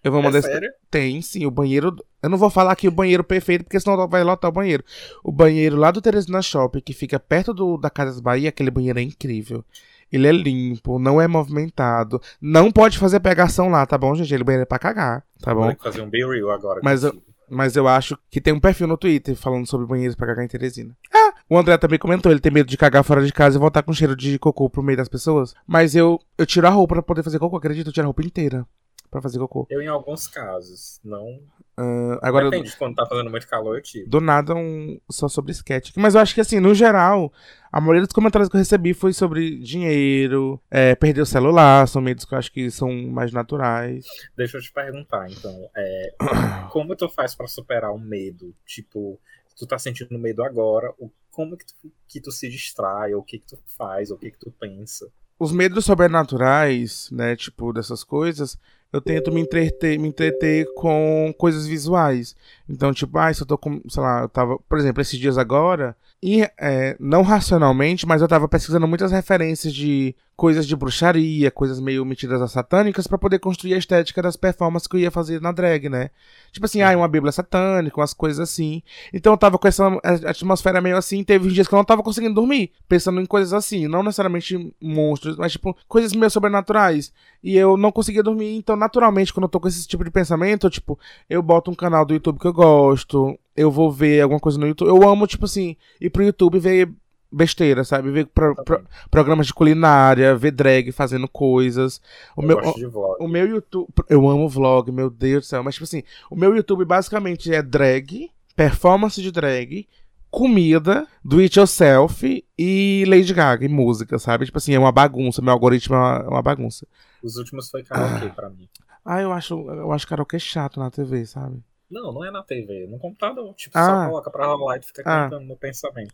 Eu 0.02 0.10
vou 0.12 0.22
mandar 0.22 0.38
É 0.38 0.40
esse- 0.40 0.48
sério? 0.48 0.70
Tem, 0.90 1.20
sim, 1.20 1.44
o 1.44 1.50
banheiro. 1.50 1.94
Eu 2.22 2.28
não 2.28 2.38
vou 2.38 2.50
falar 2.50 2.72
aqui 2.72 2.88
o 2.88 2.92
banheiro 2.92 3.22
perfeito, 3.22 3.64
porque 3.64 3.78
senão 3.78 4.08
vai 4.08 4.24
lotar 4.24 4.50
o 4.50 4.52
banheiro. 4.52 4.84
O 5.22 5.30
banheiro 5.30 5.76
lá 5.76 5.90
do 5.90 6.00
Teresina 6.00 6.42
Shopping, 6.42 6.80
que 6.80 6.92
fica 6.92 7.18
perto 7.18 7.54
do, 7.54 7.76
da 7.76 7.90
Casas 7.90 8.20
Bahia, 8.20 8.48
aquele 8.48 8.70
banheiro 8.70 8.98
é 8.98 9.02
incrível. 9.02 9.64
Ele 10.10 10.26
é 10.26 10.32
limpo, 10.32 10.98
não 10.98 11.20
é 11.20 11.28
movimentado. 11.28 12.20
Não 12.40 12.72
pode 12.72 12.98
fazer 12.98 13.20
pegação 13.20 13.68
lá, 13.68 13.84
tá 13.86 13.96
bom, 13.96 14.14
gente? 14.14 14.32
Ele 14.32 14.42
banheiro 14.42 14.62
é 14.62 14.66
pra 14.66 14.78
cagar, 14.78 15.22
tá 15.40 15.54
bom? 15.54 15.74
que 15.74 15.82
fazer 15.82 16.00
um 16.00 16.08
Be 16.08 16.24
Real 16.26 16.50
agora. 16.50 16.80
Mas 16.82 17.04
eu-. 17.04 17.22
Mas 17.50 17.76
eu 17.76 17.88
acho 17.88 18.18
que 18.30 18.42
tem 18.42 18.52
um 18.52 18.60
perfil 18.60 18.86
no 18.86 18.98
Twitter 18.98 19.34
falando 19.34 19.66
sobre 19.66 19.86
banheiros 19.86 20.14
pra 20.14 20.26
cagar 20.26 20.44
em 20.44 20.48
Teresina. 20.48 20.94
Ah, 21.14 21.32
o 21.48 21.56
André 21.56 21.78
também 21.78 21.98
comentou, 21.98 22.30
ele 22.30 22.40
tem 22.40 22.52
medo 22.52 22.68
de 22.68 22.76
cagar 22.76 23.02
fora 23.02 23.24
de 23.24 23.32
casa 23.32 23.56
e 23.56 23.58
voltar 23.58 23.82
com 23.82 23.92
cheiro 23.92 24.14
de 24.14 24.38
cocô 24.38 24.68
pro 24.68 24.82
meio 24.82 24.98
das 24.98 25.08
pessoas. 25.08 25.54
Mas 25.66 25.96
eu, 25.96 26.20
eu 26.36 26.44
tiro 26.44 26.66
a 26.66 26.70
roupa 26.70 26.96
pra 26.96 27.02
poder 27.02 27.22
fazer 27.22 27.38
cocô, 27.38 27.56
acredito, 27.56 27.86
eu 27.86 27.92
tiro 27.92 28.04
a 28.04 28.08
roupa 28.08 28.22
inteira 28.22 28.66
pra 29.10 29.22
fazer 29.22 29.38
cocô. 29.38 29.66
Eu, 29.70 29.80
em 29.80 29.86
alguns 29.86 30.26
casos, 30.26 31.00
não. 31.04 31.40
Ah, 31.76 32.18
agora, 32.22 32.50
Depende, 32.50 32.76
quando 32.76 32.96
tá 32.96 33.06
fazendo 33.06 33.30
muito 33.30 33.46
calor, 33.46 33.76
eu 33.76 33.82
tiro. 33.82 34.08
do 34.08 34.20
nada, 34.20 34.54
um, 34.54 35.00
só 35.10 35.28
sobre 35.28 35.52
sketch. 35.52 35.92
Mas 35.96 36.14
eu 36.14 36.20
acho 36.20 36.34
que, 36.34 36.40
assim, 36.40 36.58
no 36.58 36.74
geral, 36.74 37.32
a 37.72 37.80
maioria 37.80 38.02
dos 38.02 38.12
comentários 38.12 38.48
que 38.48 38.56
eu 38.56 38.58
recebi 38.58 38.94
foi 38.94 39.12
sobre 39.12 39.58
dinheiro, 39.60 40.60
é, 40.70 40.94
perder 40.94 41.20
o 41.20 41.26
celular, 41.26 41.86
são 41.86 42.02
medos 42.02 42.24
que 42.24 42.34
eu 42.34 42.38
acho 42.38 42.52
que 42.52 42.70
são 42.70 42.92
mais 43.08 43.32
naturais. 43.32 44.04
Deixa 44.36 44.56
eu 44.56 44.62
te 44.62 44.72
perguntar, 44.72 45.30
então. 45.30 45.70
é, 45.76 46.14
como 46.70 46.96
tu 46.96 47.08
faz 47.08 47.34
pra 47.34 47.46
superar 47.46 47.92
o 47.92 47.98
medo? 47.98 48.54
Tipo, 48.66 49.20
tu 49.56 49.66
tá 49.66 49.78
sentindo 49.78 50.18
medo 50.18 50.42
agora, 50.42 50.92
como 51.30 51.56
que 51.56 51.66
tu, 51.66 51.74
que 52.08 52.20
tu 52.20 52.32
se 52.32 52.48
distrai, 52.48 53.14
ou 53.14 53.20
o 53.20 53.24
que 53.24 53.38
que 53.38 53.46
tu 53.46 53.58
faz, 53.76 54.10
ou 54.10 54.16
o 54.16 54.18
que 54.18 54.30
que 54.30 54.38
tu 54.38 54.50
pensa? 54.50 55.08
Os 55.38 55.52
medos 55.52 55.84
sobrenaturais, 55.84 57.08
né, 57.12 57.36
tipo, 57.36 57.72
dessas 57.72 58.02
coisas, 58.02 58.58
eu 58.92 59.00
tento 59.00 59.32
me 59.32 59.40
entreter, 59.40 59.98
me 59.98 60.08
entreter 60.08 60.66
com 60.74 61.32
coisas 61.36 61.66
visuais. 61.66 62.34
Então, 62.68 62.92
tipo, 62.92 63.18
ah, 63.18 63.32
se 63.32 63.42
eu 63.42 63.46
tô 63.46 63.58
com, 63.58 63.80
sei 63.88 64.02
lá, 64.02 64.22
eu 64.22 64.28
tava, 64.28 64.58
por 64.68 64.78
exemplo, 64.78 65.00
esses 65.02 65.18
dias 65.18 65.36
agora, 65.36 65.96
e 66.22 66.42
é, 66.58 66.96
não 66.98 67.22
racionalmente, 67.22 68.06
mas 68.06 68.22
eu 68.22 68.28
tava 68.28 68.48
pesquisando 68.48 68.88
muitas 68.88 69.12
referências 69.12 69.72
de 69.72 70.14
coisas 70.38 70.68
de 70.68 70.76
bruxaria, 70.76 71.50
coisas 71.50 71.80
meio 71.80 72.04
metidas 72.04 72.40
a 72.40 72.46
satânicas, 72.46 73.08
pra 73.08 73.18
poder 73.18 73.40
construir 73.40 73.74
a 73.74 73.76
estética 73.76 74.22
das 74.22 74.36
performances 74.36 74.86
que 74.86 74.94
eu 74.94 75.00
ia 75.00 75.10
fazer 75.10 75.40
na 75.40 75.50
drag, 75.50 75.88
né? 75.88 76.10
Tipo 76.52 76.64
assim, 76.64 76.80
ah, 76.80 76.96
uma 76.96 77.08
bíblia 77.08 77.32
satânica, 77.32 77.98
umas 77.98 78.14
coisas 78.14 78.38
assim. 78.38 78.80
Então 79.12 79.32
eu 79.32 79.36
tava 79.36 79.58
com 79.58 79.66
essa 79.66 79.88
atmosfera 80.24 80.80
meio 80.80 80.96
assim, 80.96 81.24
teve 81.24 81.48
uns 81.48 81.52
dias 81.52 81.66
que 81.66 81.74
eu 81.74 81.76
não 81.76 81.84
tava 81.84 82.04
conseguindo 82.04 82.36
dormir, 82.36 82.70
pensando 82.88 83.20
em 83.20 83.26
coisas 83.26 83.52
assim, 83.52 83.88
não 83.88 84.04
necessariamente 84.04 84.72
monstros, 84.80 85.36
mas 85.36 85.50
tipo, 85.50 85.76
coisas 85.88 86.12
meio 86.12 86.30
sobrenaturais. 86.30 87.12
E 87.42 87.56
eu 87.56 87.76
não 87.76 87.90
conseguia 87.90 88.22
dormir, 88.22 88.56
então 88.56 88.76
naturalmente, 88.76 89.34
quando 89.34 89.44
eu 89.44 89.50
tô 89.50 89.58
com 89.58 89.66
esse 89.66 89.88
tipo 89.88 90.04
de 90.04 90.10
pensamento, 90.12 90.68
eu, 90.68 90.70
tipo, 90.70 90.96
eu 91.28 91.42
boto 91.42 91.68
um 91.68 91.74
canal 91.74 92.04
do 92.04 92.14
YouTube 92.14 92.38
que 92.38 92.46
eu 92.46 92.52
gosto, 92.52 93.36
eu 93.56 93.72
vou 93.72 93.90
ver 93.90 94.20
alguma 94.20 94.38
coisa 94.38 94.56
no 94.56 94.68
YouTube. 94.68 94.86
Eu 94.86 95.02
amo, 95.08 95.26
tipo 95.26 95.46
assim, 95.46 95.76
ir 96.00 96.10
pro 96.10 96.22
YouTube 96.22 96.60
ver 96.60 96.88
besteira, 97.30 97.84
sabe? 97.84 98.10
Ver 98.10 98.26
pro- 98.26 98.54
pro- 98.64 98.84
programas 99.10 99.46
de 99.46 99.54
culinária, 99.54 100.34
ver 100.36 100.50
drag 100.52 100.90
fazendo 100.92 101.28
coisas. 101.28 102.00
O 102.36 102.42
eu 102.42 102.48
meu, 102.48 102.56
gosto 102.60 102.76
de 102.78 102.86
vlog. 102.86 103.16
o 103.20 103.28
meu 103.28 103.46
YouTube. 103.46 103.88
Eu 104.08 104.28
amo 104.28 104.48
vlog, 104.48 104.90
meu 104.90 105.10
Deus 105.10 105.44
do 105.44 105.48
céu. 105.48 105.62
Mas, 105.62 105.74
tipo 105.74 105.84
assim, 105.84 106.02
o 106.30 106.36
meu 106.36 106.54
YouTube 106.56 106.84
basicamente 106.84 107.52
é 107.52 107.62
drag, 107.62 108.30
performance 108.56 109.20
de 109.20 109.30
drag, 109.30 109.86
comida, 110.30 111.06
do 111.24 111.38
it 111.38 111.58
yourself 111.58 112.44
e 112.58 113.04
Lady 113.06 113.32
Gaga 113.32 113.64
e 113.64 113.68
música, 113.68 114.18
sabe? 114.18 114.44
Tipo 114.46 114.58
assim, 114.58 114.74
é 114.74 114.78
uma 114.78 114.92
bagunça. 114.92 115.40
Meu 115.42 115.52
algoritmo 115.52 115.94
é 115.96 115.98
uma, 115.98 116.16
é 116.24 116.28
uma 116.28 116.42
bagunça. 116.42 116.86
Os 117.22 117.36
últimos 117.36 117.70
foi 117.70 117.82
karaokê 117.82 118.28
pra 118.30 118.48
mim. 118.50 118.68
Ah, 119.04 119.20
eu 119.22 119.32
acho, 119.32 119.54
eu 119.70 119.90
acho 119.92 120.06
karaokê 120.06 120.38
chato 120.38 120.78
na 120.78 120.90
TV, 120.90 121.24
sabe? 121.24 121.62
Não, 121.90 122.12
não 122.12 122.24
é 122.24 122.30
na 122.30 122.42
TV, 122.42 122.86
no 122.86 122.98
computador. 122.98 123.54
Tipo, 123.54 123.76
Ah. 123.78 123.84
só 124.04 124.06
coloca 124.10 124.30
pra 124.30 124.46
rolar 124.46 124.78
e 124.78 124.82
fica 124.82 125.02
Ah. 125.02 125.24
cantando 125.24 125.46
no 125.46 125.56
pensamento. 125.56 126.12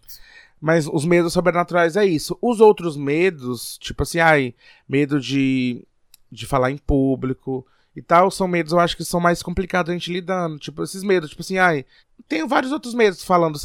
Mas 0.60 0.86
os 0.86 1.04
medos 1.04 1.32
sobrenaturais 1.32 1.96
é 1.96 2.04
isso. 2.06 2.38
Os 2.40 2.60
outros 2.60 2.96
medos, 2.96 3.76
tipo 3.78 4.02
assim, 4.02 4.18
ai, 4.20 4.54
medo 4.88 5.20
de, 5.20 5.86
de 6.30 6.46
falar 6.46 6.70
em 6.70 6.78
público 6.78 7.66
e 7.94 8.00
tal, 8.00 8.30
são 8.30 8.46
medos 8.48 8.72
eu 8.72 8.78
acho 8.80 8.96
que 8.96 9.04
são 9.04 9.20
mais 9.20 9.42
complicados 9.42 9.90
a 9.90 9.92
gente 9.94 10.12
lidando. 10.12 10.58
Tipo, 10.58 10.82
esses 10.82 11.02
medos, 11.02 11.30
tipo 11.30 11.42
assim, 11.42 11.58
ai, 11.58 11.84
tenho 12.28 12.46
vários 12.48 12.72
outros 12.72 12.94
medos 12.94 13.22
falando 13.24 13.58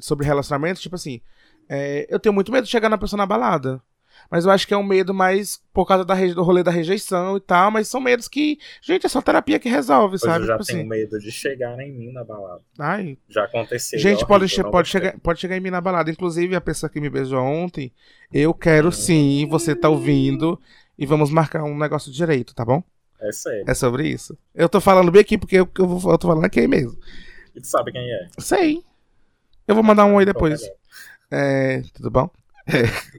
sobre 0.00 0.26
relacionamentos, 0.26 0.82
tipo 0.82 0.94
assim, 0.96 1.20
é, 1.68 2.06
eu 2.08 2.18
tenho 2.18 2.32
muito 2.32 2.50
medo 2.50 2.64
de 2.64 2.70
chegar 2.70 2.88
na 2.88 2.98
pessoa 2.98 3.18
na 3.18 3.26
balada. 3.26 3.80
Mas 4.30 4.44
eu 4.44 4.50
acho 4.50 4.66
que 4.66 4.74
é 4.74 4.76
um 4.76 4.82
medo 4.82 5.14
mais 5.14 5.60
por 5.72 5.86
causa 5.86 6.04
da, 6.04 6.14
do 6.14 6.42
rolê 6.42 6.62
da 6.62 6.70
rejeição 6.70 7.36
e 7.36 7.40
tal, 7.40 7.70
mas 7.70 7.86
são 7.88 8.00
medos 8.00 8.26
que, 8.28 8.58
gente, 8.82 9.06
é 9.06 9.08
só 9.08 9.20
terapia 9.22 9.58
que 9.58 9.68
resolve, 9.68 10.18
Pois 10.18 10.22
sabe? 10.22 10.40
eu 10.40 10.46
já 10.46 10.58
Tipo 10.58 10.66
tenho 10.66 10.78
assim, 10.80 10.88
medo 10.88 11.18
de 11.18 11.30
chegar 11.30 11.78
em 11.80 11.92
mim 11.92 12.12
na 12.12 12.24
balada. 12.24 12.62
ai, 12.78 13.16
Já 13.28 13.44
aconteceu. 13.44 13.98
Gente, 14.00 14.22
é 14.22 14.26
pode, 14.26 14.48
che- 14.48 14.64
pode, 14.64 14.88
chegar, 14.88 15.18
pode 15.20 15.40
chegar 15.40 15.56
em 15.56 15.60
mim 15.60 15.70
na 15.70 15.80
balada. 15.80 16.10
Inclusive, 16.10 16.54
a 16.56 16.60
pessoa 16.60 16.90
que 16.90 17.00
me 17.00 17.08
beijou 17.10 17.40
ontem, 17.42 17.92
eu 18.32 18.52
quero 18.52 18.88
Hum. 18.88 18.92
sim, 18.92 19.46
você 19.48 19.74
tá 19.74 19.88
ouvindo. 19.88 20.60
E 20.98 21.06
vamos 21.06 21.30
marcar 21.30 21.62
um 21.64 21.78
negócio 21.78 22.12
direito, 22.12 22.54
tá 22.54 22.64
bom? 22.64 22.82
É 23.20 23.32
sério. 23.32 23.64
É 23.66 23.74
sobre 23.74 24.06
isso. 24.08 24.36
Eu 24.54 24.68
tô 24.68 24.80
falando 24.80 25.10
bem 25.10 25.20
aqui 25.22 25.38
porque 25.38 25.56
eu, 25.56 25.68
eu, 25.78 26.00
eu 26.10 26.18
tô 26.18 26.28
falando 26.28 26.44
aqui 26.44 26.66
mesmo. 26.68 26.98
E 27.54 27.60
tu 27.60 27.66
sabe 27.66 27.92
quem 27.92 28.02
é? 28.12 28.28
Sei. 28.38 28.82
Eu 29.66 29.74
vou 29.74 29.84
mandar 29.84 30.04
um 30.06 30.14
oi 30.16 30.24
depois. 30.24 30.60
Então, 30.62 30.74
É, 31.30 31.82
tudo 31.94 32.10
bom? 32.10 32.30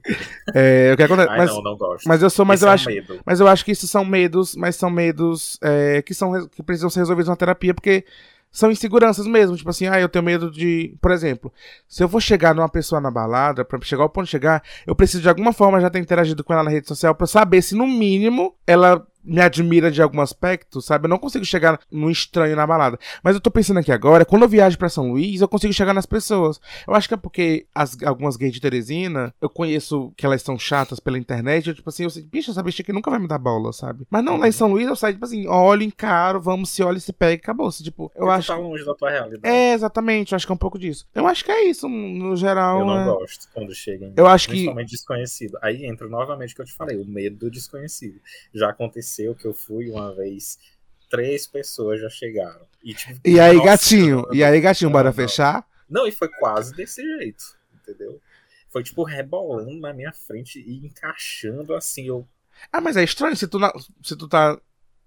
É, 0.54 0.88
é, 0.88 0.92
o 0.92 0.96
que 0.96 1.02
acontece? 1.04 1.28
Ai, 1.30 1.38
Mas, 1.38 1.50
não, 1.50 1.62
não 1.62 1.76
gosto. 1.76 2.08
mas 2.08 2.22
eu 2.22 2.28
sou, 2.30 2.44
mas 2.44 2.60
Esse 2.60 2.66
eu 2.66 2.70
é 2.70 2.74
acho. 2.74 2.86
medo. 2.88 3.20
Mas 3.24 3.40
eu 3.40 3.46
acho 3.46 3.64
que 3.64 3.70
isso 3.72 3.86
são 3.86 4.04
medos, 4.04 4.56
mas 4.56 4.74
são 4.76 4.90
medos 4.90 5.58
é, 5.62 6.02
que, 6.02 6.12
são, 6.14 6.48
que 6.48 6.62
precisam 6.62 6.90
ser 6.90 7.00
resolvidos 7.00 7.28
na 7.28 7.36
terapia, 7.36 7.72
porque 7.72 8.04
são 8.50 8.70
inseguranças 8.70 9.26
mesmo. 9.26 9.56
Tipo 9.56 9.70
assim, 9.70 9.86
ah, 9.86 10.00
eu 10.00 10.08
tenho 10.08 10.24
medo 10.24 10.50
de. 10.50 10.94
Por 11.00 11.10
exemplo, 11.10 11.52
se 11.88 12.02
eu 12.02 12.08
vou 12.08 12.20
chegar 12.20 12.54
numa 12.54 12.68
pessoa 12.68 13.00
na 13.00 13.10
balada, 13.10 13.64
pra 13.64 13.78
chegar 13.82 14.02
ao 14.02 14.10
ponto 14.10 14.24
de 14.24 14.30
chegar, 14.30 14.62
eu 14.86 14.94
preciso 14.94 15.22
de 15.22 15.28
alguma 15.28 15.52
forma 15.52 15.80
já 15.80 15.88
ter 15.88 16.00
interagido 16.00 16.42
com 16.44 16.52
ela 16.52 16.64
na 16.64 16.70
rede 16.70 16.88
social 16.88 17.14
pra 17.14 17.26
saber 17.26 17.62
se, 17.62 17.74
no 17.74 17.86
mínimo, 17.86 18.54
ela 18.66 19.06
me 19.24 19.40
admira 19.40 19.90
de 19.90 20.02
algum 20.02 20.20
aspecto, 20.20 20.80
sabe? 20.80 21.04
Eu 21.06 21.08
não 21.10 21.18
consigo 21.18 21.44
chegar 21.44 21.78
num 21.90 22.10
estranho 22.10 22.56
na 22.56 22.66
balada. 22.66 22.98
Mas 23.22 23.34
eu 23.34 23.40
tô 23.40 23.50
pensando 23.50 23.78
aqui 23.78 23.92
agora, 23.92 24.24
quando 24.24 24.42
eu 24.42 24.48
viajo 24.48 24.76
pra 24.78 24.88
São 24.88 25.10
Luís, 25.12 25.40
eu 25.40 25.48
consigo 25.48 25.72
chegar 25.72 25.94
nas 25.94 26.06
pessoas. 26.06 26.60
Eu 26.86 26.94
acho 26.94 27.08
que 27.08 27.14
é 27.14 27.16
porque 27.16 27.66
as, 27.74 27.96
algumas 28.02 28.36
gays 28.36 28.52
de 28.52 28.60
Teresina, 28.60 29.34
eu 29.40 29.48
conheço 29.48 30.12
que 30.16 30.26
elas 30.26 30.42
são 30.42 30.58
chatas 30.58 30.98
pela 31.00 31.18
internet, 31.18 31.68
eu, 31.68 31.74
tipo 31.74 31.88
assim, 31.88 32.04
eu 32.04 32.10
sei, 32.10 32.22
bicho, 32.22 32.50
essa 32.50 32.62
bicha 32.62 32.82
aqui 32.82 32.92
nunca 32.92 33.10
vai 33.10 33.18
me 33.20 33.28
dar 33.28 33.38
bola, 33.38 33.72
sabe? 33.72 34.06
Mas 34.10 34.24
não, 34.24 34.36
lá 34.36 34.48
em 34.48 34.52
São 34.52 34.68
Luís 34.70 34.86
eu 34.86 34.96
saio, 34.96 35.14
tipo 35.14 35.24
assim, 35.24 35.46
olho, 35.46 35.82
encaro, 35.82 36.40
vamos, 36.40 36.70
se 36.70 36.82
olha, 36.82 36.98
se 36.98 37.12
pega 37.12 37.32
e 37.32 37.36
acabou. 37.36 37.70
-se. 37.70 37.82
Tipo, 37.82 38.10
eu 38.16 38.30
acho. 38.30 38.48
tá 38.48 38.56
longe 38.56 38.84
da 38.84 38.94
tua 38.94 39.10
realidade. 39.10 39.40
É, 39.46 39.72
exatamente, 39.74 40.32
eu 40.32 40.36
acho 40.36 40.46
que 40.46 40.52
é 40.52 40.54
um 40.54 40.58
pouco 40.58 40.78
disso. 40.78 41.06
Eu 41.14 41.26
acho 41.26 41.44
que 41.44 41.50
é 41.52 41.64
isso, 41.64 41.88
no 41.88 42.36
geral. 42.36 42.80
Eu 42.80 42.86
não 42.86 43.00
é- 43.00 43.04
gosto 43.04 43.48
quando 43.54 43.74
chega 43.74 44.06
em 44.06 44.14
Eu 44.16 44.26
acho 44.26 44.46
que- 44.46 44.52
principalmente 44.54 44.90
desconhecido. 44.90 45.58
Aí 45.62 45.84
entra 45.86 46.08
novamente 46.08 46.52
o 46.52 46.56
que 46.56 46.62
eu 46.62 46.66
te 46.66 46.72
falei, 46.72 46.96
o 46.96 47.04
medo 47.06 47.36
do 47.36 47.50
desconhecido. 47.50 48.18
Já 48.54 48.70
aconteceu 48.70 49.11
que 49.38 49.46
eu 49.46 49.54
fui 49.54 49.90
uma 49.90 50.14
vez, 50.14 50.58
três 51.10 51.46
pessoas 51.46 52.00
já 52.00 52.08
chegaram. 52.08 52.66
E, 52.82 52.94
tipo, 52.94 53.20
E 53.28 53.38
aí, 53.38 53.56
nossa, 53.56 53.68
gatinho? 53.68 54.26
E 54.32 54.42
aí, 54.42 54.60
gatinho, 54.60 54.90
bora 54.90 55.10
Não, 55.10 55.12
fechar? 55.14 55.66
Não, 55.88 56.06
e 56.06 56.12
foi 56.12 56.28
quase 56.28 56.74
desse 56.74 57.02
jeito, 57.18 57.44
entendeu? 57.74 58.20
Foi 58.70 58.82
tipo 58.82 59.02
rebolando 59.04 59.78
na 59.78 59.92
minha 59.92 60.12
frente 60.12 60.58
e 60.58 60.86
encaixando 60.86 61.74
assim. 61.74 62.06
Eu, 62.06 62.26
Ah, 62.72 62.80
mas 62.80 62.96
é 62.96 63.04
estranho 63.04 63.36
se 63.36 63.46
tu, 63.46 63.58
na- 63.58 63.72
se 64.02 64.16
tu 64.16 64.26
tá 64.28 64.58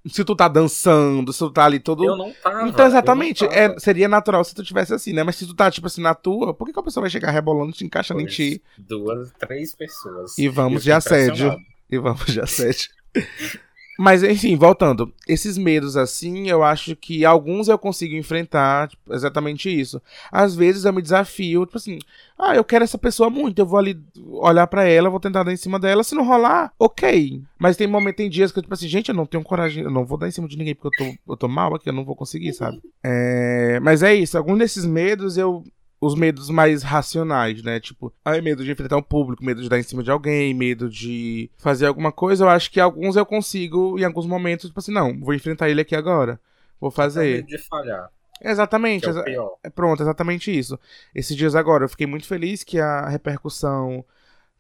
se 0.08 0.24
tu 0.24 0.36
tá 0.36 0.48
dançando, 0.48 1.34
se 1.34 1.40
tu 1.40 1.50
tá 1.50 1.66
ali 1.66 1.80
todo. 1.80 2.04
Eu 2.06 2.16
não 2.16 2.32
tava. 2.34 2.68
Então, 2.70 2.86
exatamente, 2.86 3.44
é, 3.46 3.78
seria 3.80 4.08
natural 4.08 4.44
se 4.44 4.54
tu 4.54 4.64
tivesse 4.64 4.94
assim, 4.94 5.14
né? 5.14 5.24
Mas 5.24 5.36
se 5.36 5.48
tu 5.48 5.56
tá, 5.56 5.72
tipo 5.72 5.88
assim, 5.88 6.02
na 6.02 6.14
tua, 6.14 6.54
por 6.54 6.66
que, 6.68 6.74
que 6.74 6.80
a 6.80 6.84
pessoa 6.84 7.02
vai 7.02 7.10
chegar 7.10 7.32
rebolando, 7.32 7.72
te 7.72 7.84
encaixando 7.84 8.22
em 8.22 8.26
Pois, 8.26 8.36
ti? 8.36 8.62
Duas, 8.78 9.32
três 9.32 9.74
pessoas. 9.74 10.38
E 10.38 10.48
vamos 10.48 10.84
de 10.84 10.92
assédio. 10.92 11.58
E 11.90 11.98
vamos 11.98 12.26
de 12.28 12.40
assédio. 12.40 12.90
Mas, 13.98 14.24
enfim, 14.24 14.56
voltando. 14.56 15.14
Esses 15.28 15.58
medos, 15.58 15.96
assim, 15.96 16.50
eu 16.50 16.64
acho 16.64 16.96
que 16.96 17.24
alguns 17.26 17.68
eu 17.68 17.78
consigo 17.78 18.16
enfrentar, 18.16 18.90
tipo, 18.90 19.14
exatamente 19.14 19.70
isso. 19.70 20.02
Às 20.32 20.56
vezes 20.56 20.86
eu 20.86 20.94
me 20.94 21.02
desafio, 21.02 21.66
tipo 21.66 21.78
assim, 21.78 22.00
ah, 22.38 22.56
eu 22.56 22.64
quero 22.64 22.84
essa 22.84 22.98
pessoa 22.98 23.30
muito, 23.30 23.60
eu 23.60 23.66
vou 23.66 23.80
ali 23.80 23.98
olhar 24.28 24.68
pra 24.68 24.84
ela, 24.86 25.10
vou 25.10 25.20
tentar 25.20 25.44
dar 25.44 25.54
em 25.54 25.58
cima 25.58 25.80
dela. 25.80 26.04
Se 26.04 26.16
não 26.16 26.26
rolar, 26.26 26.74
ok. 26.78 27.42
Mas 27.58 27.78
tem 27.78 27.88
momento, 27.88 28.18
tem 28.18 28.30
dias 28.30 28.52
que 28.52 28.60
eu, 28.60 28.64
tipo 28.64 28.74
assim, 28.74 28.88
gente, 28.88 29.10
eu 29.10 29.16
não 29.16 29.26
tenho 29.26 29.44
coragem, 29.44 29.84
eu 29.84 29.92
não 29.92 30.06
vou 30.06 30.18
dar 30.18 30.28
em 30.28 30.32
cima 30.32 30.48
de 30.48 30.58
ninguém 30.58 30.76
porque 30.76 31.02
eu 31.02 31.06
tô, 31.06 31.32
eu 31.34 31.38
tô 31.38 31.48
mal 31.48 31.74
aqui, 31.74 31.88
eu 31.88 31.94
não 31.94 32.04
vou 32.04 32.16
conseguir, 32.16 32.54
sabe? 32.54 32.82
É, 33.04 33.80
mas 33.82 34.04
é 34.04 34.14
isso, 34.14 34.38
algum 34.38 34.58
desses 34.58 34.86
medos 34.86 35.38
eu 35.38 35.64
os 36.02 36.14
medos 36.16 36.50
mais 36.50 36.84
racionais, 36.84 37.64
né? 37.64 37.80
Tipo, 37.80 38.14
ai, 38.24 38.42
medo 38.42 38.64
de 38.64 38.72
enfrentar 38.72 38.98
um 38.98 39.02
público, 39.02 39.44
medo 39.44 39.62
de 39.62 39.70
dar 39.70 39.80
em 39.80 39.84
cima 39.84 40.04
de 40.04 40.12
alguém, 40.12 40.54
medo 40.54 40.90
de 40.90 41.50
fazer 41.58 41.86
alguma 41.88 42.12
coisa. 42.12 42.44
Eu 42.44 42.50
acho 42.50 42.70
que 42.72 42.80
alguns 42.80 43.16
eu 43.16 43.26
consigo, 43.26 43.98
em 43.98 44.04
alguns 44.04 44.26
momentos, 44.28 44.68
tipo 44.68 44.80
assim, 44.80 44.92
não, 44.92 45.18
vou 45.20 45.34
enfrentar 45.34 45.70
ele 45.70 45.82
aqui 45.82 45.96
agora. 45.96 46.40
Vou 46.80 46.92
Tenho 46.92 46.96
fazer. 46.96 47.36
medo 47.38 47.48
de 47.48 47.58
falhar, 47.58 48.10
Exatamente. 48.44 49.06
é 49.06 49.08
o 49.08 49.12
exa- 49.12 49.24
pior. 49.24 49.56
é 49.64 49.70
pronto, 49.70 50.04
exatamente 50.04 50.56
isso. 50.56 50.78
Esses 51.16 51.36
dias 51.36 51.56
agora, 51.56 51.86
eu 51.86 51.90
fiquei 51.90 52.06
muito 52.06 52.28
feliz 52.28 52.64
que 52.64 52.78
a 52.80 53.08
repercussão 53.08 54.04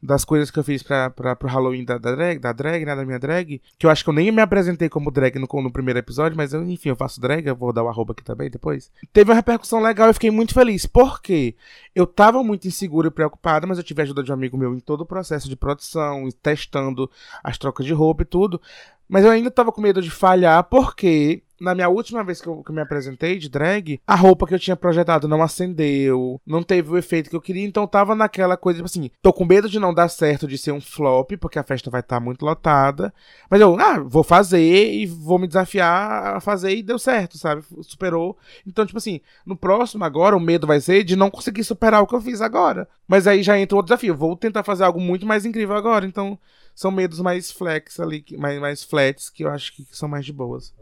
das 0.05 0.23
coisas 0.23 0.51
que 0.51 0.59
eu 0.59 0.63
fiz 0.63 0.83
pra, 0.83 1.09
pra, 1.09 1.35
pro 1.35 1.49
Halloween 1.49 1.83
da, 1.83 1.97
da 1.97 2.15
drag, 2.15 2.39
da 2.39 2.53
drag, 2.53 2.85
né, 2.85 2.95
da 2.95 3.05
minha 3.05 3.19
drag, 3.19 3.61
que 3.77 3.85
eu 3.85 3.89
acho 3.89 4.03
que 4.03 4.09
eu 4.09 4.13
nem 4.13 4.31
me 4.31 4.41
apresentei 4.41 4.87
como 4.87 5.11
drag 5.11 5.37
no, 5.39 5.47
no 5.61 5.71
primeiro 5.71 5.99
episódio, 5.99 6.37
mas 6.37 6.53
eu, 6.53 6.63
enfim, 6.63 6.89
eu 6.89 6.95
faço 6.95 7.19
drag, 7.19 7.45
eu 7.45 7.55
vou 7.55 7.73
dar 7.73 7.83
o 7.83 7.89
arroba 7.89 8.13
aqui 8.13 8.23
também 8.23 8.49
depois. 8.49 8.91
Teve 9.11 9.31
uma 9.31 9.35
repercussão 9.35 9.81
legal 9.81 10.09
e 10.09 10.13
fiquei 10.13 10.31
muito 10.31 10.53
feliz. 10.53 10.85
Por 10.85 11.21
quê? 11.21 11.55
Eu 11.93 12.05
tava 12.05 12.43
muito 12.43 12.67
inseguro 12.67 13.07
e 13.07 13.11
preocupado, 13.11 13.67
mas 13.67 13.77
eu 13.77 13.83
tive 13.83 14.01
a 14.01 14.03
ajuda 14.03 14.23
de 14.23 14.31
um 14.31 14.33
amigo 14.33 14.57
meu 14.57 14.73
em 14.73 14.79
todo 14.79 15.01
o 15.01 15.05
processo 15.05 15.49
de 15.49 15.55
produção, 15.55 16.29
testando 16.41 17.09
as 17.43 17.57
trocas 17.57 17.85
de 17.85 17.93
roupa 17.93 18.23
e 18.23 18.25
tudo. 18.25 18.61
Mas 19.07 19.23
eu 19.23 19.31
ainda 19.31 19.51
tava 19.51 19.71
com 19.71 19.81
medo 19.81 20.01
de 20.01 20.09
falhar, 20.09 20.63
porque 20.63 21.43
na 21.59 21.73
minha 21.75 21.89
última 21.89 22.23
vez 22.23 22.41
que 22.41 22.47
eu, 22.47 22.63
que 22.63 22.71
eu 22.71 22.75
me 22.75 22.81
apresentei 22.81 23.37
de 23.37 23.49
drag, 23.49 23.99
a 24.05 24.15
roupa 24.15 24.45
que 24.47 24.53
eu 24.53 24.59
tinha 24.59 24.75
projetado 24.75 25.27
não 25.27 25.41
acendeu, 25.41 26.39
não 26.45 26.63
teve 26.63 26.91
o 26.91 26.97
efeito 26.97 27.29
que 27.29 27.35
eu 27.35 27.41
queria, 27.41 27.65
então 27.65 27.87
tava 27.87 28.15
naquela 28.15 28.57
coisa, 28.57 28.77
tipo 28.77 28.85
assim, 28.85 29.09
tô 29.21 29.31
com 29.31 29.45
medo 29.45 29.69
de 29.69 29.79
não 29.79 29.93
dar 29.93 30.09
certo, 30.09 30.47
de 30.47 30.57
ser 30.57 30.71
um 30.71 30.81
flop, 30.81 31.31
porque 31.39 31.59
a 31.59 31.63
festa 31.63 31.89
vai 31.89 32.01
estar 32.01 32.19
muito 32.19 32.45
lotada. 32.45 33.13
Mas 33.49 33.61
eu, 33.61 33.79
ah, 33.79 33.99
vou 33.99 34.23
fazer 34.23 34.93
e 34.93 35.05
vou 35.05 35.39
me 35.39 35.47
desafiar 35.47 36.35
a 36.35 36.39
fazer 36.39 36.75
e 36.75 36.83
deu 36.83 36.99
certo, 36.99 37.37
sabe? 37.37 37.63
Superou. 37.81 38.37
Então, 38.65 38.85
tipo 38.85 38.97
assim, 38.97 39.21
no 39.45 39.55
próximo 39.55 40.03
agora, 40.03 40.35
o 40.35 40.39
medo 40.39 40.67
vai 40.67 40.79
ser 40.79 41.03
de 41.03 41.15
não 41.15 41.31
conseguir 41.31 41.63
superar 41.63 42.01
o 42.01 42.07
que 42.07 42.15
eu 42.15 42.21
fiz 42.21 42.41
agora. 42.41 42.87
Mas 43.07 43.27
aí 43.27 43.43
já 43.43 43.57
entra 43.57 43.75
outro 43.75 43.87
desafio. 43.87 44.15
Vou 44.15 44.35
tentar 44.35 44.63
fazer 44.63 44.83
algo 44.83 44.99
muito 44.99 45.25
mais 45.25 45.45
incrível 45.45 45.75
agora. 45.75 46.05
Então, 46.05 46.37
são 46.73 46.91
medos 46.91 47.19
mais 47.19 47.51
flex 47.51 47.99
ali, 47.99 48.25
mais, 48.37 48.59
mais 48.59 48.83
flats, 48.83 49.29
que 49.29 49.43
eu 49.43 49.49
acho 49.49 49.73
que 49.73 49.85
são 49.91 50.09
mais 50.09 50.25
de 50.25 50.33
boas. 50.33 50.73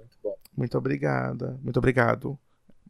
Muito 0.55 0.77
obrigada. 0.77 1.59
Muito 1.61 1.77
obrigado. 1.77 2.37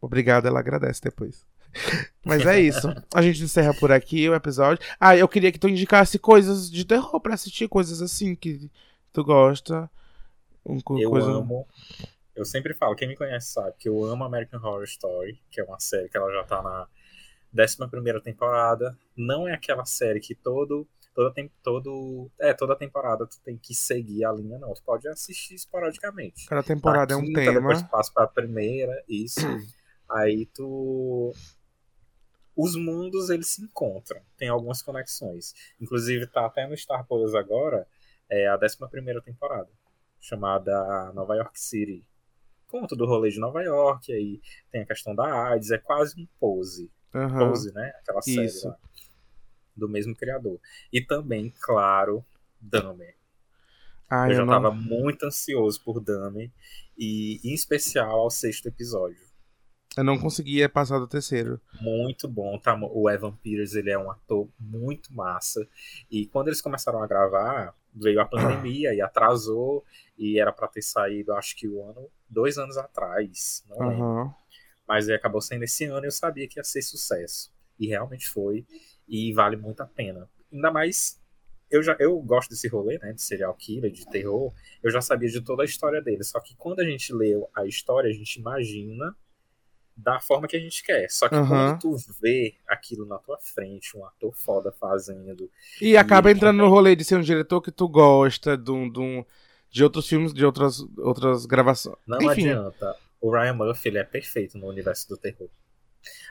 Obrigado, 0.00 0.46
ela 0.46 0.60
agradece 0.60 1.00
depois. 1.02 1.46
Mas 2.24 2.46
é 2.46 2.60
isso. 2.60 2.88
A 3.12 3.22
gente 3.22 3.42
encerra 3.42 3.74
por 3.74 3.90
aqui 3.90 4.28
o 4.28 4.34
episódio. 4.34 4.84
Ah, 4.98 5.16
eu 5.16 5.28
queria 5.28 5.50
que 5.50 5.58
tu 5.58 5.68
indicasse 5.68 6.18
coisas 6.18 6.70
de 6.70 6.84
terror 6.84 7.20
pra 7.20 7.34
assistir, 7.34 7.68
coisas 7.68 8.00
assim 8.00 8.34
que 8.34 8.70
tu 9.12 9.24
gosta. 9.24 9.90
Um, 10.64 10.78
Eu 10.98 11.10
coisa... 11.10 11.30
amo. 11.30 11.66
Eu 12.34 12.44
sempre 12.44 12.74
falo, 12.74 12.96
quem 12.96 13.06
me 13.06 13.16
conhece 13.16 13.52
sabe 13.52 13.74
que 13.78 13.88
eu 13.88 14.04
amo 14.04 14.24
American 14.24 14.60
Horror 14.60 14.84
Story, 14.84 15.40
que 15.50 15.60
é 15.60 15.64
uma 15.64 15.78
série 15.78 16.08
que 16.08 16.16
ela 16.16 16.32
já 16.32 16.42
tá 16.42 16.60
na 16.62 16.88
11 17.56 18.20
temporada. 18.22 18.98
Não 19.16 19.46
é 19.46 19.54
aquela 19.54 19.84
série 19.84 20.18
que 20.18 20.34
todo. 20.34 20.86
Toda, 21.14 21.32
tem, 21.32 21.48
todo, 21.62 22.28
é, 22.40 22.52
toda 22.52 22.74
temporada 22.74 23.24
tu 23.24 23.40
tem 23.44 23.56
que 23.56 23.72
seguir 23.72 24.24
a 24.24 24.32
linha, 24.32 24.58
não. 24.58 24.74
Tu 24.74 24.82
pode 24.82 25.06
assistir 25.08 25.54
esporadicamente. 25.54 26.46
Cada 26.46 26.62
temporada 26.62 27.14
é 27.14 27.16
Na 27.16 27.22
um 27.22 27.26
quinta, 27.26 27.40
tema. 27.40 27.60
Depois 27.60 27.82
tu 27.82 27.88
passa 27.88 28.12
pra 28.12 28.26
primeira, 28.26 28.92
isso. 29.08 29.40
Aí 30.10 30.46
tu. 30.46 31.32
Os 32.56 32.76
mundos 32.76 33.30
eles 33.30 33.48
se 33.48 33.62
encontram, 33.62 34.20
tem 34.36 34.48
algumas 34.48 34.82
conexões. 34.82 35.54
Inclusive 35.80 36.26
tá 36.26 36.46
até 36.46 36.66
no 36.66 36.76
Star 36.76 37.04
Plus 37.06 37.34
agora, 37.34 37.86
é 38.28 38.48
a 38.48 38.56
11 38.56 39.22
temporada, 39.24 39.68
chamada 40.20 41.12
Nova 41.12 41.34
York 41.36 41.58
City. 41.58 42.04
Conta 42.68 42.94
do 42.96 43.06
rolê 43.06 43.30
de 43.30 43.40
Nova 43.40 43.62
York, 43.62 44.12
aí 44.12 44.40
tem 44.70 44.82
a 44.82 44.86
questão 44.86 45.14
da 45.14 45.48
AIDS, 45.50 45.70
é 45.70 45.78
quase 45.78 46.20
um 46.20 46.26
pose. 46.38 46.90
Aham. 47.14 47.48
Pose, 47.48 47.72
né? 47.72 47.92
Aquela 48.00 48.22
série 48.22 48.46
Isso. 48.46 48.68
lá, 48.68 48.76
do 49.76 49.88
mesmo 49.88 50.14
criador. 50.14 50.60
E 50.92 51.00
também, 51.00 51.52
claro, 51.60 52.24
Dahmer. 52.60 53.16
Ah, 54.08 54.26
eu 54.26 54.30
eu 54.30 54.36
já 54.36 54.44
não... 54.44 54.52
tava 54.52 54.70
muito 54.70 55.24
ansioso 55.26 55.82
por 55.82 56.00
Dahmer, 56.00 56.50
e 56.96 57.40
em 57.42 57.54
especial 57.54 58.20
ao 58.20 58.30
sexto 58.30 58.66
episódio. 58.66 59.18
eu 59.96 60.04
não 60.04 60.18
conseguia 60.18 60.68
passar 60.68 60.98
do 60.98 61.08
terceiro. 61.08 61.60
muito 61.80 62.28
bom, 62.28 62.58
tá? 62.58 62.78
O 62.80 63.08
Evan 63.10 63.32
Peters, 63.36 63.74
ele 63.74 63.90
é 63.90 63.98
um 63.98 64.10
ator 64.10 64.48
muito 64.58 65.12
massa. 65.12 65.66
E 66.10 66.26
quando 66.26 66.48
eles 66.48 66.60
começaram 66.60 67.02
a 67.02 67.06
gravar, 67.06 67.74
veio 67.94 68.20
a 68.20 68.24
pandemia 68.26 68.92
e 68.94 69.00
atrasou 69.00 69.84
e 70.18 70.38
era 70.38 70.52
pra 70.52 70.68
ter 70.68 70.82
saído, 70.82 71.32
acho 71.32 71.56
que 71.56 71.68
o 71.68 71.82
ano, 71.82 72.08
dois 72.28 72.58
anos 72.58 72.76
atrás, 72.76 73.64
não 73.68 73.88
lembro. 73.88 74.04
Aham. 74.04 74.34
Mas 74.86 75.08
acabou 75.08 75.40
saindo 75.40 75.64
esse 75.64 75.86
ano 75.86 76.04
e 76.04 76.08
eu 76.08 76.12
sabia 76.12 76.46
que 76.46 76.58
ia 76.58 76.64
ser 76.64 76.82
sucesso. 76.82 77.52
E 77.78 77.86
realmente 77.86 78.28
foi 78.28 78.66
e 79.08 79.32
vale 79.32 79.56
muito 79.56 79.80
a 79.82 79.86
pena. 79.86 80.28
Ainda 80.52 80.70
mais 80.70 81.20
eu 81.70 81.82
já 81.82 81.96
eu 81.98 82.18
gosto 82.20 82.50
desse 82.50 82.68
rolê, 82.68 82.98
né, 82.98 83.12
de 83.12 83.22
serial 83.22 83.54
killer, 83.54 83.90
de 83.90 84.06
terror. 84.10 84.52
Eu 84.82 84.90
já 84.90 85.00
sabia 85.00 85.28
de 85.28 85.40
toda 85.40 85.62
a 85.62 85.66
história 85.66 86.00
dele, 86.00 86.22
só 86.22 86.38
que 86.40 86.54
quando 86.56 86.80
a 86.80 86.84
gente 86.84 87.12
leu 87.12 87.48
a 87.54 87.66
história, 87.66 88.10
a 88.10 88.14
gente 88.14 88.36
imagina 88.38 89.14
da 89.96 90.18
forma 90.20 90.48
que 90.48 90.56
a 90.56 90.60
gente 90.60 90.82
quer. 90.82 91.08
Só 91.10 91.28
que 91.28 91.36
Aham. 91.36 91.78
quando 91.78 91.80
tu 91.80 91.96
vê 92.20 92.54
aquilo 92.66 93.06
na 93.06 93.18
tua 93.18 93.38
frente, 93.38 93.96
um 93.96 94.04
ator 94.04 94.34
foda 94.36 94.72
fazendo, 94.72 95.48
E 95.80 95.96
acaba 95.96 96.30
ele 96.30 96.38
entrando 96.38 96.58
no 96.58 96.68
rolê 96.68 96.96
de 96.96 97.04
ser 97.04 97.16
um 97.16 97.22
diretor 97.22 97.60
que 97.60 97.70
tu 97.70 97.88
gosta, 97.88 98.56
de, 98.56 98.70
um, 98.70 98.90
de, 98.90 98.98
um- 99.00 99.24
de 99.70 99.84
outros 99.84 100.08
filmes, 100.08 100.32
de 100.34 100.44
outras, 100.44 100.80
outras 100.98 101.46
gravações. 101.46 101.96
não 102.06 102.20
Enfim, 102.20 102.48
adianta. 102.50 102.96
O 103.20 103.30
Ryan 103.30 103.54
Murphy, 103.54 103.88
ele 103.88 103.98
é 103.98 104.04
perfeito 104.04 104.58
no 104.58 104.66
universo 104.68 105.08
do 105.08 105.16
terror. 105.16 105.48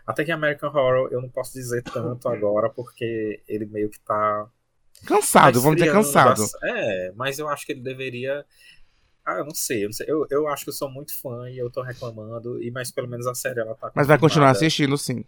Até 0.05 0.23
que 0.23 0.31
American 0.31 0.69
Horror 0.69 1.09
eu 1.11 1.21
não 1.21 1.29
posso 1.29 1.53
dizer 1.53 1.83
tanto 1.83 2.27
agora 2.27 2.69
porque 2.69 3.41
ele 3.47 3.65
meio 3.65 3.89
que 3.89 3.99
tá 3.99 4.47
cansado, 5.05 5.61
vamos 5.61 5.77
dizer 5.77 5.91
cansado. 5.91 6.43
É, 6.63 7.11
mas 7.15 7.39
eu 7.39 7.47
acho 7.47 7.65
que 7.65 7.71
ele 7.71 7.81
deveria. 7.81 8.45
Ah, 9.25 9.35
eu 9.35 9.45
não 9.45 9.55
sei, 9.55 9.83
eu 9.83 9.87
não 9.87 9.93
sei. 9.93 10.05
Eu, 10.09 10.27
eu 10.29 10.47
acho 10.47 10.65
que 10.65 10.69
eu 10.69 10.73
sou 10.73 10.89
muito 10.89 11.15
fã 11.19 11.49
e 11.49 11.57
eu 11.57 11.69
tô 11.69 11.81
reclamando, 11.81 12.61
e 12.61 12.69
mas 12.71 12.91
pelo 12.91 13.07
menos 13.07 13.25
a 13.25 13.33
série 13.33 13.59
ela 13.59 13.75
tá. 13.75 13.91
Mas 13.95 14.07
vai 14.07 14.17
continuar 14.17 14.49
assistindo, 14.49 14.97
sim. 14.97 15.23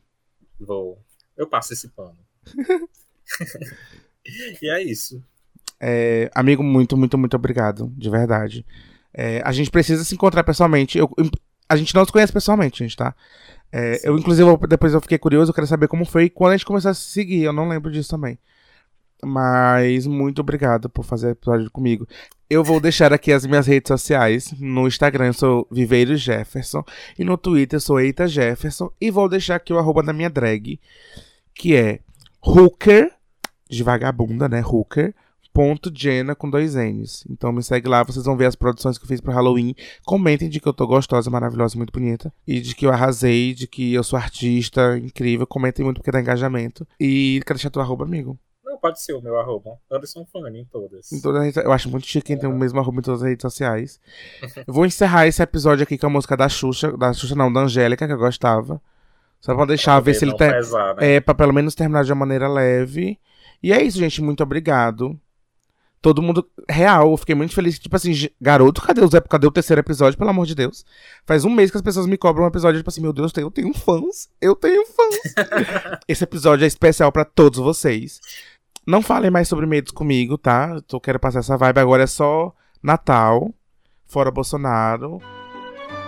Vou. 0.59 0.99
Eu 1.37 1.47
passo 1.47 1.73
esse 1.73 1.87
pano. 1.89 2.17
e 4.61 4.69
é 4.69 4.81
isso. 4.81 5.23
É, 5.79 6.29
amigo, 6.33 6.63
muito, 6.63 6.97
muito, 6.97 7.17
muito 7.17 7.35
obrigado, 7.35 7.91
de 7.95 8.09
verdade. 8.09 8.65
É, 9.13 9.41
a 9.45 9.51
gente 9.51 9.71
precisa 9.71 10.03
se 10.03 10.15
encontrar 10.15 10.43
pessoalmente. 10.43 10.97
Eu- 10.97 11.09
a 11.67 11.75
gente 11.75 11.93
não 11.95 12.05
se 12.05 12.11
conhece 12.11 12.33
pessoalmente, 12.33 12.79
gente, 12.79 12.95
tá? 12.95 13.15
É, 13.71 13.99
eu, 14.07 14.17
inclusive, 14.17 14.49
depois 14.69 14.93
eu 14.93 15.01
fiquei 15.01 15.17
curioso, 15.17 15.51
eu 15.51 15.55
quero 15.55 15.67
saber 15.67 15.87
como 15.87 16.05
foi 16.05 16.29
quando 16.29 16.53
a 16.53 16.57
gente 16.57 16.65
começou 16.65 16.91
a 16.91 16.93
se 16.93 17.09
seguir. 17.11 17.43
Eu 17.43 17.53
não 17.53 17.67
lembro 17.67 17.91
disso 17.91 18.09
também. 18.09 18.39
Mas 19.23 20.05
muito 20.05 20.39
obrigado 20.39 20.89
por 20.89 21.03
fazer 21.03 21.31
episódio 21.31 21.69
comigo. 21.71 22.07
Eu 22.49 22.63
vou 22.63 22.79
deixar 22.79 23.11
aqui 23.11 23.31
as 23.31 23.45
minhas 23.45 23.65
redes 23.65 23.87
sociais. 23.87 24.53
No 24.59 24.87
Instagram 24.87 25.27
eu 25.27 25.33
sou 25.33 25.67
Viveiro 25.71 26.15
Jefferson. 26.15 26.83
E 27.17 27.23
no 27.23 27.37
Twitter 27.37 27.77
eu 27.77 27.81
sou 27.81 27.99
Eita 27.99 28.27
Jefferson. 28.27 28.91
E 29.01 29.09
vou 29.09 29.27
deixar 29.27 29.55
aqui 29.55 29.73
o 29.73 29.79
arroba 29.79 30.03
da 30.03 30.13
minha 30.13 30.29
drag. 30.29 30.79
Que 31.53 31.75
é 31.75 31.99
Hooker, 32.45 33.11
de 33.69 33.83
vagabunda, 33.83 34.47
né? 34.47 34.61
Hooker. 34.63 35.13
Ponto 35.55 35.89
Jenna 35.95 36.35
com 36.35 36.49
dois 36.49 36.75
N's. 36.75 37.25
Então 37.29 37.49
me 37.53 37.63
segue 37.63 37.87
lá, 37.87 38.03
vocês 38.03 38.25
vão 38.25 38.35
ver 38.35 38.45
as 38.45 38.57
produções 38.57 38.97
que 38.97 39.05
eu 39.05 39.07
fiz 39.07 39.21
pro 39.21 39.31
Halloween. 39.31 39.73
Comentem 40.05 40.49
de 40.49 40.59
que 40.59 40.67
eu 40.67 40.73
tô 40.73 40.85
gostosa, 40.85 41.29
maravilhosa, 41.29 41.77
muito 41.77 41.93
bonita. 41.93 42.29
E 42.45 42.59
de 42.59 42.75
que 42.75 42.85
eu 42.85 42.91
arrasei, 42.91 43.53
de 43.53 43.65
que 43.65 43.93
eu 43.93 44.03
sou 44.03 44.19
artista, 44.19 44.97
incrível. 44.97 45.47
Comentem 45.47 45.85
muito 45.85 45.99
porque 45.99 46.11
dá 46.11 46.19
engajamento. 46.19 46.85
E 46.99 47.39
quero 47.45 47.57
deixar 47.57 47.69
teu 47.69 47.81
arroba, 47.81 48.03
amigo. 48.03 48.37
Não, 48.65 48.77
pode 48.77 49.01
ser 49.01 49.13
o 49.13 49.21
meu 49.21 49.39
arroba. 49.39 49.77
Anderson 49.89 50.25
Fanny 50.25 50.59
em 50.59 50.65
todas. 50.65 51.09
Em 51.13 51.21
todas 51.21 51.41
as 51.41 51.63
eu 51.63 51.71
acho 51.71 51.89
muito 51.89 52.05
chique 52.05 52.27
quem 52.27 52.37
tem 52.37 52.49
o 52.49 52.53
mesmo 52.53 52.77
arroba 52.81 52.99
em 52.99 53.03
todas 53.03 53.23
as 53.23 53.29
redes 53.29 53.41
sociais. 53.41 53.97
Eu 54.67 54.73
vou 54.75 54.85
encerrar 54.85 55.25
esse 55.25 55.41
episódio 55.41 55.83
aqui 55.83 55.97
com 55.97 56.07
a 56.07 56.09
música 56.09 56.35
da 56.35 56.49
Xuxa. 56.49 56.91
Da 56.97 57.13
Xuxa 57.13 57.33
não, 57.33 57.51
da 57.51 57.61
Angélica, 57.61 58.05
que 58.05 58.11
eu 58.11 58.17
gostava. 58.17 58.81
Só 59.39 59.55
pra 59.55 59.63
deixar 59.63 60.01
ver 60.01 60.15
se 60.15 60.25
ele 60.25 60.35
tem. 60.35 60.49
né? 60.49 60.59
É, 60.99 61.19
pra 61.21 61.33
pelo 61.33 61.53
menos 61.53 61.75
terminar 61.75 62.03
de 62.03 62.11
uma 62.11 62.19
maneira 62.19 62.49
leve. 62.49 63.17
E 63.63 63.71
é 63.71 63.81
isso, 63.81 63.97
gente. 63.97 64.21
Muito 64.21 64.43
obrigado. 64.43 65.17
Todo 66.05 66.21
mundo. 66.21 66.47
Real, 66.69 67.09
eu 67.09 67.17
fiquei 67.17 67.33
muito 67.33 67.55
feliz. 67.55 67.79
Tipo 67.79 67.95
assim, 67.95 68.13
garoto, 68.39 68.79
cadê 68.79 69.01
o 69.01 69.07
Zé? 69.07 69.19
Cadê 69.21 69.47
o 69.47 69.51
terceiro 69.51 69.79
episódio, 69.79 70.15
pelo 70.15 70.29
amor 70.29 70.45
de 70.45 70.53
Deus? 70.53 70.85
Faz 71.25 71.43
um 71.43 71.49
mês 71.49 71.71
que 71.71 71.77
as 71.77 71.81
pessoas 71.81 72.05
me 72.05 72.15
cobram 72.15 72.45
um 72.45 72.47
episódio, 72.47 72.79
tipo 72.79 72.89
assim, 72.91 73.01
meu 73.01 73.11
Deus, 73.11 73.31
eu 73.37 73.49
tenho 73.49 73.73
fãs. 73.73 74.29
Eu 74.39 74.55
tenho 74.55 74.85
fãs. 74.85 75.15
Esse 76.07 76.23
episódio 76.23 76.63
é 76.63 76.67
especial 76.67 77.11
pra 77.11 77.25
todos 77.25 77.57
vocês. 77.57 78.21
Não 78.85 79.01
falem 79.01 79.31
mais 79.31 79.47
sobre 79.47 79.65
medos 79.65 79.91
comigo, 79.91 80.37
tá? 80.37 80.73
Eu 80.75 80.81
tô, 80.83 81.01
quero 81.01 81.19
passar 81.19 81.39
essa 81.39 81.57
vibe. 81.57 81.79
Agora 81.79 82.03
é 82.03 82.07
só 82.07 82.53
Natal, 82.83 83.51
fora 84.05 84.29
Bolsonaro. 84.29 85.19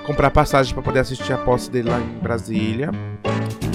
Comprar 0.05 0.29
passagem 0.29 0.75
pra 0.75 0.83
poder 0.83 0.99
assistir 0.99 1.33
a 1.33 1.39
posse 1.39 1.71
dele 1.71 1.89
lá 1.89 1.99
em 1.99 2.19
Brasília. 2.19 2.91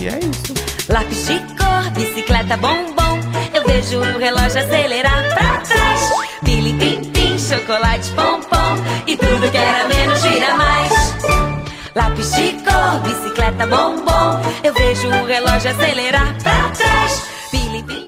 E 0.00 0.06
é 0.06 0.20
isso. 0.20 0.54
Lápis 0.88 1.26
de 1.26 1.40
cor, 1.56 1.90
bicicleta, 1.96 2.56
bombom. 2.58 3.31
Eu 3.72 3.80
vejo 3.80 4.00
o 4.00 4.18
relógio 4.18 4.60
acelerar 4.60 5.34
pra 5.34 5.56
trás. 5.60 6.00
Pili, 6.44 6.74
pim, 6.74 7.10
pim, 7.10 7.38
chocolate, 7.38 8.10
pompom. 8.10 8.76
E 9.06 9.16
tudo 9.16 9.50
que 9.50 9.56
era 9.56 9.88
menos 9.88 10.20
gira 10.20 10.54
mais. 10.56 10.92
Lápis 11.94 12.32
de 12.32 12.52
cor, 12.64 13.00
bicicleta, 13.00 13.66
bombom. 13.66 14.42
Eu 14.62 14.74
vejo 14.74 15.08
o 15.08 15.24
relógio 15.24 15.70
acelerar 15.70 16.36
pra 16.42 16.68
trás. 16.68 17.22
Pili, 17.50 17.82
pim. 17.84 18.02